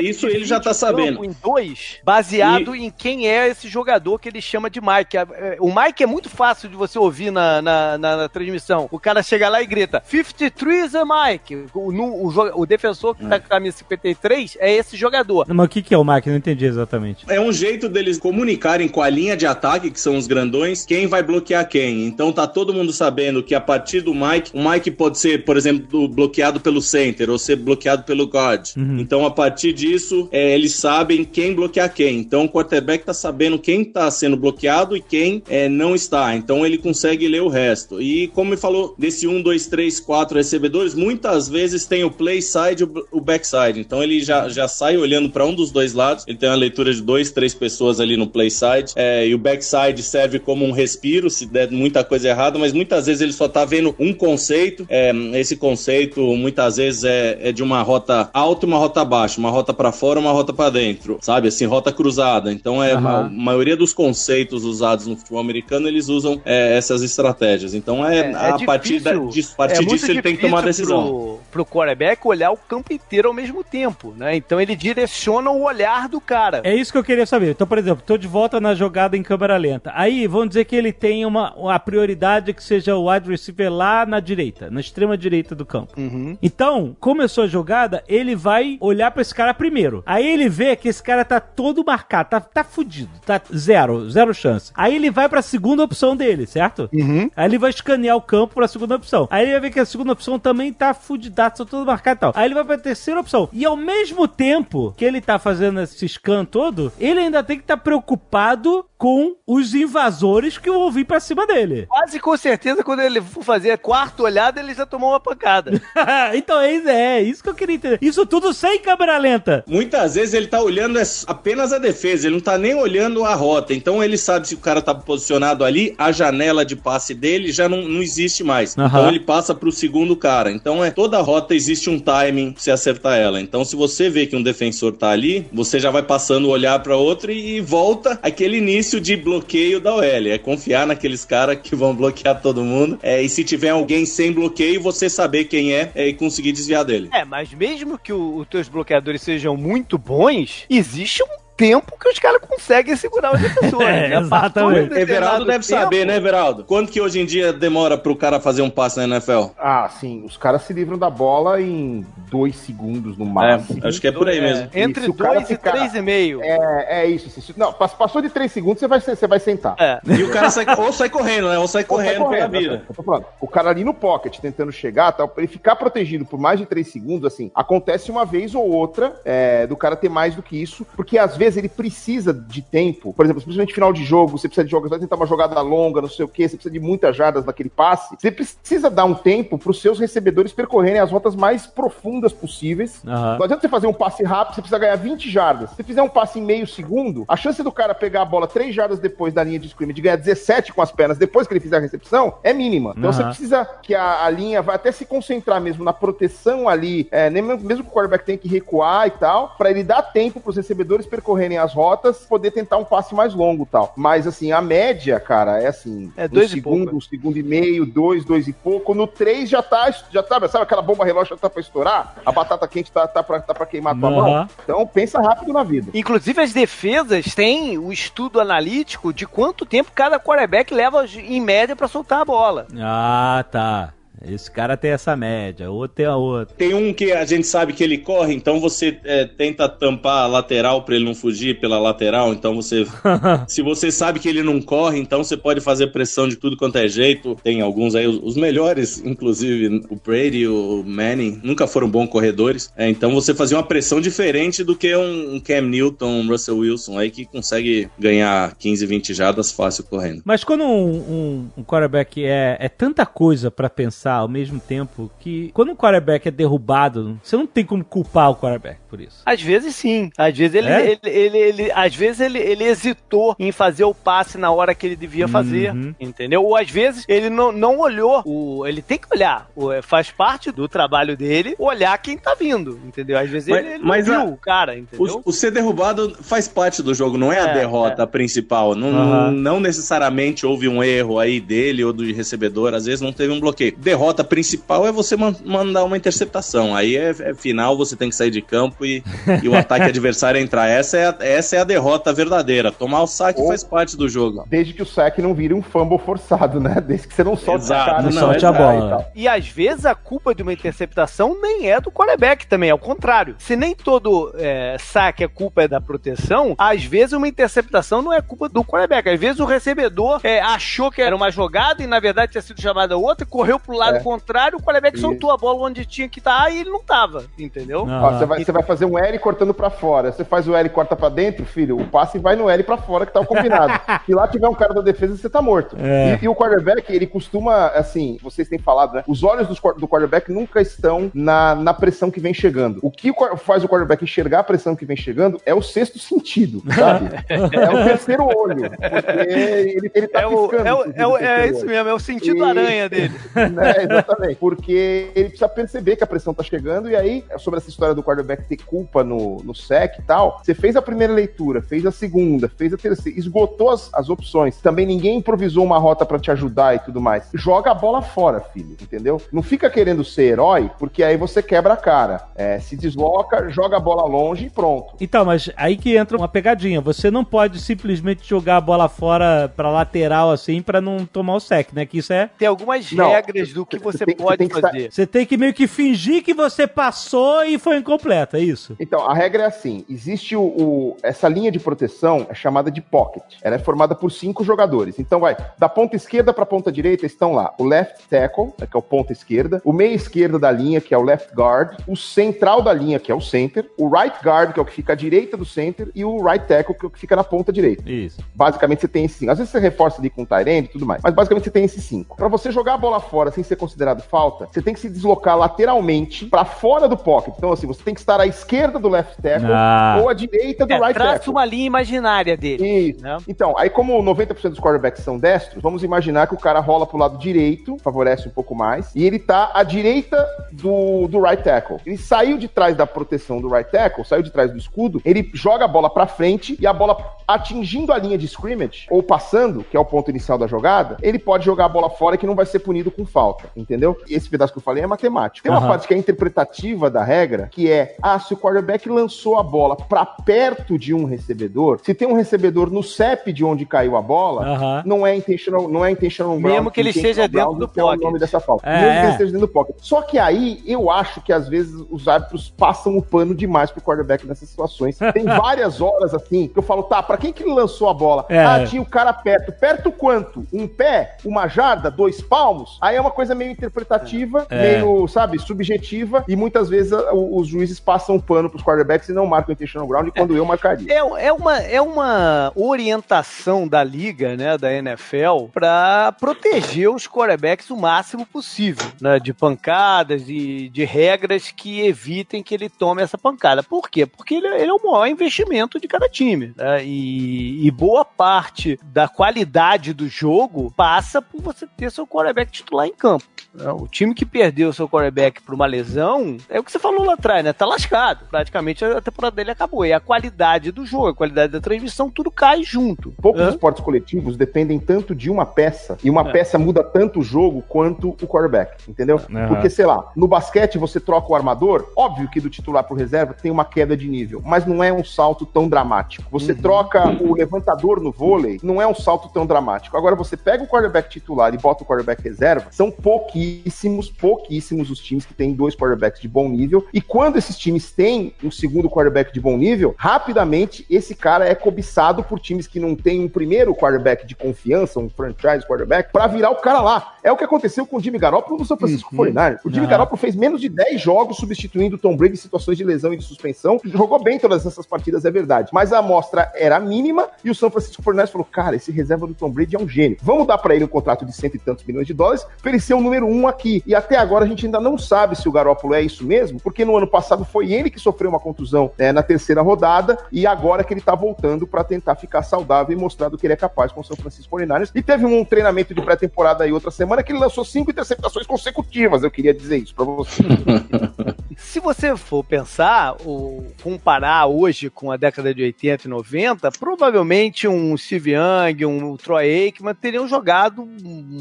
Isso 0.04 0.28
ele 0.28 0.46
já 0.46 0.60
tá 0.60 0.74
sabendo. 0.74 1.24
Em 1.26 1.36
dois, 1.44 1.98
baseado 2.04 2.76
em 2.76 2.90
quem 2.92 3.28
é 3.28 3.48
esse 3.48 3.68
jogador 3.68 4.20
que 4.20 4.30
ele 4.30 4.42
chama 4.42 4.70
de 4.70 4.80
Mike. 4.82 5.18
É, 5.18 5.58
O 5.60 5.74
Mike 5.74 6.04
é 6.04 6.08
muito 6.08 6.30
fácil 6.30 6.70
de 6.70 6.76
você 6.76 6.98
ouvir 7.00 7.32
na, 7.32 7.62
na, 7.62 7.98
na- 7.98 8.18
na 8.18 8.30
transmissão. 8.30 8.88
O 8.92 9.00
cara 9.00 9.22
chega 9.24 9.50
lá 9.50 9.62
e 9.62 9.66
grita: 9.66 10.02
53 10.06 10.86
is 10.88 10.96
a 10.96 11.04
Mike. 11.06 11.66
O, 11.74 11.92
no- 11.92 12.14
o 12.14 12.62
o 12.62 12.66
defensor 12.66 13.16
que 13.16 13.26
tá 13.26 13.40
com 13.40 13.46
a 13.46 13.50
camisa 13.50 13.78
53 13.78 14.58
é 14.60 14.74
esse 14.76 14.96
jogador. 14.96 15.46
Mas 15.48 15.66
o 15.66 15.70
que, 15.70 15.82
que 15.82 15.94
é 15.94 15.98
o 15.98 16.04
Mike? 16.04 16.30
Não 16.30 16.38
entendi 16.38 16.66
exatamente. 16.66 17.26
É 17.28 17.40
um 17.40 17.52
jeito 17.52 17.90
deles 17.90 18.18
comunicarem 18.18 18.88
com 18.88 19.02
a 19.02 19.10
linha 19.10 19.36
de 19.36 19.46
ataque, 19.46 19.90
que 19.92 20.00
são 20.00 20.16
os 20.18 20.28
grandões, 20.28 20.86
quem 20.86 21.08
vai 21.08 21.24
bloquear 21.24 21.68
quem. 21.68 22.06
Então 22.06 22.32
tá 22.32 22.46
todo 22.48 22.74
mundo 22.74 22.92
sabendo 22.94 23.42
que 23.44 23.56
a 23.56 23.62
partir 23.62 24.02
do 24.02 24.14
Mike, 24.14 24.52
o 24.54 24.70
Mike 24.70 24.92
pode 24.92 25.18
ser, 25.18 25.44
por 25.46 25.58
exemplo, 25.58 25.88
do- 25.88 26.08
bloqueado 26.08 26.60
pelo 26.60 26.82
center 26.82 27.30
ou 27.30 27.38
ser 27.40 27.56
bloqueado 27.56 28.04
pelo 28.04 28.26
guard. 28.28 28.68
Então 28.78 29.26
a 29.26 29.32
partir 29.32 29.47
disso, 29.50 30.28
é, 30.32 30.54
eles 30.54 30.76
sabem 30.76 31.24
quem 31.24 31.54
bloquear 31.54 31.94
quem. 31.94 32.18
Então 32.20 32.46
o 32.46 32.50
quarterback 32.50 33.06
tá 33.06 33.14
sabendo 33.14 33.58
quem 33.60 33.84
tá 33.84 34.10
sendo 34.12 34.38
bloqueado 34.38 34.96
e 34.96 35.02
quem 35.02 35.42
é, 35.50 35.68
não 35.70 35.96
está. 35.96 36.36
Então 36.36 36.66
ele 36.66 36.78
consegue 36.78 37.28
ler 37.28 37.42
o 37.42 37.48
resto. 37.48 38.02
E 38.02 38.28
como 38.30 38.52
ele 38.52 38.62
falou, 38.62 38.96
desse 38.98 39.28
1, 39.28 39.42
2, 39.42 39.68
3, 39.68 40.00
4 40.00 40.38
recebedores, 40.38 40.94
muitas 40.94 41.48
vezes 41.50 41.86
tem 41.86 42.04
o 42.04 42.12
play 42.12 42.42
side 42.42 42.82
e 42.82 42.84
o- 42.84 43.08
o 43.12 43.22
backside. 43.22 43.80
Então 43.80 44.02
ele 44.04 44.20
já, 44.22 44.50
já 44.50 44.68
sai 44.68 44.98
olhando 44.98 45.30
para 45.30 45.46
um 45.46 45.54
dos 45.54 45.72
dois 45.72 45.94
lados. 45.94 46.24
Ele 46.28 46.38
tem 46.38 46.50
uma 46.50 46.56
leitura 46.56 46.94
de 46.94 47.02
dois, 47.02 47.32
três 47.32 47.54
pessoas 47.54 48.00
ali 48.00 48.18
no 48.18 48.28
play 48.28 48.50
side. 48.50 48.94
É, 48.96 49.28
e 49.28 49.34
o 49.34 49.38
backside 49.38 50.02
serve 50.04 50.40
como 50.40 50.66
um 50.66 50.72
respiro, 50.72 51.30
se 51.30 51.46
der 51.46 51.72
muita 51.72 52.04
coisa 52.04 52.30
errada, 52.30 52.58
mas 52.60 52.74
muitas 52.74 53.06
vezes 53.06 53.22
ele 53.22 53.34
só 53.34 53.48
tá 53.48 53.66
vendo 53.66 53.96
um 54.00 54.14
conceito. 54.14 54.86
É, 54.90 55.12
esse 55.36 55.56
conceito 55.56 56.22
muitas 56.36 56.78
vezes 56.78 57.04
é, 57.04 57.38
é 57.42 57.52
de 57.52 57.64
uma 57.64 57.82
rota 57.82 58.30
alta 58.34 58.66
e 58.66 58.68
uma 58.68 58.78
rota 58.78 59.04
baixa, 59.06 59.37
uma 59.38 59.50
rota 59.50 59.74
para 59.74 59.92
fora, 59.92 60.20
uma 60.20 60.32
rota 60.32 60.54
para 60.54 60.70
dentro, 60.70 61.18
sabe? 61.22 61.48
Assim, 61.48 61.66
rota 61.66 61.92
cruzada. 61.92 62.52
Então 62.52 62.84
é 62.84 62.94
Aham. 62.94 63.26
a 63.26 63.30
maioria 63.30 63.76
dos 63.76 63.94
conceitos 63.94 64.64
usados 64.64 65.08
no 65.08 65.16
futebol 65.16 65.40
americano 65.40 65.88
eles 65.88 66.10
usam 66.10 66.42
é, 66.46 66.78
essas 66.78 67.02
estratégias. 67.02 67.74
Então 67.74 68.06
é, 68.06 68.34
a 68.34 68.60
partir, 68.66 69.00
da, 69.00 69.12
a 69.12 69.56
partir 69.56 69.84
É 69.84 69.86
disso 69.86 70.12
ele 70.12 70.22
tem 70.22 70.36
que 70.36 70.42
tomar 70.42 70.60
a 70.60 70.66
decisão. 70.66 71.08
Pro, 71.08 71.40
pro 71.52 71.66
quarterback 71.66 72.26
olhar 72.28 72.52
o 72.52 72.58
campo 72.58 72.94
inteiro 72.94 73.28
ao 73.28 73.34
mesmo 73.34 73.64
tempo, 73.64 74.14
né? 74.18 74.36
Então 74.36 74.60
ele 74.60 74.76
direciona 74.76 75.50
o 75.50 75.64
olhar 75.64 76.08
do 76.08 76.20
cara. 76.20 76.62
É 76.64 76.76
isso 76.76 76.92
que 76.92 76.98
eu 76.98 77.04
queria 77.04 77.26
saber. 77.26 77.52
Então, 77.52 77.68
por 77.68 77.78
exemplo, 77.78 78.04
tô 78.06 78.18
de 78.18 78.28
volta 78.28 78.60
na 78.60 78.76
jogada 78.76 79.18
em 79.18 79.24
câmera 79.24 79.58
lenta. 79.58 79.92
Aí, 79.96 80.28
vamos 80.28 80.50
dizer 80.50 80.66
que 80.66 80.76
ele 80.76 80.92
tem 80.92 81.26
uma, 81.26 81.54
uma 81.56 81.80
prioridade 81.80 82.54
que 82.54 82.64
seja 82.64 82.96
o 82.96 83.10
wide 83.10 83.30
receiver 83.30 83.72
lá 83.72 84.06
na 84.06 84.20
direita, 84.20 84.70
na 84.70 84.80
extrema 84.80 85.18
direita 85.18 85.56
do 85.56 85.66
campo. 85.66 85.94
Uhum. 85.98 86.38
Então, 86.42 86.96
começou 87.00 87.44
a 87.44 87.48
jogada, 87.48 88.04
ele 88.08 88.36
vai 88.36 88.78
olhar 88.80 89.12
pra 89.12 89.22
esse 89.28 89.36
cara 89.36 89.54
primeiro. 89.54 90.04
Aí 90.06 90.26
ele 90.26 90.50
vê 90.50 90.76
que 90.76 90.88
esse 90.88 91.04
cara 91.04 91.24
tá 91.24 91.40
todo 91.40 91.84
marcado, 91.86 92.30
tá, 92.30 92.40
tá 92.40 92.64
fudido, 92.64 93.12
tá 93.26 93.42
zero, 93.56 94.10
zero 94.10 94.34
chance. 94.34 94.72
Aí 94.74 94.96
ele 94.96 95.12
vai 95.12 95.30
pra 95.30 95.42
segunda 95.42 95.84
opção 95.84 96.16
dele, 96.16 96.46
certo? 96.46 96.90
Uhum. 96.94 97.30
Aí 97.36 97.46
ele 97.46 97.58
vai 97.58 97.70
escanear 97.70 98.16
o 98.16 98.22
campo 98.22 98.56
pra 98.56 98.68
segunda 98.68 98.96
opção. 98.96 99.28
Aí 99.30 99.44
ele 99.44 99.52
vai 99.52 99.62
ver 99.62 99.72
que 99.72 99.80
a 99.80 99.86
segunda 99.86 100.14
opção 100.14 100.40
também 100.40 100.72
tá 100.74 100.94
fudidaço, 100.94 101.66
tá 101.66 101.72
todo 101.72 101.86
marcado 101.86 102.18
e 102.18 102.20
tal. 102.20 102.34
Aí 102.36 102.46
ele 102.46 102.56
vai 102.56 102.64
pra 102.64 102.78
terceira 102.78 103.20
opção. 103.20 103.50
E 103.52 103.66
ao 103.66 103.76
mesmo 103.76 104.28
tempo 104.28 104.94
que 104.98 105.06
ele 105.06 105.22
tá 105.22 105.38
fazendo 105.38 105.82
esse 105.82 106.08
scan 106.08 106.46
todo, 106.46 106.92
ele 107.00 107.20
ainda 107.20 107.44
tem 107.44 107.58
que 107.58 107.64
estar 107.64 107.78
preocupado 107.78 108.86
com 108.98 109.36
os 109.46 109.74
invasores 109.74 110.58
que 110.58 110.70
vão 110.70 110.92
vir 110.92 111.06
pra 111.06 111.20
cima 111.20 111.46
dele. 111.46 111.86
Quase 111.88 112.20
com 112.20 112.36
certeza, 112.36 112.84
quando 112.84 113.02
ele 113.02 113.22
for 113.22 113.44
fazer 113.44 113.72
a 113.72 113.78
quarta 113.78 114.24
olhada, 114.24 114.60
ele 114.60 114.74
já 114.74 114.86
tomou 114.86 115.10
uma 115.10 115.20
pancada. 115.20 115.72
então 116.34 116.60
é 116.60 116.74
isso, 116.74 116.90
é 116.90 117.22
isso 117.22 117.44
que 117.44 117.50
eu 117.50 117.56
queria 117.56 117.76
entender. 117.76 118.00
Isso 118.02 118.26
tudo 118.26 118.54
sem 118.54 118.80
câmera 118.80 119.18
lenta. 119.18 119.64
Muitas 119.68 120.16
vezes 120.16 120.34
ele 120.34 120.48
tá 120.48 120.62
olhando 120.62 121.00
é 121.00 121.04
apenas 121.28 121.72
a 121.72 121.78
defesa, 121.78 122.28
ele 122.28 122.36
não 122.36 122.42
tá 122.42 122.58
nem 122.58 122.76
olhando 122.76 123.24
a 123.24 123.36
rota. 123.36 123.74
Então 123.74 124.04
ele 124.04 124.18
sabe 124.18 124.48
se 124.48 124.56
o 124.56 124.60
cara 124.60 124.82
tá 124.82 124.94
posicionado 124.96 125.64
ali, 125.64 125.94
a 125.98 126.12
janela 126.12 126.66
de 126.66 126.76
passe 126.76 127.14
dele 127.14 127.52
já 127.52 127.70
não, 127.70 127.84
não 127.84 128.02
existe 128.02 128.44
mais. 128.44 128.78
Aham. 128.78 128.88
Então 128.88 129.10
ele 129.10 129.20
passa 129.20 129.54
pro 129.54 129.72
segundo 129.72 130.16
cara. 130.16 130.52
Então 130.52 130.84
é 130.84 130.90
toda 130.90 131.22
rota 131.22 131.54
existe 131.54 131.90
um 131.90 132.00
timing 132.00 132.54
pra 132.54 132.62
você 132.62 132.72
acertar 132.72 133.18
ela. 133.18 133.40
Então 133.40 133.64
se 133.64 133.76
você 133.76 134.10
vê 134.10 134.26
que 134.26 134.36
um 134.36 134.42
defensor 134.42 134.94
tá 134.94 135.10
ali, 135.10 135.48
você 135.54 135.80
já 135.80 135.92
vai 135.92 136.04
passando 136.04 136.46
o 136.46 136.52
olhar 136.52 136.82
pra 136.82 136.98
outro 136.98 137.32
e, 137.32 137.58
e 137.58 137.62
volta 137.62 138.20
aquele 138.22 138.58
início 138.58 138.87
de 138.96 139.18
bloqueio 139.18 139.80
da 139.82 139.94
OL. 139.94 140.04
É 140.04 140.38
confiar 140.38 140.88
naqueles 140.88 141.26
caras 141.26 141.60
que 141.62 141.76
vão 141.76 141.94
bloquear 141.94 142.42
todo 142.42 142.64
mundo. 142.64 142.98
É, 143.04 143.22
e 143.22 143.28
se 143.28 143.44
tiver 143.44 143.70
alguém 143.70 144.06
sem 144.06 144.32
bloqueio, 144.32 144.82
você 144.82 145.10
saber 145.10 145.46
quem 145.46 145.74
é, 145.74 145.92
é, 145.94 146.08
e 146.08 146.14
conseguir 146.14 146.54
desviar 146.54 146.86
dele. 146.86 147.10
É, 147.12 147.26
mas 147.26 147.54
mesmo 147.54 147.98
que 147.98 148.14
os 148.14 148.48
teus 148.48 148.70
bloqueadores 148.70 149.22
sejam 149.22 149.58
muito 149.58 149.98
bons, 149.98 150.66
existe 150.70 151.22
um 151.24 151.47
tempo 151.58 151.98
que 152.00 152.08
os 152.08 152.20
caras 152.20 152.40
conseguem 152.48 152.96
segurar 152.96 153.34
os 153.34 153.42
defensores. 153.42 153.88
É, 153.88 154.10
passou 154.12 154.26
exatamente. 154.28 154.94
um 154.94 154.98
Everaldo 154.98 155.46
deve 155.46 155.66
tempo. 155.66 155.82
saber, 155.82 156.06
né, 156.06 156.16
Everaldo? 156.18 156.64
Quanto 156.64 156.92
que 156.92 157.02
hoje 157.02 157.20
em 157.20 157.26
dia 157.26 157.52
demora 157.52 157.98
pro 157.98 158.16
cara 158.16 158.40
fazer 158.40 158.62
um 158.62 158.70
passe 158.70 158.98
na 158.98 159.06
NFL? 159.16 159.48
Ah, 159.58 159.90
sim. 159.90 160.24
Os 160.26 160.38
caras 160.38 160.62
se 160.64 160.74
livram 160.74 160.98
da 160.98 161.10
bola 161.10 161.60
em 161.60 162.06
dois 162.30 162.56
segundos 162.58 163.18
no 163.18 163.26
máximo. 163.26 163.80
É, 163.84 163.88
acho 163.88 164.00
que 164.00 164.08
é 164.08 164.12
por 164.12 164.30
aí 164.30 164.40
mesmo. 164.40 164.70
Entre 164.74 165.02
E 165.02 165.06
se 165.06 165.10
o 165.10 165.14
cara 165.14 165.34
2 165.36 165.50
e 165.50 165.58
3,5. 165.58 166.40
É, 166.44 167.02
é 167.02 167.06
isso. 167.08 167.30
se- 167.42 167.54
não, 167.58 167.74
pass- 167.74 167.94
passou 167.94 168.22
de 168.22 168.30
três 168.30 168.52
segundos, 168.52 168.80
você 168.80 168.88
vai, 168.88 169.00
você 169.00 169.28
vai 169.28 169.40
sentar. 169.40 169.76
É. 169.80 170.00
E 170.08 170.24
o 170.24 170.30
cara 170.32 170.50
sai, 170.50 170.66
ou 170.78 170.94
sai 170.94 171.10
correndo, 171.10 171.50
né? 171.50 171.58
Ou 171.58 171.68
sai 171.68 171.86
Ou 171.88 171.98
sai 171.98 172.06
correndo 172.16 172.30
pela 172.30 172.48
correndo, 172.48 172.52
vida. 172.52 172.74
né? 172.78 172.82
Falando, 173.06 173.26
O 173.42 173.48
cara 173.48 173.70
ali 173.72 173.84
no 173.84 173.94
pocket 173.94 174.38
tentando 174.40 174.72
chegar, 174.72 175.12
tal, 175.14 175.28
pra 175.28 175.44
ele 175.44 175.52
ficar 175.52 175.76
protegido 175.76 176.26
por 176.26 176.40
mais 176.40 176.60
de 176.60 176.66
três 176.66 176.88
segundos, 176.92 177.26
assim, 177.26 177.50
acontece 177.56 178.12
uma 178.12 178.26
vez 178.26 178.54
ou 178.54 178.68
outra 178.70 179.16
é, 179.26 179.66
do 179.66 179.76
cara 179.76 179.96
ter 179.96 180.10
mais 180.10 180.36
do 180.36 180.44
que 180.44 180.62
isso, 180.62 180.86
porque 180.96 181.18
às 181.18 181.36
vezes 181.38 181.47
ele 181.56 181.70
precisa 181.70 182.34
de 182.34 182.62
tempo. 182.62 183.14
Por 183.14 183.26
exemplo, 183.26 183.42
principalmente 183.42 183.74
final 183.74 183.94
de 183.94 184.04
jogo, 184.04 184.38
você 184.38 184.48
precisa 184.48 184.66
de 184.66 184.72
jogo, 184.72 184.86
você 184.88 184.92
vai 184.92 185.00
tentar 185.00 185.16
uma 185.16 185.26
jogada 185.26 185.62
longa, 185.62 186.02
não 186.02 186.10
sei 186.10 186.26
o 186.26 186.28
quê, 186.28 186.48
você 186.48 186.56
precisa 186.56 186.74
de 186.74 186.80
muitas 186.80 187.16
jardas 187.16 187.46
naquele 187.46 187.70
passe. 187.70 188.16
Você 188.20 188.32
precisa 188.32 188.90
dar 188.90 189.06
um 189.06 189.14
tempo 189.14 189.58
pros 189.58 189.82
seus 189.82 190.00
recebedores 190.00 190.52
percorrerem 190.52 191.00
as 191.00 191.12
rotas 191.12 191.36
mais 191.36 191.68
profundas 191.68 192.34
possíveis. 192.34 193.02
Aham. 193.06 193.38
Não 193.38 193.46
adianta 193.46 193.62
você 193.62 193.70
fazer 193.70 193.88
um 193.88 193.94
passe 193.94 194.24
rápido, 194.24 194.56
você 194.56 194.62
precisa 194.62 194.80
ganhar 194.80 194.96
20 194.96 195.30
jardas. 195.30 195.70
Se 195.72 195.84
fizer 195.84 196.02
um 196.02 196.10
passe 196.10 196.40
em 196.40 196.42
meio 196.42 196.68
segundo, 196.68 197.26
a 197.28 197.36
chance 197.36 197.62
do 197.62 197.72
cara 197.72 197.94
pegar 197.94 198.24
a 198.24 198.26
bola 198.26 198.48
3 198.48 198.74
jardas 198.74 199.00
depois 199.00 199.34
da 199.34 199.44
linha 199.44 199.60
de 199.60 199.68
scrimmage 199.68 200.00
e 200.00 200.04
ganhar 200.04 200.16
17 200.16 200.74
com 200.74 200.82
as 200.82 200.92
pernas 200.92 201.18
depois 201.18 201.48
que 201.48 201.54
ele 201.54 201.60
fizer 201.60 201.78
a 201.78 201.80
recepção 201.80 202.36
é 202.44 202.54
mínima. 202.54 202.94
Então 202.98 203.12
você 203.12 203.22
Aham. 203.22 203.30
precisa 203.30 203.66
que 203.82 203.94
a, 203.94 204.26
a 204.26 204.30
linha 204.30 204.62
vai 204.62 204.76
até 204.76 204.92
se 204.92 205.06
concentrar 205.06 205.62
mesmo 205.62 205.84
na 205.84 205.94
proteção 205.94 206.68
ali, 206.68 207.08
é, 207.12 207.30
mesmo, 207.30 207.58
mesmo 207.60 207.84
que 207.84 207.90
o 207.90 207.94
quarterback 207.94 208.26
tenha 208.26 208.38
que 208.38 208.48
recuar 208.48 209.08
e 209.08 209.12
tal, 209.12 209.56
pra 209.58 209.70
ele 209.70 209.84
dar 209.84 210.02
tempo 210.02 210.40
pros 210.40 210.56
recebedores 210.56 211.06
percorrerem 211.06 211.37
as 211.58 211.74
rotas, 211.74 212.18
poder 212.20 212.52
tentar 212.52 212.78
um 212.78 212.84
passe 212.84 213.14
mais 213.16 213.34
longo 213.34 213.64
e 213.64 213.68
tal. 213.68 213.94
Mas 213.96 214.26
assim, 214.28 214.52
a 214.52 214.62
média, 214.62 215.20
cara, 215.20 215.62
é 215.62 215.68
assim, 215.68 216.12
É 216.18 216.26
um 216.26 216.30
dois 216.30 216.50
e 216.52 216.56
segundo, 216.56 216.84
pouco. 216.86 216.98
um 216.98 217.02
segundo 217.02 217.38
e 217.38 217.44
meio, 217.44 217.86
dois, 217.86 218.26
dois 218.26 218.48
e 218.48 218.54
pouco. 218.54 218.94
No 218.94 219.06
três 219.08 219.50
já 219.50 219.62
tá, 219.62 219.94
já 220.12 220.24
tá, 220.24 220.48
sabe 220.48 220.64
aquela 220.64 220.82
bomba 220.82 221.06
relógio 221.06 221.36
já 221.36 221.38
tá 221.38 221.50
pra 221.50 221.62
estourar? 221.62 222.16
A 222.26 222.32
batata 222.32 222.68
quente 222.68 222.92
tá, 222.92 223.08
tá, 223.08 223.22
pra, 223.24 223.40
tá 223.40 223.54
pra 223.54 223.66
queimar 223.66 223.96
a 223.96 224.00
tua 224.00 224.10
mão? 224.10 224.50
Então 224.64 224.86
pensa 224.88 225.22
rápido 225.22 225.54
na 225.54 225.64
vida. 225.64 225.92
Inclusive, 225.94 226.42
as 226.42 226.54
defesas 226.54 227.36
têm 227.36 227.78
o 227.78 227.92
estudo 227.92 228.40
analítico 228.40 229.14
de 229.14 229.26
quanto 229.26 229.66
tempo 229.66 229.92
cada 229.94 230.20
quarterback 230.20 230.74
leva 230.74 231.06
em 231.16 231.40
média 231.42 231.76
pra 231.76 231.88
soltar 231.88 232.22
a 232.22 232.26
bola. 232.26 232.68
Ah, 232.80 233.46
tá. 233.52 233.94
Esse 234.26 234.50
cara 234.50 234.76
tem 234.76 234.92
essa 234.92 235.16
média, 235.16 235.70
outro 235.70 235.96
tem 235.96 236.06
a 236.06 236.16
outra. 236.16 236.56
Tem 236.56 236.74
um 236.74 236.94
que 236.94 237.12
a 237.12 237.26
gente 237.26 237.46
sabe 237.46 237.74
que 237.74 237.84
ele 237.84 237.98
corre, 237.98 238.34
então 238.34 238.60
você 238.60 238.98
é, 239.04 239.26
tenta 239.26 239.70
tampar 239.70 240.24
a 240.24 240.28
lateral 240.28 240.84
pra 240.84 240.96
ele 240.96 241.06
não 241.06 241.14
fugir 241.14 241.60
pela 241.60 241.80
lateral. 241.80 242.34
Então 242.34 242.56
você. 242.56 242.86
se 243.48 243.62
você 243.62 243.92
sabe 243.92 244.20
que 244.20 244.28
ele 244.28 244.42
não 244.42 244.62
corre, 244.62 245.00
então 245.00 245.24
você 245.24 245.38
pode 245.38 245.62
fazer 245.62 245.88
pressão 245.88 246.28
de 246.28 246.36
tudo 246.36 246.58
quanto 246.58 246.78
é 246.78 246.88
jeito. 246.88 247.36
Tem 247.44 247.62
alguns 247.62 247.96
aí, 247.96 248.08
os, 248.08 248.20
os 248.22 248.36
melhores, 248.36 249.04
inclusive 249.06 249.86
o 249.90 249.96
Brady 249.96 250.40
e 250.40 250.48
o 250.48 250.84
Manning, 250.86 251.40
nunca 251.44 251.68
foram 251.68 251.90
bons 251.90 252.08
corredores. 252.08 252.72
É, 252.76 252.90
então 252.90 253.14
você 253.14 253.34
fazia 253.34 253.58
uma 253.58 253.64
pressão 253.64 254.02
diferente 254.02 254.64
do 254.64 254.76
que 254.76 254.96
um, 254.96 255.36
um 255.36 255.40
Cam 255.40 255.62
Newton, 255.62 256.22
um 256.22 256.28
Russell 256.28 256.58
Wilson 256.58 256.98
aí 256.98 257.12
que 257.12 257.26
consegue 257.26 257.90
ganhar 258.00 258.56
15, 258.56 258.86
20 258.86 259.14
jardas 259.14 259.52
fácil 259.52 259.84
correndo. 259.84 260.22
Mas 260.26 260.44
quando 260.44 260.64
um, 260.64 260.96
um, 260.96 261.50
um 261.58 261.64
quarterback 261.64 262.24
é, 262.24 262.58
é 262.60 262.70
tanta 262.70 263.06
coisa 263.06 263.52
pra 263.52 263.70
pensar 263.70 264.07
ao 264.16 264.28
mesmo 264.28 264.60
tempo 264.60 265.10
que 265.20 265.52
quando 265.54 265.72
um 265.72 265.76
quarterback 265.76 266.28
é 266.28 266.32
derrubado, 266.32 267.20
você 267.24 267.36
não 267.38 267.46
tem 267.48 267.66
como 267.66 267.84
culpar 267.84 268.30
o 268.32 268.36
quarterback 268.36 268.80
por 268.90 269.00
isso. 269.02 269.22
Às 269.26 269.42
vezes 269.42 269.76
sim. 269.76 270.10
Às 270.18 270.38
vezes 270.38 270.56
ele, 270.56 270.68
É? 270.68 270.92
ele, 270.92 271.00
ele, 271.04 271.38
ele- 271.38 271.72
às 271.74 271.96
vezes 271.96 272.22
ele, 272.22 272.40
ele 272.40 272.64
hesitou 272.64 273.36
em 273.40 273.52
fazer 273.52 273.84
o 273.84 273.94
passe 273.94 274.38
na 274.38 274.52
hora 274.52 274.74
que 274.76 274.86
ele 274.86 274.96
devia 274.96 275.28
fazer. 275.28 275.72
Uhum. 275.74 275.94
Entendeu? 276.00 276.44
Ou 276.44 276.56
às 276.56 276.70
vezes 276.70 277.04
ele 277.08 277.30
não, 277.30 277.52
não 277.52 277.80
olhou. 277.80 278.22
O, 278.26 278.66
ele 278.66 278.82
tem 278.82 278.98
que 278.98 279.08
olhar. 279.14 279.50
O, 279.56 279.72
é, 279.72 279.82
faz 279.82 280.10
parte 280.12 280.52
do 280.52 280.68
trabalho 280.68 281.16
dele 281.18 281.56
olhar 281.60 281.98
quem 281.98 282.18
tá 282.18 282.36
vindo. 282.36 282.80
Entendeu? 282.86 283.18
Às 283.18 283.30
vezes 283.30 283.50
Mas- 283.50 283.60
ele, 283.66 283.74
ele 283.76 283.84
mas 283.84 284.08
não 284.08 284.16
a- 284.22 284.26
viu 284.26 284.34
o 284.34 284.38
cara, 284.38 284.78
entendeu? 284.78 285.22
O, 285.26 285.30
o 285.30 285.34
ser 285.34 285.52
derrubado 285.52 286.16
faz 286.22 286.48
parte 286.48 286.82
do 286.82 286.94
jogo, 286.94 287.18
não 287.18 287.32
é, 287.32 287.40
a 287.40 287.48
É, 287.50 287.54
derrota 287.54 288.06
principal. 288.08 288.76
Não, 288.76 288.90
Aham. 288.90 289.32
não 289.32 289.60
necessariamente 289.60 290.46
houve 290.46 290.68
um 290.68 290.84
erro 290.84 291.20
aí 291.20 291.40
dele 291.40 291.84
ou 291.84 291.94
do 291.94 292.04
recebedor, 292.14 292.74
às 292.74 292.86
vezes 292.86 293.02
não 293.02 293.12
teve 293.14 293.32
um 293.34 293.40
bloqueio. 293.40 293.76
Derrota 293.78 293.97
principal 294.24 294.86
é 294.88 294.92
você 294.92 295.16
man- 295.16 295.36
mandar 295.46 295.84
uma 295.84 295.98
interceptação. 295.98 296.76
Aí 296.76 296.96
é, 296.96 297.10
é 297.10 297.34
final, 297.34 297.78
você 297.78 297.96
tem 297.96 298.10
que 298.10 298.16
sair 298.16 298.30
de 298.32 298.42
campo 298.42 298.86
e, 298.86 299.04
e 299.44 299.50
o 299.50 299.56
ataque 299.58 299.86
adversário 299.86 300.40
entrar. 300.40 300.68
Essa 300.68 300.98
é, 300.98 301.08
a, 301.08 301.16
essa 301.22 301.56
é 301.56 301.60
a 301.60 301.64
derrota 301.64 302.14
verdadeira. 302.14 302.72
Tomar 302.72 303.02
o 303.04 303.08
saque 303.08 303.42
Ou- 303.42 303.48
faz 303.48 303.64
parte 303.64 303.96
do 303.98 304.08
jogo. 304.08 304.46
Desde 304.48 304.74
que 304.74 304.82
o 304.82 304.86
saque 304.86 305.22
não 305.22 305.34
vire 305.34 305.54
um 305.54 305.62
fumble 305.62 305.98
forçado, 306.00 306.60
né? 306.60 306.82
Desde 306.86 307.08
que 307.08 307.14
você 307.14 307.24
não 307.24 307.36
solte 307.36 307.66
Exato, 307.66 307.82
a 307.82 307.86
cara, 307.94 308.04
não 308.04 308.10
e 308.10 308.14
solte 308.14 308.46
a 308.46 308.52
bola. 308.52 309.08
e. 309.16 309.24
E 309.24 309.28
às 309.28 309.48
vezes 309.48 309.86
a 309.86 309.96
culpa 309.96 310.34
de 310.34 310.42
uma 310.44 310.54
interceptação 310.54 311.38
nem 311.42 311.70
é 311.70 311.82
do 311.82 311.92
quarterback 311.92 312.48
também, 312.48 312.70
ao 312.70 312.78
contrário. 312.78 313.36
Se 313.40 313.56
nem 313.56 313.76
todo 313.76 314.32
é, 314.38 314.78
saque 314.80 315.24
a 315.24 315.30
culpa 315.30 315.64
é 315.64 315.68
da 315.68 315.82
proteção, 315.82 316.56
às 316.58 316.84
vezes 316.84 317.14
uma 317.14 317.28
interceptação 317.28 318.02
não 318.02 318.14
é 318.14 318.22
culpa 318.22 318.48
do 318.48 318.64
quarterback. 318.64 319.10
Às 319.10 319.20
vezes 319.20 319.40
o 319.40 319.46
recebedor 319.46 320.20
é, 320.24 320.40
achou 320.40 320.92
que 320.92 321.02
era 321.02 321.16
uma 321.16 321.30
jogada 321.32 321.84
e 321.84 321.88
na 321.88 322.00
verdade 322.00 322.34
tinha 322.34 322.42
sido 322.42 322.62
chamada 322.62 322.98
outra, 322.98 323.26
correu 323.26 323.60
pro 323.60 323.76
lado 323.76 323.87
É. 323.96 324.00
contrário, 324.00 324.58
o 324.58 324.62
quarterback 324.62 324.96
Isso. 324.98 325.06
soltou 325.08 325.32
a 325.32 325.38
bola 325.38 325.62
onde 325.66 325.86
tinha 325.86 326.08
que 326.10 326.20
estar 326.20 326.52
e 326.54 326.60
ele 326.60 326.70
não 326.70 326.84
tava, 326.84 327.26
entendeu? 327.40 327.86
Você, 327.86 328.26
vai, 328.26 328.44
vai 328.44 328.64
fazer 328.64 328.86
um 328.86 328.98
L 329.00 329.18
cortando 329.20 329.54
pra 329.54 329.70
fora. 329.70 330.12
Você 330.12 330.24
faz 330.26 330.48
o 330.48 330.56
L 330.56 330.68
e 330.68 330.70
corta 330.70 330.96
pra 330.96 331.10
dentro, 331.10 331.46
filho, 331.46 331.78
o 331.80 331.88
passe 331.88 332.20
vai 332.20 332.36
no 332.36 332.50
L 332.50 332.64
pra 332.64 332.78
fora 332.78 333.06
que 333.06 333.14
tá 333.14 333.20
o 333.20 333.26
combinado. 333.26 333.74
Se 334.06 334.14
lá 334.14 334.28
tiver 334.28 334.48
um 334.48 334.54
cara 334.54 334.74
da 334.74 334.82
defesa, 334.82 335.16
você 335.16 335.30
tá 335.30 335.42
morto. 335.42 335.76
É. 335.80 336.18
E, 336.22 336.26
e 336.26 336.28
o 336.28 336.36
quarterback, 336.36 336.94
ele 336.94 337.08
costuma, 337.08 337.68
assim, 337.68 338.18
vocês 338.22 338.48
têm 338.48 338.60
falado, 338.60 338.94
né? 338.94 339.04
Os 339.08 339.24
olhos 339.24 339.48
dos 339.48 339.60
do 339.78 339.88
quarterback 339.88 340.32
nunca 340.32 340.62
estão 340.62 341.12
na, 341.14 341.56
na 341.56 341.74
pressão 341.74 342.10
que 342.12 342.20
vem 342.20 342.34
chegando. 342.34 342.80
O 342.82 342.92
que 342.92 343.12
faz 343.38 343.64
o 343.64 343.68
quarterback 343.68 344.04
enxergar 344.04 344.40
a 344.40 344.44
pressão 344.44 344.76
que 344.76 344.86
vem 344.86 344.96
chegando 344.98 345.40
é 345.46 345.54
o 345.54 345.62
sexto 345.62 346.00
sentido, 346.00 346.62
sabe? 346.74 347.10
é 347.30 347.70
o 347.70 347.84
terceiro 347.86 348.24
olho. 348.26 348.70
Porque 348.70 349.30
ele, 349.30 349.92
ele 349.94 350.08
tá 350.08 350.22
É, 350.22 350.28
o, 350.28 350.48
piscando, 350.48 350.68
é, 350.68 350.74
o- 350.74 350.86
é, 350.96 351.08
o- 351.08 351.18
é 351.18 351.48
isso 351.48 351.66
mesmo, 351.66 351.90
é 351.90 351.94
o 351.94 352.00
sentido 352.00 352.38
E- 352.40 352.44
aranha 352.50 352.90
dele. 352.90 353.14
né, 353.36 353.77
exatamente. 353.84 354.36
Porque 354.36 355.12
ele 355.16 355.30
precisa 355.30 355.50
perceber 355.50 355.96
que 355.96 356.04
a 356.04 356.08
pressão 356.08 356.34
tá 356.34 356.44
chegando, 356.44 356.90
e 356.90 356.96
aí, 356.96 357.24
sobre 357.38 357.60
essa 357.60 357.70
história 357.70 357.96
do 357.96 358.04
quarterback 358.04 358.44
ter 358.48 358.58
culpa 358.58 359.04
no, 359.04 359.38
no 359.44 359.54
sec 359.54 360.00
e 360.00 360.02
tal, 360.02 360.42
você 360.44 360.54
fez 360.54 360.76
a 360.76 360.82
primeira 360.82 361.14
leitura, 361.14 361.62
fez 361.62 361.86
a 361.86 361.92
segunda, 361.92 362.50
fez 362.50 362.74
a 362.74 362.78
terceira, 362.78 363.18
esgotou 363.18 363.70
as, 363.70 363.94
as 363.94 364.10
opções. 364.10 364.58
Também 364.58 364.86
ninguém 364.86 365.18
improvisou 365.18 365.64
uma 365.64 365.78
rota 365.78 366.06
pra 366.06 366.20
te 366.20 366.32
ajudar 366.32 366.76
e 366.76 366.80
tudo 366.80 367.02
mais. 367.02 367.30
Joga 367.34 367.72
a 367.72 367.74
bola 367.74 368.02
fora, 368.02 368.40
filho, 368.40 368.76
entendeu? 368.82 369.22
Não 369.32 369.44
fica 369.44 369.70
querendo 369.70 370.04
ser 370.04 370.24
herói, 370.24 370.70
porque 370.80 371.04
aí 371.04 371.18
você 371.18 371.42
quebra 371.42 371.74
a 371.74 371.78
cara. 371.78 372.28
É, 372.36 372.60
se 372.60 372.76
desloca, 372.76 373.50
joga 373.50 373.78
a 373.78 373.80
bola 373.80 374.04
longe 374.04 374.46
e 374.46 374.50
pronto. 374.50 374.96
Então, 375.00 375.26
mas 375.26 375.50
aí 375.56 375.78
que 375.78 375.96
entra 375.96 376.18
uma 376.18 376.28
pegadinha. 376.28 376.82
Você 376.82 377.10
não 377.12 377.24
pode 377.24 377.60
simplesmente 377.60 378.28
jogar 378.28 378.58
a 378.58 378.62
bola 378.62 378.88
fora 378.90 379.52
pra 379.56 379.70
lateral 379.70 380.32
assim 380.32 380.62
pra 380.62 380.82
não 380.82 381.06
tomar 381.06 381.36
o 381.36 381.40
sec, 381.40 381.74
né? 381.74 381.86
Que 381.86 382.00
isso 382.00 382.14
é. 382.14 382.30
Tem 382.38 382.48
algumas 382.48 382.92
Não, 382.92 383.10
regras 383.10 383.54
do 383.54 383.66
que 383.70 383.78
você 383.80 383.98
você 384.00 384.06
tem- 384.06 384.16
você 384.16 384.24
pode 384.24 384.38
tem 384.38 384.48
que 384.48 384.56
estar- 384.56 384.70
fazer. 384.72 384.92
Você 384.92 385.08
tem 385.08 385.26
que 385.26 385.38
meio 385.38 385.54
que 385.54 385.68
fingir 385.68 386.24
que 386.24 386.34
você 386.34 386.66
passou 386.68 387.44
e 387.44 387.58
foi 387.58 387.78
incompleta, 387.78 388.38
é 388.38 388.42
isso? 388.42 388.76
Então, 388.80 389.06
a 389.10 389.14
regra 389.14 389.44
é 389.44 389.46
assim: 389.48 389.86
existe 389.90 390.36
o, 390.36 390.42
o- 390.44 390.98
essa 391.04 391.28
linha 391.28 391.52
de 391.52 391.60
proteção 391.60 392.26
é 392.30 392.34
chamada 392.34 392.70
de 392.72 392.82
pocket. 392.82 393.24
Ela 393.42 393.56
é 393.56 393.60
formada 393.60 393.96
por 393.96 394.12
cinco 394.12 394.44
jogadores. 394.44 395.00
Então, 395.00 395.20
vai 395.20 395.36
da 395.58 395.68
ponta 395.70 395.96
esquerda 395.96 396.34
para 396.34 396.44
a 396.44 396.48
ponta 396.48 396.72
direita 396.72 397.06
estão 397.06 397.34
lá 397.34 397.54
o 397.60 397.64
left 397.64 398.08
tackle, 398.10 398.54
né, 398.60 398.68
que 398.70 398.76
é 398.76 398.80
o 398.80 398.82
ponta 398.82 399.12
esquerda, 399.12 399.62
o 399.66 399.74
meia 399.74 399.94
esquerda 399.94 400.38
da 400.40 400.52
linha, 400.52 400.80
que 400.82 400.94
é 400.94 400.98
o 400.98 401.02
left 401.02 401.34
guard, 401.36 401.78
o 401.88 401.96
central 401.96 402.62
da 402.62 402.74
linha, 402.74 403.00
que 403.00 403.12
é 403.12 403.16
o 403.16 403.22
center, 403.22 403.70
o 403.78 403.88
right 403.90 404.18
guard, 404.24 404.54
que 404.54 404.60
é 404.60 404.62
o 404.62 404.66
que 404.66 404.74
fica 404.74 404.94
à 404.94 404.96
direita 404.96 405.36
do 405.36 405.46
center, 405.46 405.90
e 405.94 406.04
o 406.06 406.24
right 406.24 406.46
tackle, 406.46 406.76
que 406.76 406.86
é 406.86 406.88
o 406.88 406.92
que 406.92 407.00
fica 407.00 407.16
na 407.16 407.24
ponta 407.24 407.52
direita. 407.52 407.90
Isso. 407.90 408.20
Basicamente 408.36 408.82
você 408.82 408.88
tem 408.88 409.06
esses 409.06 409.18
cinco. 409.18 409.32
Às 409.32 409.38
vezes 409.40 409.52
você 409.52 409.60
reforça 409.60 410.00
ali 410.00 410.10
com 410.10 410.24
o 410.24 410.26
Tyrande 410.26 410.68
e 410.70 410.72
tudo 410.72 410.86
mais. 410.86 411.02
Mas 411.04 411.14
basicamente 411.14 411.44
você 411.46 411.52
tem 411.52 411.66
esses 411.66 411.84
cinco. 411.84 412.16
Pra 412.16 412.28
você 412.28 412.52
jogar 412.52 412.76
a 412.76 412.78
bola 412.78 413.00
fora 413.00 413.32
sem 413.32 413.44
ser 413.44 413.56
considerado 413.58 414.02
falta, 414.02 414.48
você 414.52 414.62
tem 414.62 414.74
que 414.74 414.80
se 414.80 414.90
deslocar 414.90 415.38
lateralmente 415.38 416.26
pra 416.28 416.46
fora 416.46 416.88
do 416.88 416.96
pocket. 416.98 417.34
Então, 417.38 417.52
assim, 417.52 417.68
você 417.68 417.84
tem 417.84 417.94
que 417.94 418.00
estar 418.00 418.20
à 418.20 418.26
esquerda 418.28 418.80
do 418.80 418.88
left 418.90 419.22
tackle 419.22 419.52
Ah. 419.52 419.98
ou 420.02 420.10
à 420.10 420.14
direita 420.14 420.66
do 420.66 420.72
É, 420.74 420.78
right 420.78 420.94
traça 420.94 421.14
tackle. 421.14 421.32
uma 421.32 421.46
linha 421.46 421.66
imaginária 421.66 422.38
dele. 422.38 422.66
Isso. 422.90 423.02
né? 423.04 423.18
Então, 423.28 423.58
aí 423.58 423.70
como 423.70 424.02
90% 424.02 424.50
dos 424.50 424.60
quarterbacks 424.60 425.04
são 425.04 425.18
destros, 425.18 425.62
vamos 425.62 425.84
imaginar 425.84 426.28
que 426.28 426.34
o 426.34 426.38
cara 426.40 426.60
rola 426.60 426.86
pro 426.86 426.98
lado 426.98 427.18
direito, 427.18 427.78
favorece 427.84 428.28
um 428.28 428.32
pouco 428.32 428.56
mais, 428.56 428.92
e 428.96 429.04
ele 429.06 429.20
tá 429.20 429.52
à 429.54 429.64
direita 429.64 430.26
do, 430.52 431.08
do 431.08 431.22
right 431.22 431.44
tackle. 431.44 431.78
Ele 431.86 431.98
saiu 431.98 432.38
de 432.38 432.48
trás 432.48 432.76
da 432.76 432.86
proteção 432.86 433.42
do 433.42 433.50
right 433.50 433.70
tackle, 433.72 434.06
saiu 434.06 434.22
de 434.24 434.32
trás 434.32 434.52
do 434.52 434.58
escudo, 434.58 435.02
ele 435.04 435.30
joga 435.34 435.66
a 435.66 435.68
bola 435.68 435.90
pra 435.90 436.08
frente 436.08 436.58
e 436.60 436.68
a 436.68 436.74
bola 436.74 436.98
atingindo 437.28 437.92
a 437.92 437.98
linha 437.98 438.18
de 438.18 438.26
scrimmage, 438.26 438.88
ou 438.90 439.04
passando, 439.04 439.64
que 439.64 439.76
é 439.76 439.80
o 439.80 439.86
ponto 439.86 440.10
inicial 440.10 440.38
da 440.38 440.48
jogada, 440.48 440.98
ele 441.02 441.20
pode 441.20 441.46
jogar 441.46 441.66
a 441.66 441.70
bola 441.70 441.90
fora 441.90 442.18
que 442.18 442.26
não 442.26 442.36
vai 442.36 442.46
ser 442.46 442.60
punido 442.60 442.90
com 442.92 443.06
falta. 443.06 443.37
Entendeu? 443.56 443.98
Esse 444.10 444.30
pedaço 444.30 444.54
que 444.54 444.60
eu 444.60 444.64
falei 444.64 444.84
é 444.84 444.88
matemático. 444.88 445.44
Tem 445.44 445.52
uma 445.52 445.60
Aham. 445.60 445.68
parte 445.70 445.88
que 445.88 445.94
é 445.94 445.98
interpretativa 445.98 446.90
da 446.90 447.04
regra, 447.04 447.48
que 447.52 447.72
é, 447.72 447.96
ah, 448.02 448.20
se 448.20 448.34
o 448.34 448.38
quarterback 448.38 448.88
lançou 448.90 449.38
a 449.38 449.44
bola 449.44 449.76
pra 449.76 450.06
perto 450.06 450.78
de 450.78 450.94
um 450.94 451.06
recebedor, 451.06 451.80
se 451.84 451.94
tem 451.94 452.08
um 452.08 452.14
recebedor 452.14 452.70
no 452.72 452.84
CEP 452.84 453.32
de 453.34 453.44
onde 453.44 453.66
caiu 453.66 453.96
a 453.98 454.02
bola, 454.02 454.46
Aham. 454.46 454.84
não 454.86 455.06
é 455.06 455.16
intentional, 455.16 455.68
não 455.68 455.84
é 455.86 455.92
intentional 455.92 456.34
Mesmo 456.36 456.48
ground, 456.50 456.68
que 456.74 456.80
ele 456.80 456.90
esteja 456.90 457.28
dentro 457.28 457.48
ground, 457.50 457.60
do 457.60 457.68
que 457.68 457.80
é 457.80 457.84
o 457.84 457.88
pocket. 457.88 458.04
nome 458.04 458.20
dessa 458.20 458.40
falta. 458.40 458.68
É, 458.68 458.74
Mesmo 458.82 458.88
que 458.92 458.98
é. 458.98 459.02
ele 459.04 459.12
esteja 459.12 459.32
dentro 459.32 459.48
do 459.48 459.54
pocket. 459.54 459.76
Só 459.80 460.02
que 460.02 460.18
aí 460.20 460.62
eu 460.66 460.90
acho 460.90 461.22
que 461.22 461.32
às 461.34 461.48
vezes 461.48 461.74
os 461.90 462.08
árbitros 462.08 462.50
passam 462.50 462.98
o 462.98 463.02
pano 463.02 463.34
demais 463.36 463.72
pro 463.72 463.82
quarterback 463.82 464.26
nessas 464.28 464.50
situações. 464.50 464.98
Tem 465.14 465.26
várias 465.26 465.82
horas 465.82 466.14
assim 466.14 466.48
que 466.48 466.58
eu 466.58 466.64
falo, 466.64 466.84
tá, 466.84 467.02
pra 467.04 467.18
quem 467.18 467.32
que 467.34 467.44
ele 467.44 467.54
lançou 467.54 467.90
a 467.90 467.94
bola? 467.94 468.26
É. 468.30 468.44
Ah, 468.44 468.66
tinha 468.66 468.82
o 468.82 468.86
cara 468.86 469.14
perto. 469.14 469.52
Perto 469.52 469.92
quanto? 469.92 470.46
Um 470.54 470.68
pé? 470.68 471.18
Uma 471.26 471.48
jarda? 471.48 471.90
Dois 471.90 472.22
palmos? 472.22 472.78
Aí 472.82 472.96
é 472.96 473.02
uma 473.02 473.12
coisa 473.12 473.27
meio 473.36 473.52
interpretativa, 473.52 474.46
É. 474.50 474.74
meio, 474.80 475.08
sabe, 475.08 475.40
subjetiva, 475.40 476.24
e 476.28 476.36
muitas 476.36 476.70
vezes 476.70 476.94
a- 476.94 477.14
o- 477.14 477.38
os 477.40 477.48
juízes 477.48 477.80
passam 477.80 478.16
o 478.16 478.22
pano 478.22 478.50
pros 478.50 478.64
quarterbacks 478.64 479.10
e 479.10 479.14
não 479.14 479.26
marcam 479.26 479.50
o 479.50 479.54
intentional 479.54 479.88
ground, 479.88 480.08
e 480.08 480.12
quando 480.12 480.36
eu 480.36 480.46
marcaria. 480.46 480.92
É, 480.92 480.98
é, 481.28 481.34
uma, 481.34 481.58
é 481.60 481.82
uma 481.82 482.52
orientação 482.56 483.68
da 483.68 483.84
liga, 483.84 484.36
né, 484.36 484.58
da 484.58 484.72
NFL, 484.74 485.48
pra 485.54 486.12
proteger 486.20 486.90
os 486.90 487.08
quarterbacks 487.08 487.70
o 487.70 487.78
máximo 487.78 488.26
possível, 488.26 488.86
né, 489.02 489.20
de 489.20 489.34
pancadas 489.34 490.24
e 490.28 490.70
de 490.70 490.84
regras 490.86 491.52
que 491.52 491.82
evitem 491.86 492.42
que 492.44 492.54
ele 492.54 492.70
tome 492.70 493.02
essa 493.02 493.18
pancada. 493.18 493.62
Por 493.64 493.90
quê? 493.90 494.06
Porque 494.06 494.36
ele, 494.36 494.48
ele 494.48 494.70
é 494.70 494.74
o 494.74 494.80
maior 494.84 495.08
investimento 495.08 495.80
de 495.80 495.88
cada 495.88 496.08
time. 496.10 496.54
né, 496.58 496.84
e, 496.84 497.66
e 497.68 497.72
boa 497.72 498.04
parte 498.06 498.80
da 498.84 499.08
qualidade 499.08 499.94
do 499.94 500.08
jogo 500.08 500.74
passa 500.76 501.22
por 501.22 501.42
você 501.42 501.68
ter 501.68 501.92
seu 501.92 502.06
quarterback 502.08 502.52
titular 502.52 502.88
em 502.88 502.94
campo. 502.94 503.17
Né. 503.54 503.72
O 503.72 503.88
time 503.88 504.14
que 504.14 504.26
perdeu 504.26 504.72
seu 504.74 504.88
quarterback 504.88 505.42
por 505.42 505.54
uma 505.56 505.66
lesão, 505.66 506.38
é 506.50 506.60
o 506.60 506.64
que 506.64 506.72
você 506.72 506.80
falou 506.80 507.06
lá 507.06 507.14
atrás, 507.14 507.44
né? 507.44 507.54
Tá 507.54 507.66
lascado. 507.66 508.26
Praticamente 508.30 508.84
a 508.86 509.02
temporada 509.02 509.36
dele 509.36 509.52
acabou. 509.52 509.86
E 509.86 509.94
a 509.94 510.00
qualidade 510.00 510.72
do 510.72 510.86
jogo, 510.86 511.08
a 511.08 511.14
qualidade 511.16 511.52
da 511.54 511.60
transmissão, 511.62 512.10
tudo 512.10 512.30
cai 512.32 512.64
junto. 512.64 513.14
Poucos 513.22 513.42
Hã? 513.42 513.50
esportes 513.50 513.84
coletivos 513.84 514.38
dependem 514.38 514.80
tanto 514.80 515.16
de 515.16 515.30
uma 515.30 515.46
peça, 515.46 515.98
e 516.04 516.10
uma 516.10 516.22
É. 516.28 516.32
peça 516.32 516.58
muda 516.58 516.84
tanto 516.84 517.20
o 517.20 517.24
jogo 517.24 517.64
quanto 517.68 518.10
o 518.10 518.28
quarterback, 518.28 518.90
entendeu? 518.90 519.20
Aham. 519.34 519.48
Porque, 519.48 519.70
sei 519.70 519.86
lá, 519.86 520.12
no 520.16 520.28
basquete 520.28 520.78
você 520.78 521.00
troca 521.00 521.32
o 521.32 521.36
armador, 521.36 521.92
óbvio 521.96 522.30
que 522.30 522.40
do 522.42 522.50
titular 522.50 522.84
pro 522.84 522.96
reserva 522.96 523.34
tem 523.34 523.52
uma 523.52 523.66
queda 523.66 523.96
de 523.98 524.08
nível, 524.08 524.42
mas 524.46 524.66
não 524.66 524.84
é 524.84 524.92
um 524.92 525.04
salto 525.04 525.46
tão 525.46 525.68
dramático. 525.68 526.26
Você 526.32 526.52
Uhum. 526.52 526.58
troca 526.62 527.10
o 527.22 527.34
levantador 527.36 528.00
no 528.02 528.12
vôlei, 528.12 528.60
não 528.64 528.82
é 528.82 528.88
um 528.88 528.96
salto 528.96 529.30
tão 529.30 529.46
dramático. 529.46 529.96
Agora 529.98 530.16
você 530.16 530.36
pega 530.38 530.64
o 530.64 530.68
quarterback 530.68 531.10
titular 531.10 531.54
e 531.54 531.58
bota 531.58 531.84
o 531.84 531.86
quarterback 531.86 532.22
reserva, 532.24 532.68
são 532.72 532.92
pouquíssimos, 533.08 534.10
pouquíssimos 534.10 534.92
os 534.92 535.00
times 535.00 535.26
que 535.26 535.34
têm 535.34 535.54
dois 535.54 535.74
quarterbacks 535.74 536.20
de 536.20 536.28
bom 536.28 536.50
nível, 536.50 536.86
e 536.94 537.00
quando 537.00 537.38
esses 537.38 537.58
times 537.58 537.90
têm 537.90 538.34
um 538.44 538.52
segundo 538.52 538.90
quarterback 538.90 539.34
de 539.34 539.40
bom 539.40 539.56
nível, 539.58 539.96
rapidamente 539.98 540.86
esse 540.90 541.16
cara 541.16 541.48
é 541.48 541.56
cobiçado 541.56 542.22
por 542.22 542.38
times 542.38 542.68
que 542.68 542.82
não 542.82 542.96
têm 542.96 543.24
um 543.24 543.30
primeiro 543.30 543.74
quarterback 543.74 544.28
de 544.28 544.36
confiança, 544.36 545.00
um 545.00 545.10
franchise 545.10 545.66
quarterback, 545.66 546.12
pra 546.12 546.28
virar 546.28 546.50
o 546.50 546.58
cara 546.58 546.82
lá. 546.82 547.14
É 547.24 547.32
o 547.32 547.38
que 547.38 547.46
aconteceu 547.46 547.86
com 547.86 547.96
o 547.96 548.00
Jimmy 548.02 548.20
Garoppolo 548.20 548.60
no 548.60 548.66
São 548.66 548.76
Francisco 548.76 549.16
49ers. 549.16 549.60
O 549.64 549.70
Jimmy 549.70 549.86
Ah. 549.86 549.90
Garoppolo 549.90 550.18
fez 550.18 550.36
menos 550.36 550.60
de 550.60 550.68
10 550.68 551.00
jogos 551.02 551.38
substituindo 551.38 551.96
o 551.96 552.00
Tom 552.00 552.16
Brady 552.16 552.34
em 552.34 552.38
situações 552.38 552.78
de 552.78 552.84
lesão 552.84 553.14
e 553.14 553.18
de 553.18 553.24
suspensão. 553.24 553.80
Jogou 553.86 554.22
bem 554.22 554.38
todas 554.38 554.66
essas 554.66 554.86
partidas, 554.86 555.24
é 555.24 555.32
verdade. 555.32 555.70
Mas 555.72 555.94
a 555.94 556.00
amostra 556.00 556.52
era 556.56 556.78
mínima 556.80 557.30
e 557.42 557.50
o 557.50 557.56
São 557.56 557.72
Francisco 557.72 558.04
49ers 558.04 558.32
falou: 558.32 558.48
cara, 558.50 558.76
esse 558.76 558.92
reserva 558.92 559.26
do 559.28 559.34
Tom 559.34 559.50
Brady 559.50 559.78
é 559.78 559.80
um 559.80 559.88
gênio. 559.88 560.18
Vamos 560.22 560.46
dar 560.46 560.58
pra 560.58 560.76
ele 560.76 560.84
um 560.84 560.90
contrato 560.90 561.26
de 561.26 561.34
cento 561.34 561.56
e 561.56 561.60
tantos 561.60 561.86
milhões 561.86 562.06
de 562.08 562.14
dólares 562.14 562.46
pra 562.62 562.72
ele 562.72 562.80
ser 562.80 562.97
o 562.98 563.02
número 563.02 563.26
um 563.26 563.48
aqui. 563.48 563.84
E 563.86 563.96
até 563.96 564.18
agora 564.18 564.46
a 564.46 564.48
gente 564.48 564.66
ainda 564.66 564.80
não 564.80 564.98
sabe 564.98 565.36
se 565.36 565.48
o 565.48 565.52
Garoppolo 565.52 565.94
é 565.94 566.02
isso 566.02 566.26
mesmo, 566.26 566.60
porque 566.60 566.86
no 566.86 566.98
ano 566.98 567.08
passado 567.08 567.46
foi 567.46 567.72
ele 567.72 567.90
que 567.90 568.00
sofreu 568.00 568.30
uma 568.30 568.40
contusão 568.40 568.92
né, 568.98 569.12
na 569.12 569.24
terceira 569.24 569.62
rodada 569.62 570.18
e 570.32 570.46
agora 570.46 570.84
que 570.84 570.94
ele 570.94 571.02
tá 571.02 571.16
voltando 571.16 571.66
pra 571.66 571.84
tentar 571.84 572.16
ficar 572.16 572.44
saudável 572.44 572.96
e 572.96 573.00
mostrar 573.00 573.30
do 573.30 573.38
que 573.38 573.46
ele 573.46 573.54
é 573.54 573.58
capaz 573.58 573.92
com 573.92 574.02
o 574.02 574.04
São 574.04 574.16
Francisco 574.16 574.58
49ers. 574.58 574.92
E 574.94 575.02
teve 575.02 575.26
um 575.26 575.44
treinamento 575.46 575.94
de 575.94 576.02
pré-temporada 576.02 576.64
aí 576.64 576.72
outra 576.72 576.92
semana 576.92 577.24
que 577.24 577.32
ele 577.32 577.40
lançou 577.40 577.64
cinco 577.64 577.92
interceptações 577.92 578.46
consecutivas. 578.46 579.24
Eu 579.24 579.32
queria 579.32 579.54
dizer 579.54 579.78
isso 579.78 579.96
pra 579.96 580.06
você. 580.06 580.44
Se 581.58 581.80
você 581.80 582.16
for 582.16 582.44
pensar, 582.44 583.16
ou 583.26 583.66
comparar 583.82 584.46
hoje 584.46 584.92
com 584.92 585.12
a 585.12 585.18
década 585.18 585.54
de 585.54 585.64
80 585.64 586.08
e 586.08 586.10
90, 586.10 586.72
provavelmente 586.80 587.68
um 587.68 587.98
Steve 587.98 588.34
Young, 588.34 588.86
um 588.86 589.18
Troy 589.18 589.44
Aikman 589.44 589.96
teriam 589.96 590.28
jogado 590.28 590.88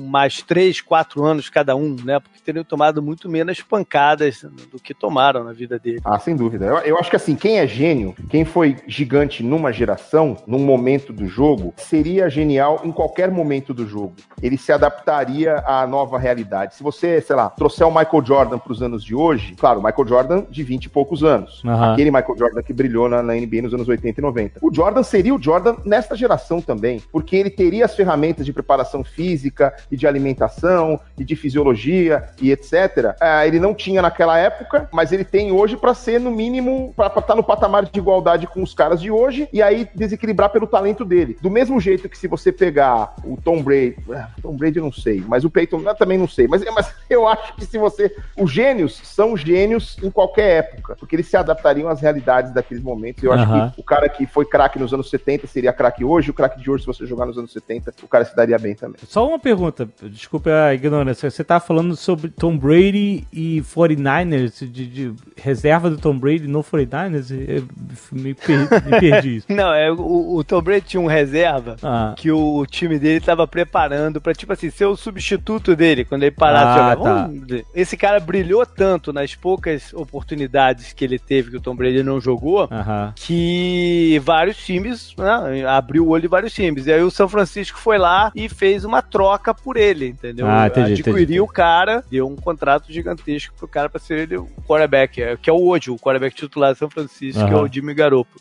mais 0.08 0.40
3, 0.40 0.80
4 0.80 1.22
anos 1.22 1.50
cada 1.50 1.76
um, 1.76 1.96
né? 2.02 2.18
Porque 2.18 2.40
teriam 2.42 2.64
tomado 2.64 3.02
muito 3.02 3.28
menos 3.28 3.60
pancadas 3.60 4.42
do 4.72 4.80
que 4.80 4.94
tomaram 4.94 5.44
na 5.44 5.52
vida 5.52 5.78
dele. 5.78 6.00
Ah, 6.02 6.18
sem 6.18 6.34
dúvida. 6.34 6.64
Eu, 6.64 6.78
eu 6.78 6.98
acho 6.98 7.10
que 7.10 7.16
assim, 7.16 7.36
quem 7.36 7.58
é 7.58 7.66
gênio, 7.66 8.14
quem 8.30 8.44
foi 8.44 8.76
gigante 8.86 9.42
numa 9.42 9.70
geração, 9.70 10.38
num 10.46 10.60
momento 10.60 11.12
do 11.12 11.26
jogo, 11.26 11.74
seria 11.76 12.30
genial 12.30 12.80
em 12.84 12.90
qualquer 12.90 13.30
momento 13.30 13.74
do 13.74 13.86
jogo. 13.86 14.14
Ele 14.42 14.56
se 14.56 14.72
adaptaria 14.72 15.62
à 15.66 15.86
nova 15.86 16.18
realidade. 16.18 16.74
Se 16.74 16.82
você, 16.82 17.20
sei 17.20 17.36
lá, 17.36 17.50
trouxer 17.50 17.86
o 17.86 17.94
Michael 17.94 18.24
Jordan 18.24 18.58
para 18.58 18.72
os 18.72 18.82
anos 18.82 19.04
de 19.04 19.14
hoje, 19.14 19.54
claro, 19.54 19.80
o 19.80 19.82
Michael 19.82 20.05
Jordan 20.06 20.44
de 20.50 20.62
20 20.62 20.84
e 20.84 20.88
poucos 20.88 21.24
anos. 21.24 21.62
Aham. 21.64 21.92
Aquele 21.92 22.10
Michael 22.10 22.38
Jordan 22.38 22.62
que 22.62 22.72
brilhou 22.72 23.08
na, 23.08 23.22
na 23.22 23.34
NBA 23.34 23.62
nos 23.62 23.74
anos 23.74 23.88
80 23.88 24.20
e 24.20 24.22
90. 24.22 24.58
O 24.62 24.72
Jordan 24.72 25.02
seria 25.02 25.34
o 25.34 25.42
Jordan 25.42 25.76
nesta 25.84 26.16
geração 26.16 26.60
também, 26.60 27.02
porque 27.12 27.36
ele 27.36 27.50
teria 27.50 27.84
as 27.84 27.94
ferramentas 27.94 28.44
de 28.44 28.52
preparação 28.52 29.02
física 29.04 29.74
e 29.90 29.96
de 29.96 30.06
alimentação 30.06 31.00
e 31.18 31.24
de 31.24 31.36
fisiologia 31.36 32.24
e 32.40 32.50
etc. 32.50 33.14
Ah, 33.20 33.46
ele 33.46 33.58
não 33.58 33.74
tinha 33.74 34.02
naquela 34.02 34.38
época, 34.38 34.88
mas 34.92 35.12
ele 35.12 35.24
tem 35.24 35.52
hoje 35.52 35.76
para 35.76 35.94
ser, 35.94 36.20
no 36.20 36.30
mínimo, 36.30 36.92
para 36.96 37.06
estar 37.18 37.34
no 37.34 37.42
patamar 37.42 37.84
de 37.84 37.98
igualdade 37.98 38.46
com 38.46 38.62
os 38.62 38.74
caras 38.74 39.00
de 39.00 39.10
hoje 39.10 39.48
e 39.52 39.62
aí 39.62 39.88
desequilibrar 39.94 40.50
pelo 40.50 40.66
talento 40.66 41.04
dele. 41.04 41.36
Do 41.40 41.50
mesmo 41.50 41.80
jeito 41.80 42.08
que 42.08 42.18
se 42.18 42.28
você 42.28 42.52
pegar 42.52 43.14
o 43.24 43.36
Tom 43.36 43.62
Brady, 43.62 43.96
ah, 44.12 44.28
Tom 44.42 44.56
Brady 44.56 44.78
eu 44.78 44.84
não 44.84 44.92
sei, 44.92 45.22
mas 45.26 45.44
o 45.44 45.50
Peyton 45.50 45.80
eu 45.80 45.94
também 45.94 46.18
não 46.18 46.28
sei, 46.28 46.46
mas, 46.46 46.62
mas 46.74 46.92
eu 47.08 47.26
acho 47.26 47.54
que 47.54 47.64
se 47.64 47.78
você. 47.78 48.14
Os 48.36 48.50
gênios 48.50 49.00
são 49.04 49.36
gênios 49.36 49.95
em 50.02 50.10
qualquer 50.10 50.58
época, 50.58 50.96
porque 50.98 51.16
eles 51.16 51.26
se 51.26 51.36
adaptariam 51.36 51.88
às 51.88 52.00
realidades 52.00 52.52
daqueles 52.52 52.82
momentos. 52.82 53.22
Eu 53.22 53.32
acho 53.32 53.42
Aham. 53.44 53.70
que 53.70 53.80
o 53.80 53.84
cara 53.84 54.08
que 54.08 54.26
foi 54.26 54.44
craque 54.44 54.78
nos 54.78 54.92
anos 54.92 55.08
70 55.10 55.46
seria 55.46 55.72
craque 55.72 56.04
hoje, 56.04 56.30
o 56.30 56.34
craque 56.34 56.60
de 56.60 56.70
hoje, 56.70 56.82
se 56.82 56.86
você 56.86 57.06
jogar 57.06 57.26
nos 57.26 57.38
anos 57.38 57.52
70, 57.52 57.92
o 58.02 58.08
cara 58.08 58.24
se 58.24 58.34
daria 58.36 58.58
bem 58.58 58.74
também. 58.74 58.96
Só 59.06 59.26
uma 59.28 59.38
pergunta, 59.38 59.88
desculpa 60.04 60.50
a 60.50 60.74
ignorância. 60.74 61.30
Você 61.30 61.42
tá 61.44 61.58
falando 61.60 61.94
sobre 61.96 62.28
Tom 62.30 62.56
Brady 62.56 63.26
e 63.32 63.60
49ers, 63.62 64.70
de, 64.70 64.86
de 64.86 65.14
reserva 65.36 65.88
do 65.90 65.96
Tom 65.98 66.18
Brady 66.18 66.46
no 66.46 66.62
49ers? 66.62 67.30
Eu 67.30 67.64
me, 68.12 68.34
per- 68.34 68.68
me 68.84 69.00
perdi 69.00 69.36
isso. 69.38 69.46
Não, 69.50 69.72
é, 69.72 69.90
o, 69.90 70.36
o 70.36 70.44
Tom 70.44 70.60
Brady 70.62 70.86
tinha 70.86 71.00
um 71.00 71.06
reserva 71.06 71.76
Ah. 71.82 72.14
que 72.16 72.30
o 72.30 72.64
time 72.66 72.98
dele 72.98 73.20
tava 73.20 73.46
preparando 73.46 74.20
pra, 74.20 74.34
tipo 74.34 74.52
assim, 74.52 74.70
ser 74.70 74.86
o 74.86 74.96
substituto 74.96 75.74
dele 75.76 76.04
quando 76.04 76.22
ele 76.22 76.30
parar 76.34 76.74
de 76.74 76.80
Ah, 76.80 76.94
jogar. 76.96 77.28
tá. 77.28 77.64
Esse 77.74 77.96
cara 77.96 78.20
brilhou 78.20 78.64
tanto 78.66 79.12
nas 79.12 79.34
poucas 79.34 79.85
oportunidades 79.94 80.92
que 80.92 81.04
ele 81.04 81.18
teve 81.18 81.50
que 81.50 81.56
o 81.56 81.60
Tom 81.60 81.74
Brady 81.74 82.02
não 82.02 82.20
jogou. 82.20 82.68
Aham. 82.70 83.12
Que 83.16 84.20
vários 84.24 84.56
times, 84.56 85.14
né, 85.16 85.64
abriu 85.66 86.04
o 86.04 86.08
olho 86.08 86.22
de 86.22 86.28
vários 86.28 86.52
times. 86.52 86.86
E 86.86 86.92
aí 86.92 87.02
o 87.02 87.10
São 87.10 87.28
Francisco 87.28 87.78
foi 87.78 87.98
lá 87.98 88.30
e 88.34 88.48
fez 88.48 88.84
uma 88.84 89.02
troca 89.02 89.54
por 89.54 89.76
ele, 89.76 90.08
entendeu? 90.08 90.46
Ah, 90.46 90.66
entendi, 90.66 90.92
Adquiriu 90.92 91.18
entendi. 91.18 91.40
o 91.40 91.46
cara, 91.46 92.04
deu 92.10 92.26
um 92.26 92.36
contrato 92.36 92.92
gigantesco 92.92 93.54
pro 93.56 93.68
cara 93.68 93.88
pra 93.88 94.00
ser 94.00 94.18
ele 94.18 94.36
o 94.36 94.46
quarterback, 94.66 95.22
é, 95.22 95.36
que 95.36 95.50
é 95.50 95.52
o 95.52 95.62
hoje, 95.62 95.90
o 95.90 95.96
quarterback 95.96 96.34
titular 96.34 96.72
de 96.72 96.78
São 96.78 96.90
Francisco, 96.90 97.44
que 97.46 97.52
é 97.52 97.56
o 97.56 97.66
Jimmy 97.66 97.94
Garoppolo. 97.94 98.40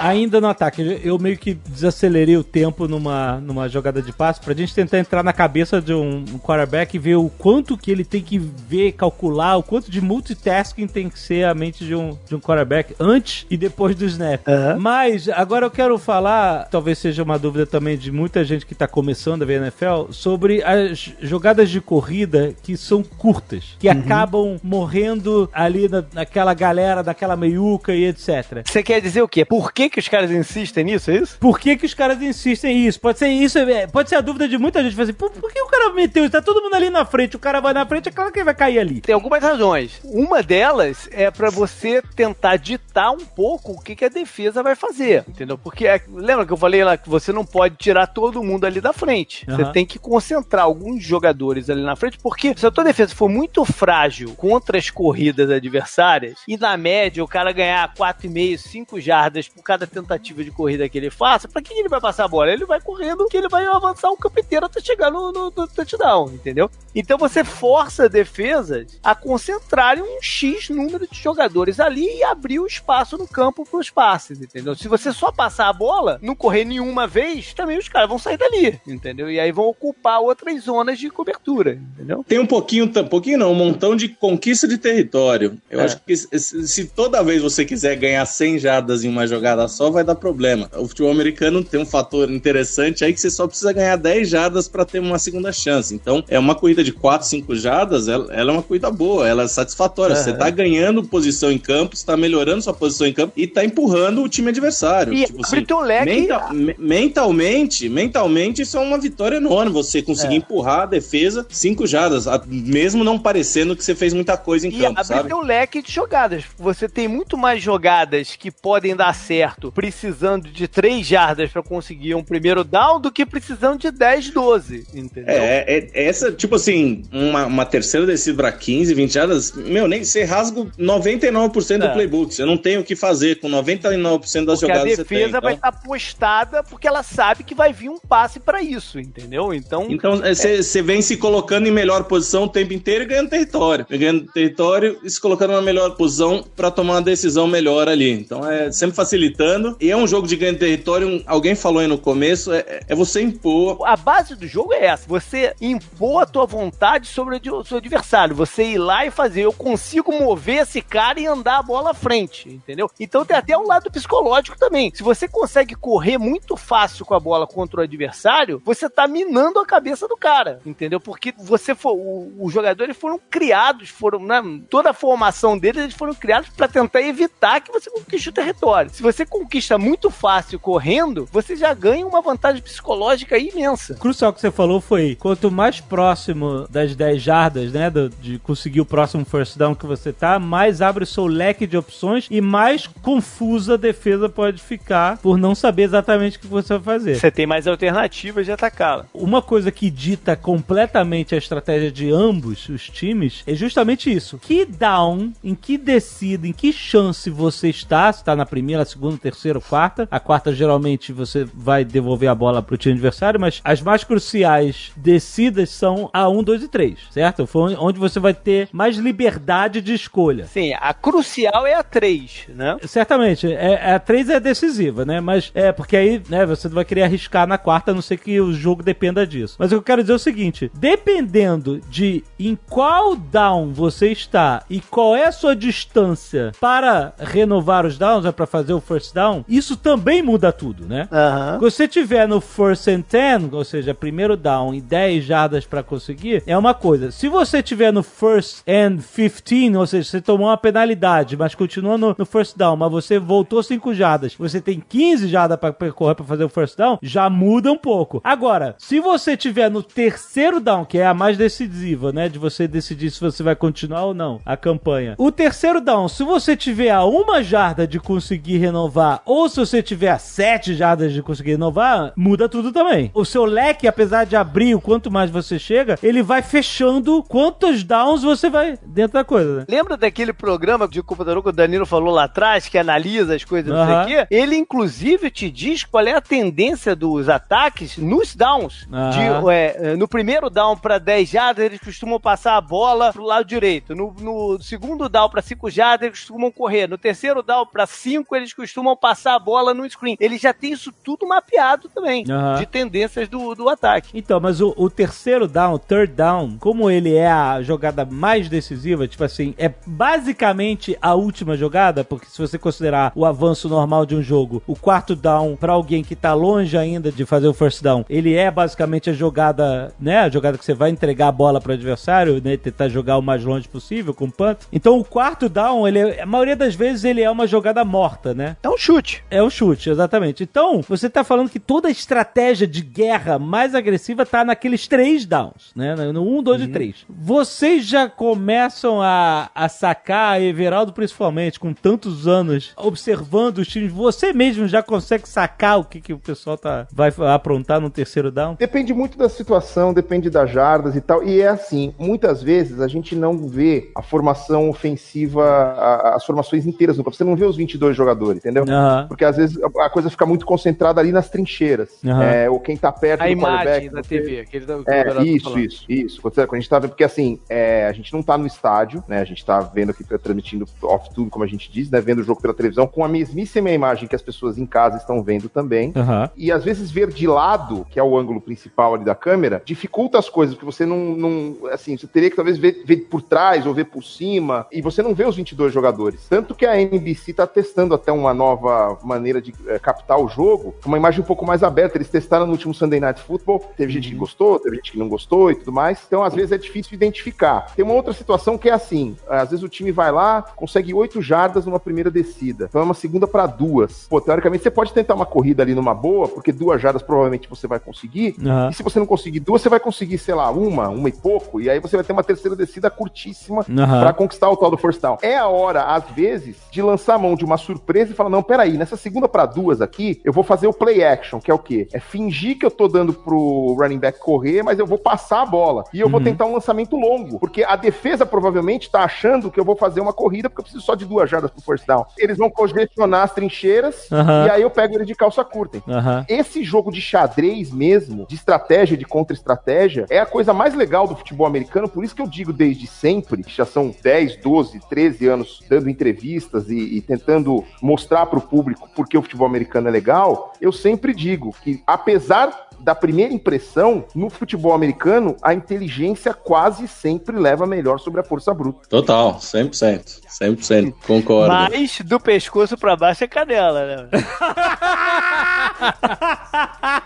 Ainda 0.00 0.40
no 0.40 0.46
ataque, 0.46 1.00
eu 1.02 1.18
meio 1.18 1.36
que 1.36 1.54
desacelerei 1.54 2.36
o 2.36 2.44
tempo 2.44 2.86
numa, 2.86 3.40
numa 3.40 3.68
jogada 3.68 4.00
de 4.00 4.12
passe 4.12 4.40
pra 4.40 4.54
gente 4.54 4.74
tentar 4.74 4.98
entrar 4.98 5.24
na 5.24 5.32
cabeça 5.32 5.80
de 5.80 5.92
um, 5.92 6.24
quarterback 6.38 6.94
e 6.94 6.98
ver 6.98 7.16
o 7.16 7.28
quanto 7.28 7.76
que 7.76 7.90
ele 7.90 8.04
tem 8.04 8.22
que 8.22 8.38
ver, 8.38 8.92
calcular, 8.92 9.56
o 9.56 9.62
quanto 9.62 9.90
de 9.90 10.00
multitasking 10.00 10.86
tem 10.86 11.08
que 11.08 11.18
ser 11.18 11.44
a 11.44 11.54
mente 11.54 11.84
de 11.84 11.94
um, 11.94 12.16
de 12.28 12.34
um 12.34 12.40
quarterback 12.40 12.94
antes 12.98 13.44
e 13.50 13.56
depois 13.56 13.96
do 13.96 14.04
snap. 14.04 14.42
Mas 14.78 15.28
agora 15.28 15.66
eu 15.66 15.70
quero 15.70 15.98
falar, 15.98 16.68
talvez 16.70 16.98
seja 16.98 17.22
uma 17.22 17.38
dúvida 17.38 17.66
também 17.66 17.98
de 17.98 18.12
muita 18.12 18.44
gente 18.44 18.64
que 18.64 18.74
tá 18.74 18.86
começando 18.86 19.42
a 19.42 19.46
ver 19.46 19.60
NFL, 19.60 20.12
sobre 20.12 20.62
as 20.62 21.12
jogadas 21.20 21.70
de 21.70 21.80
corrida 21.80 22.54
que 22.62 22.76
são 22.76 23.02
curtas, 23.02 23.76
que 23.78 23.88
acabam 23.88 24.58
morrendo 24.62 25.50
ali 25.52 25.88
na, 25.88 26.04
naquela 26.12 26.54
galera, 26.54 27.02
naquela 27.02 27.36
meiuca 27.36 27.94
e 27.94 28.04
etc. 28.04 28.62
Você 28.64 28.82
quer 28.82 29.00
dizer 29.00 29.22
o 29.22 29.28
quê? 29.28 29.44
Por 29.44 29.72
que, 29.72 29.87
que, 29.88 29.94
que 29.94 30.00
os 30.00 30.08
caras 30.08 30.30
insistem 30.30 30.84
nisso, 30.84 31.10
é 31.10 31.16
isso? 31.16 31.38
Por 31.38 31.58
que, 31.58 31.76
que 31.76 31.86
os 31.86 31.94
caras 31.94 32.20
insistem 32.20 32.76
nisso? 32.84 33.00
Pode 33.00 33.18
ser 33.18 33.28
isso, 33.28 33.58
é, 33.58 33.86
pode 33.86 34.08
ser 34.08 34.16
a 34.16 34.20
dúvida 34.20 34.48
de 34.48 34.58
muita 34.58 34.82
gente. 34.82 35.00
Assim, 35.00 35.12
por, 35.12 35.30
por 35.30 35.52
que 35.52 35.60
o 35.60 35.66
cara 35.66 35.92
meteu 35.92 36.24
isso? 36.24 36.32
Tá 36.32 36.42
todo 36.42 36.62
mundo 36.62 36.74
ali 36.74 36.90
na 36.90 37.04
frente, 37.04 37.36
o 37.36 37.38
cara 37.38 37.60
vai 37.60 37.72
na 37.72 37.86
frente, 37.86 38.08
é 38.08 38.12
claro 38.12 38.30
que 38.32 38.38
ele 38.38 38.44
vai 38.44 38.54
cair 38.54 38.78
ali. 38.78 39.00
Tem 39.00 39.14
algumas 39.14 39.42
razões. 39.42 40.00
Uma 40.04 40.42
delas 40.42 41.08
é 41.12 41.30
pra 41.30 41.50
você 41.50 42.02
tentar 42.14 42.56
ditar 42.56 43.10
um 43.12 43.24
pouco 43.24 43.72
o 43.72 43.80
que, 43.80 43.94
que 43.96 44.04
a 44.04 44.08
defesa 44.08 44.62
vai 44.62 44.74
fazer, 44.74 45.24
entendeu? 45.28 45.56
Porque 45.58 45.86
é- 45.86 46.02
lembra 46.12 46.44
que 46.46 46.52
eu 46.52 46.56
falei 46.56 46.84
lá 46.84 46.96
que 46.96 47.08
você 47.08 47.32
não 47.32 47.44
pode 47.44 47.76
tirar 47.76 48.06
todo 48.06 48.42
mundo 48.42 48.64
ali 48.64 48.80
da 48.80 48.92
frente. 48.92 49.44
Aham. 49.48 49.56
Você 49.56 49.72
tem 49.72 49.86
que 49.86 49.98
concentrar 49.98 50.64
alguns 50.64 51.02
jogadores 51.02 51.70
ali 51.70 51.82
na 51.82 51.96
frente, 51.96 52.18
porque 52.18 52.54
se 52.56 52.66
a 52.66 52.70
tua 52.70 52.84
defesa 52.84 53.14
for 53.14 53.28
muito 53.28 53.64
frágil 53.64 54.34
contra 54.36 54.78
as 54.78 54.90
corridas 54.90 55.50
adversárias, 55.50 56.38
e 56.46 56.56
na 56.56 56.76
média 56.76 57.22
o 57.22 57.28
cara 57.28 57.52
ganhar 57.52 57.92
4,5, 57.94 58.56
5 58.58 59.00
jardas 59.00 59.48
por 59.48 59.62
cada 59.62 59.77
tentativa 59.86 60.42
de 60.44 60.50
corrida 60.50 60.88
que 60.88 60.98
ele 60.98 61.10
faça, 61.10 61.48
pra 61.48 61.62
que 61.62 61.72
ele 61.74 61.88
vai 61.88 62.00
passar 62.00 62.24
a 62.24 62.28
bola? 62.28 62.50
Ele 62.52 62.64
vai 62.66 62.80
correndo 62.80 63.26
que 63.26 63.36
ele 63.36 63.48
vai 63.48 63.64
avançar 63.66 64.10
o 64.10 64.16
campo 64.16 64.40
inteiro 64.40 64.66
até 64.66 64.80
chegar 64.80 65.10
no, 65.10 65.30
no, 65.32 65.44
no 65.56 65.68
touchdown, 65.68 66.30
entendeu? 66.32 66.70
Então 66.94 67.16
você 67.18 67.44
força 67.44 68.08
defesas 68.08 68.98
a 69.02 69.14
concentrarem 69.14 70.02
um 70.02 70.18
X 70.22 70.68
número 70.68 71.06
de 71.06 71.18
jogadores 71.20 71.78
ali 71.80 72.06
e 72.18 72.22
abrir 72.24 72.58
o 72.60 72.66
espaço 72.66 73.16
no 73.16 73.26
campo 73.28 73.64
para 73.64 73.78
os 73.80 73.90
passes, 73.90 74.40
entendeu? 74.40 74.74
Se 74.74 74.88
você 74.88 75.12
só 75.12 75.30
passar 75.30 75.68
a 75.68 75.72
bola, 75.72 76.18
não 76.22 76.34
correr 76.34 76.64
nenhuma 76.64 77.06
vez, 77.06 77.52
também 77.54 77.78
os 77.78 77.88
caras 77.88 78.08
vão 78.08 78.18
sair 78.18 78.36
dali, 78.36 78.80
entendeu? 78.86 79.30
E 79.30 79.38
aí 79.38 79.52
vão 79.52 79.66
ocupar 79.66 80.20
outras 80.20 80.64
zonas 80.64 80.98
de 80.98 81.10
cobertura, 81.10 81.72
entendeu? 81.94 82.24
Tem 82.26 82.38
um 82.38 82.46
pouquinho, 82.46 82.84
um 82.86 83.04
pouquinho 83.08 83.38
não, 83.38 83.52
um 83.52 83.54
montão 83.54 83.94
de 83.94 84.08
conquista 84.08 84.66
de 84.66 84.78
território. 84.78 85.58
Eu 85.70 85.80
É. 85.80 85.84
acho 85.84 86.00
que 86.02 86.16
se, 86.16 86.66
se 86.66 86.86
toda 86.86 87.22
vez 87.22 87.42
você 87.42 87.64
quiser 87.64 87.96
ganhar 87.96 88.24
100 88.26 88.58
jardas 88.58 89.04
em 89.04 89.08
uma 89.08 89.26
jogada 89.26 89.67
só, 89.68 89.90
vai 89.90 90.02
dar 90.04 90.14
problema. 90.14 90.68
O 90.76 90.88
futebol 90.88 91.10
americano 91.12 91.62
tem 91.62 91.80
um 91.80 91.86
fator 91.86 92.30
interessante 92.30 93.04
aí 93.04 93.12
que 93.12 93.20
você 93.20 93.30
só 93.30 93.46
precisa 93.46 93.72
ganhar 93.72 93.96
10 93.96 94.28
jardas 94.28 94.66
para 94.68 94.84
ter 94.84 94.98
uma 94.98 95.18
segunda 95.18 95.52
chance. 95.52 95.94
Então, 95.94 96.24
é 96.28 96.38
uma 96.38 96.54
corrida 96.54 96.82
de 96.82 96.92
4, 96.92 97.26
5 97.26 97.54
jardas, 97.56 98.08
ela, 98.08 98.32
ela 98.32 98.50
é 98.50 98.54
uma 98.54 98.62
corrida 98.62 98.90
boa, 98.90 99.28
ela 99.28 99.42
é 99.44 99.48
satisfatória. 99.48 100.16
Você 100.16 100.32
tá 100.32 100.48
ganhando 100.50 101.02
posição 101.04 101.50
em 101.52 101.58
campo, 101.58 101.96
você 101.96 102.04
tá 102.06 102.16
melhorando 102.16 102.62
sua 102.62 102.74
posição 102.74 103.06
em 103.06 103.12
campo 103.12 103.32
e 103.36 103.46
tá 103.46 103.64
empurrando 103.64 104.22
o 104.22 104.28
time 104.28 104.48
adversário. 104.48 105.12
E 105.12 105.26
Tipo 105.26 105.44
assim, 105.44 105.64
teu 105.64 105.80
leque. 105.80 106.04
Mental- 106.20 106.52
me- 106.54 106.74
mentalmente, 106.78 107.88
mentalmente, 107.88 108.62
isso 108.62 108.76
é 108.76 108.80
uma 108.80 108.98
vitória 108.98 109.36
enorme. 109.36 109.72
Você 109.72 110.00
conseguir 110.02 110.34
É. 110.34 110.38
empurrar 110.38 110.80
a 110.82 110.86
defesa 110.86 111.46
cinco 111.50 111.86
jardas, 111.86 112.26
a- 112.28 112.40
mesmo 112.46 113.02
não 113.02 113.18
parecendo 113.18 113.74
que 113.76 113.82
você 113.84 113.94
fez 113.94 114.12
muita 114.14 114.36
coisa 114.36 114.66
em 114.66 114.70
E 114.70 114.78
campo, 114.78 114.92
abre 115.00 115.04
sabe? 115.04 115.28
teu 115.28 115.40
leque 115.40 115.82
de 115.82 115.90
jogadas. 115.92 116.44
Você 116.58 116.88
tem 116.88 117.08
muito 117.08 117.36
mais 117.36 117.62
jogadas 117.62 118.36
que 118.36 118.50
podem 118.50 118.94
dar 118.94 119.14
certo 119.14 119.57
precisando 119.72 120.48
de 120.50 120.66
3 120.68 121.06
jardas 121.06 121.50
para 121.50 121.62
conseguir 121.62 122.14
um 122.14 122.22
primeiro 122.22 122.62
down 122.64 123.00
do 123.00 123.10
que 123.10 123.26
precisando 123.26 123.78
de 123.78 123.90
10, 123.90 124.30
12, 124.30 124.86
entendeu? 124.94 125.34
É, 125.34 125.64
é- 125.66 125.90
é 125.92 126.04
essa, 126.06 126.30
tipo 126.32 126.54
assim, 126.54 127.02
uma, 127.12 127.46
uma 127.46 127.64
terceira 127.66 128.06
descida 128.06 128.36
pra 128.38 128.52
15, 128.52 128.94
20 128.94 129.12
jardas, 129.12 129.52
meu, 129.54 129.86
nem 129.88 130.04
você 130.04 130.24
rasga 130.24 130.66
99% 130.78 131.84
É. 131.84 131.88
do 131.88 131.92
playbook. 131.92 132.34
Você 132.34 132.44
não 132.44 132.56
tem 132.56 132.78
o 132.78 132.84
que 132.84 132.94
fazer 132.96 133.40
com 133.40 133.48
99% 133.48 134.46
das 134.46 134.60
Porque 134.60 134.72
a 134.72 134.74
jogadas 134.76 134.90
que 134.90 134.96
você 134.96 135.04
tem. 135.04 135.18
defesa 135.18 135.40
vai 135.40 135.54
Então, 135.54 135.68
estar 135.70 135.82
postada 135.82 136.62
porque 136.62 136.86
ela 136.86 137.02
sabe 137.02 137.44
que 137.44 137.54
vai 137.54 137.72
vir 137.72 137.88
um 137.90 137.98
passe 137.98 138.38
para 138.40 138.62
isso, 138.62 138.98
entendeu? 138.98 139.52
Então, 139.52 139.86
então 139.90 140.24
é, 140.24 140.34
você 140.34 140.62
você 140.62 140.82
vem 140.82 141.00
se 141.02 141.16
colocando 141.16 141.66
em 141.66 141.70
melhor 141.70 142.04
posição 142.04 142.44
o 142.44 142.48
tempo 142.48 142.72
inteiro 142.72 143.04
e 143.04 143.06
ganhando 143.06 143.28
território. 143.30 143.86
Ganhando 143.88 144.26
território 144.32 144.98
e 145.02 145.10
se 145.10 145.20
colocando 145.20 145.52
na 145.52 145.62
melhor 145.62 145.94
posição 145.96 146.44
pra 146.56 146.70
tomar 146.70 146.94
uma 146.94 147.02
decisão 147.02 147.46
melhor 147.46 147.88
ali. 147.88 148.10
Então 148.10 148.48
é 148.48 148.70
sempre 148.72 148.96
facilitando. 148.96 149.47
E 149.80 149.90
é 149.90 149.96
um 149.96 150.06
jogo 150.06 150.26
de 150.26 150.36
ganho 150.36 150.52
de 150.52 150.58
território. 150.58 151.22
alguém 151.26 151.54
falou 151.54 151.80
aí 151.80 151.86
no 151.86 151.98
começo, 151.98 152.52
é, 152.52 152.80
é 152.88 152.94
você 152.94 153.22
impor 153.22 153.78
a 153.84 153.96
base 153.96 154.34
do 154.34 154.46
jogo 154.46 154.72
é 154.72 154.86
essa: 154.86 155.08
você 155.08 155.54
impor 155.60 156.22
a 156.22 156.26
tua 156.26 156.46
vontade 156.46 157.06
sobre 157.06 157.40
o, 157.50 157.64
seu 157.64 157.78
adversário. 157.78 158.34
Você 158.34 158.64
ir 158.64 158.78
lá 158.78 159.06
e 159.06 159.10
fazer, 159.10 159.42
eu 159.42 159.52
consigo 159.52 160.12
mover 160.12 160.62
esse 160.62 160.80
cara 160.82 161.20
e 161.20 161.26
andar 161.26 161.58
a 161.58 161.62
bola 161.62 161.90
à 161.90 161.94
frente, 161.94 162.48
entendeu? 162.48 162.90
Então 162.98 163.24
tem 163.24 163.36
até 163.36 163.56
um 163.56 163.66
lado 163.66 163.90
psicológico 163.90 164.58
também. 164.58 164.92
Se 164.94 165.02
você 165.02 165.28
consegue 165.28 165.74
correr 165.74 166.18
muito 166.18 166.56
fácil 166.56 167.04
com 167.04 167.14
a 167.14 167.20
bola 167.20 167.46
contra 167.46 167.80
o 167.80 167.84
adversário, 167.84 168.60
você 168.64 168.88
tá 168.88 169.06
minando 169.06 169.58
a 169.60 169.66
cabeça 169.66 170.06
do 170.06 170.16
cara, 170.16 170.60
entendeu? 170.64 171.00
Porque 171.00 171.34
você 171.38 171.74
for, 171.74 171.96
os 172.38 172.52
jogadores 172.52 172.96
foram 172.96 173.20
criados, 173.30 173.88
foram, 173.88 174.20
né, 174.20 174.42
toda 174.68 174.90
a 174.90 174.94
formação 174.94 175.58
deles, 175.58 175.82
eles 175.82 175.94
foram 175.94 176.14
criados 176.14 176.48
para 176.50 176.68
tentar 176.68 177.02
evitar 177.02 177.60
que 177.60 177.72
você 177.72 177.90
conquiste 177.90 178.28
o 178.28 178.32
território. 178.32 178.90
Se 178.90 179.02
você 179.02 179.24
conquista 179.40 179.78
muito 179.78 180.10
fácil 180.10 180.58
correndo, 180.58 181.28
você 181.32 181.56
já 181.56 181.72
ganha 181.74 182.06
uma 182.06 182.20
vantagem 182.20 182.62
psicológica 182.62 183.38
imensa. 183.38 183.94
O 183.94 183.96
crucial 183.98 184.32
que 184.32 184.40
você 184.40 184.50
falou 184.50 184.80
foi: 184.80 185.14
quanto 185.18 185.50
mais 185.50 185.80
próximo 185.80 186.66
das 186.70 186.94
10 186.94 187.22
jardas, 187.22 187.72
né, 187.72 187.90
do- 187.90 188.08
de 188.08 188.38
conseguir 188.38 188.80
o 188.80 188.84
próximo 188.84 189.24
first 189.24 189.56
down 189.56 189.74
que 189.74 189.86
você 189.86 190.12
tá, 190.12 190.38
mais 190.38 190.80
abre 190.82 191.04
o 191.04 191.06
seu 191.06 191.26
leque 191.26 191.66
de 191.66 191.76
opções 191.76 192.26
e 192.30 192.40
mais 192.40 192.86
confusa 192.86 193.74
a 193.74 193.76
defesa 193.76 194.28
pode 194.28 194.60
ficar 194.62 195.18
por 195.18 195.36
não 195.38 195.54
saber 195.54 195.82
exatamente 195.82 196.36
o 196.36 196.40
que 196.40 196.46
você 196.46 196.74
vai 196.78 196.98
fazer. 196.98 197.16
Você 197.16 197.30
tem 197.30 197.46
mais 197.46 197.66
alternativas 197.66 198.46
de 198.46 198.52
atacá-la. 198.52 199.06
Uma 199.12 199.40
coisa 199.42 199.70
que 199.70 199.90
dita 199.90 200.36
completamente 200.36 201.34
a 201.34 201.38
estratégia 201.38 201.90
de 201.90 202.10
ambos 202.10 202.68
os 202.68 202.88
times 202.88 203.42
é 203.46 203.54
justamente 203.54 204.12
isso. 204.12 204.38
Que 204.38 204.64
down, 204.64 205.32
em 205.42 205.54
que 205.54 205.78
descida, 205.78 206.46
em 206.46 206.52
que 206.52 206.72
chance 206.72 207.30
você 207.30 207.68
está, 207.68 208.12
se 208.12 208.20
está 208.20 208.34
na 208.34 208.46
primeira, 208.46 208.84
segunda, 208.84 209.16
terceira 209.16 209.27
ou 209.54 209.60
quarta. 209.60 210.08
A 210.10 210.20
quarta 210.20 210.52
geralmente 210.52 211.12
você 211.12 211.44
vai 211.54 211.84
devolver 211.84 212.28
a 212.28 212.34
bola 212.34 212.62
pro 212.62 212.76
time 212.76 212.94
adversário, 212.94 213.40
mas 213.40 213.60
as 213.64 213.80
mais 213.80 214.04
cruciais 214.04 214.92
descidas 214.96 215.70
são 215.70 216.10
a 216.12 216.28
1, 216.28 216.42
2 216.42 216.62
e 216.64 216.68
3, 216.68 216.98
certo? 217.10 217.46
Foi 217.46 217.74
onde 217.76 217.98
você 217.98 218.18
vai 218.20 218.34
ter 218.34 218.68
mais 218.72 218.96
liberdade 218.96 219.80
de 219.80 219.94
escolha. 219.94 220.46
Sim, 220.46 220.72
a 220.74 220.92
crucial 220.94 221.66
é 221.66 221.74
a 221.74 221.82
3, 221.82 222.48
né? 222.54 222.76
Certamente, 222.84 223.52
é, 223.52 223.94
a 223.94 223.98
3 223.98 224.30
é 224.30 224.40
decisiva, 224.40 225.04
né? 225.04 225.20
Mas 225.20 225.50
é 225.54 225.72
porque 225.72 225.96
aí, 225.96 226.22
né, 226.28 226.46
você 226.46 226.68
não 226.68 226.76
vai 226.76 226.84
querer 226.84 227.02
arriscar 227.02 227.46
na 227.46 227.58
quarta, 227.58 227.90
a 227.90 227.94
não 227.94 228.02
ser 228.02 228.18
que 228.18 228.40
o 228.40 228.52
jogo 228.52 228.82
dependa 228.82 229.26
disso. 229.26 229.56
Mas 229.58 229.68
o 229.68 229.70
que 229.70 229.76
eu 229.76 229.82
quero 229.82 230.02
dizer 230.02 230.12
é 230.12 230.16
o 230.16 230.18
seguinte: 230.18 230.70
dependendo 230.74 231.80
de 231.88 232.24
em 232.38 232.56
qual 232.68 233.16
down 233.16 233.72
você 233.72 234.10
está 234.10 234.64
e 234.68 234.80
qual 234.80 235.16
é 235.16 235.26
a 235.26 235.32
sua 235.32 235.54
distância 235.54 236.52
para 236.60 237.12
renovar 237.18 237.86
os 237.86 237.98
downs, 237.98 238.24
é 238.24 238.32
para 238.32 238.46
fazer 238.46 238.72
o 238.72 238.80
first 238.80 239.07
down, 239.14 239.44
isso 239.48 239.76
também 239.76 240.22
muda 240.22 240.52
tudo, 240.52 240.86
né? 240.86 241.08
Se 241.54 241.60
você 241.60 241.88
tiver 241.88 242.26
no 242.26 242.40
first 242.40 242.88
and 242.88 243.04
10, 243.08 243.52
ou 243.52 243.64
seja, 243.64 243.94
primeiro 243.94 244.36
down 244.36 244.74
e 244.74 244.80
10 244.80 245.24
jardas 245.24 245.64
pra 245.64 245.82
conseguir, 245.82 246.42
é 246.46 246.56
uma 246.56 246.74
coisa. 246.74 247.10
Se 247.10 247.28
você 247.28 247.62
tiver 247.62 247.92
no 247.92 248.02
first 248.02 248.62
and 248.68 248.98
15, 248.98 249.76
ou 249.76 249.86
seja, 249.86 250.08
você 250.08 250.20
tomou 250.20 250.48
uma 250.48 250.56
penalidade, 250.56 251.36
mas 251.36 251.54
continua 251.54 251.96
no, 251.98 252.14
no 252.18 252.26
first 252.26 252.56
down, 252.56 252.76
mas 252.76 252.90
você 252.90 253.18
voltou 253.18 253.62
5 253.62 253.94
jardas, 253.94 254.34
você 254.34 254.60
tem 254.60 254.82
15 254.86 255.28
jardas 255.28 255.58
pra 255.58 255.72
percorrer 255.72 256.14
pra 256.14 256.24
fazer 256.24 256.44
o 256.44 256.48
first 256.48 256.76
down, 256.76 256.98
já 257.02 257.28
muda 257.28 257.72
um 257.72 257.78
pouco. 257.78 258.20
Agora, 258.24 258.74
se 258.78 259.00
você 259.00 259.36
tiver 259.36 259.70
no 259.70 259.82
terceiro 259.82 260.60
down, 260.60 260.84
que 260.84 260.98
é 260.98 261.06
a 261.06 261.14
mais 261.14 261.36
decisiva, 261.36 262.12
né, 262.12 262.28
de 262.28 262.38
você 262.38 262.66
decidir 262.68 263.10
se 263.10 263.20
você 263.20 263.42
vai 263.42 263.56
continuar 263.56 264.04
ou 264.04 264.14
não 264.14 264.40
a 264.44 264.56
campanha. 264.56 265.14
O 265.18 265.30
terceiro 265.30 265.80
down, 265.80 266.08
se 266.08 266.22
você 266.22 266.56
tiver 266.56 266.90
a 266.90 267.04
uma 267.04 267.42
jarda 267.42 267.86
de 267.86 267.98
conseguir 267.98 268.58
renovar, 268.58 268.97
ou 269.24 269.48
se 269.48 269.56
você 269.56 269.82
tiver 269.82 270.10
a 270.10 270.18
sete 270.18 270.74
jardas 270.74 271.12
de 271.12 271.22
conseguir 271.22 271.52
renovar, 271.52 272.12
muda 272.16 272.48
tudo 272.48 272.72
também. 272.72 273.10
O 273.14 273.24
seu 273.24 273.44
leque, 273.44 273.86
apesar 273.86 274.24
de 274.24 274.36
abrir 274.36 274.74
o 274.74 274.80
quanto 274.80 275.10
mais 275.10 275.30
você 275.30 275.58
chega, 275.58 275.98
ele 276.02 276.22
vai 276.22 276.42
fechando 276.42 277.22
quantos 277.22 277.82
downs 277.84 278.22
você 278.22 278.48
vai 278.50 278.78
dentro 278.84 279.14
da 279.14 279.24
coisa, 279.24 279.60
né? 279.60 279.64
Lembra 279.68 279.96
daquele 279.96 280.32
programa 280.32 280.88
de 280.88 281.02
computador 281.02 281.42
que 281.42 281.48
o 281.48 281.52
Danilo 281.52 281.86
falou 281.86 282.12
lá 282.12 282.24
atrás, 282.24 282.68
que 282.68 282.78
analisa 282.78 283.34
as 283.34 283.44
coisas, 283.44 283.72
não 283.72 283.80
Aham. 283.80 284.04
sei 284.06 284.14
o 284.14 284.26
quê? 284.26 284.26
Ele, 284.30 284.56
inclusive, 284.56 285.30
te 285.30 285.50
diz 285.50 285.84
qual 285.84 286.06
é 286.06 286.14
a 286.14 286.20
tendência 286.20 286.94
dos 286.94 287.28
ataques 287.28 287.96
nos 287.96 288.34
downs. 288.34 288.86
Aham. 288.92 289.10
De, 289.10 289.52
é, 289.52 289.96
no 289.96 290.08
primeiro 290.08 290.50
down 290.50 290.76
para 290.76 290.98
10 290.98 291.28
jardas, 291.28 291.64
eles 291.64 291.80
costumam 291.80 292.20
passar 292.20 292.56
a 292.56 292.60
bola 292.60 293.12
pro 293.12 293.22
lado 293.22 293.44
direito. 293.44 293.94
No, 293.94 294.14
no 294.20 294.60
segundo 294.62 295.08
down 295.08 295.28
para 295.28 295.42
5 295.42 295.70
jardas, 295.70 296.06
eles 296.06 296.20
costumam 296.20 296.50
correr. 296.50 296.86
No 296.88 296.98
terceiro 296.98 297.42
down 297.42 297.66
para 297.66 297.86
5, 297.86 298.34
eles 298.36 298.52
costumam 298.52 298.87
passar 298.96 299.34
a 299.34 299.38
bola 299.38 299.72
no 299.74 299.88
screen. 299.88 300.16
Ele 300.20 300.38
já 300.38 300.52
tem 300.52 300.72
isso 300.72 300.92
tudo 301.04 301.26
mapeado 301.26 301.88
também, 301.94 302.24
Aham. 302.28 302.58
de 302.58 302.66
tendências 302.66 303.28
do, 303.28 303.54
do 303.54 303.68
ataque. 303.68 304.10
Então, 304.14 304.40
mas 304.40 304.60
o, 304.60 304.74
o 304.76 304.88
terceiro 304.90 305.46
down, 305.46 305.74
o 305.74 305.78
third 305.78 306.12
down, 306.12 306.56
como 306.58 306.90
ele 306.90 307.14
é 307.14 307.30
a 307.30 307.60
jogada 307.62 308.04
mais 308.04 308.48
decisiva, 308.48 309.06
tipo 309.08 309.24
assim, 309.24 309.54
é 309.58 309.72
basicamente 309.86 310.96
a 311.00 311.14
última 311.14 311.56
jogada, 311.56 312.02
porque 312.04 312.26
se 312.26 312.38
você 312.40 312.58
considerar 312.58 313.12
o 313.14 313.24
avanço 313.24 313.68
normal 313.68 314.04
de 314.06 314.14
um 314.16 314.22
jogo, 314.22 314.62
o 314.66 314.74
quarto 314.74 315.14
down 315.14 315.56
pra 315.56 315.72
alguém 315.72 316.02
que 316.02 316.16
tá 316.16 316.32
longe 316.34 316.76
ainda 316.76 317.10
de 317.12 317.24
fazer 317.26 317.46
o 317.48 317.54
first 317.54 317.82
down, 317.82 318.04
ele 318.08 318.34
é 318.34 318.50
basicamente 318.50 319.10
a 319.10 319.12
jogada, 319.12 319.92
né, 320.00 320.18
a 320.20 320.28
jogada 320.28 320.56
que 320.58 320.64
você 320.64 320.74
vai 320.74 320.90
entregar 320.90 321.28
a 321.28 321.32
bola 321.32 321.60
pro 321.60 321.72
adversário, 321.72 322.40
né, 322.42 322.56
tentar 322.56 322.88
jogar 322.88 323.18
o 323.18 323.22
mais 323.22 323.44
longe 323.44 323.68
possível 323.68 324.14
com 324.14 324.24
o 324.26 324.32
punt. 324.32 324.58
Então, 324.72 324.98
o 324.98 325.04
quarto 325.04 325.48
down, 325.48 325.86
ele 325.86 325.98
é- 325.98 326.22
a 326.22 326.26
maioria 326.26 326.56
das 326.56 326.74
vezes 326.74 327.04
ele 327.04 327.20
é 327.22 327.30
uma 327.30 327.46
jogada 327.46 327.84
morta, 327.84 328.32
né? 328.32 328.56
É 328.62 328.68
um 328.68 328.77
um 328.78 328.80
chute. 328.80 329.24
É 329.30 329.42
o 329.42 329.50
chute, 329.50 329.90
exatamente. 329.90 330.42
Então, 330.44 330.80
você 330.88 331.10
tá 331.10 331.24
falando 331.24 331.50
que 331.50 331.58
toda 331.58 331.88
a 331.88 331.90
estratégia 331.90 332.66
de 332.66 332.80
guerra 332.80 333.38
mais 333.38 333.74
agressiva 333.74 334.24
tá 334.24 334.44
naqueles 334.44 334.86
três 334.86 335.26
downs, 335.26 335.72
né? 335.74 335.94
No 336.12 336.38
1, 336.38 336.42
2 336.42 336.62
e 336.62 336.68
3. 336.68 336.94
Vocês 337.10 337.84
já 337.84 338.08
começam 338.08 339.02
a, 339.02 339.50
a 339.54 339.68
sacar, 339.68 340.40
Everaldo 340.40 340.92
principalmente, 340.92 341.58
com 341.58 341.72
tantos 341.74 342.28
anos 342.28 342.72
observando 342.76 343.58
os 343.58 343.68
times, 343.68 343.92
você 343.92 344.32
mesmo 344.32 344.68
já 344.68 344.82
consegue 344.82 345.28
sacar 345.28 345.80
o 345.80 345.84
que, 345.84 346.00
que 346.00 346.12
o 346.12 346.18
pessoal 346.18 346.56
tá, 346.56 346.86
vai 346.92 347.12
aprontar 347.34 347.80
no 347.80 347.90
terceiro 347.90 348.30
down? 348.30 348.54
Depende 348.58 348.94
muito 348.94 349.18
da 349.18 349.28
situação, 349.28 349.92
depende 349.92 350.30
das 350.30 350.50
jardas 350.50 350.94
e 350.94 351.00
tal. 351.00 351.22
E 351.24 351.40
é 351.40 351.48
assim, 351.48 351.92
muitas 351.98 352.42
vezes 352.42 352.80
a 352.80 352.86
gente 352.86 353.16
não 353.16 353.48
vê 353.48 353.90
a 353.96 354.02
formação 354.02 354.68
ofensiva, 354.70 355.44
a- 355.44 356.14
as 356.16 356.24
formações 356.24 356.66
inteiras 356.66 356.96
no 356.96 357.02
campo. 357.04 357.16
Você 357.16 357.24
não 357.24 357.34
vê 357.36 357.44
os 357.44 357.56
22 357.56 357.96
jogadores, 357.96 358.38
entendeu? 358.38 358.64
Aham. 358.70 359.06
Porque 359.08 359.24
às 359.24 359.36
vezes 359.36 359.58
a 359.80 359.90
coisa 359.90 360.10
fica 360.10 360.26
muito 360.26 360.44
concentrada 360.46 361.00
ali 361.00 361.12
nas 361.12 361.28
trincheiras. 361.30 361.90
Aham. 362.04 362.22
É, 362.22 362.50
ou 362.50 362.60
quem 362.60 362.76
tá 362.76 362.90
perto 362.92 363.22
A 363.22 363.26
do 363.26 363.30
imagem 363.32 363.58
quarterback, 363.66 363.88
da 363.94 364.02
você- 364.02 364.08
TV. 364.08 364.44
Que 364.46 364.56
ele, 364.56 364.66
que 364.66 364.72
o 364.72 364.84
É, 364.86 365.00
Everaldo 365.00 365.20
tá 365.24 365.24
isso, 365.26 365.58
isso, 365.58 365.84
isso. 365.88 366.22
Quando 366.22 366.38
a 366.52 366.56
gente 366.56 366.68
tá 366.68 366.78
vendo, 366.78 366.90
porque 366.90 367.04
assim, 367.04 367.38
é, 367.48 367.86
a 367.86 367.92
gente 367.92 368.12
não 368.12 368.22
tá 368.22 368.36
no 368.38 368.46
estádio, 368.46 369.02
né? 369.08 369.20
A 369.20 369.24
gente 369.24 369.44
tá 369.44 369.60
vendo 369.60 369.90
aqui, 369.90 370.04
tá 370.04 370.18
transmitindo 370.18 370.66
off-tube, 370.82 371.30
como 371.30 371.44
a 371.44 371.48
gente 371.48 371.70
diz, 371.70 371.90
né? 371.90 372.00
Vendo 372.00 372.20
o 372.20 372.24
jogo 372.24 372.40
pela 372.40 372.54
televisão, 372.54 372.86
com 372.86 373.04
a 373.04 373.08
mesmíssima 373.08 373.70
imagem 373.70 374.08
que 374.08 374.14
as 374.16 374.22
pessoas 374.22 374.58
em 374.58 374.66
casa 374.66 374.96
estão 374.96 375.22
vendo 375.22 375.48
também. 375.48 375.92
Aham. 375.96 376.30
E 376.36 376.50
às 376.52 376.64
vezes 376.64 376.90
ver 376.90 377.08
de 377.12 377.26
lado, 377.26 377.86
que 377.90 377.98
é 377.98 378.02
o 378.02 378.16
ângulo 378.18 378.40
principal 378.40 378.94
ali 378.94 379.04
da 379.04 379.14
câmera, 379.14 379.62
dificulta 379.64 380.18
as 380.18 380.28
coisas, 380.28 380.54
porque 380.54 380.66
você 380.66 380.84
não, 380.84 380.98
não 381.16 381.56
assim, 381.72 381.96
você 381.96 382.06
teria 382.06 382.30
que 382.30 382.36
talvez 382.36 382.58
ver, 382.58 382.82
ver 382.84 382.96
por 383.10 383.22
trás 383.22 383.66
ou 383.66 383.74
ver 383.74 383.84
por 383.84 384.02
cima, 384.02 384.66
e 384.72 384.80
você 384.82 385.02
não 385.02 385.14
vê 385.14 385.24
os 385.24 385.36
22 385.36 385.72
jogadores. 385.72 386.26
Tanto 386.28 386.54
que 386.54 386.66
a 386.66 386.80
NBC 386.80 387.32
tá 387.32 387.46
testando 387.46 387.94
até 387.94 388.10
uma 388.10 388.32
nova 388.34 388.57
maneira 389.02 389.40
de 389.40 389.54
eh, 389.66 389.78
captar 389.78 390.18
o 390.18 390.28
jogo, 390.28 390.74
uma 390.84 390.96
imagem 390.96 391.20
um 391.20 391.24
pouco 391.24 391.46
mais 391.46 391.62
aberta. 391.62 391.96
Eles 391.96 392.08
testaram 392.08 392.46
no 392.46 392.52
último 392.52 392.74
Sunday 392.74 393.00
Night 393.00 393.20
Football, 393.20 393.64
teve 393.76 393.92
gente 393.92 394.08
que 394.08 394.14
gostou, 394.14 394.58
teve 394.58 394.76
gente 394.76 394.92
que 394.92 394.98
não 394.98 395.08
gostou 395.08 395.50
e 395.50 395.54
tudo 395.54 395.72
mais. 395.72 396.00
Então, 396.06 396.22
às 396.22 396.34
vezes 396.34 396.52
é 396.52 396.58
difícil 396.58 396.94
identificar. 396.94 397.74
Tem 397.74 397.84
uma 397.84 397.94
outra 397.94 398.12
situação 398.12 398.58
que 398.58 398.68
é 398.68 398.72
assim, 398.72 399.16
às 399.28 399.50
vezes 399.50 399.62
o 399.62 399.68
time 399.68 399.92
vai 399.92 400.10
lá, 400.10 400.42
consegue 400.42 400.92
oito 400.94 401.20
jardas 401.20 401.66
numa 401.66 401.80
primeira 401.80 402.10
descida. 402.10 402.66
Então 402.68 402.80
é 402.80 402.84
uma 402.84 402.94
segunda 402.94 403.26
para 403.26 403.46
duas. 403.46 404.06
Pô, 404.08 404.20
teoricamente 404.20 404.62
você 404.62 404.70
pode 404.70 404.92
tentar 404.92 405.14
uma 405.14 405.26
corrida 405.26 405.62
ali 405.62 405.74
numa 405.74 405.94
boa, 405.94 406.28
porque 406.28 406.52
duas 406.52 406.80
jardas 406.80 407.02
provavelmente 407.02 407.48
você 407.48 407.66
vai 407.66 407.78
conseguir. 407.78 408.36
Aham. 408.40 408.70
E 408.70 408.74
se 408.74 408.82
você 408.82 408.98
não 408.98 409.06
conseguir 409.06 409.40
duas, 409.40 409.62
você 409.62 409.68
vai 409.68 409.80
conseguir, 409.80 410.18
sei 410.18 410.34
lá, 410.34 410.50
uma, 410.50 410.88
uma 410.88 411.08
e 411.08 411.12
pouco, 411.12 411.60
e 411.60 411.70
aí 411.70 411.80
você 411.80 411.96
vai 411.96 412.04
ter 412.04 412.12
uma 412.12 412.24
terceira 412.24 412.56
descida 412.56 412.90
curtíssima 412.90 413.64
Aham. 413.68 414.00
pra 414.00 414.12
conquistar 414.12 414.50
o 414.50 414.56
tal 414.56 414.70
do 414.70 414.76
first 414.76 415.00
down. 415.00 415.18
É 415.22 415.36
a 415.36 415.46
hora, 415.46 415.84
às 415.84 416.04
vezes, 416.10 416.56
de 416.70 416.82
lançar 416.82 417.14
a 417.14 417.18
mão 417.18 417.34
de 417.34 417.44
uma 417.44 417.56
surpresa 417.56 418.12
e 418.12 418.14
falar: 418.14 418.30
não, 418.30 418.42
peraí, 418.48 418.78
nessa 418.78 418.96
segunda 418.96 419.28
pra 419.28 419.44
duas 419.44 419.82
aqui, 419.82 420.20
eu 420.24 420.32
vou 420.32 420.42
fazer 420.42 420.66
o 420.66 420.72
play 420.72 421.04
action, 421.04 421.38
que 421.38 421.50
é 421.50 421.54
o 421.54 421.58
quê? 421.58 421.86
É 421.92 422.00
fingir 422.00 422.58
que 422.58 422.64
eu 422.64 422.70
tô 422.70 422.88
dando 422.88 423.12
pro 423.12 423.76
running 423.78 423.98
back 423.98 424.18
correr, 424.18 424.62
mas 424.62 424.78
eu 424.78 424.86
vou 424.86 424.98
passar 424.98 425.42
a 425.42 425.46
bola. 425.46 425.84
E 425.92 426.00
eu 426.00 426.08
vou 426.08 426.20
tentar 426.20 426.46
um 426.46 426.54
lançamento 426.54 426.96
longo. 426.96 427.38
Porque 427.38 427.62
a 427.62 427.76
defesa 427.76 428.24
provavelmente 428.24 428.90
tá 428.90 429.04
achando 429.04 429.50
que 429.50 429.60
eu 429.60 429.64
vou 429.64 429.76
fazer 429.76 430.00
uma 430.00 430.14
corrida, 430.14 430.48
porque 430.48 430.60
eu 430.60 430.64
preciso 430.64 430.84
só 430.84 430.94
de 430.94 431.04
duas 431.04 431.28
jardas 431.28 431.50
pro 431.50 431.60
first 431.60 431.86
down. 431.86 432.06
Eles 432.16 432.38
vão 432.38 432.48
congestionar 432.48 433.24
as 433.24 433.34
trincheiras, 433.34 434.10
Aham. 434.10 434.46
e 434.46 434.50
aí 434.50 434.62
eu 434.62 434.70
pego 434.70 434.94
ele 434.94 435.04
de 435.04 435.14
calça 435.14 435.44
curta. 435.44 435.82
Aham. 435.86 436.24
Esse 436.26 436.64
jogo 436.64 436.90
de 436.90 437.02
xadrez 437.02 437.70
mesmo, 437.70 438.26
de 438.26 438.34
estratégia, 438.34 438.96
de 438.96 439.04
contra-estratégia, 439.04 440.06
é 440.08 440.18
a 440.18 440.26
coisa 440.26 440.54
mais 440.54 440.74
legal 440.74 441.06
do 441.06 441.14
futebol 441.14 441.46
americano, 441.46 441.88
por 441.88 442.02
isso 442.02 442.14
que 442.14 442.22
eu 442.22 442.26
digo 442.26 442.52
desde 442.52 442.86
sempre, 442.86 443.42
que 443.42 443.54
já 443.54 443.66
são 443.66 443.94
10, 444.02 444.36
12, 444.36 444.80
13 444.88 445.26
anos 445.26 445.62
dando 445.68 445.90
entrevistas 445.90 446.70
e, 446.70 446.96
e 446.96 447.00
tentando 447.02 447.64
mostrar 447.82 448.26
para 448.38 448.38
o 448.38 448.40
público 448.40 448.88
por 448.94 449.08
que 449.08 449.18
o 449.18 449.22
futebol 449.22 449.46
americano 449.46 449.88
é 449.88 449.90
legal, 449.90 450.54
eu 450.60 450.72
sempre 450.72 451.12
digo 451.12 451.54
que, 451.62 451.82
apesar 451.86 452.68
da 452.78 452.94
primeira 452.94 453.34
impressão, 453.34 454.04
no 454.14 454.30
futebol 454.30 454.72
americano, 454.72 455.36
a 455.42 455.52
inteligência 455.52 456.32
quase 456.32 456.86
sempre 456.86 457.36
leva 457.36 457.66
melhor 457.66 457.98
sobre 457.98 458.20
a 458.20 458.24
força 458.24 458.54
bruta. 458.54 458.88
Total, 458.88 459.34
100%. 459.34 460.20
100%. 460.28 460.94
Concordo. 461.04 461.52
Mas 461.52 462.00
do 462.02 462.20
pescoço 462.20 462.78
pra 462.78 462.94
baixo 462.94 463.24
é 463.24 463.26
canela, 463.26 463.84
né? 463.84 464.08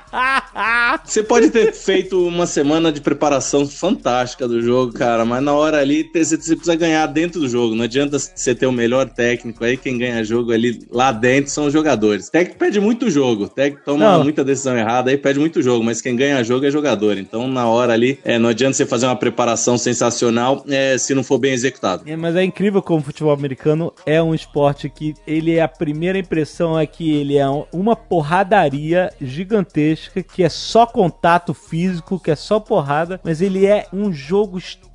Você 1.04 1.22
pode 1.22 1.50
ter 1.50 1.72
feito 1.72 2.26
uma 2.26 2.46
semana 2.46 2.92
de 2.92 3.00
preparação 3.00 3.66
fantástica 3.66 4.46
do 4.46 4.60
jogo, 4.60 4.92
cara, 4.92 5.24
mas 5.24 5.42
na 5.42 5.52
hora 5.54 5.78
ali 5.78 6.02
você 6.14 6.36
precisa 6.36 6.74
ganhar 6.74 7.06
dentro 7.06 7.40
do 7.40 7.48
jogo. 7.48 7.74
Não 7.74 7.84
adianta 7.84 8.18
você 8.18 8.54
ter 8.54 8.66
o 8.66 8.72
melhor 8.72 9.08
técnico 9.08 9.64
aí, 9.64 9.76
quem 9.76 9.96
ganha 9.96 10.22
jogo 10.22 10.52
ali 10.52 10.86
lá 10.90 11.10
dentro 11.12 11.50
são 11.50 11.66
os 11.66 11.72
jogadores. 11.72 12.28
Técnico 12.28 12.58
pede 12.58 12.80
muito 12.80 13.10
jogo, 13.10 13.48
técnico 13.48 13.84
toma 13.84 14.04
Não. 14.18 14.24
muita 14.24 14.44
decisão 14.44 14.76
errada 14.76 15.10
aí, 15.10 15.16
pede 15.16 15.38
muito 15.38 15.62
jogo, 15.62 15.84
mas 15.84 16.00
quem 16.02 16.14
ganha 16.14 16.42
jogo 16.44 16.66
é 16.66 16.70
jogador. 16.70 17.16
Então 17.16 17.48
na 17.48 17.66
hora 17.66 17.92
ali, 17.94 18.18
é, 18.24 18.38
não 18.38 18.50
adianta 18.50 18.74
você 18.76 18.84
fazer 18.86 19.06
uma 19.06 19.16
preparação 19.16 19.78
sensacional 19.78 20.62
é, 20.68 20.98
se 20.98 21.14
não 21.14 21.22
for 21.24 21.38
bem 21.38 21.52
executado. 21.52 22.02
É, 22.06 22.16
mas 22.16 22.36
é 22.36 22.44
incrível 22.44 22.82
como 22.82 23.00
o 23.00 23.02
futebol 23.04 23.32
americano 23.32 23.92
é 24.04 24.22
um 24.22 24.34
esporte 24.34 24.88
que 24.88 25.14
ele 25.26 25.54
é 25.54 25.62
a 25.62 25.68
primeira 25.68 26.18
impressão 26.18 26.78
é 26.78 26.86
que 26.86 27.10
ele 27.14 27.36
é 27.38 27.48
um- 27.48 27.64
uma 27.72 27.96
porradaria 27.96 29.10
gigantesca, 29.20 30.01
que 30.08 30.42
é 30.42 30.48
só 30.48 30.86
contato 30.86 31.54
físico, 31.54 32.18
que 32.18 32.30
é 32.30 32.36
só 32.36 32.58
porrada, 32.58 33.20
mas 33.22 33.40
ele 33.40 33.66
é 33.66 33.86
um 33.92 34.12
jogo 34.12 34.58
extremamente 34.58 34.91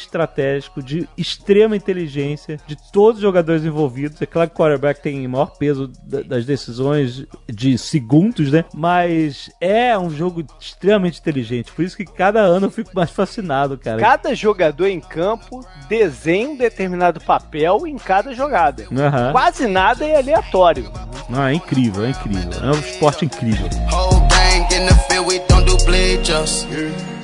estratégico, 0.00 0.82
de 0.82 1.08
extrema 1.16 1.76
inteligência 1.76 2.58
de 2.66 2.76
todos 2.92 3.16
os 3.16 3.22
jogadores 3.22 3.64
envolvidos. 3.64 4.20
É 4.22 4.26
claro 4.26 4.48
que 4.50 4.54
o 4.54 4.58
quarterback 4.58 5.00
tem 5.02 5.26
maior 5.28 5.56
peso 5.58 5.90
da- 6.04 6.22
das 6.22 6.44
decisões 6.46 7.24
de 7.48 7.76
segundos, 7.78 8.50
né? 8.52 8.64
Mas 8.74 9.50
é 9.60 9.96
um 9.98 10.10
jogo 10.10 10.44
extremamente 10.60 11.18
inteligente. 11.20 11.72
Por 11.72 11.84
isso 11.84 11.96
que 11.96 12.04
cada 12.04 12.40
ano 12.40 12.66
eu 12.66 12.70
fico 12.70 12.90
mais 12.94 13.10
fascinado, 13.10 13.76
cara. 13.78 14.00
Cada 14.00 14.34
jogador 14.34 14.86
em 14.86 15.00
campo 15.00 15.64
desenha 15.88 16.48
um 16.50 16.56
determinado 16.56 17.20
papel 17.20 17.86
em 17.86 17.96
cada 17.96 18.32
jogada. 18.34 18.86
Aham. 18.92 19.32
Quase 19.32 19.66
nada 19.66 20.04
é 20.04 20.16
aleatório. 20.16 20.90
Não, 21.28 21.44
é 21.46 21.54
incrível, 21.54 22.04
é 22.04 22.10
incrível. 22.10 22.50
É 22.62 22.66
um 22.66 22.80
esporte 22.80 23.24
incrível. 23.24 23.66
Whole 23.90 24.20
gang 24.28 24.74
in 24.74 24.86
the 24.86 24.94
field, 25.08 25.28
we 25.28 25.38
don't 25.48 25.64
do 25.66 25.76
how 26.32 27.21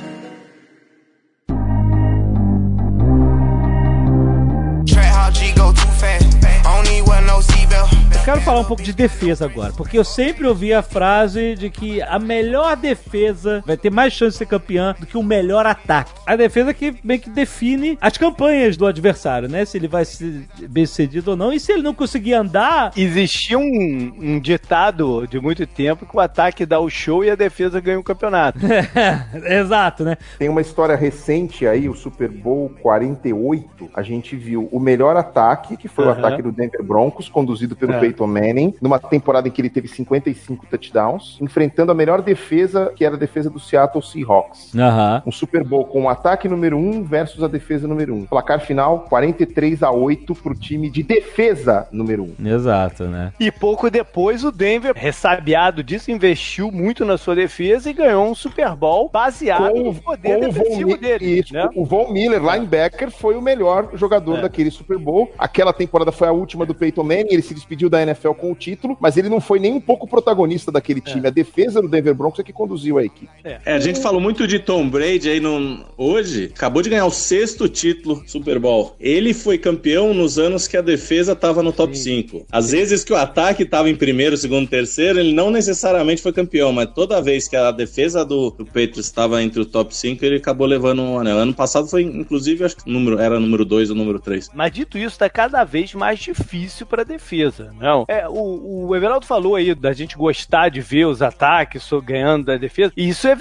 G 5.30 5.52
go 5.52 5.72
too 5.72 5.92
fast. 6.00 6.36
Only 6.64 7.02
wear 7.02 7.20
no 7.22 7.40
seatbelt. 7.40 7.97
Eu 8.28 8.34
quero 8.34 8.44
falar 8.44 8.60
um 8.60 8.64
pouco 8.64 8.82
de 8.82 8.92
defesa 8.92 9.46
agora, 9.46 9.72
porque 9.72 9.98
eu 9.98 10.04
sempre 10.04 10.46
ouvi 10.46 10.70
a 10.70 10.82
frase 10.82 11.54
de 11.54 11.70
que 11.70 12.02
a 12.02 12.18
melhor 12.18 12.76
defesa 12.76 13.64
vai 13.64 13.74
ter 13.74 13.90
mais 13.90 14.12
chance 14.12 14.32
de 14.32 14.36
ser 14.40 14.44
campeã 14.44 14.94
do 15.00 15.06
que 15.06 15.16
o 15.16 15.22
melhor 15.22 15.64
ataque. 15.64 16.12
A 16.26 16.36
defesa 16.36 16.74
que 16.74 16.94
meio 17.02 17.20
que 17.20 17.30
define 17.30 17.96
as 17.98 18.18
campanhas 18.18 18.76
do 18.76 18.84
adversário, 18.84 19.48
né? 19.48 19.64
Se 19.64 19.78
ele 19.78 19.88
vai 19.88 20.04
ser 20.04 20.46
bem 20.68 20.84
sucedido 20.84 21.30
ou 21.30 21.36
não. 21.38 21.50
E 21.50 21.58
se 21.58 21.72
ele 21.72 21.80
não 21.80 21.94
conseguir 21.94 22.34
andar, 22.34 22.92
Existia 22.94 23.58
um, 23.58 24.12
um 24.18 24.38
ditado 24.38 25.26
de 25.26 25.40
muito 25.40 25.66
tempo 25.66 26.04
que 26.04 26.14
o 26.14 26.20
ataque 26.20 26.66
dá 26.66 26.78
o 26.78 26.90
show 26.90 27.24
e 27.24 27.30
a 27.30 27.34
defesa 27.34 27.80
ganha 27.80 27.98
o 27.98 28.04
campeonato. 28.04 28.58
exato, 29.48 30.04
né? 30.04 30.18
Tem 30.38 30.50
uma 30.50 30.60
história 30.60 30.96
recente 30.96 31.66
aí, 31.66 31.88
o 31.88 31.94
Super 31.94 32.28
Bowl 32.28 32.70
48. 32.82 33.88
A 33.94 34.02
gente 34.02 34.36
viu 34.36 34.68
o 34.70 34.78
melhor 34.78 35.16
ataque, 35.16 35.78
que 35.78 35.88
foi 35.88 36.04
o 36.04 36.10
Aham. 36.10 36.18
ataque 36.18 36.42
do 36.42 36.52
Denver 36.52 36.82
Broncos, 36.82 37.26
conduzido 37.30 37.74
pelo 37.74 37.94
É. 37.94 38.17
Peyton 38.18 38.26
Manning, 38.26 38.74
numa 38.80 38.98
temporada 38.98 39.46
em 39.48 39.50
que 39.50 39.60
ele 39.60 39.70
teve 39.70 39.86
55 39.88 40.66
touchdowns, 40.66 41.38
enfrentando 41.40 41.92
a 41.92 41.94
melhor 41.94 42.20
defesa, 42.20 42.92
que 42.94 43.04
era 43.04 43.14
a 43.14 43.18
defesa 43.18 43.48
do 43.48 43.60
Seattle 43.60 44.02
Seahawks. 44.02 44.74
Aham. 44.74 45.22
Um 45.26 45.32
Super 45.32 45.64
Bowl 45.64 45.84
com 45.84 46.04
o 46.04 46.08
ataque 46.08 46.48
número 46.48 46.76
1 46.76 47.04
versus 47.04 47.42
a 47.42 47.48
defesa 47.48 47.86
número 47.86 48.14
1. 48.14 48.26
Placar 48.26 48.60
final 48.60 49.00
43 49.08 49.82
a 49.82 49.90
8 49.90 50.34
pro 50.34 50.54
time 50.54 50.90
de 50.90 51.02
defesa 51.02 51.86
número 51.92 52.24
1. 52.40 52.46
Exato, 52.46 53.04
né? 53.04 53.32
E 53.38 53.50
pouco 53.50 53.90
depois 53.90 54.44
o 54.44 54.50
Denver, 54.50 54.92
ressabiado 54.96 55.82
disso, 55.82 56.10
investiu 56.10 56.70
muito 56.72 57.04
na 57.04 57.16
sua 57.16 57.34
defesa 57.34 57.90
e 57.90 57.92
ganhou 57.92 58.26
um 58.28 58.34
Super 58.34 58.74
Bowl 58.74 59.08
baseado 59.12 59.74
no 59.74 59.94
poder 59.94 60.40
com 60.40 60.46
o 60.46 60.52
Von 60.52 60.60
defensivo 60.62 60.96
dele. 60.96 61.38
Isso, 61.40 61.54
né? 61.54 61.68
O 61.74 61.84
Von 61.84 62.10
Miller, 62.12 62.40
linebacker, 62.42 63.10
foi 63.10 63.36
o 63.36 63.42
melhor 63.42 63.90
jogador 63.94 64.38
É. 64.38 64.42
daquele 64.42 64.70
Super 64.70 64.98
Bowl. 64.98 65.30
Aquela 65.38 65.72
temporada 65.72 66.10
foi 66.10 66.28
a 66.28 66.32
última 66.32 66.66
do 66.66 66.74
Peyton 66.74 67.02
Manning, 67.02 67.28
ele 67.30 67.42
se 67.42 67.54
despediu 67.54 67.88
da 67.90 67.97
NFL 68.02 68.32
com 68.32 68.52
o 68.52 68.54
título, 68.54 68.96
mas 69.00 69.16
ele 69.16 69.28
não 69.28 69.40
foi 69.40 69.58
nem 69.58 69.72
um 69.72 69.80
pouco 69.80 70.06
protagonista 70.06 70.70
daquele 70.70 71.00
time. 71.00 71.26
A 71.26 71.30
defesa 71.30 71.80
do 71.80 71.88
Denver 71.88 72.14
Broncos 72.14 72.40
é 72.40 72.42
que 72.42 72.52
conduziu 72.52 72.98
a 72.98 73.04
equipe. 73.04 73.30
É, 73.44 73.60
a 73.74 73.80
gente 73.80 74.00
falou 74.00 74.20
muito 74.20 74.46
de 74.46 74.58
Tom 74.58 74.88
Brady 74.88 75.28
aí 75.28 75.40
no... 75.40 75.84
hoje. 75.96 76.52
Acabou 76.54 76.82
de 76.82 76.90
ganhar 76.90 77.06
o 77.06 77.10
sexto 77.10 77.68
título 77.68 78.22
Super 78.26 78.58
Bowl. 78.58 78.94
Ele 79.00 79.32
foi 79.34 79.58
campeão 79.58 80.12
nos 80.14 80.38
anos 80.38 80.66
que 80.66 80.76
a 80.76 80.82
defesa 80.82 81.34
tava 81.34 81.62
no 81.62 81.72
top 81.72 81.96
5. 81.96 82.46
Às 82.50 82.70
vezes 82.70 83.04
que 83.04 83.12
o 83.12 83.16
ataque 83.16 83.64
tava 83.64 83.90
em 83.90 83.96
primeiro, 83.96 84.36
segundo, 84.36 84.68
terceiro, 84.68 85.18
ele 85.18 85.32
não 85.32 85.50
necessariamente 85.50 86.22
foi 86.22 86.32
campeão, 86.32 86.72
mas 86.72 86.90
toda 86.94 87.20
vez 87.20 87.48
que 87.48 87.56
a 87.56 87.70
defesa 87.70 88.24
do, 88.24 88.50
do 88.50 88.64
Patriots 88.64 89.06
estava 89.06 89.42
entre 89.42 89.60
o 89.60 89.66
top 89.66 89.94
5, 89.94 90.24
ele 90.24 90.36
acabou 90.36 90.66
levando 90.66 91.02
um 91.02 91.18
anel. 91.18 91.38
Ano 91.38 91.54
passado 91.54 91.88
foi, 91.88 92.02
inclusive, 92.02 92.64
acho 92.64 92.76
que 92.76 92.88
o 92.88 92.92
número, 92.92 93.18
era 93.18 93.38
número 93.40 93.64
2 93.64 93.90
ou 93.90 93.96
número 93.96 94.18
3. 94.20 94.50
Mas 94.54 94.72
dito 94.72 94.98
isso, 94.98 95.18
tá 95.18 95.28
cada 95.28 95.64
vez 95.64 95.94
mais 95.94 96.18
difícil 96.18 96.86
para 96.86 97.04
defesa. 97.04 97.72
Né? 97.78 97.87
Não. 97.88 98.04
É, 98.08 98.28
o, 98.28 98.86
o 98.88 98.96
Everaldo 98.96 99.26
falou 99.26 99.54
aí 99.56 99.74
da 99.74 99.92
gente 99.92 100.16
gostar 100.16 100.68
de 100.68 100.80
ver 100.80 101.06
os 101.06 101.22
ataques 101.22 101.88
ganhando 102.04 102.46
da 102.46 102.56
defesa. 102.56 102.92
E 102.96 103.08
isso 103.08 103.26
é, 103.28 103.36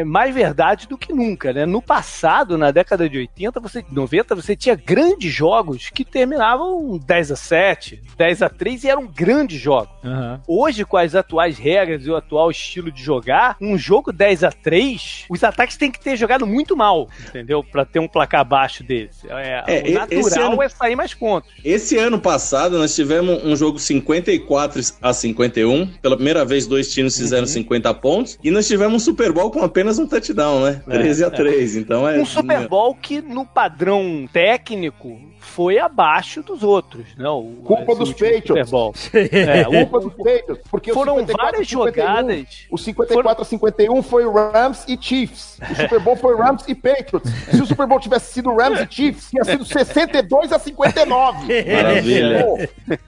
é 0.00 0.04
mais 0.04 0.34
verdade 0.34 0.86
do 0.86 0.96
que 0.96 1.12
nunca, 1.12 1.52
né? 1.52 1.66
No 1.66 1.82
passado, 1.82 2.56
na 2.56 2.70
década 2.70 3.08
de 3.08 3.18
80, 3.18 3.60
você, 3.60 3.84
90, 3.90 4.34
você 4.34 4.54
tinha 4.56 4.74
grandes 4.74 5.32
jogos 5.32 5.90
que 5.90 6.04
terminavam 6.04 6.98
10 6.98 7.32
a 7.32 7.36
7, 7.36 8.00
10 8.16 8.42
a 8.42 8.48
3 8.48 8.84
e 8.84 8.88
eram 8.88 9.06
grandes 9.06 9.60
jogos. 9.60 9.90
Aham. 10.04 10.40
Hoje, 10.46 10.84
com 10.84 10.96
as 10.96 11.14
atuais 11.14 11.58
regras 11.58 12.06
e 12.06 12.10
o 12.10 12.16
atual 12.16 12.50
estilo 12.50 12.90
de 12.92 13.02
jogar, 13.02 13.56
um 13.60 13.76
jogo 13.76 14.12
10 14.12 14.44
a 14.44 14.52
3 14.52 15.24
os 15.28 15.42
ataques 15.44 15.76
têm 15.76 15.90
que 15.90 16.00
ter 16.00 16.16
jogado 16.16 16.46
muito 16.46 16.76
mal, 16.76 17.08
entendeu? 17.28 17.62
Pra 17.64 17.84
ter 17.84 17.98
um 17.98 18.08
placar 18.08 18.44
baixo 18.44 18.82
deles. 18.84 19.24
É, 19.28 19.64
É, 19.66 19.90
o 19.90 19.94
natural 19.94 20.20
esse 20.20 20.38
ano- 20.38 20.62
é 20.62 20.68
sair 20.68 20.96
mais 20.96 21.14
pontos. 21.14 21.50
Esse 21.64 21.96
ano 21.96 22.18
passado 22.18 22.78
nós 22.78 22.94
tivemos 22.94 23.42
um 23.44 23.56
jogo 23.56 23.78
54 23.80 24.80
a 25.02 25.12
51. 25.12 25.86
Pela 26.02 26.16
primeira 26.16 26.44
vez, 26.44 26.66
dois 26.66 26.92
times 26.92 27.16
fizeram 27.16 27.46
50 27.46 27.92
pontos. 27.94 28.38
E 28.42 28.50
nós 28.50 28.66
tivemos 28.66 28.94
um 28.96 28.98
Super 29.04 29.32
Bowl 29.32 29.50
com 29.50 29.62
apenas 29.62 29.98
um 29.98 30.06
touchdown, 30.06 30.60
né? 30.64 30.82
13 30.88 31.24
a 31.24 31.30
3. 31.30 31.76
Então 31.76 32.08
é. 32.08 32.18
Um 32.18 32.24
Super 32.26 32.68
Bowl 32.68 32.94
que, 32.94 33.20
no 33.20 33.44
padrão 33.44 34.28
técnico, 34.32 35.18
foi 35.38 35.78
abaixo 35.78 36.42
dos 36.42 36.62
outros. 36.62 37.06
Não, 37.16 37.38
o- 37.40 37.56
Culpa 37.64 37.94
dos 37.94 38.10
Patriots. 38.12 38.46
Super 38.46 38.66
Bowl. 38.66 38.94
É, 39.32 39.66
o- 39.66 39.86
Culpa 39.88 40.00
dos 40.00 40.14
Patriots. 40.14 40.62
Porque 40.70 40.90
o 40.90 40.94
foram 40.94 41.14
54 41.18 41.42
várias 41.42 41.60
a 41.60 41.70
51, 41.70 41.86
jogadas. 41.86 42.66
O 42.70 42.78
54 42.78 43.42
a 43.42 43.44
51 43.44 44.02
foi 44.02 44.24
Rams 44.30 44.84
e 44.88 44.98
Chiefs. 45.00 45.58
O 45.70 45.74
Super 45.74 46.00
Bowl 46.00 46.16
foi 46.16 46.36
Rams 46.36 46.64
e 46.68 46.74
Patriots. 46.74 47.30
Se 47.50 47.62
o 47.62 47.66
Super 47.66 47.86
Bowl 47.86 47.98
tivesse 48.00 48.32
sido 48.34 48.54
Rams 48.54 48.80
e 48.80 48.86
Chiefs, 48.94 49.30
tinha 49.30 49.44
sido 49.44 49.64
62 49.64 50.52
a 50.52 50.58
59. 50.58 51.64
Maravilha. 51.64 52.40
Pô, 52.44 52.98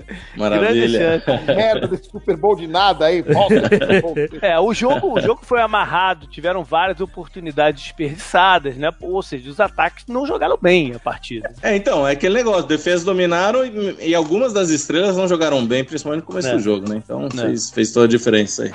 Grande 0.63 0.93
chance. 0.93 1.25
merda 1.47 1.89
desse 1.89 2.11
Super 2.11 2.37
Bowl 2.37 2.57
de 2.57 2.67
nada 2.67 3.07
aí. 3.07 3.23
Volta. 3.23 3.53
É, 4.43 4.59
o 4.59 4.73
jogo, 4.75 5.19
o 5.19 5.21
jogo 5.21 5.41
foi 5.43 5.61
amarrado, 5.61 6.27
tiveram 6.27 6.63
várias 6.65 7.01
oportunidades 7.01 7.83
desperdiçadas, 7.83 8.77
né? 8.77 8.91
Ou 9.01 9.23
seja, 9.23 9.51
os 9.51 9.61
ataques 9.61 10.05
não 10.09 10.27
jogaram 10.27 10.59
bem 10.61 10.93
a 10.95 10.99
partida. 10.99 11.51
É, 11.63 11.77
então, 11.77 12.07
é 12.07 12.13
aquele 12.13 12.35
negócio. 12.35 12.67
Defesas 12.67 13.05
dominaram 13.05 13.65
e, 13.65 14.09
e 14.09 14.15
algumas 14.15 14.53
das 14.53 14.71
estrelas 14.71 15.17
não 15.17 15.29
jogaram 15.29 15.65
bem, 15.67 15.85
principalmente 15.85 16.21
no 16.23 16.27
começo 16.27 16.49
É. 16.49 16.53
do 16.53 16.61
jogo, 16.61 16.89
né? 16.89 17.01
Então 17.03 17.29
fez, 17.31 17.71
fez 17.71 17.93
toda 17.93 18.07
a 18.07 18.09
diferença 18.09 18.65
aí. 18.65 18.73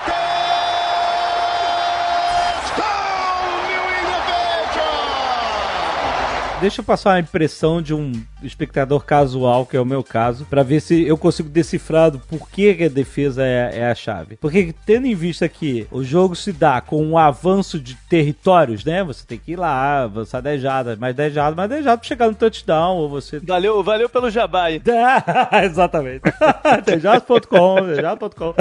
Deixa 6.59 6.81
eu 6.81 6.85
passar 6.85 7.11
uma 7.11 7.19
impressão 7.19 7.79
de 7.83 7.93
um 7.93 8.11
espectador 8.41 9.05
casual, 9.05 9.63
que 9.63 9.77
é 9.77 9.79
o 9.79 9.85
meu 9.85 10.03
caso, 10.03 10.43
pra 10.49 10.63
ver 10.63 10.79
se 10.81 11.03
eu 11.05 11.15
consigo 11.15 11.47
decifrar 11.49 12.09
do 12.09 12.17
porquê 12.19 12.73
que 12.73 12.83
a 12.85 12.89
defesa 12.89 13.43
é, 13.45 13.71
é 13.79 13.85
a 13.91 13.93
chave. 13.93 14.37
Porque 14.37 14.73
tendo 14.83 15.05
em 15.05 15.13
vista 15.13 15.47
que 15.47 15.85
o 15.91 16.03
jogo 16.03 16.35
se 16.35 16.51
dá 16.51 16.81
com 16.81 17.03
um 17.05 17.15
avanço 17.15 17.79
de 17.79 17.93
territórios, 18.09 18.83
né? 18.83 19.03
Você 19.03 19.23
tem 19.25 19.37
que 19.37 19.51
ir 19.51 19.55
lá, 19.55 20.03
avançar 20.03 20.41
10 20.41 20.59
jardas, 20.61 20.97
mais 20.97 21.15
10 21.15 21.31
jardas, 21.33 21.55
mais 21.55 21.69
10 21.69 21.83
jardas 21.85 21.99
pra 21.99 22.07
chegar 22.07 22.27
no 22.27 22.33
touchdown, 22.35 22.97
ou 22.97 23.07
você 23.09 23.39
Valeu, 23.39 23.83
valeu 23.83 24.09
pelo 24.09 24.29
jabá 24.31 24.63
aí. 24.63 24.81
Exatamente. 25.63 26.21
Tejas.com, 26.85 27.75
tejas.com. 27.85 28.53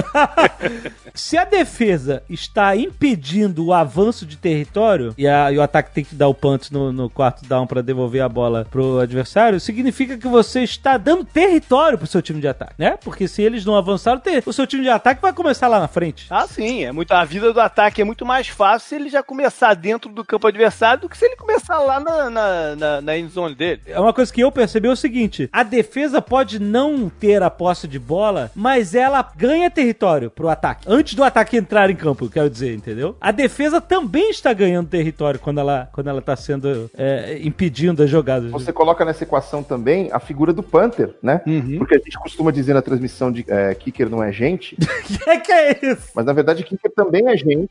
Se 1.15 1.39
a 1.39 1.45
defesa 1.45 2.23
está 2.29 2.77
impedindo 2.77 3.65
o 3.65 3.73
avanço 3.73 4.27
de 4.27 4.37
território 4.37 5.15
e, 5.17 5.27
a- 5.27 5.51
e 5.51 5.57
o 5.57 5.63
ataque 5.63 5.93
tem 5.93 6.05
que 6.05 6.15
dar 6.15 6.29
o 6.29 6.35
punt 6.35 6.71
no, 6.71 6.93
no 6.93 7.09
quarto 7.09 7.47
down 7.47 7.67
para 7.67 7.86
devolver 7.87 8.23
a 8.23 8.29
bola 8.29 8.67
pro 8.71 8.99
adversário, 8.99 9.61
significa 9.61 10.19
que 10.19 10.29
você 10.29 10.63
está 10.63 10.99
dando 10.99 11.25
território 11.25 11.97
pro 11.97 12.07
seu 12.07 12.21
time 12.21 12.41
de 12.41 12.49
ataque, 12.49 12.75
né? 12.79 12.99
Porque 13.03 13.27
se 13.29 13.43
eles 13.43 13.65
não 13.65 13.77
avançaram, 13.77 14.21
o 14.45 14.53
seu 14.53 14.67
time 14.67 14.83
de 14.83 14.91
ataque 14.91 15.23
vai 15.23 15.33
começar 15.33 15.69
lá 15.69 15.79
na 15.79 15.89
frente. 15.89 16.27
Ah, 16.29 16.47
sim, 16.47 16.85
é 16.85 16.93
muito, 16.93 17.13
a 17.13 17.25
vida 17.25 17.53
do 17.53 17.61
ataque 17.61 18.03
é 18.03 18.05
muito 18.05 18.27
mais 18.27 18.49
fácil 18.49 18.89
se 18.89 18.95
ele 18.97 19.09
já 19.09 19.23
começar 19.23 19.75
dentro 19.75 20.11
do 20.11 20.25
campo 20.25 20.47
adversário 20.47 21.03
do 21.03 21.09
que 21.09 21.17
se 21.17 21.25
ele 21.25 21.37
começar 21.37 21.79
lá 21.79 22.01
na, 22.01 22.31
na, 22.31 22.77
na, 22.77 23.01
na 23.01 23.19
end 23.19 23.33
zone 23.33 23.55
dele. 23.55 23.83
É 23.87 24.01
uma 24.01 24.13
coisa 24.13 24.33
que 24.33 24.41
eu 24.41 24.51
percebi 24.51 24.89
é 24.89 24.91
o 24.91 24.97
seguinte: 24.97 25.49
a 25.53 25.63
defesa 25.63 26.21
pode 26.21 26.59
não 26.59 27.09
ter 27.09 27.43
a 27.43 27.51
posse 27.51 27.87
de 27.87 27.99
bola, 27.99 28.51
mas 28.55 28.95
ela 28.95 29.27
ganha 29.37 29.71
território 29.71 30.31
pro 30.31 30.49
ataque. 30.49 30.87
Antes 30.89 31.15
do 31.15 31.23
ataque 31.23 31.57
entrar 31.57 31.91
em 31.91 31.97
campo, 31.97 32.29
quero 32.29 32.51
dizer, 32.51 32.75
entendeu? 32.75 33.17
A 33.21 33.31
defesa 33.31 33.81
também 33.81 34.31
está 34.31 34.53
ganhando 34.53 34.89
território 34.89 35.39
quando 35.39 35.61
ela, 35.61 35.89
quando 35.93 36.09
ela 36.09 36.23
tá 36.23 36.35
sendo 36.35 36.91
é, 36.97 37.39
impedindo 37.77 38.03
as 38.03 38.09
jogadas. 38.11 38.51
Você 38.51 38.73
coloca 38.73 39.05
nessa 39.05 39.25
equação 39.25 39.63
também 39.63 40.09
a 40.11 40.19
figura 40.19 40.53
do 40.53 40.63
Panther, 40.63 41.15
né? 41.23 41.43
Porque 41.79 41.95
a 41.97 41.99
gente 41.99 42.19
costuma 42.19 42.51
dizer 42.51 42.73
na 42.75 42.81
transmissão 42.83 43.31
de 43.31 43.45
é, 43.49 43.75
Kicker 43.75 44.09
não 44.09 44.23
é 44.23 44.33
gente, 44.33 44.77
que 45.07 45.41
que 45.41 45.53
é 45.53 45.79
isso? 45.83 46.09
mas 46.15 46.25
na 46.25 46.33
verdade 46.33 46.65
Kicker 46.65 46.91
também 46.95 47.29
é 47.29 47.37
gente 47.37 47.69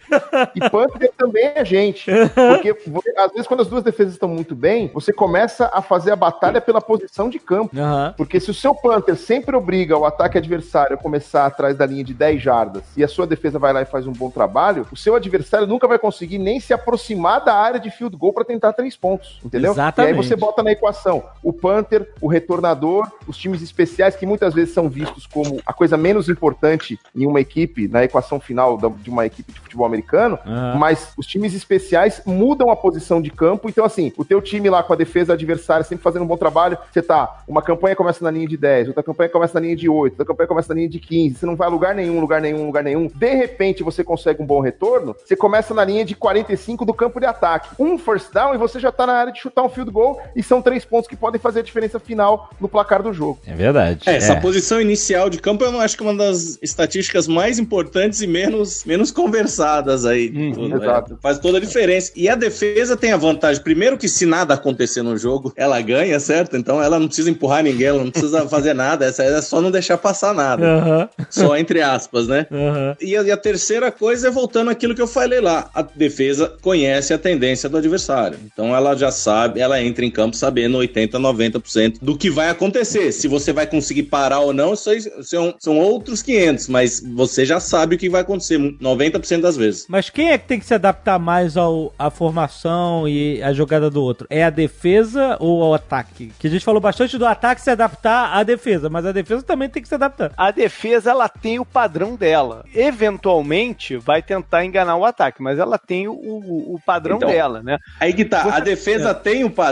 e 0.56 0.69
Panther 0.69 1.11
também 1.18 1.52
é 1.56 1.65
gente. 1.65 2.11
Porque 2.34 2.73
você- 2.88 3.14
às 3.18 3.32
vezes 3.32 3.48
quando 3.48 3.61
as 3.61 3.68
duas 3.68 3.84
defesas 3.84 4.14
estão 4.14 4.30
muito 4.30 4.56
bem, 4.56 4.91
você 4.94 5.11
começa 5.11 5.69
a 5.73 5.82
fazer 5.82 6.11
a 6.11 6.15
batalha 6.15 6.61
pela 6.61 6.80
posição 6.82 7.30
de 7.30 7.40
campo. 7.40 7.76
Aham. 7.77 8.14
Porque 8.15 8.40
se 8.40 8.52
o 8.52 8.53
seu 8.53 8.76
Panther 8.76 9.15
sempre 9.15 9.56
obriga 9.56 9.98
o 9.98 10.06
ataque 10.06 10.38
adversário 10.38 10.95
a 10.95 10.98
começar 10.98 11.45
atrás 11.45 11.76
da 11.76 11.86
linha 11.86 12.03
de 12.03 12.14
10 12.14 12.41
jardas 12.41 12.84
e 12.95 13.03
a 13.03 13.07
sua 13.07 13.26
defesa 13.26 13.57
vai 13.57 13.73
lá 13.73 13.82
e 13.82 13.86
faz 13.86 14.06
um 14.06 14.11
bom 14.11 14.30
trabalho, 14.30 14.86
o 14.91 14.98
seu 14.98 15.15
adversário 15.15 15.65
nunca 15.65 15.88
vai 15.88 15.98
conseguir 15.98 16.38
nem 16.38 16.60
se 16.60 16.73
aproximar 16.73 17.44
da 17.44 17.53
área 17.56 17.80
de 17.80 17.90
field 17.90 18.15
goal 18.15 18.34
para 18.34 18.44
tentar 18.45 18.73
três 18.73 18.95
pontos, 18.95 19.40
entendeu? 19.44 19.73
Exatamente. 19.96 20.16
E 20.16 20.20
aí 20.20 20.28
você 20.28 20.36
bota 20.36 20.62
na 20.62 20.72
equação 20.72 21.24
o 21.42 21.54
Panther, 21.54 22.12
o 22.22 22.28
retornador, 22.28 23.10
os 23.28 23.38
times 23.38 23.62
especiais 23.62 24.16
que 24.16 24.26
muitas 24.26 24.54
vezes 24.54 24.74
são 24.74 24.90
vistos 24.90 25.26
como 25.26 25.60
a 25.66 25.74
coisa 25.74 25.98
menos 25.98 26.30
importante 26.30 27.00
em 27.16 27.26
uma 27.26 27.40
equipe, 27.40 27.88
na 27.88 28.04
equação 28.04 28.40
final 28.40 28.78
de 28.78 29.10
uma 29.10 29.26
equipe 29.26 29.52
de 29.52 29.60
futebol 29.60 29.86
americano, 29.86 30.38
mas 30.78 31.14
os 31.18 31.26
times 31.26 31.54
especiais 31.54 32.22
mudam 32.26 32.70
a 32.70 32.76
posição 32.76 33.22
de 33.22 33.30
campo. 33.30 33.70
Então, 33.70 33.86
assim, 33.86 34.12
o 34.18 34.26
teu 34.26 34.42
time 34.42 34.70
lá 34.70 34.84
com 34.84 34.94
a 34.94 34.96
defesa 34.96 35.34
adversária 35.34 35.84
sempre 35.84 36.04
fazendo 36.04 36.24
um 36.24 36.28
bom 36.28 36.38
trabalho, 36.38 36.78
você 36.92 37.02
tá, 37.02 37.44
uma 37.48 37.62
campanha 37.62 37.96
começa 37.96 38.24
na 38.24 38.32
linha 38.32 38.48
de 38.48 38.58
10, 38.58 38.90
outra 38.90 39.04
campanha 39.04 39.30
começa 39.30 39.54
na 39.54 39.66
linha 39.66 39.76
de 39.76 39.90
8, 39.90 40.14
outra 40.14 40.26
campanha 40.26 40.48
começa 40.48 40.74
na 40.74 40.76
linha 40.76 40.90
de 40.90 41.00
15, 41.00 41.36
você 41.36 41.46
não 41.46 41.56
vai 41.56 41.68
a 41.68 41.72
lugar 41.72 41.96
nenhum, 41.96 42.20
lugar 42.20 42.42
nenhum, 42.42 42.66
lugar 42.66 42.84
nenhum. 42.84 43.08
De 43.08 43.34
repente, 43.34 43.84
você 43.84 44.04
consegue 44.04 44.42
um 44.42 44.46
bom 44.46 44.60
retorno, 44.60 45.16
você 45.26 45.36
começa 45.36 45.74
na 45.74 45.84
linha 45.84 46.04
de 46.04 46.16
45 46.16 46.86
do 46.86 46.94
campo 46.94 47.20
de 47.20 47.26
ataque. 47.26 47.70
Um 47.80 47.98
first 47.98 48.32
down 48.34 48.54
e 48.54 48.58
você 48.58 48.80
já 48.80 48.92
tá 48.92 49.06
na 49.06 49.14
área 49.14 49.32
de 49.32 49.40
chutar 49.40 49.64
um 49.64 49.70
field 49.86 49.91
goal 49.91 50.22
e 50.36 50.41
são 50.44 50.62
três 50.62 50.84
pontos 50.84 51.07
que 51.07 51.16
podem 51.16 51.40
fazer 51.40 51.60
a 51.60 51.64
diferença 51.64 51.99
final 51.99 52.49
no 52.60 52.68
placar 52.68 53.02
do 53.03 53.14
jogo. 53.14 53.40
É 53.45 53.53
verdade. 53.53 54.02
É, 54.06 54.16
essa 54.16 54.36
posição 54.38 54.82
inicial 54.82 55.30
de 55.30 55.38
campo 55.38 55.64
eu 55.64 55.72
não 55.72 55.80
acho 55.80 55.95
que 55.95 56.03
é 56.03 56.07
uma 56.07 56.16
das 56.16 56.57
estatísticas 56.62 57.28
mais 57.28 57.60
importantes 57.60 58.22
e 58.22 58.28
menos, 58.28 58.84
menos 58.86 59.12
conversadas 59.12 60.06
aí. 60.06 60.30
de 60.30 60.53
tudo, 60.53 60.76
exato. 60.84 61.14
é. 61.14 61.18
Faz 61.22 61.40
toda 61.40 61.57
a 61.57 61.62
diferença. 61.62 62.12
E 62.16 62.28
a 62.28 62.36
defesa 62.36 62.98
tem 62.98 63.12
a 63.12 63.18
vantagem, 63.18 63.62
primeiro 63.64 63.98
que 63.98 64.07
se 64.07 64.26
nada 64.26 64.53
acontecer 64.53 65.02
no 65.02 65.18
jogo, 65.18 65.53
ela 65.56 65.80
ganha, 65.82 66.20
certo? 66.20 66.57
Então 66.57 66.82
ela 66.82 66.99
não 66.99 67.07
precisa 67.07 67.30
empurrar 67.30 67.64
ninguém, 67.64 67.88
ela 67.88 68.03
não 68.03 68.12
precisa 68.12 68.48
fazer 68.49 68.74
nada, 68.74 69.06
essa 69.06 69.24
é 69.24 69.41
só 69.41 69.62
não 69.62 69.72
deixar 69.72 69.98
passar 69.98 70.34
nada. 70.34 70.66
Aham, 70.66 71.10
Só 71.30 71.56
entre 71.57 71.82
aspas, 71.82 72.28
né? 72.28 72.48
aham. 72.52 72.95
E 73.02 73.16
a, 73.16 73.24
e 73.24 73.32
a 73.32 73.38
terceira 73.38 73.91
coisa 73.91 74.28
é 74.28 74.32
voltando 74.32 74.70
àquilo 74.70 74.95
que 74.95 75.02
eu 75.02 75.07
falei 75.07 75.40
lá. 75.40 75.70
A 75.74 75.82
defesa 75.82 76.53
conhece 76.62 77.14
a 77.14 77.18
tendência 77.18 77.70
do 77.70 77.78
adversário. 77.78 78.38
Então 78.45 78.76
ela 78.76 78.95
já 78.95 79.12
sabe, 79.12 79.60
ela 79.60 79.75
entra 79.82 80.06
em 80.06 80.12
campo 80.12 80.36
sabendo 80.36 80.78
80, 80.78 81.20
90% 81.20 82.00
do 82.02 82.18
que 82.18 82.30
vai 82.30 82.50
acontecer. 82.50 83.12
Se 83.12 83.28
você 83.28 83.52
vai 83.54 83.68
conseguir 83.68 84.04
parar 84.04 84.40
ou 84.40 84.54
não, 84.54 84.74
isso 84.74 84.90
aí 84.90 85.02
são, 85.24 85.54
são 85.60 85.78
outros 85.78 86.22
500, 86.22 86.68
mas 86.68 87.02
você 87.16 87.46
já 87.46 87.60
sabe 87.60 87.96
o 87.96 87.98
que 87.98 88.10
vai 88.10 88.22
acontecer 88.22 88.58
90% 88.58 89.42
das 89.42 89.58
vezes. 89.58 89.86
Mas 89.90 90.10
quem 90.10 90.32
é 90.32 90.38
que 90.38 90.48
tem 90.48 90.60
que 90.60 90.66
se 90.66 90.74
adaptar 90.74 91.20
mais 91.20 91.58
ao, 91.58 91.94
à 91.98 92.10
formação 92.10 93.08
e 93.08 93.42
à 93.42 93.54
jogada 93.54 93.90
do 93.90 94.02
outro? 94.02 94.28
É 94.30 94.44
a 94.44 94.50
defesa 94.50 95.38
ou 95.40 95.70
o 95.70 95.74
ataque? 95.74 96.32
Que 96.40 96.48
a 96.48 96.50
gente 96.50 96.64
falou 96.66 96.82
bastante 96.82 97.18
do 97.18 97.26
ataque 97.26 97.62
se 97.62 97.70
adaptar 97.70 98.34
à 98.34 98.44
defesa, 98.44 98.90
mas 98.90 99.06
a 99.06 99.12
defesa 99.12 99.44
também 99.44 99.70
tem 99.70 99.82
que 99.82 99.88
se 99.88 99.96
adaptar. 99.96 100.32
A 100.38 100.52
defesa, 100.52 101.12
ela 101.12 101.30
tem 101.30 101.60
o 101.60 101.66
padrão 101.66 102.16
dela. 102.16 102.66
Eventualmente, 102.74 103.98
vai 103.98 104.22
tentar 104.22 104.66
enganar 104.66 104.96
o 104.96 105.06
ataque, 105.06 105.42
mas 105.42 105.60
ela 105.60 105.78
tem 105.78 106.08
o, 106.08 106.14
o, 106.14 106.76
o 106.76 106.80
padrão 106.86 107.18
Então, 107.18 107.30
dela, 107.30 107.62
né? 107.64 107.78
Aí 108.00 108.14
que 108.14 108.26
tá, 108.26 108.56
a 108.56 108.60
defesa 108.60 109.14
tem 109.14 109.44
o 109.44 109.50
padrão, 109.50 109.65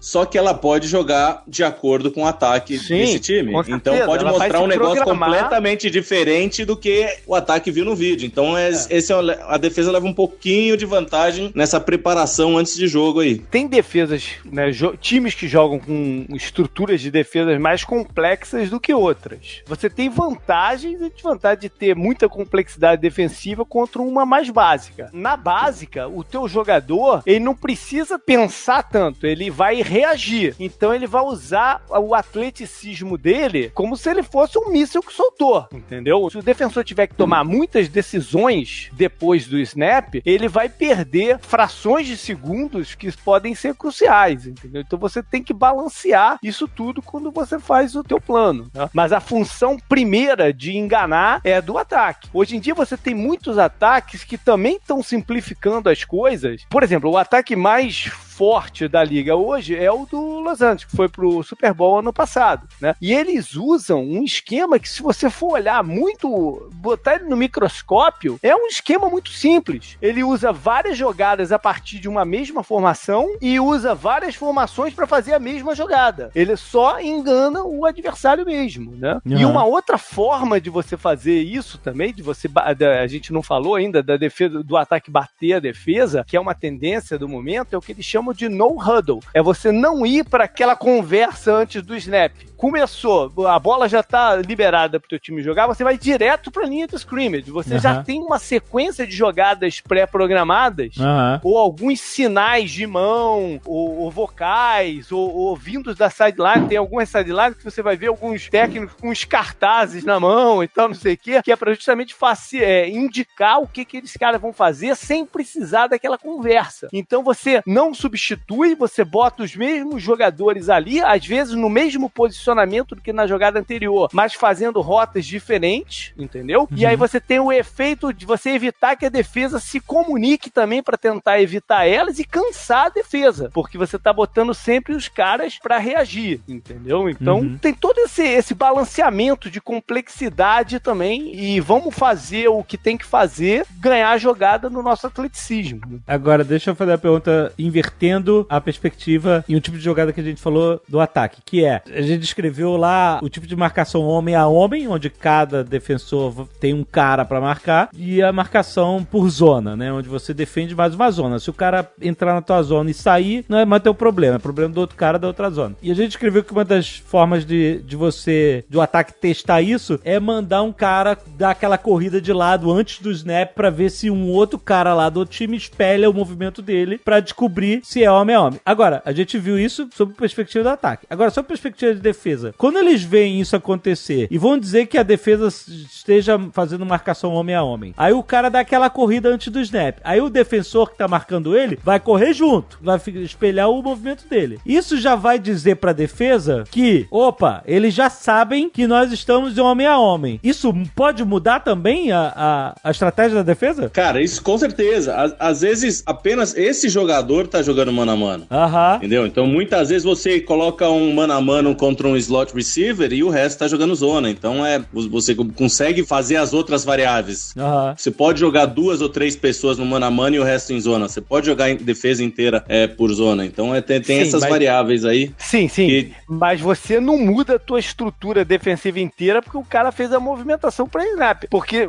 só 0.00 0.24
que 0.24 0.36
ela 0.38 0.54
pode 0.54 0.86
jogar 0.88 1.42
de 1.46 1.62
acordo 1.64 2.10
com 2.10 2.22
o 2.22 2.26
ataque 2.26 2.78
Sim, 2.78 2.98
desse 2.98 3.20
time. 3.20 3.52
Então 3.68 3.94
pode 4.06 4.24
Ela 4.24 4.32
mostrar 4.32 4.60
um 4.60 4.66
negócio 4.66 4.96
programar. 5.04 5.30
completamente 5.30 5.90
diferente 5.90 6.64
do 6.64 6.76
que 6.76 7.06
o 7.26 7.34
ataque 7.34 7.70
viu 7.70 7.84
no 7.84 7.94
vídeo. 7.94 8.26
Então 8.26 8.56
é, 8.56 8.70
esse 8.90 9.12
é 9.12 9.16
o 9.16 9.20
le- 9.20 9.36
a 9.42 9.56
defesa 9.56 9.90
leva 9.92 10.06
um 10.06 10.12
pouquinho 10.14 10.76
de 10.76 10.84
vantagem 10.86 11.50
nessa 11.54 11.80
preparação 11.80 12.56
antes 12.56 12.76
de 12.76 12.86
jogo 12.86 13.20
aí. 13.20 13.38
Tem 13.38 13.66
defesas, 13.66 14.24
né, 14.44 14.70
times 15.00 15.34
que 15.34 15.48
jogam 15.48 15.78
com 15.78 16.26
estruturas 16.30 17.00
de 17.00 17.10
defesas 17.10 17.58
mais 17.60 17.84
complexas 17.84 18.70
do 18.70 18.80
que 18.80 18.92
outras. 18.94 19.62
Você 19.66 19.88
tem 19.90 20.08
vantagens 20.08 21.00
e 21.00 21.10
desvantagens 21.10 21.60
de 21.60 21.68
ter 21.68 21.94
muita 21.94 22.28
complexidade 22.28 23.00
defensiva 23.02 23.64
contra 23.64 24.00
uma 24.00 24.24
mais 24.24 24.48
básica. 24.50 25.10
Na 25.12 25.36
básica, 25.36 26.08
o 26.08 26.22
teu 26.24 26.48
jogador, 26.48 27.22
ele 27.26 27.40
não 27.40 27.54
precisa 27.54 28.18
pensar 28.18 28.82
tanto, 28.82 29.25
ele 29.26 29.50
vai 29.50 29.82
reagir. 29.82 30.54
Então 30.58 30.94
ele 30.94 31.06
vai 31.06 31.22
usar 31.22 31.82
o 31.88 32.14
atleticismo 32.14 33.18
dele 33.18 33.70
como 33.74 33.96
se 33.96 34.08
ele 34.10 34.22
fosse 34.22 34.58
um 34.58 34.70
míssil 34.70 35.02
que 35.02 35.12
soltou, 35.12 35.66
entendeu? 35.72 36.28
Se 36.30 36.38
o 36.38 36.42
defensor 36.42 36.84
tiver 36.84 37.06
que 37.06 37.14
tomar 37.14 37.44
muitas 37.44 37.88
decisões 37.88 38.90
depois 38.92 39.46
do 39.46 39.58
snap, 39.58 40.14
ele 40.24 40.48
vai 40.48 40.68
perder 40.68 41.38
frações 41.40 42.06
de 42.06 42.16
segundos 42.16 42.94
que 42.94 43.10
podem 43.18 43.54
ser 43.54 43.74
cruciais, 43.74 44.46
entendeu? 44.46 44.82
Então 44.82 44.98
você 44.98 45.22
tem 45.22 45.42
que 45.42 45.52
balancear 45.52 46.38
isso 46.42 46.68
tudo 46.68 47.02
quando 47.02 47.30
você 47.30 47.58
faz 47.58 47.94
o 47.94 48.04
teu 48.04 48.20
plano. 48.20 48.70
né? 48.74 48.88
Mas 48.92 49.12
a 49.12 49.20
função 49.20 49.76
primeira 49.88 50.52
de 50.52 50.76
enganar 50.76 51.40
é 51.44 51.60
do 51.60 51.78
ataque. 51.78 52.28
Hoje 52.32 52.56
em 52.56 52.60
dia 52.60 52.74
você 52.74 52.96
tem 52.96 53.14
muitos 53.14 53.58
ataques 53.58 54.24
que 54.24 54.38
também 54.38 54.76
estão 54.76 55.02
simplificando 55.02 55.88
as 55.88 56.04
coisas. 56.04 56.64
Por 56.70 56.82
exemplo, 56.82 57.10
o 57.10 57.16
ataque 57.18 57.56
mais 57.56 58.10
forte 58.36 58.86
da 58.86 59.02
liga 59.02 59.34
hoje 59.34 59.74
é 59.74 59.90
o 59.90 60.04
do 60.04 60.40
Los 60.40 60.60
Angeles, 60.60 60.84
que 60.84 60.94
foi 60.94 61.08
pro 61.08 61.42
Super 61.42 61.72
Bowl 61.72 62.00
ano 62.00 62.12
passado, 62.12 62.68
né? 62.78 62.94
E 63.00 63.10
eles 63.10 63.56
usam 63.56 64.04
um 64.04 64.22
esquema 64.22 64.78
que 64.78 64.86
se 64.86 65.02
você 65.02 65.30
for 65.30 65.52
olhar 65.52 65.82
muito, 65.82 66.68
botar 66.74 67.14
ele 67.14 67.24
no 67.24 67.36
microscópio, 67.36 68.38
é 68.42 68.54
um 68.54 68.66
esquema 68.66 69.08
muito 69.08 69.30
simples. 69.30 69.96
Ele 70.02 70.22
usa 70.22 70.52
várias 70.52 70.98
jogadas 70.98 71.50
a 71.50 71.58
partir 71.58 71.98
de 71.98 72.10
uma 72.10 72.26
mesma 72.26 72.62
formação 72.62 73.26
e 73.40 73.58
usa 73.58 73.94
várias 73.94 74.34
formações 74.34 74.92
para 74.92 75.06
fazer 75.06 75.32
a 75.32 75.38
mesma 75.38 75.74
jogada. 75.74 76.30
Ele 76.34 76.56
só 76.56 77.00
engana 77.00 77.62
o 77.64 77.86
adversário 77.86 78.44
mesmo, 78.44 78.94
né? 78.96 79.18
E 79.24 79.32
Aham. 79.32 79.46
uma 79.46 79.64
outra 79.64 79.96
forma 79.96 80.60
de 80.60 80.68
você 80.68 80.94
fazer 80.94 81.40
isso 81.40 81.78
também, 81.78 82.12
de 82.12 82.22
você 82.22 82.50
a 82.54 83.06
gente 83.06 83.32
não 83.32 83.42
falou 83.42 83.76
ainda 83.76 84.02
da 84.02 84.18
defesa 84.18 84.62
do 84.62 84.76
ataque 84.76 85.10
bater 85.10 85.54
a 85.54 85.58
defesa, 85.58 86.22
que 86.26 86.36
é 86.36 86.40
uma 86.40 86.54
tendência 86.54 87.18
do 87.18 87.26
momento, 87.26 87.72
é 87.72 87.78
o 87.78 87.80
que 87.80 87.92
eles 87.92 88.04
chamam 88.04 88.25
de 88.34 88.48
no 88.48 88.76
huddle. 88.80 89.20
É 89.34 89.42
você 89.42 89.70
não 89.72 90.06
ir 90.06 90.24
para 90.24 90.44
aquela 90.44 90.76
conversa 90.76 91.52
antes 91.52 91.82
do 91.82 91.96
snap. 91.96 92.32
Começou, 92.56 93.30
a 93.46 93.58
bola 93.58 93.86
já 93.86 94.02
tá 94.02 94.34
liberada 94.36 94.98
pro 94.98 95.08
teu 95.08 95.18
time 95.20 95.42
jogar, 95.42 95.66
você 95.66 95.84
vai 95.84 95.98
direto 95.98 96.50
pra 96.50 96.64
linha 96.64 96.86
de 96.86 96.96
scrimmage. 96.96 97.50
Você 97.50 97.78
já 97.78 97.92
Aham. 97.92 98.02
tem 98.02 98.20
uma 98.20 98.38
sequência 98.38 99.06
de 99.06 99.14
jogadas 99.14 99.80
pré-programadas 99.80 100.94
Aham. 100.98 101.38
ou 101.44 101.58
alguns 101.58 102.00
sinais 102.00 102.70
de 102.70 102.86
mão, 102.86 103.60
ou, 103.66 103.98
ou 103.98 104.10
vocais, 104.10 105.12
ou, 105.12 105.30
ou 105.34 105.54
vindos 105.54 105.96
da 105.96 106.08
sideline. 106.08 106.66
Tem 106.66 106.78
algumas 106.78 107.10
sidelines 107.10 107.58
que 107.58 107.64
você 107.64 107.82
vai 107.82 107.94
ver 107.94 108.06
alguns 108.06 108.48
técnicos 108.48 108.94
com 108.98 109.10
os 109.10 109.22
cartazes 109.24 110.02
na 110.04 110.18
mão 110.18 110.64
e 110.64 110.68
tal, 110.68 110.88
não 110.88 110.94
sei 110.94 111.12
o 111.12 111.18
quê, 111.18 111.42
que 111.42 111.52
é 111.52 111.56
pra 111.56 111.74
justamente 111.74 112.14
faci- 112.14 112.64
é, 112.64 112.88
indicar 112.88 113.60
o 113.60 113.66
que, 113.68 113.84
que 113.84 113.98
eles 113.98 114.14
caras 114.16 114.40
vão 114.40 114.52
fazer 114.52 114.96
sem 114.96 115.26
precisar 115.26 115.88
daquela 115.88 116.16
conversa. 116.16 116.88
Então 116.90 117.22
você 117.22 117.60
não 117.66 117.92
substitui, 117.92 118.74
você 118.74 119.04
bota 119.04 119.42
os 119.42 119.54
mesmos 119.54 120.02
jogadores 120.02 120.70
ali, 120.70 121.00
às 121.02 121.26
vezes 121.26 121.54
no 121.54 121.68
mesmo 121.68 122.08
posicionamento 122.08 122.45
do 122.94 123.02
que 123.02 123.12
na 123.12 123.26
jogada 123.26 123.58
anterior, 123.58 124.08
mas 124.12 124.34
fazendo 124.34 124.80
rotas 124.80 125.24
diferentes, 125.26 126.12
entendeu? 126.18 126.68
E 126.76 126.86
aí 126.86 126.96
você 126.96 127.20
tem 127.20 127.40
o 127.40 127.52
efeito 127.52 128.12
de 128.12 128.24
você 128.26 128.50
evitar 128.50 128.96
que 128.96 129.06
a 129.06 129.10
defesa 129.10 129.58
se 129.58 129.80
comunique 129.80 130.50
também 130.50 130.82
pra 130.82 130.96
tentar 130.96 131.40
evitar 131.40 131.86
elas 131.86 132.18
e 132.18 132.24
cansar 132.24 132.86
a 132.86 132.90
defesa, 132.90 133.50
porque 133.52 133.76
você 133.78 133.98
tá 133.98 134.12
botando 134.12 134.52
sempre 134.54 134.94
os 134.94 135.08
caras 135.08 135.58
pra 135.58 135.78
reagir, 135.78 136.40
entendeu? 136.48 137.08
Então 137.08 137.38
Uhum. 137.40 137.58
tem 137.58 137.74
todo 137.74 137.98
esse, 137.98 138.22
esse 138.22 138.54
balanceamento 138.54 139.50
de 139.50 139.60
complexidade 139.60 140.78
também 140.80 141.34
e 141.34 141.60
vamos 141.60 141.94
fazer 141.94 142.48
o 142.48 142.62
que 142.62 142.76
tem 142.78 142.96
que 142.96 143.04
fazer, 143.04 143.66
ganhar 143.78 144.10
a 144.10 144.18
jogada 144.18 144.68
no 144.70 144.82
nosso 144.82 145.06
atleticismo. 145.06 146.02
Agora, 146.06 146.44
deixa 146.44 146.70
eu 146.70 146.74
fazer 146.74 146.92
a 146.92 146.98
pergunta 146.98 147.52
invertendo 147.58 148.46
a 148.48 148.60
perspectiva 148.60 149.44
e 149.48 149.56
um 149.56 149.60
tipo 149.60 149.76
de 149.76 149.82
jogada 149.82 150.12
que 150.12 150.20
a 150.20 150.24
gente 150.24 150.40
falou 150.40 150.80
do 150.88 151.00
ataque, 151.00 151.40
que 151.44 151.64
é, 151.64 151.82
a 151.86 152.02
gente 152.02 152.20
descreveu 152.36 152.76
lá 152.76 153.18
o 153.22 153.30
tipo 153.30 153.46
de 153.46 153.56
marcação 153.56 154.02
homem 154.02 154.34
a 154.34 154.46
homem, 154.46 154.86
onde 154.86 155.08
cada 155.08 155.64
defensor 155.64 156.46
tem 156.60 156.74
um 156.74 156.84
cara 156.84 157.24
pra 157.24 157.40
marcar, 157.40 157.88
e 157.96 158.22
a 158.22 158.30
marcação 158.30 159.06
por 159.10 159.28
zona, 159.30 159.74
né, 159.74 159.90
onde 159.90 160.08
você 160.08 160.34
defende 160.34 160.74
mais 160.74 160.94
uma 160.94 161.10
zona. 161.10 161.38
Se 161.38 161.48
o 161.48 161.54
cara 161.54 161.90
entrar 162.00 162.34
na 162.34 162.42
tua 162.42 162.62
zona 162.62 162.90
e 162.90 162.94
sair, 162.94 163.44
não 163.48 163.58
é 163.58 163.64
mais 163.64 163.82
teu 163.82 163.94
problema, 163.94 164.36
é 164.36 164.38
problema 164.38 164.74
do 164.74 164.80
outro 164.80 164.96
cara 164.96 165.18
da 165.18 165.26
outra 165.26 165.48
zona. 165.48 165.76
E 165.82 165.90
a 165.90 165.94
gente 165.94 166.10
escreveu 166.10 166.44
que 166.44 166.52
uma 166.52 166.64
das 166.64 166.98
formas 166.98 167.46
de, 167.46 167.80
de 167.86 167.96
você, 167.96 168.64
do 168.68 168.82
ataque 168.82 169.14
testar 169.14 169.62
isso, 169.62 169.98
é 170.04 170.20
mandar 170.20 170.62
um 170.62 170.72
cara 170.72 171.16
dar 171.38 171.50
aquela 171.50 171.78
corrida 171.78 172.20
de 172.20 172.32
lado 172.34 172.70
antes 172.70 173.00
do 173.00 173.10
snap 173.10 173.54
pra 173.54 173.70
ver 173.70 173.90
se 173.90 174.10
um 174.10 174.28
outro 174.28 174.58
cara 174.58 174.92
lá 174.92 175.08
do 175.08 175.24
time 175.24 175.56
espelha 175.56 176.10
o 176.10 176.14
movimento 176.14 176.60
dele 176.60 176.98
pra 176.98 177.20
descobrir 177.20 177.80
se 177.82 178.04
é 178.04 178.10
homem 178.10 178.36
ou 178.36 178.46
homem. 178.46 178.60
Agora, 178.64 179.00
a 179.06 179.12
gente 179.12 179.38
viu 179.38 179.58
isso 179.58 179.88
sob 179.94 180.12
perspectiva 180.12 180.64
do 180.64 180.70
ataque. 180.70 181.06
Agora, 181.08 181.30
sob 181.30 181.48
perspectiva 181.48 181.94
de 181.94 182.00
defesa, 182.00 182.25
quando 182.56 182.78
eles 182.78 183.02
veem 183.02 183.40
isso 183.40 183.54
acontecer 183.54 184.26
e 184.30 184.38
vão 184.38 184.58
dizer 184.58 184.86
que 184.86 184.98
a 184.98 185.02
defesa 185.02 185.48
esteja 185.48 186.38
fazendo 186.52 186.84
marcação 186.84 187.32
homem 187.32 187.54
a 187.54 187.62
homem, 187.62 187.94
aí 187.96 188.12
o 188.12 188.22
cara 188.22 188.48
dá 188.48 188.60
aquela 188.60 188.90
corrida 188.90 189.28
antes 189.28 189.48
do 189.48 189.60
snap. 189.60 189.98
Aí 190.02 190.20
o 190.20 190.30
defensor 190.30 190.90
que 190.90 190.98
tá 190.98 191.06
marcando 191.06 191.56
ele 191.56 191.78
vai 191.82 192.00
correr 192.00 192.32
junto, 192.32 192.78
vai 192.80 193.00
espelhar 193.22 193.70
o 193.70 193.82
movimento 193.82 194.28
dele. 194.28 194.58
Isso 194.64 194.96
já 194.96 195.14
vai 195.14 195.38
dizer 195.38 195.76
pra 195.76 195.92
defesa 195.92 196.64
que, 196.70 197.06
opa, 197.10 197.62
eles 197.66 197.94
já 197.94 198.10
sabem 198.10 198.68
que 198.68 198.86
nós 198.86 199.12
estamos 199.12 199.54
de 199.54 199.60
homem 199.60 199.86
a 199.86 199.98
homem. 199.98 200.40
Isso 200.42 200.72
pode 200.94 201.24
mudar 201.24 201.60
também 201.60 202.12
a, 202.12 202.32
a, 202.34 202.74
a 202.84 202.90
estratégia 202.90 203.36
da 203.36 203.42
defesa? 203.42 203.90
Cara, 203.90 204.22
isso 204.22 204.42
com 204.42 204.56
certeza. 204.58 205.14
Às, 205.14 205.34
às 205.38 205.60
vezes, 205.60 206.02
apenas 206.06 206.56
esse 206.56 206.88
jogador 206.88 207.46
tá 207.46 207.62
jogando 207.62 207.92
mano 207.92 208.12
a 208.12 208.16
mano. 208.16 208.46
Aham. 208.50 208.96
Entendeu? 208.96 209.26
Então, 209.26 209.46
muitas 209.46 209.88
vezes 209.88 210.04
você 210.04 210.40
coloca 210.40 210.88
um 210.88 211.12
mano 211.12 211.32
a 211.32 211.40
mano 211.40 211.74
contra 211.74 212.06
um 212.06 212.15
slot 212.16 212.54
receiver 212.54 213.12
e 213.12 213.22
o 213.22 213.28
resto 213.28 213.58
tá 213.58 213.68
jogando 213.68 213.94
zona. 213.94 214.30
Então, 214.30 214.64
é 214.64 214.82
você 214.92 215.34
consegue 215.34 216.04
fazer 216.04 216.36
as 216.36 216.52
outras 216.52 216.84
variáveis. 216.84 217.52
Aham. 217.56 217.94
Você 217.96 218.10
pode 218.10 218.40
jogar 218.40 218.66
duas 218.66 219.00
ou 219.00 219.08
três 219.08 219.36
pessoas 219.36 219.78
no 219.78 219.84
mano 219.86 220.06
a 220.06 220.10
mano 220.10 220.36
e 220.36 220.38
o 220.38 220.44
resto 220.44 220.72
em 220.72 220.80
zona. 220.80 221.08
Você 221.08 221.20
pode 221.20 221.46
jogar 221.46 221.70
em 221.70 221.76
defesa 221.76 222.22
inteira 222.22 222.64
é, 222.68 222.86
por 222.86 223.12
zona. 223.12 223.44
Então, 223.44 223.74
é, 223.74 223.80
tem, 223.80 224.00
tem 224.00 224.20
Sim, 224.22 224.28
essas 224.28 224.40
mas- 224.42 224.50
variáveis 224.50 225.04
aí. 225.04 225.32
Sim, 225.38 225.68
sim. 225.68 225.88
E- 225.88 226.12
Mas 226.28 226.60
você 226.60 227.00
não 227.00 227.18
muda 227.18 227.56
a 227.56 227.58
tua 227.58 227.78
estrutura 227.78 228.44
defensiva 228.44 229.00
inteira 229.00 229.40
porque 229.42 229.58
o 229.58 229.64
cara 229.64 229.90
fez 229.92 230.12
a 230.12 230.20
movimentação 230.20 230.86
para 230.88 231.04
snap. 231.10 231.44
Porque 231.50 231.88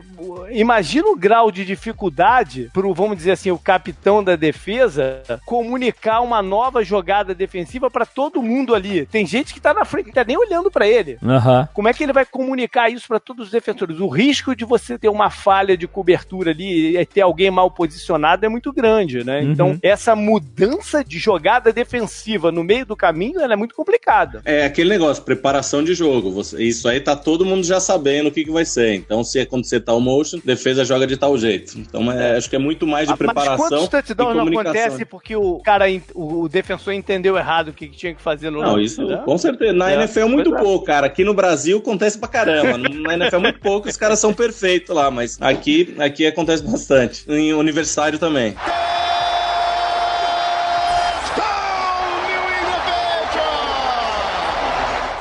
imagina 0.52 1.08
o 1.10 1.16
grau 1.16 1.52
de 1.52 1.66
dificuldade 1.66 2.70
pro, 2.74 2.94
vamos 2.94 3.18
dizer 3.18 3.32
assim, 3.32 3.52
o 3.52 3.58
capitão 3.58 4.24
da 4.24 4.36
defesa 4.36 5.22
comunicar 5.46 6.22
uma 6.22 6.42
nova 6.42 6.84
jogada 6.84 7.34
defensiva 7.34 7.90
para 7.90 8.06
todo 8.06 8.42
mundo 8.42 8.74
ali. 8.76 9.06
Tem 9.06 9.26
gente 9.26 9.54
que 9.54 9.60
tá 9.60 9.74
na 9.74 9.86
frente, 9.86 10.12
tá 10.20 10.28
nem 10.28 10.38
olhando 10.38 10.70
para 10.72 10.88
ele. 10.88 11.18
Aham. 11.24 11.68
Como 11.74 11.88
é 11.88 11.94
que 11.94 12.04
ele 12.04 12.14
vai 12.14 12.26
comunicar 12.26 12.90
isso 12.90 13.08
para 13.08 13.20
todos 13.20 13.48
os 13.48 13.52
defensores? 13.52 14.00
O 14.00 14.08
risco 14.08 14.56
de 14.56 14.66
você 14.66 14.98
ter 14.98 15.10
uma 15.10 15.30
falha 15.30 15.78
de 15.78 15.88
cobertura 15.88 16.52
ali 16.52 16.98
e 16.98 17.06
ter 17.06 17.22
alguém 17.22 17.50
mal 17.52 17.70
posicionado 17.72 18.46
é 18.46 18.50
muito 18.50 18.72
grande, 18.74 19.24
né? 19.24 19.42
Uhum. 19.42 19.52
Então, 19.52 19.80
essa 19.82 20.16
mudança 20.16 21.04
de 21.04 21.18
jogada 21.18 21.72
defensiva 21.72 22.52
no 22.52 22.64
meio 22.64 22.86
do 22.86 22.96
caminho, 22.96 23.40
ela 23.40 23.54
é 23.54 23.56
muito 23.56 23.76
complicada. 23.76 24.42
É 24.46 24.66
aquele 24.66 24.90
negócio, 24.90 25.24
preparação 25.24 25.84
de 25.84 25.94
jogo. 25.94 26.32
Você- 26.32 26.62
isso 26.64 26.88
aí 26.88 27.00
tá 27.00 27.16
todo 27.16 27.46
mundo 27.46 27.64
já 27.66 27.80
sabendo 27.80 28.28
o 28.28 28.32
que, 28.32 28.44
que 28.44 28.52
vai 28.52 28.66
ser. 28.66 28.94
Então, 28.96 29.24
se 29.24 29.40
acontecer 29.40 29.80
tal 29.82 30.00
motion, 30.00 30.40
defesa 30.44 30.84
joga 30.86 31.06
de 31.08 31.18
tal 31.18 31.38
jeito. 31.38 31.78
Então, 31.78 32.12
é, 32.12 32.38
acho 32.38 32.50
que 32.50 32.56
é 32.56 32.60
muito 32.60 32.86
mais 32.86 33.08
de 33.08 33.14
Ah, 33.14 33.18
Mas 33.20 33.26
preparação 33.34 33.68
quantos 33.68 33.86
e 33.88 33.90
touchdowns 34.16 34.36
não 34.36 34.48
acontece 34.48 35.06
porque 35.06 35.36
o 35.36 35.60
cara, 35.60 35.86
o 36.14 36.38
o 36.38 36.50
defensor 36.50 36.94
entendeu 36.94 37.36
errado 37.38 37.70
o 37.70 37.74
que 37.74 37.88
que 37.88 37.98
tinha 37.98 38.14
que 38.14 38.22
fazer 38.22 38.50
no 38.50 38.62
Não, 38.62 38.74
lance, 38.76 38.84
isso 38.86 39.04
né? 39.06 39.22
com 39.26 39.38
certeza. 39.38 39.74
Na 39.74 39.90
É, 39.92 39.96
NFL 40.08 40.20
é 40.20 40.26
muito 40.26 40.50
pois 40.50 40.62
é. 40.62 40.64
pouco, 40.64 40.86
cara. 40.86 41.08
Aqui 41.08 41.24
no 41.24 41.34
Brasil 41.34 41.78
acontece 41.78 42.18
pra 42.18 42.28
caramba. 42.28 42.78
Na 42.78 43.14
NFL 43.14 43.36
é 43.36 43.40
muito 43.40 43.60
pouco, 43.60 43.88
os 43.88 43.98
caras 43.98 44.20
são 44.20 44.34
perfeitos 44.34 44.96
lá, 44.96 45.12
mas 45.12 45.38
aqui, 45.40 45.96
aqui 46.00 46.26
acontece 46.26 46.64
bastante. 46.64 47.26
Em 47.28 47.54
universitário 47.54 48.18
também. 48.18 48.56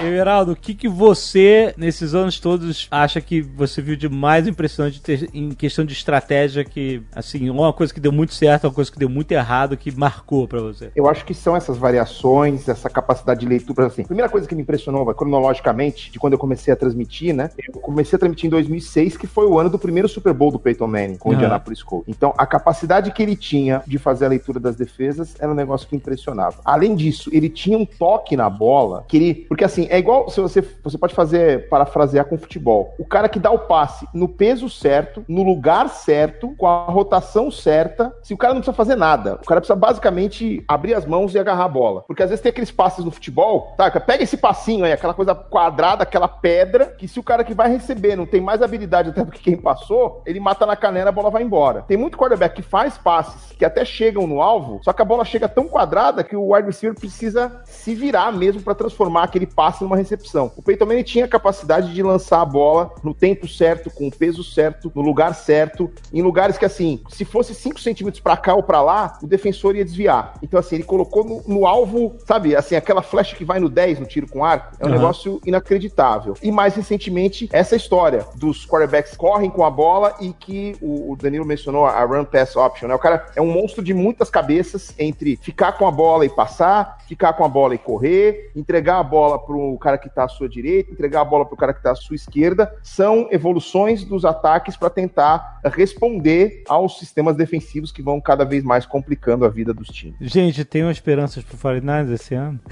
Everaldo, 0.07 0.53
o 0.53 0.57
que, 0.57 0.75
que 0.75 0.89
você, 0.89 1.75
nesses 1.77 2.15
anos 2.15 2.39
todos, 2.41 2.89
acha 2.91 3.21
que 3.21 3.41
você 3.41 3.81
viu 3.83 3.97
de 3.97 4.09
mais 4.09 4.47
impressionante 4.47 5.01
em 5.33 5.51
questão 5.51 5.85
de 5.85 5.93
estratégia 5.93 6.65
que, 6.65 7.03
assim, 7.15 7.49
uma 7.51 7.73
coisa 7.73 7.93
que 7.93 8.01
deu 8.01 8.13
muito 8.13 8.35
certo, 8.35 8.65
uma 8.65 8.73
coisa 8.73 8.91
que 8.91 8.99
deu 8.99 9.09
muito 9.09 9.33
errado, 9.33 9.77
que 9.77 9.91
marcou 9.97 10.47
pra 10.47 10.61
você? 10.61 10.91
Eu 10.95 11.09
acho 11.09 11.25
que 11.25 11.35
são 11.35 11.57
essas 11.57 11.77
variações, 11.77 12.69
essa 12.69 12.89
capacidade 12.89 13.41
de 13.41 13.47
leitura, 13.47 13.87
assim. 13.87 14.05
Primeira 14.05 14.29
coisa 14.29 14.47
que 14.47 14.55
me 14.55 14.63
impressionou, 14.63 15.07
cronologicamente, 15.15 16.11
de 16.11 16.19
quando 16.19 16.35
eu 16.35 16.39
comecei 16.39 16.73
a 16.73 16.77
transmitir, 16.77 17.35
né? 17.35 17.51
Eu 17.59 17.81
comecei 17.81 18.17
a 18.17 18.19
transmitir 18.19 18.47
em 18.47 18.51
2006, 18.51 19.17
que 19.17 19.27
foi 19.27 19.47
o 19.47 19.59
ano 19.59 19.71
do 19.71 19.79
primeiro 19.79 20.09
Super 20.09 20.33
Bowl 20.33 20.51
do 20.51 20.59
Peyton 20.59 20.87
Manning, 20.87 21.17
com 21.17 21.31
o 21.31 21.33
Aham. 21.33 21.41
Indianapolis 21.41 21.83
Colts. 21.83 22.09
Então, 22.09 22.35
a 22.37 22.47
capacidade 22.47 23.11
que 23.11 23.23
ele 23.23 23.37
tinha 23.37 23.83
de 23.87 23.99
fazer 23.99 24.27
a 24.27 24.29
leitura 24.29 24.61
das 24.61 24.77
defesas 24.77 25.35
era 25.39 25.51
um 25.51 25.55
negócio 25.55 25.89
que 25.89 25.97
impressionava. 25.97 26.59
Além 26.65 26.95
disso, 26.95 27.31
ele 27.33 27.49
tinha 27.49 27.77
um 27.77 27.87
toque 27.87 28.37
na 28.37 28.49
bola, 28.49 29.05
que 29.09 29.17
ele... 29.17 29.35
Porque, 29.35 29.65
assim, 29.65 29.87
é 29.91 29.96
igual 29.99 30.29
se 30.29 30.41
você, 30.41 30.63
você 30.83 30.99
pode 30.99 31.15
fazer, 31.15 31.69
parafrasear 31.69 32.27
com 32.27 32.39
futebol. 32.39 32.95
O 32.99 33.05
cara 33.05 33.29
que 33.29 33.39
dá 33.39 33.51
o 33.51 33.61
passe 33.61 34.07
no 34.13 34.29
peso 34.29 34.69
certo, 34.69 35.25
no 35.29 35.43
lugar 35.43 35.89
certo, 35.89 36.55
com 36.57 36.67
a 36.67 36.85
rotação 36.87 37.51
certa, 37.51 38.15
se 38.23 38.35
o 38.35 38.37
cara 38.37 38.55
não 38.55 38.61
precisa 38.61 38.77
fazer 38.77 38.97
nada. 38.97 39.35
O 39.43 39.47
cara 39.47 39.61
precisa 39.61 39.77
basicamente 39.77 40.65
abrir 40.67 40.95
as 40.95 41.07
mãos 41.07 41.35
e 41.35 41.39
agarrar 41.39 41.65
a 41.65 41.69
bola. 41.69 42.03
Porque 42.07 42.23
às 42.23 42.31
vezes 42.31 42.43
tem 42.43 42.51
aqueles 42.51 42.71
passes 42.71 43.05
no 43.05 43.11
futebol, 43.11 43.75
tá? 43.77 43.91
Pega 44.01 44.23
esse 44.23 44.37
passinho 44.37 44.85
aí, 44.85 44.93
aquela 44.93 45.15
coisa 45.15 45.35
quadrada, 45.35 46.03
aquela 46.03 46.29
pedra, 46.29 46.87
que 46.87 47.09
se 47.09 47.19
o 47.19 47.23
cara 47.23 47.45
que 47.45 47.55
vai 47.55 47.71
receber 47.71 48.17
não 48.17 48.27
tem 48.27 48.41
mais 48.41 48.63
habilidade 48.63 49.11
até 49.11 49.25
do 49.25 49.33
que 49.33 49.41
quem 49.41 49.57
passou, 49.57 50.23
ele 50.27 50.41
mata 50.41 50.67
na 50.67 50.77
canela, 50.77 51.11
a 51.11 51.13
bola 51.13 51.31
vai 51.31 51.43
embora. 51.43 51.83
Tem 51.83 51.97
muito 51.97 52.19
quarterback 52.19 52.57
que 52.57 52.63
faz 52.63 52.97
passes 52.99 53.53
que 53.53 53.65
até 53.65 53.85
chegam 53.85 54.27
no 54.27 54.41
alvo, 54.41 54.81
só 54.83 54.93
que 54.93 55.03
a 55.03 55.05
bola 55.05 55.25
chega 55.25 55.49
tão 55.49 55.69
quadrada 55.69 56.25
que 56.25 56.37
o 56.37 56.53
wide 56.53 56.67
receiver 56.67 56.99
precisa 56.99 57.61
se 57.65 57.95
virar 57.95 58.33
mesmo 58.33 58.63
para 58.63 58.75
transformar 58.75 59.25
aquele 59.25 59.47
passe 59.47 59.85
numa 59.87 59.97
recepção. 59.97 60.53
O 60.57 60.63
Peyton 60.63 60.87
Manning 60.87 61.03
tinha 61.03 61.25
a 61.25 61.29
capacidade 61.29 61.95
de 61.95 62.03
lançar 62.03 62.41
a 62.41 62.45
bola 62.45 62.93
no 63.03 63.15
tempo 63.15 63.47
certo, 63.49 63.91
com 63.91 64.09
o 64.09 64.11
peso 64.11 64.43
certo, 64.43 64.91
no 64.95 65.03
lugar 65.03 65.35
certo, 65.35 65.91
em 66.13 66.23
lugares 66.23 66.59
que 66.59 66.65
assim, 66.65 67.01
se 67.09 67.25
fosse 67.25 67.55
5 67.55 67.81
centímetros 67.81 68.21
para 68.23 68.37
cá 68.37 68.55
ou 68.55 68.63
para 68.63 68.83
lá, 68.83 69.19
o 69.23 69.27
defensor 69.27 69.77
ia 69.77 69.85
desviar. 69.85 70.35
Então 70.43 70.59
assim, 70.59 70.77
ele 70.77 70.85
colocou 70.85 71.25
no, 71.25 71.43
no 71.47 71.67
alvo, 71.67 72.17
sabe, 72.27 72.55
assim, 72.57 72.75
aquela 72.77 73.03
flecha 73.03 73.37
que 73.37 73.45
vai 73.45 73.59
no 73.61 73.69
10 73.69 74.01
no 74.01 74.07
tiro 74.07 74.29
com 74.29 74.45
arco, 74.45 74.77
é 74.81 74.85
um 74.85 74.89
Uhum. 74.89 74.95
negócio 74.95 75.41
inacreditável. 75.45 76.35
E 76.43 76.51
mais 76.51 76.75
recentemente, 76.75 77.49
essa 77.53 77.77
história 77.77 78.27
dos 78.35 78.67
quarterbacks 78.67 79.17
correm 79.17 79.51
com 79.51 79.65
a 79.65 79.71
bola 79.71 80.15
e 80.21 80.33
que 80.33 80.75
o, 80.81 81.13
o 81.13 81.17
Danilo 81.17 81.45
mencionou 81.45 81.85
a 81.87 82.05
run 82.05 82.25
pass 82.25 82.57
option, 82.57 82.89
né? 82.89 82.95
O 82.95 82.99
cara 82.99 83.27
é 83.37 83.41
um 83.43 83.47
monstro 83.53 83.83
de 83.83 83.93
muitas 83.95 84.31
cabeças 84.31 84.95
entre 84.99 85.37
ficar 85.37 85.73
com 85.73 85.87
a 85.87 85.91
bola 85.91 86.25
e 86.25 86.29
passar, 86.29 86.99
ficar 87.07 87.33
com 87.35 87.45
a 87.45 87.49
bola 87.49 87.75
e 87.75 87.79
correr, 87.79 88.51
entregar 88.57 88.99
a 88.99 89.03
bola 89.03 89.39
pro 89.39 89.76
cara 89.79 89.99
que 89.99 90.09
tá 90.09 90.25
à 90.25 90.29
sua 90.29 90.49
direita, 90.49 90.91
entregar 90.91 91.21
a 91.21 91.25
bola 91.25 91.45
pro 91.45 91.57
cara 91.57 91.75
que 91.75 91.83
tá 91.83 91.93
à 91.93 91.95
sua 91.95 92.17
esquerda. 92.17 92.75
São 92.83 93.29
evoluções 93.31 94.05
dos 94.05 94.25
ataques 94.25 94.77
para 94.77 94.91
tentar 94.91 95.61
responder 95.65 96.63
aos 96.69 96.99
sistemas 96.99 97.37
defensivos 97.37 97.91
que 97.91 98.03
vão 98.03 98.21
cada 98.21 98.45
vez 98.45 98.63
mais 98.63 98.87
complicando 98.87 99.45
a 99.45 99.49
vida 99.49 99.73
dos 99.73 99.89
times. 99.89 100.17
Gente, 100.21 100.65
tem 100.65 100.83
uma 100.83 100.93
esperanças 100.93 101.43
pro 101.43 101.57
49 101.57 102.15
esse 102.15 102.35
ano? 102.35 102.61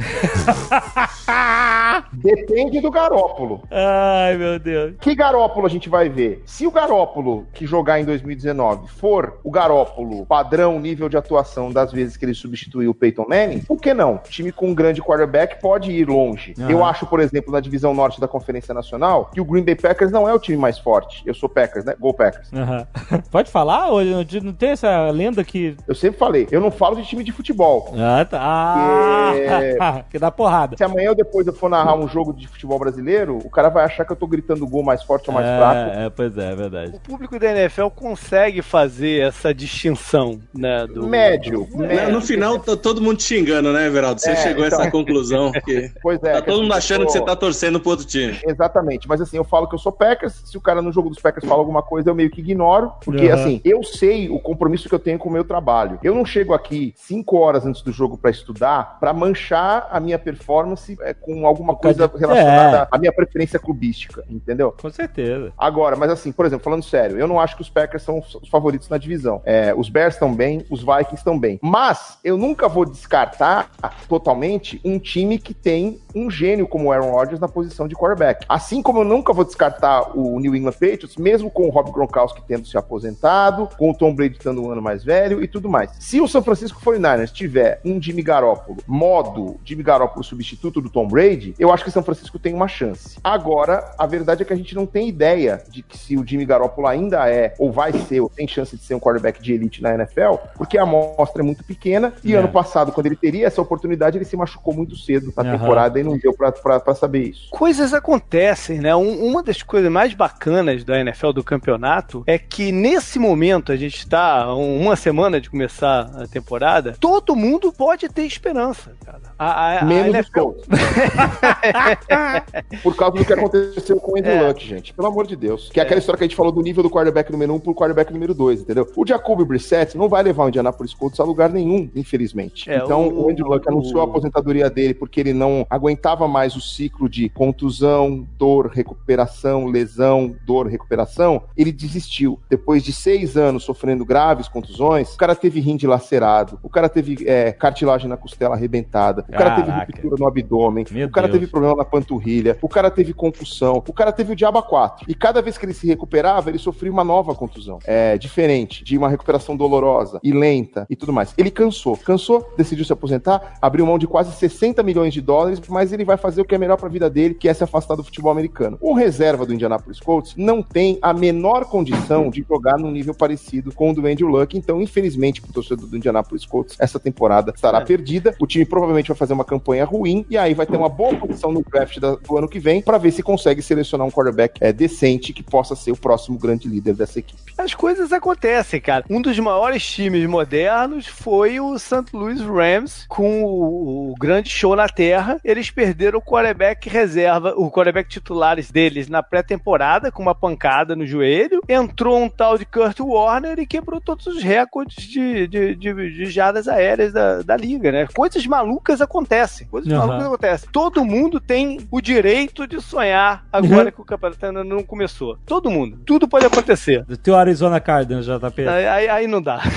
Depende 2.13 2.81
do 2.81 2.91
Garópolo. 2.91 3.63
Ai, 3.71 4.37
meu 4.37 4.59
Deus. 4.59 4.95
Que 5.01 5.15
Garópolo 5.15 5.67
a 5.67 5.71
gente 5.71 5.89
vai 5.89 6.09
ver? 6.09 6.43
Se 6.45 6.67
o 6.67 6.71
Garópolo 6.71 7.47
que 7.53 7.67
jogar 7.67 8.01
em 8.01 8.05
2019 8.05 8.89
for 8.89 9.39
o 9.43 9.51
Garópolo 9.51 10.27
padrão 10.27 10.79
nível 10.79 11.09
de 11.09 11.17
atuação 11.17 11.73
das 11.73 11.93
vezes 11.93 12.17
que 12.17 12.25
ele 12.25 12.35
substituiu 12.35 12.91
o 12.91 12.95
Peyton 12.95 13.27
Manning, 13.29 13.61
por 13.61 13.81
que 13.81 13.95
não? 13.95 14.21
time 14.35 14.53
com 14.53 14.69
um 14.69 14.75
grande 14.75 15.01
quarterback 15.01 15.61
pode 15.61 15.91
ir 15.91 16.09
longe. 16.09 16.55
Aham. 16.59 16.71
Eu 16.71 16.85
acho, 16.85 16.94
por 17.01 17.21
exemplo, 17.21 17.53
na 17.53 17.61
divisão 17.61 17.95
norte 17.95 18.21
da 18.21 18.29
Conferência 18.29 18.73
Nacional, 18.75 19.31
que 19.33 19.41
o 19.41 19.45
Green 19.45 19.65
Bay 19.65 19.75
Packers 19.75 20.11
não 20.13 20.29
é 20.29 20.35
o 20.35 20.39
time 20.39 20.57
mais 20.59 20.79
forte. 20.79 21.23
Eu 21.27 21.35
sou 21.35 21.49
Packers, 21.49 21.85
né? 21.85 21.95
Go 21.99 22.13
Packers. 22.15 22.49
Aham. 22.53 22.87
Pode 23.31 23.51
falar? 23.51 23.89
Ou 23.89 24.03
não 24.05 24.53
tem 24.53 24.71
essa 24.71 25.11
lenda 25.11 25.43
que. 25.45 25.77
Eu 25.89 25.95
sempre 25.95 26.19
falei, 26.19 26.47
eu 26.51 26.61
não 26.61 26.71
falo 26.71 26.97
de 26.97 27.05
time 27.07 27.25
de 27.25 27.33
futebol. 27.33 27.93
Ah, 27.99 28.25
tá. 28.25 28.39
Ah, 28.41 29.33
É. 29.35 30.05
que 30.11 30.19
dá 30.19 30.31
porrada. 30.31 30.77
Se 30.77 30.85
amanhã 30.85 31.11
ou 31.11 31.15
depois 31.15 31.47
eu 31.47 31.53
for 31.53 31.69
narrar 31.69 31.95
um 31.97 32.09
jogo 32.09 32.33
de 32.33 32.47
futebol 32.49 32.79
brasileiro, 32.79 33.39
o 33.45 33.51
cara 33.51 33.69
vai 33.69 33.85
achar 33.85 34.05
que 34.05 34.13
eu 34.13 34.17
tô 34.17 34.27
gritando 34.27 34.67
gol 34.67 34.83
mais 34.83 35.03
forte 35.03 35.29
ou 35.29 35.35
mais 35.35 35.47
fraco. 35.47 35.91
É, 35.99 36.07
é, 36.07 36.11
pois 36.11 36.37
é, 36.37 36.53
é 36.53 36.55
verdade. 36.55 36.93
O 36.95 37.01
público 37.01 37.39
da 37.39 37.51
NFL 37.51 37.89
consegue 37.89 38.63
fazer 38.63 39.21
essa 39.23 39.53
distinção, 39.55 40.41
né? 40.55 40.87
Do... 40.87 41.07
Médio. 41.07 41.67
No, 41.73 41.79
médio. 41.87 42.13
no 42.13 42.21
final, 42.21 42.59
tá 42.59 42.77
todo 42.77 43.01
mundo 43.01 43.17
te 43.19 43.25
xingando, 43.25 43.73
né, 43.73 43.87
Everaldo? 43.87 44.21
Você 44.21 44.31
É, 44.31 44.37
chegou 44.37 44.65
a 44.65 44.67
então. 44.69 44.81
essa 44.81 44.91
conclusão. 44.91 45.53
Que 45.65 45.91
Pois 46.03 46.23
é. 46.23 46.33
tá 46.35 46.43
todo 46.43 46.63
mundo 46.63 46.75
achando 46.75 46.84
que 46.87 47.13
você 47.13 47.21
tá 47.21 47.35
torcendo 47.35 47.81
pro 47.81 47.91
outro 47.91 48.07
time. 48.07 48.39
Exatamente, 48.47 49.09
mas 49.09 49.21
assim, 49.21 49.37
eu 49.37 49.45
falo 49.45 49.67
que 49.67 49.75
eu 49.75 49.79
sou 49.79 49.91
Packers, 49.91 50.43
se 50.45 50.57
o 50.57 50.61
cara 50.61 50.81
no 50.83 50.93
jogo 50.93 51.09
dos 51.11 51.19
Packers 51.19 51.47
fala 51.49 51.61
alguma 51.61 51.83
coisa, 51.83 52.11
eu 52.11 52.15
meio 52.15 52.31
que 52.31 52.41
ignoro, 52.41 52.93
porque 53.05 53.27
Aham. 53.29 53.35
assim, 53.41 53.61
eu 53.65 53.83
sei 53.83 54.29
o 54.29 54.39
compromisso 54.39 54.89
que 54.89 54.95
eu 54.95 54.99
tenho 54.99 55.19
com 55.19 55.29
o 55.29 55.33
meu 55.33 55.45
trabalho. 55.45 55.99
Eu 56.03 56.15
não 56.15 56.25
chego 56.25 56.53
aqui 56.55 56.93
cinco 56.97 57.37
horas 57.39 57.65
antes 57.67 57.83
do 57.83 57.91
jogo 57.91 58.17
pra 58.19 58.31
estudar, 58.31 58.99
pra 59.01 59.13
manchar 59.13 59.89
a 59.91 59.99
minha 59.99 60.19
performance 60.19 60.97
é, 61.01 61.15
com 61.15 61.47
alguma 61.47 61.75
coisa 61.75 62.11
relacionada 62.15 62.77
É. 62.83 62.89
à 62.91 62.99
minha 62.99 63.13
preferência 63.13 63.59
clubística, 63.59 64.25
entendeu? 64.29 64.75
Com 64.81 64.91
certeza. 64.91 65.53
Agora, 65.57 65.97
mas 65.97 66.11
assim, 66.11 66.31
por 66.31 66.45
exemplo, 66.47 66.65
falando 66.65 66.83
sério, 66.83 67.19
eu 67.19 67.27
não 67.27 67.41
acho 67.41 67.57
que 67.57 67.63
os 67.63 67.71
Packers 67.71 68.03
são 68.03 68.19
os 68.19 68.35
os 68.45 68.49
favoritos 68.49 68.89
na 68.89 68.99
divisão. 68.99 69.41
É, 69.45 69.73
os 69.75 69.89
Bears 69.89 70.15
estão 70.15 70.35
bem, 70.35 70.67
os 70.69 70.81
Vikings 70.81 71.15
estão 71.15 71.39
bem. 71.39 71.59
Mas 71.63 72.19
eu 72.23 72.37
nunca 72.37 72.69
vou 72.69 72.85
descartar 72.85 73.71
totalmente 74.09 74.81
um 74.85 74.99
time 74.99 75.39
que 75.39 75.55
tem 75.55 75.99
um 76.15 76.31
gênio 76.31 76.64
como 76.67 76.89
o 76.89 76.93
Aaron 76.93 77.11
Rodgers 77.11 77.41
na 77.41 77.49
posição 77.49 77.87
de 77.89 77.95
quarterback. 77.95 78.45
Assim 78.49 78.83
como 78.83 79.01
eu 79.01 79.05
nunca 79.05 79.33
vou 79.33 79.45
descartar 79.45 80.17
o 80.17 80.39
New 80.41 80.55
England 80.55 80.73
Patriots, 80.73 81.17
mesmo 81.17 81.51
com 81.51 81.67
o 81.67 81.71
Rob 81.71 81.91
Gronkowski 81.91 82.43
tendo 82.47 82.67
se 82.67 82.77
aposentado, 82.77 83.69
com 83.79 83.91
o 83.91 83.95
Tom 83.95 84.15
Brady 84.15 84.37
estando 84.37 84.63
um 84.63 84.71
ano 84.71 84.83
mais 84.83 85.05
velho 85.05 85.43
e 85.43 85.49
tudo 85.49 85.69
mais. 85.69 85.91
Se 85.99 86.21
o 86.21 86.29
San 86.29 86.43
Francisco 86.43 86.81
49ers 86.81 87.31
tiver 87.33 87.81
um 87.85 88.01
Jimmy 88.01 88.23
Garoppolo, 88.23 88.79
modo 88.87 89.57
Jimmy 89.65 89.83
Garoppolo 89.83 90.25
substituto 90.25 90.81
do 90.81 90.89
Tom 90.91 91.07
Brady, 91.07 91.55
eu 91.59 91.73
acho 91.73 91.83
que 91.85 91.91
o 91.91 91.93
São 91.93 92.03
Francisco 92.03 92.39
tem 92.39 92.55
uma 92.55 92.69
chance. 92.69 93.19
Agora, 93.23 93.93
a 93.99 94.07
verdade 94.07 94.43
é 94.43 94.45
que 94.45 94.53
a 94.53 94.57
gente 94.57 94.75
não 94.75 94.87
tem 94.87 95.09
ideia 95.09 95.63
de 95.71 95.83
que 95.83 95.97
se 95.99 96.17
o 96.17 96.27
Jimmy 96.27 96.45
Garoppolo 96.45 96.87
ainda 96.87 97.29
é, 97.29 97.55
ou 97.59 97.71
vai 97.73 97.93
ser, 97.93 98.21
ou 98.21 98.29
tem 98.29 98.47
chance 98.49 98.77
de 98.77 98.83
ser 98.83 98.95
um 98.95 99.01
quarterback 99.01 99.43
de 99.43 99.53
elite 99.53 99.83
na 99.83 99.95
NFL, 99.95 100.37
porque 100.57 100.79
a 100.79 100.83
amostra 100.83 101.43
é 101.43 101.45
muito 101.45 101.65
pequena, 101.65 102.13
e 102.23 102.35
É. 102.35 102.39
ano 102.39 102.49
passado, 102.49 102.93
quando 102.93 103.07
ele 103.07 103.17
teria 103.17 103.47
essa 103.47 103.61
oportunidade, 103.61 104.17
ele 104.19 104.25
se 104.25 104.37
machucou 104.37 104.75
muito 104.75 104.97
cedo 104.97 105.33
na 105.37 105.43
Aham. 105.43 105.59
temporada 105.59 105.99
e 106.01 106.03
não 106.03 106.17
deu 106.19 106.33
pra, 106.33 106.53
pra 106.63 106.95
saber 106.95 107.29
isso. 107.31 107.49
Coisas 107.51 107.93
acontecem, 107.95 108.79
né? 108.81 108.95
Um- 108.95 109.25
uma 109.25 109.43
das 109.43 109.63
coisas 109.63 109.91
mais 109.91 110.13
bacanas 110.15 110.85
da 110.85 110.99
NFL 111.01 111.31
do 111.33 111.43
campeonato 111.45 112.23
é 112.27 112.39
que 112.39 112.71
nesse 112.73 113.19
momento 113.19 113.73
a 113.73 113.77
gente 113.77 113.99
está 113.99 114.43
a 114.45 114.55
uma 114.55 114.97
semana 114.97 115.41
de 115.41 115.51
começar 115.51 116.11
a 116.17 116.27
temporada, 116.27 116.95
todo 117.01 117.35
mundo 117.37 117.73
pode 117.73 118.09
ter 118.09 118.23
esperança, 118.25 118.93
cara. 119.05 119.21
A, 119.39 119.47
a- 119.47 119.81
a 119.81 119.85
Menos 119.85 120.09
os 120.09 120.15
NFL. 120.15 120.51
Por 122.83 122.95
causa 122.97 123.17
do 123.19 123.25
que 123.25 123.33
aconteceu 123.33 123.99
com 124.01 124.13
o 124.13 124.19
Andrew 124.19 124.35
É. 124.35 124.49
Luck, 124.49 124.67
gente. 124.67 124.93
Pelo 124.93 125.09
amor 125.09 125.27
de 125.27 125.37
Deus. 125.37 125.71
Que 125.71 125.81
é 125.81 125.83
aquela 125.83 125.99
história 125.99 126.19
que 126.19 126.25
a 126.25 126.27
gente 126.27 126.37
falou 126.37 126.53
do 126.53 126.61
nível 126.61 126.83
do 126.83 126.91
quarterback 126.91 127.31
número 127.31 127.53
1 127.53 127.57
um 127.57 127.61
pro 127.61 127.75
quarterback 127.75 128.13
número 128.13 128.35
2, 128.35 128.63
entendeu? 128.63 128.87
O 128.97 129.07
Jacoby 129.07 129.45
Brissett 129.45 129.97
não 129.97 130.09
vai 130.09 130.23
levar 130.23 130.45
o 130.45 130.49
Indianapolis 130.49 130.95
Colts 130.95 131.21
a 131.21 131.25
lugar 131.25 131.51
nenhum, 131.51 131.89
infelizmente. 131.95 132.71
É, 132.71 132.77
então, 132.77 133.09
o- 133.09 133.27
o, 133.27 133.31
Andrew 133.31 133.47
Luck 133.49 133.67
anunciou 133.69 134.01
a 134.01 134.05
aposentadoria 134.05 134.69
dele 134.71 134.95
porque 134.95 135.21
ele 135.21 135.33
não 135.33 135.67
aguentava 135.71 136.27
mais 136.29 136.44
o 136.55 136.61
ciclo 136.61 137.09
de 137.09 137.29
contusão, 137.31 138.27
dor, 138.37 138.67
recuperação, 138.69 139.67
lesão, 139.67 140.35
dor, 140.47 140.67
recuperação. 140.67 141.43
Ele 141.57 141.73
desistiu. 141.73 142.39
Depois 142.51 142.83
de 142.83 142.93
seis 142.93 143.37
anos 143.37 143.65
sofrendo 143.65 144.05
graves 144.05 144.49
contusões, 144.49 145.15
o 145.15 145.17
cara 145.17 145.35
teve 145.35 145.61
rim 145.61 145.77
dilacerado, 145.77 146.59
o 146.63 146.69
cara 146.69 146.89
teve 146.89 147.27
é, 147.27 147.53
cartilagem 147.53 148.09
na 148.09 148.17
costela 148.17 148.55
arrebentada, 148.55 149.25
o 149.29 149.33
cara 149.33 149.57
teve 149.57 149.69
Caraca. 149.69 149.93
ruptura 149.93 150.17
no 150.19 150.27
abdômen, 150.27 150.85
Meu 150.91 151.07
o 151.07 151.11
cara 151.11 151.27
Deus. 151.29 151.39
teve 151.41 151.51
problema 151.51 151.77
na 151.77 151.85
panturrilha, 151.85 152.59
o 152.61 152.69
cara 152.69 152.91
teve 152.91 153.13
concussão, 153.15 153.83
o 153.87 153.93
cara 153.93 154.13
teve 154.13 154.33
o 154.33 154.37
diabo 154.37 154.63
4. 154.63 155.07
E 155.09 155.15
cada 155.15 155.41
vez 155.41 155.57
que 155.57 155.65
ele 155.65 155.73
se 155.73 155.87
recuperava, 155.87 156.51
ele 156.51 156.59
sofria 156.59 156.93
uma 156.93 157.05
nova 157.05 157.35
contusão. 157.35 157.79
É 157.85 158.19
diferente, 158.19 158.85
de 158.85 158.99
uma 158.99 159.09
recuperação 159.09 159.57
dolorosa 159.57 160.21
e 160.23 160.33
lenta 160.33 160.87
e 160.91 160.97
tudo 160.97 161.13
mais. 161.13 161.33
Ele 161.39 161.51
cansou, 161.51 161.97
cansou, 161.97 162.53
decidiu 162.57 162.85
se 162.85 162.93
aposentar, 162.93 163.55
abriu 163.61 163.87
mão 163.87 163.99
de 163.99 164.07
quase 164.07 164.33
60 164.33 164.83
milhões 164.83 165.13
de 165.13 165.21
dólares, 165.21 165.61
mas 165.69 165.93
ele 165.93 166.05
vai 166.05 166.17
fazer 166.17 166.34
o 166.41 166.45
que 166.45 166.55
é 166.55 166.59
melhor 166.59 166.77
pra 166.77 166.89
vida 166.89 167.09
dele, 167.11 167.35
que 167.35 167.49
é 167.49 167.55
se 167.55 167.65
afastar 167.65 167.95
do 167.97 168.05
futebol 168.05 168.31
americano. 168.33 168.77
O 168.81 168.95
reserva 168.95 169.45
do 169.47 169.53
Indianapolis 169.55 170.01
Colts 170.01 170.35
não 170.37 170.63
tem 170.63 170.99
a 171.03 171.13
menor 171.13 171.65
condição 171.67 172.31
de 172.31 172.45
jogar 172.49 172.79
num 172.79 172.91
nível 172.91 173.15
parecido 173.15 173.73
com 173.73 173.91
o 173.91 173.95
do 173.95 174.07
Andrew 174.07 174.29
Luck, 174.29 174.57
então, 174.57 174.81
infelizmente, 174.81 175.41
pro 175.41 175.53
torcedor 175.53 175.87
do 175.89 175.97
Indianapolis 175.97 176.45
Colts, 176.45 176.77
essa 176.79 176.99
temporada 176.99 177.53
estará 177.55 177.79
É. 177.79 177.85
perdida. 177.85 178.35
O 178.41 178.47
time 178.47 178.65
provavelmente 178.65 179.09
vai 179.09 179.17
fazer 179.17 179.33
uma 179.33 179.45
campanha 179.45 179.85
ruim 179.85 180.25
e 180.29 180.37
aí 180.37 180.55
vai 180.55 180.67
ter 180.67 180.77
uma 180.77 180.89
boa 180.89 181.15
posição 181.17 181.53
no 181.53 181.63
draft 181.63 181.99
da- 181.99 182.17
do 182.17 182.37
ano 182.39 182.49
que 182.49 182.59
vem 182.59 182.81
pra 182.83 182.99
ver 182.99 183.11
se 183.11 183.23
consegue 183.23 183.63
selecionar 183.63 184.07
um 184.07 184.11
quarterback 184.11 184.59
é, 184.61 184.73
decente 184.73 185.33
que 185.33 185.43
possa 185.43 185.75
ser 185.77 185.93
o 185.93 185.97
próximo 185.97 186.39
grande 186.39 186.69
líder 186.69 186.95
dessa 186.95 187.19
equipe. 187.19 187.43
As 187.59 187.75
coisas 187.75 188.13
acontecem, 188.13 188.81
cara. 188.81 189.05
Um 189.09 189.21
dos 189.21 189.39
maiores 189.39 189.85
times 189.87 190.27
modernos 190.29 191.07
foi 191.07 191.61
o 191.61 191.79
St. 191.79 192.05
Louis 192.13 192.41
Rams 192.41 193.05
com 193.09 193.45
o, 193.45 194.11
o 194.11 194.15
grande 194.19 194.49
show 194.51 194.75
na 194.77 194.89
terra. 194.89 195.39
Eles 195.45 195.71
perderam 195.71 196.19
o 196.19 196.23
quarterback 196.25 196.89
reserva, 196.89 197.55
o 197.57 197.71
quarterback 197.71 198.09
titulares 198.09 198.71
deles 198.71 199.09
na 199.09 199.23
pré-temporada 199.23 200.11
com 200.11 200.23
uma 200.23 200.35
pancada 200.35 200.97
no 200.97 201.07
joelho. 201.07 201.61
Entrou 201.69 202.23
um 202.23 202.29
tal 202.29 202.57
de 202.59 202.65
Kurt 202.65 202.99
Warner 203.01 203.59
e 203.59 203.67
quebrou 203.67 204.01
todos 204.01 204.27
os 204.27 204.43
recordes 204.43 205.07
de, 205.07 205.47
de, 205.47 205.75
de, 205.75 205.95
de 205.95 206.27
jardas 206.27 206.69
aéreas 206.69 207.13
da, 207.13 207.43
da 207.43 207.57
liga, 207.57 207.93
né? 207.93 208.07
Coisas 208.15 208.47
malucas 208.47 209.01
acontecem. 209.01 209.67
Coisas 209.67 209.93
Aham. 209.93 210.07
malucas 210.07 210.27
acontecem. 210.27 210.69
Todo 210.73 211.05
mundo 211.05 211.41
tem 211.41 211.87
o 211.91 212.01
direito 212.01 212.67
de 212.67 212.81
sonhar 212.81 213.45
agora 213.53 213.93
que 213.93 214.01
o 214.01 214.05
campeonato 214.05 214.47
ainda 214.47 214.65
não 214.65 214.83
começou. 214.83 215.39
Todo 215.47 215.71
mundo. 215.71 215.99
Tudo 216.07 216.29
pode 216.29 216.47
acontecer. 216.47 217.05
Do 217.05 217.17
teu 217.17 217.37
Arizona 217.37 217.81
Cardinals, 217.81 218.27
JP. 218.27 218.69
Aí, 218.69 218.87
aí, 218.87 219.09
aí 219.09 219.27
não 219.27 219.43
dá. 219.43 219.61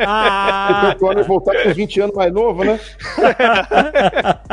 O 0.70 0.80
Kurt 0.80 1.02
Warner 1.02 1.24
voltar 1.24 1.62
com 1.62 1.72
20 1.72 2.00
anos 2.00 2.16
mais 2.16 2.32
novo, 2.32 2.64
né? 2.64 2.80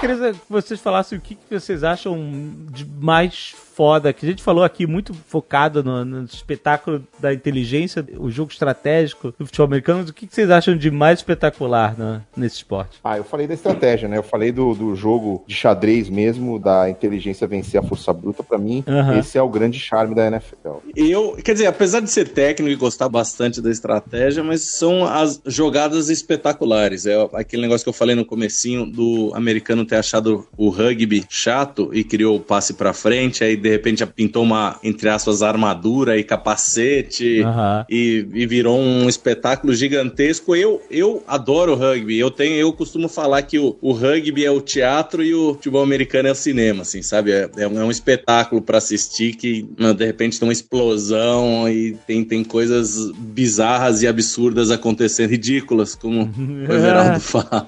Queria 0.00 0.32
que 0.34 0.40
vocês 0.48 0.80
falassem 0.80 1.16
o 1.18 1.20
que 1.20 1.38
vocês 1.50 1.82
acham 1.82 2.30
de 2.70 2.84
mais 2.84 3.54
foda, 3.76 4.10
que 4.10 4.24
a 4.24 4.28
gente 4.30 4.42
falou 4.42 4.64
aqui 4.64 4.86
muito 4.86 5.12
focado 5.12 5.84
no, 5.84 6.02
no 6.02 6.24
espetáculo 6.24 7.04
da 7.20 7.34
inteligência, 7.34 8.02
o 8.18 8.30
jogo 8.30 8.50
estratégico 8.50 9.34
do 9.38 9.44
futebol 9.44 9.66
americano. 9.66 10.02
O 10.02 10.12
que, 10.14 10.26
que 10.26 10.34
vocês 10.34 10.50
acham 10.50 10.74
de 10.74 10.90
mais 10.90 11.18
espetacular 11.18 11.94
né, 11.96 12.22
nesse 12.34 12.56
esporte? 12.56 12.98
Ah, 13.04 13.18
eu 13.18 13.24
falei 13.24 13.46
da 13.46 13.52
estratégia, 13.52 14.08
né? 14.08 14.16
Eu 14.16 14.22
falei 14.22 14.50
do, 14.50 14.74
do 14.74 14.96
jogo 14.96 15.44
de 15.46 15.54
xadrez 15.54 16.08
mesmo, 16.08 16.58
da 16.58 16.88
inteligência 16.88 17.46
vencer 17.46 17.78
a 17.78 17.82
força 17.82 18.14
bruta. 18.14 18.42
Pra 18.42 18.56
mim, 18.56 18.82
Aham. 18.86 19.18
esse 19.18 19.36
é 19.36 19.42
o 19.42 19.48
grande 19.48 19.78
charme 19.78 20.14
da 20.14 20.26
NFL. 20.26 20.78
Eu, 20.94 21.36
quer 21.44 21.52
dizer, 21.52 21.66
apesar 21.66 22.00
de 22.00 22.10
ser 22.10 22.28
técnico 22.28 22.72
e 22.72 22.76
gostar 22.76 23.10
bastante 23.10 23.60
da 23.60 23.70
estratégia, 23.70 24.42
mas 24.42 24.62
são 24.62 25.04
as 25.04 25.42
jogadas 25.44 26.08
espetaculares. 26.08 27.04
É 27.04 27.28
aquele 27.34 27.62
negócio 27.62 27.84
que 27.84 27.90
eu 27.90 27.92
falei 27.92 28.16
no 28.16 28.24
comecinho 28.24 28.86
do 28.86 29.32
americano 29.34 29.84
ter 29.84 29.96
achado 29.96 30.46
o 30.56 30.70
rugby 30.70 31.26
chato 31.28 31.90
e 31.92 32.02
criou 32.02 32.36
o 32.36 32.40
passe 32.40 32.72
pra 32.72 32.94
frente, 32.94 33.44
aí 33.44 33.65
de 33.66 33.72
repente 33.72 33.98
já 33.98 34.06
pintou 34.06 34.44
uma, 34.44 34.78
entre 34.82 35.08
aspas, 35.08 35.42
armadura 35.42 36.16
e 36.16 36.22
capacete 36.22 37.42
Aham. 37.42 37.84
e, 37.90 38.24
e 38.32 38.46
virou 38.46 38.78
um 38.78 39.08
espetáculo 39.08 39.74
gigantesco. 39.74 40.54
Eu, 40.54 40.80
eu 40.88 41.22
adoro 41.26 41.74
rugby. 41.74 42.16
Eu 42.16 42.30
tenho, 42.30 42.54
eu 42.54 42.72
costumo 42.72 43.08
falar 43.08 43.42
que 43.42 43.58
o, 43.58 43.76
o 43.82 43.92
rugby 43.92 44.44
é 44.44 44.50
o 44.50 44.60
teatro 44.60 45.22
e 45.22 45.34
o 45.34 45.54
futebol 45.54 45.82
americano 45.82 46.28
é 46.28 46.32
o 46.32 46.34
cinema, 46.34 46.82
assim, 46.82 47.02
sabe? 47.02 47.32
É, 47.32 47.50
é 47.56 47.66
um, 47.66 47.80
é 47.80 47.84
um 47.84 47.90
espetáculo 47.90 48.62
pra 48.62 48.78
assistir 48.78 49.34
que 49.34 49.68
mano, 49.76 49.94
de 49.94 50.06
repente 50.06 50.38
tem 50.38 50.46
uma 50.46 50.52
explosão 50.52 51.68
e 51.68 51.96
tem, 52.06 52.24
tem 52.24 52.44
coisas 52.44 53.10
bizarras 53.10 54.02
e 54.02 54.06
absurdas 54.06 54.70
acontecendo, 54.70 55.30
ridículas, 55.30 55.96
como 55.96 56.22
o 56.22 56.72
Everaldo 56.72 57.18
fala. 57.20 57.66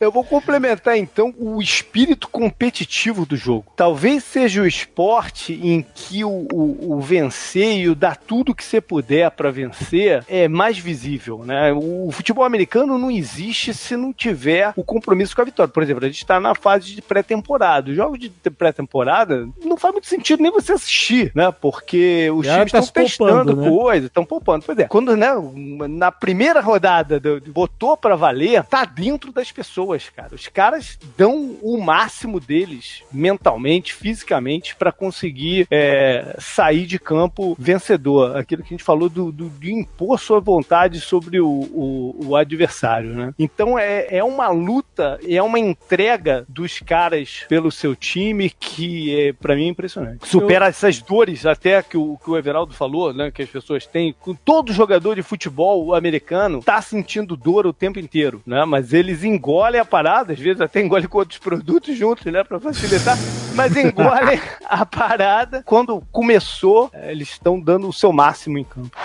Eu 0.00 0.10
vou 0.10 0.24
complementar 0.24 0.98
então 0.98 1.32
o 1.38 1.62
espírito 1.62 2.28
competitivo 2.28 3.24
do 3.24 3.36
jogo. 3.36 3.66
Talvez 3.76 4.24
seja 4.24 4.63
o 4.64 4.68
esporte 4.68 5.52
em 5.62 5.84
que 5.94 6.24
o, 6.24 6.46
o- 6.52 6.94
o 6.94 7.00
vencer 7.00 7.76
e 7.78 7.88
o 7.88 7.94
dar 7.94 8.16
tudo 8.16 8.54
que 8.54 8.64
você 8.64 8.80
puder 8.80 9.30
pra 9.30 9.50
vencer 9.50 10.24
é 10.28 10.48
mais 10.48 10.78
visível, 10.78 11.44
né? 11.44 11.72
O 11.72 12.10
futebol 12.12 12.44
americano 12.44 12.98
não 12.98 13.10
existe 13.10 13.72
se 13.74 13.96
não 13.96 14.12
tiver 14.12 14.72
o 14.76 14.82
compromisso 14.84 15.34
com 15.34 15.42
a 15.42 15.44
vitória. 15.44 15.72
Por 15.72 15.82
exemplo, 15.82 16.04
a 16.04 16.08
gente 16.08 16.18
está 16.18 16.40
na 16.40 16.54
fase 16.54 16.94
de 16.94 17.02
pré-temporada. 17.02 17.90
Os 17.90 17.96
jogos 17.96 18.18
de 18.18 18.30
pré-temporada 18.50 19.48
não 19.64 19.76
faz 19.76 19.92
muito 19.92 20.06
sentido 20.06 20.42
nem 20.42 20.50
você 20.52 20.72
assistir, 20.72 21.30
né? 21.34 21.52
Porque 21.52 22.30
os 22.30 22.46
Já 22.46 22.56
times 22.56 22.72
tá 22.72 22.78
estão 22.80 23.04
poupando, 23.04 23.44
testando 23.44 23.62
né? 23.62 23.68
coisa, 23.70 24.06
estão 24.06 24.24
poupando. 24.24 24.64
Pois 24.64 24.78
é, 24.78 24.84
quando 24.88 25.16
né, 25.16 25.28
na 25.88 26.10
primeira 26.10 26.60
rodada 26.60 27.20
do- 27.20 27.40
botou 27.52 27.96
pra 27.96 28.16
valer, 28.16 28.62
tá 28.64 28.84
dentro 28.84 29.32
das 29.32 29.52
pessoas, 29.52 30.08
cara. 30.14 30.34
Os 30.34 30.48
caras 30.48 30.98
dão 31.16 31.56
o 31.62 31.80
máximo 31.80 32.40
deles 32.40 33.02
mentalmente, 33.12 33.92
fisicamente, 33.94 34.53
pra 34.78 34.92
conseguir 34.92 35.66
é, 35.70 36.36
sair 36.38 36.86
de 36.86 36.98
campo 36.98 37.56
vencedor. 37.58 38.36
Aquilo 38.36 38.62
que 38.62 38.68
a 38.68 38.76
gente 38.76 38.84
falou 38.84 39.08
do, 39.08 39.30
do- 39.32 39.48
de 39.50 39.72
impor 39.72 40.18
sua 40.18 40.40
vontade 40.40 41.00
sobre 41.00 41.40
o, 41.40 41.48
o- 41.48 42.26
o 42.28 42.36
adversário, 42.36 43.10
né? 43.10 43.34
Então 43.38 43.78
é, 43.78 44.06
é 44.18 44.24
uma 44.24 44.48
luta, 44.48 45.18
é 45.26 45.42
uma 45.42 45.58
entrega 45.58 46.44
dos 46.48 46.78
caras 46.80 47.44
pelo 47.48 47.70
seu 47.70 47.94
time 47.96 48.50
que 48.50 49.28
é, 49.28 49.32
para 49.32 49.54
mim 49.56 49.66
é 49.66 49.68
impressionante. 49.68 50.26
Supera 50.28 50.66
essas 50.66 51.00
dores 51.00 51.46
até 51.46 51.82
que 51.82 51.96
o, 51.96 52.16
que 52.22 52.30
o 52.30 52.36
Everaldo 52.36 52.74
falou, 52.74 53.12
né? 53.12 53.30
Que 53.30 53.42
as 53.42 53.48
pessoas 53.48 53.86
têm. 53.86 54.14
Todo 54.44 54.72
jogador 54.72 55.14
de 55.14 55.22
futebol 55.22 55.94
americano 55.94 56.62
tá 56.62 56.80
sentindo 56.82 57.36
dor 57.36 57.66
o 57.66 57.72
tempo 57.72 57.98
inteiro, 57.98 58.42
né? 58.46 58.64
Mas 58.64 58.92
eles 58.92 59.24
engolem 59.24 59.80
a 59.80 59.84
parada, 59.84 60.32
às 60.32 60.38
vezes 60.38 60.60
até 60.60 60.80
engolem 60.80 61.08
com 61.08 61.18
outros 61.18 61.38
produtos 61.38 61.96
juntos, 61.96 62.24
né? 62.26 62.42
Pra 62.44 62.60
facilitar. 62.60 63.16
Mas 63.54 63.76
engolem 63.76 64.38
a 64.64 64.84
parada. 64.84 65.62
Quando 65.64 66.02
começou, 66.12 66.90
eh, 66.92 67.12
eles 67.12 67.30
estão 67.30 67.60
dando 67.60 67.88
o 67.88 67.92
seu 67.92 68.12
máximo 68.12 68.58
em 68.58 68.64
campo. 68.64 68.96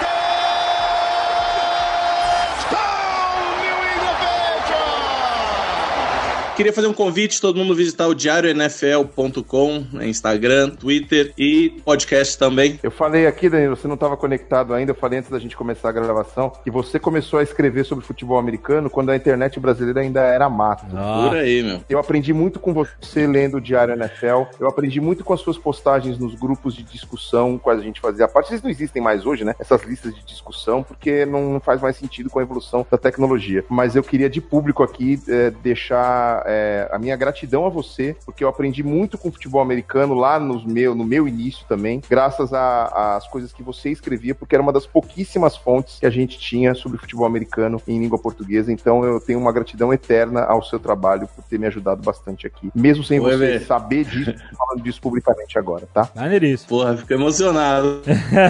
Queria 6.59 6.73
fazer 6.73 6.87
um 6.87 6.93
convite, 6.93 7.39
todo 7.39 7.55
mundo 7.55 7.73
visitar 7.73 8.05
o 8.07 8.13
diarionfl.com, 8.13 9.85
né, 9.93 10.09
Instagram, 10.09 10.71
Twitter 10.71 11.31
e 11.37 11.69
podcast 11.85 12.37
também. 12.37 12.77
Eu 12.83 12.91
falei 12.91 13.25
aqui, 13.25 13.47
Danilo, 13.47 13.77
você 13.77 13.87
não 13.87 13.95
estava 13.95 14.17
conectado 14.17 14.73
ainda, 14.73 14.91
eu 14.91 14.95
falei 14.95 15.19
antes 15.19 15.31
da 15.31 15.39
gente 15.39 15.55
começar 15.55 15.87
a 15.87 15.91
gravação, 15.93 16.51
que 16.61 16.69
você 16.69 16.99
começou 16.99 17.39
a 17.39 17.43
escrever 17.43 17.85
sobre 17.85 18.03
futebol 18.03 18.37
americano 18.37 18.89
quando 18.89 19.09
a 19.09 19.15
internet 19.15 19.57
brasileira 19.57 20.01
ainda 20.01 20.19
era 20.19 20.49
mato. 20.49 20.85
Por 20.85 21.37
aí, 21.37 21.63
meu. 21.63 21.79
Eu 21.87 21.97
aprendi 21.97 22.33
muito 22.33 22.59
com 22.59 22.73
você 22.73 23.25
lendo 23.25 23.55
o 23.55 23.61
Diário 23.61 23.93
NFL. 23.93 24.53
Eu 24.59 24.67
aprendi 24.67 24.99
muito 24.99 25.23
com 25.23 25.31
as 25.33 25.39
suas 25.39 25.57
postagens 25.57 26.19
nos 26.19 26.35
grupos 26.35 26.75
de 26.75 26.83
discussão, 26.83 27.57
quais 27.57 27.79
a 27.79 27.83
gente 27.83 28.01
fazia 28.01 28.27
parte. 28.27 28.51
Eles 28.51 28.61
não 28.61 28.69
existem 28.69 29.01
mais 29.01 29.25
hoje, 29.25 29.45
né? 29.45 29.55
Essas 29.59 29.83
listas 29.83 30.13
de 30.13 30.25
discussão, 30.25 30.83
porque 30.83 31.25
não, 31.25 31.61
faz 31.61 31.79
mais 31.79 31.95
sentido 31.95 32.29
com 32.29 32.39
a 32.39 32.41
evolução 32.41 32.85
da 32.91 32.97
tecnologia. 32.97 33.63
Mas 33.69 33.95
eu 33.95 34.03
queria 34.03 34.29
de 34.29 34.41
público 34.41 34.83
aqui 34.83 35.21
eh, 35.29 35.53
deixar 35.63 36.48
eh, 36.49 36.89
a 36.91 36.97
minha 36.97 37.15
gratidão 37.15 37.65
a 37.65 37.69
você, 37.69 38.15
porque 38.25 38.43
eu 38.43 38.49
aprendi 38.49 38.83
muito 38.83 39.17
com 39.17 39.31
futebol 39.31 39.61
americano 39.61 40.13
lá 40.13 40.39
nos 40.39 40.65
meu, 40.65 40.95
no 40.95 41.03
meu 41.03 41.27
início 41.27 41.65
também, 41.67 42.01
graças 42.09 42.51
às 42.53 43.27
coisas 43.27 43.53
que 43.53 43.61
você 43.61 43.89
escrevia, 43.89 44.33
porque 44.33 44.55
era 44.55 44.63
uma 44.63 44.73
das 44.73 44.85
pouquíssimas 44.85 45.55
fontes 45.55 45.99
que 45.99 46.05
a 46.05 46.09
gente 46.09 46.39
tinha 46.39 46.73
sobre 46.73 46.97
futebol 46.97 47.25
americano 47.25 47.81
em 47.87 47.99
língua 47.99 48.17
portuguesa. 48.17 48.71
Então 48.71 49.03
eu 49.03 49.19
tenho 49.19 49.39
uma 49.39 49.51
gratidão 49.51 49.93
eterna 49.93 50.43
ao 50.43 50.63
seu 50.63 50.79
trabalho 50.79 51.27
por 51.35 51.43
ter 51.43 51.59
me 51.59 51.67
ajudado 51.67 52.01
bastante 52.01 52.47
aqui. 52.47 52.71
Mesmo 52.73 53.03
sem 53.03 53.19
Oi, 53.19 53.31
você 53.31 53.37
Bê. 53.37 53.59
saber 53.59 54.05
disso, 54.05 54.33
falando 54.57 54.83
disso 54.83 54.99
publicamente 55.01 55.57
agora, 55.59 55.87
tá? 55.93 56.09
Maneiríssimo. 56.15 56.69
Porra, 56.69 56.97
fico 56.97 57.13
emocionado. 57.13 58.01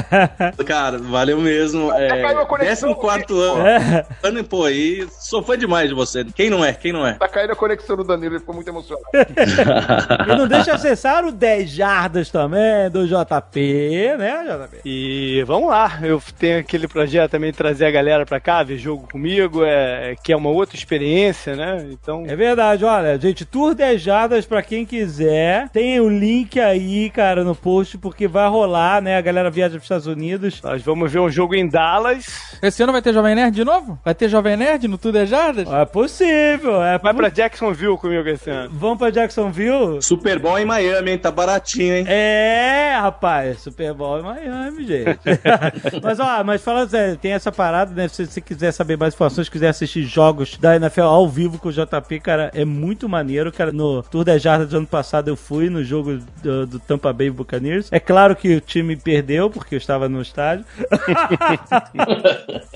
Cara, 0.66 0.98
valeu 0.98 1.40
mesmo. 1.40 1.92
É, 1.94 2.46
conexão, 2.46 2.94
14 2.94 3.26
pô. 3.26 3.34
ano. 3.42 4.06
ano. 4.24 4.44
Pô, 4.44 4.68
e 4.68 5.08
sou 5.12 5.44
fã 5.44 5.58
demais 5.58 5.90
de 5.90 5.96
você. 5.96 6.24
Quem 6.26 6.50
não 6.50 6.64
é? 6.64 6.74
Quem 6.74 6.94
não 6.94 7.06
é? 7.06 7.14
Tá 7.14 7.28
caindo 7.28 7.52
a 7.52 7.56
conexão 7.56 7.89
do 7.96 8.04
Danilo, 8.04 8.34
ele 8.34 8.40
ficou 8.40 8.56
muito 8.56 8.68
emocionado. 8.68 9.06
E 10.30 10.36
não 10.36 10.48
deixa 10.48 10.66
de 10.66 10.72
acessar 10.72 11.26
o 11.26 11.32
10 11.32 11.70
Jardas 11.70 12.30
também, 12.30 12.90
do 12.92 13.08
JP, 13.08 14.16
né, 14.18 14.46
JP? 14.46 14.82
E 14.86 15.44
vamos 15.46 15.70
lá, 15.70 16.00
eu 16.02 16.22
tenho 16.38 16.60
aquele 16.60 16.88
projeto 16.88 17.32
também 17.32 17.52
de 17.52 17.58
trazer 17.58 17.86
a 17.86 17.92
galera 17.92 18.26
pra 18.26 18.40
cá, 18.40 18.64
ver 18.64 18.78
jogo 18.78 19.08
comigo, 19.12 19.64
é, 19.64 20.16
que 20.24 20.32
é 20.32 20.36
uma 20.36 20.50
outra 20.50 20.76
experiência, 20.76 21.56
né? 21.56 21.88
Então, 21.92 22.26
É 22.28 22.36
verdade, 22.36 22.86
olha, 22.86 23.20
gente, 23.20 23.46
Tour 23.46 23.74
10 23.74 24.02
Jardas 24.02 24.46
pra 24.46 24.62
quem 24.62 24.86
quiser. 24.86 25.70
Tem 25.70 26.00
o 26.00 26.10
link 26.10 26.60
aí, 26.60 27.10
cara, 27.10 27.44
no 27.44 27.56
post, 27.56 27.98
porque 27.98 28.28
vai 28.28 28.48
rolar, 28.48 29.02
né? 29.02 29.18
A 29.18 29.22
galera 29.22 29.50
viaja 29.50 29.72
pros 29.72 29.86
Estados 29.86 30.08
Unidos. 30.08 30.62
nós 30.62 30.82
vamos 30.82 31.12
ver 31.12 31.20
um 31.20 31.30
jogo 31.30 31.56
em 31.56 31.68
Dallas. 31.68 32.58
Esse 32.62 32.84
ano 32.84 32.92
vai 32.92 33.02
ter 33.02 33.14
Jovem 33.14 33.36
Nerd 33.36 33.56
de 33.56 33.64
novo? 33.64 34.00
Vai 34.04 34.14
ter 34.14 34.30
Jovem 34.30 34.58
Nerd 34.58 34.88
no 34.88 34.98
Tudo 34.98 35.18
é 35.18 35.26
Jardas? 35.26 35.72
É 35.72 35.86
possível, 35.86 36.82
é 36.84 36.98
Vai 36.98 37.14
pra 37.14 37.30
Jacksonville 37.30 37.79
comigo 37.98 38.28
esse 38.28 38.50
ano. 38.50 38.70
Vamos 38.74 38.98
pra 38.98 39.10
Jacksonville? 39.10 40.02
Super 40.02 40.40
bom 40.40 40.58
em 40.58 40.66
Miami, 40.66 41.12
hein? 41.12 41.18
Tá 41.18 41.32
baratinho, 41.32 41.96
hein? 41.96 42.06
É, 42.08 42.98
rapaz, 43.00 43.60
Super 43.60 43.94
Bowl 43.94 44.20
em 44.20 44.24
Miami, 44.24 44.86
gente. 44.86 45.20
mas 46.04 46.20
ó, 46.20 46.44
mas 46.44 46.62
falando 46.62 46.90
sério, 46.90 47.18
tem 47.18 47.34
essa 47.34 47.52
parada, 47.52 47.94
né? 47.94 48.08
Se 48.08 48.26
você 48.26 48.42
quiser 48.42 48.72
saber 48.72 48.98
mais 48.98 49.14
informações, 49.14 49.50
quiser 49.50 49.70
assistir 49.70 50.04
jogos 50.04 50.58
da 50.58 50.76
NFL 50.76 51.02
ao 51.02 51.28
vivo 51.28 51.58
com 51.58 51.70
o 51.70 51.72
JP, 51.72 52.20
cara, 52.20 52.52
é 52.54 52.66
muito 52.66 53.08
maneiro, 53.08 53.52
cara. 53.52 53.72
No 53.72 54.04
Tour 54.04 54.24
da 54.24 54.38
Jarda 54.38 54.66
do 54.66 54.78
ano 54.78 54.88
passado 54.88 55.30
eu 55.30 55.36
fui 55.36 55.70
no 55.70 55.84
jogo 55.84 56.20
do, 56.42 56.66
do 56.66 56.80
Tampa 56.80 57.14
Bay 57.14 57.30
Buccaneers. 57.30 57.90
É 57.92 58.00
claro 58.00 58.36
que 58.36 58.56
o 58.56 58.62
time 58.62 58.96
perdeu, 58.96 59.50
porque 59.50 59.76
eu 59.76 59.78
estava 59.78 60.10
no 60.10 60.22
estádio. 60.22 60.66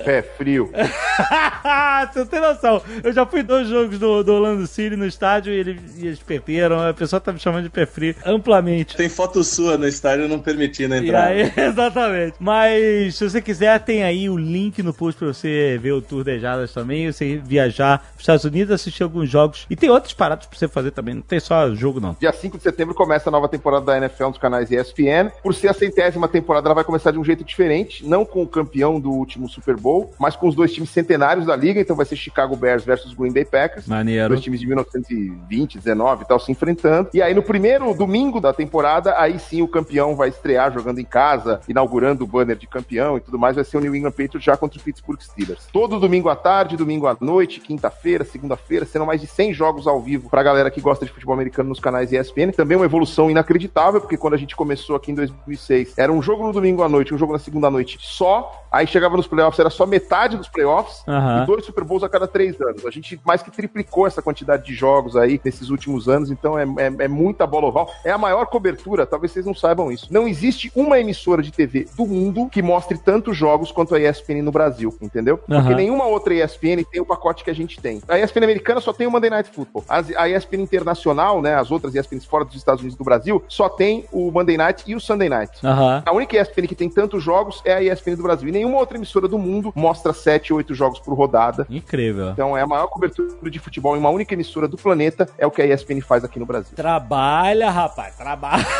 Pé 0.04 0.22
frio. 0.22 0.70
Você 2.12 2.18
não 2.18 2.26
tem 2.26 2.40
noção. 2.40 2.82
Eu 3.02 3.12
já 3.12 3.26
fui 3.26 3.42
dois 3.42 3.68
jogos 3.68 3.98
do, 3.98 4.22
do 4.22 4.32
Orlando 4.34 4.66
City 4.66 4.83
no 4.90 5.06
estádio 5.06 5.52
e, 5.52 5.56
ele- 5.58 5.80
e 5.98 6.06
eles 6.06 6.18
perderam. 6.18 6.80
A 6.80 6.92
pessoa 6.94 7.20
tá 7.20 7.32
me 7.32 7.38
chamando 7.38 7.64
de 7.64 7.70
pé 7.70 7.86
frio 7.86 8.14
amplamente. 8.24 8.96
Tem 8.96 9.08
foto 9.08 9.42
sua 9.44 9.76
no 9.76 9.86
estádio 9.86 10.28
não 10.28 10.38
permitindo 10.38 10.94
entrar. 10.94 11.28
aí, 11.28 11.52
exatamente. 11.56 12.36
Mas 12.38 13.14
se 13.16 13.28
você 13.28 13.40
quiser, 13.40 13.78
tem 13.80 14.02
aí 14.04 14.28
o 14.28 14.36
link 14.36 14.82
no 14.82 14.92
post 14.94 15.18
pra 15.18 15.28
você 15.28 15.78
ver 15.82 15.92
o 15.92 16.02
Tour 16.02 16.24
de 16.24 16.38
Jadas 16.38 16.72
também. 16.72 17.10
Você 17.10 17.40
viajar 17.44 17.98
pros 18.12 18.20
Estados 18.20 18.44
Unidos, 18.44 18.72
assistir 18.74 19.02
alguns 19.02 19.28
jogos. 19.28 19.66
E 19.68 19.76
tem 19.76 19.90
outras 19.90 20.12
paradas 20.12 20.46
pra 20.46 20.58
você 20.58 20.68
fazer 20.68 20.90
também. 20.90 21.14
Não 21.14 21.22
tem 21.22 21.40
só 21.40 21.74
jogo, 21.74 22.00
não. 22.00 22.16
Dia 22.20 22.32
5 22.32 22.56
de 22.56 22.62
setembro 22.62 22.94
começa 22.94 23.28
a 23.28 23.32
nova 23.32 23.48
temporada 23.48 23.84
da 23.86 23.96
NFL 23.96 24.28
nos 24.28 24.38
canais 24.38 24.70
ESPN. 24.70 25.30
Por 25.42 25.54
ser 25.54 25.68
a 25.68 25.74
centésima 25.74 26.28
temporada, 26.28 26.68
ela 26.68 26.74
vai 26.74 26.84
começar 26.84 27.10
de 27.10 27.18
um 27.18 27.24
jeito 27.24 27.44
diferente, 27.44 28.06
não 28.06 28.24
com 28.24 28.42
o 28.42 28.46
campeão 28.46 28.98
do 29.00 29.10
último 29.10 29.48
Super 29.48 29.76
Bowl, 29.76 30.12
mas 30.18 30.36
com 30.36 30.48
os 30.48 30.54
dois 30.54 30.72
times 30.72 30.90
centenários 30.90 31.46
da 31.46 31.56
liga. 31.56 31.80
Então 31.80 31.96
vai 31.96 32.06
ser 32.06 32.16
Chicago 32.16 32.56
Bears 32.56 32.84
versus 32.84 33.12
Green 33.14 33.32
Bay 33.32 33.44
Packers. 33.44 33.86
Maneiro. 33.86 34.28
Dois 34.28 34.40
times 34.40 34.60
de 34.60 34.66
1920, 34.74 35.78
19 35.78 36.22
e 36.22 36.26
tal, 36.26 36.38
se 36.38 36.50
enfrentando. 36.52 37.10
E 37.14 37.22
aí 37.22 37.34
no 37.34 37.42
primeiro 37.42 37.92
domingo 37.94 38.40
da 38.40 38.52
temporada, 38.52 39.18
aí 39.18 39.38
sim 39.38 39.62
o 39.62 39.68
campeão 39.68 40.14
vai 40.16 40.28
estrear 40.28 40.72
jogando 40.72 40.98
em 40.98 41.04
casa, 41.04 41.60
inaugurando 41.68 42.24
o 42.24 42.26
banner 42.26 42.56
de 42.56 42.66
campeão 42.66 43.16
e 43.16 43.20
tudo 43.20 43.38
mais, 43.38 43.56
vai 43.56 43.64
ser 43.64 43.76
o 43.76 43.80
New 43.80 43.94
England 43.94 44.12
Patriots 44.12 44.44
já 44.44 44.56
contra 44.56 44.78
o 44.78 44.82
Pittsburgh 44.82 45.20
Steelers. 45.20 45.66
Todo 45.72 46.00
domingo 46.00 46.28
à 46.28 46.36
tarde, 46.36 46.76
domingo 46.76 47.06
à 47.06 47.16
noite, 47.20 47.60
quinta-feira, 47.60 48.24
segunda-feira, 48.24 48.84
serão 48.84 49.06
mais 49.06 49.20
de 49.20 49.26
100 49.26 49.54
jogos 49.54 49.86
ao 49.86 50.00
vivo 50.00 50.28
pra 50.28 50.42
galera 50.42 50.70
que 50.70 50.80
gosta 50.80 51.04
de 51.04 51.12
futebol 51.12 51.34
americano 51.34 51.68
nos 51.68 51.80
canais 51.80 52.12
ESPN. 52.12 52.52
Também 52.52 52.76
uma 52.76 52.86
evolução 52.86 53.30
inacreditável, 53.30 54.00
porque 54.00 54.16
quando 54.16 54.34
a 54.34 54.38
gente 54.38 54.56
começou 54.56 54.96
aqui 54.96 55.12
em 55.12 55.14
2006, 55.14 55.94
era 55.96 56.12
um 56.12 56.22
jogo 56.22 56.46
no 56.46 56.52
domingo 56.52 56.82
à 56.82 56.88
noite, 56.88 57.14
um 57.14 57.18
jogo 57.18 57.32
na 57.32 57.38
segunda 57.38 57.70
noite 57.70 57.98
só, 58.00 58.63
aí 58.76 58.86
chegava 58.86 59.16
nos 59.16 59.26
playoffs, 59.26 59.58
era 59.58 59.70
só 59.70 59.86
metade 59.86 60.36
dos 60.36 60.48
playoffs, 60.48 61.02
Aham. 61.06 61.42
e 61.42 61.46
dois 61.46 61.64
Super 61.64 61.84
Bowls 61.84 62.02
a 62.02 62.08
cada 62.08 62.26
três 62.26 62.60
anos. 62.60 62.84
A 62.86 62.90
gente 62.90 63.20
mais 63.24 63.42
que 63.42 63.50
triplicou 63.50 64.06
essa 64.06 64.20
quantidade 64.22 64.64
de 64.64 64.74
jogos 64.74 65.16
aí 65.16 65.40
nesses 65.44 65.70
últimos 65.70 66.08
anos, 66.08 66.30
então 66.30 66.58
é, 66.58 66.64
é- 66.64 67.04
é 67.04 67.08
muita 67.08 67.46
bola 67.46 67.66
oval. 67.68 67.90
É 68.04 68.10
a 68.10 68.18
maior 68.18 68.46
cobertura, 68.46 69.06
talvez 69.06 69.32
vocês 69.32 69.46
não 69.46 69.54
saibam 69.54 69.90
isso. 69.90 70.08
Não 70.10 70.26
existe 70.28 70.70
uma 70.74 70.98
emissora 70.98 71.42
de 71.42 71.50
TV 71.52 71.86
do 71.96 72.06
mundo 72.06 72.48
que 72.50 72.62
mostre 72.62 72.98
tantos 72.98 73.36
jogos 73.36 73.70
quanto 73.72 73.94
a 73.94 74.00
ESPN 74.00 74.42
no 74.42 74.50
Brasil, 74.52 74.94
entendeu? 75.00 75.38
Porque 75.38 75.52
Aham. 75.54 75.74
nenhuma 75.74 76.06
outra 76.06 76.34
ESPN 76.34 76.84
tem 76.90 77.00
o 77.00 77.06
pacote 77.06 77.44
que 77.44 77.50
a 77.50 77.54
gente 77.54 77.80
tem. 77.80 78.02
A 78.08 78.18
ESPN 78.18 78.44
americana 78.44 78.80
só 78.80 78.92
tem 78.92 79.06
o 79.06 79.10
Monday 79.10 79.30
Night 79.30 79.50
Football. 79.50 79.84
As- 79.88 80.14
a 80.16 80.28
ESPN 80.28 80.62
internacional, 80.62 81.40
né, 81.40 81.54
as 81.54 81.70
outras 81.70 81.94
ESPNs 81.94 82.26
fora 82.26 82.44
dos 82.44 82.54
Estados 82.56 82.80
Unidos 82.80 82.94
e 82.96 82.98
do 82.98 83.04
Brasil, 83.04 83.42
só 83.48 83.68
tem 83.68 84.04
o 84.12 84.30
Monday 84.30 84.56
Night 84.56 84.82
e 84.86 84.94
o 84.94 85.00
Sunday 85.00 85.28
Night. 85.28 85.52
Aham. 85.64 86.02
A 86.04 86.12
única 86.12 86.36
ESPN 86.36 86.66
que 86.66 86.74
tem 86.74 86.88
tantos 86.88 87.22
jogos 87.22 87.62
é 87.64 87.72
a 87.74 87.82
ESPN 87.82 88.16
do 88.16 88.22
Brasil. 88.22 88.48
E 88.48 88.52
nenhuma 88.64 88.78
outra 88.78 88.96
emissora 88.96 89.28
do 89.28 89.38
mundo 89.38 89.72
mostra 89.76 90.12
7, 90.12 90.52
8 90.52 90.74
jogos 90.74 90.98
por 90.98 91.14
rodada. 91.14 91.66
Incrível. 91.68 92.30
Então 92.30 92.56
é 92.56 92.62
a 92.62 92.66
maior 92.66 92.86
cobertura 92.86 93.50
de 93.50 93.58
futebol 93.58 93.94
em 93.94 93.98
uma 93.98 94.08
única 94.08 94.34
emissora 94.34 94.66
do 94.66 94.76
planeta, 94.76 95.28
é 95.38 95.46
o 95.46 95.50
que 95.50 95.60
a 95.60 95.66
ESPN 95.66 96.00
faz 96.00 96.24
aqui 96.24 96.38
no 96.38 96.46
Brasil. 96.46 96.74
Trabalha, 96.74 97.70
rapaz, 97.70 98.16
trabalha. 98.16 98.66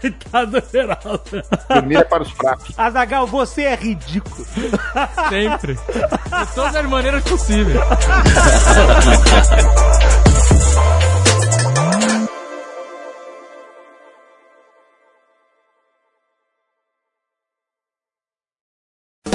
Coitado 0.00 0.60
do 0.60 0.66
Geraldo. 0.66 1.22
Dormir 1.68 1.96
é 1.96 2.04
para 2.04 2.24
os 2.24 2.30
fracos. 2.32 2.76
Azagal, 2.76 3.28
você 3.28 3.62
é 3.62 3.76
ridículo. 3.76 4.44
Sempre. 5.28 5.74
De 5.74 6.54
todas 6.54 6.74
as 6.74 6.86
maneiras 6.86 7.22
possíveis. 7.22 7.78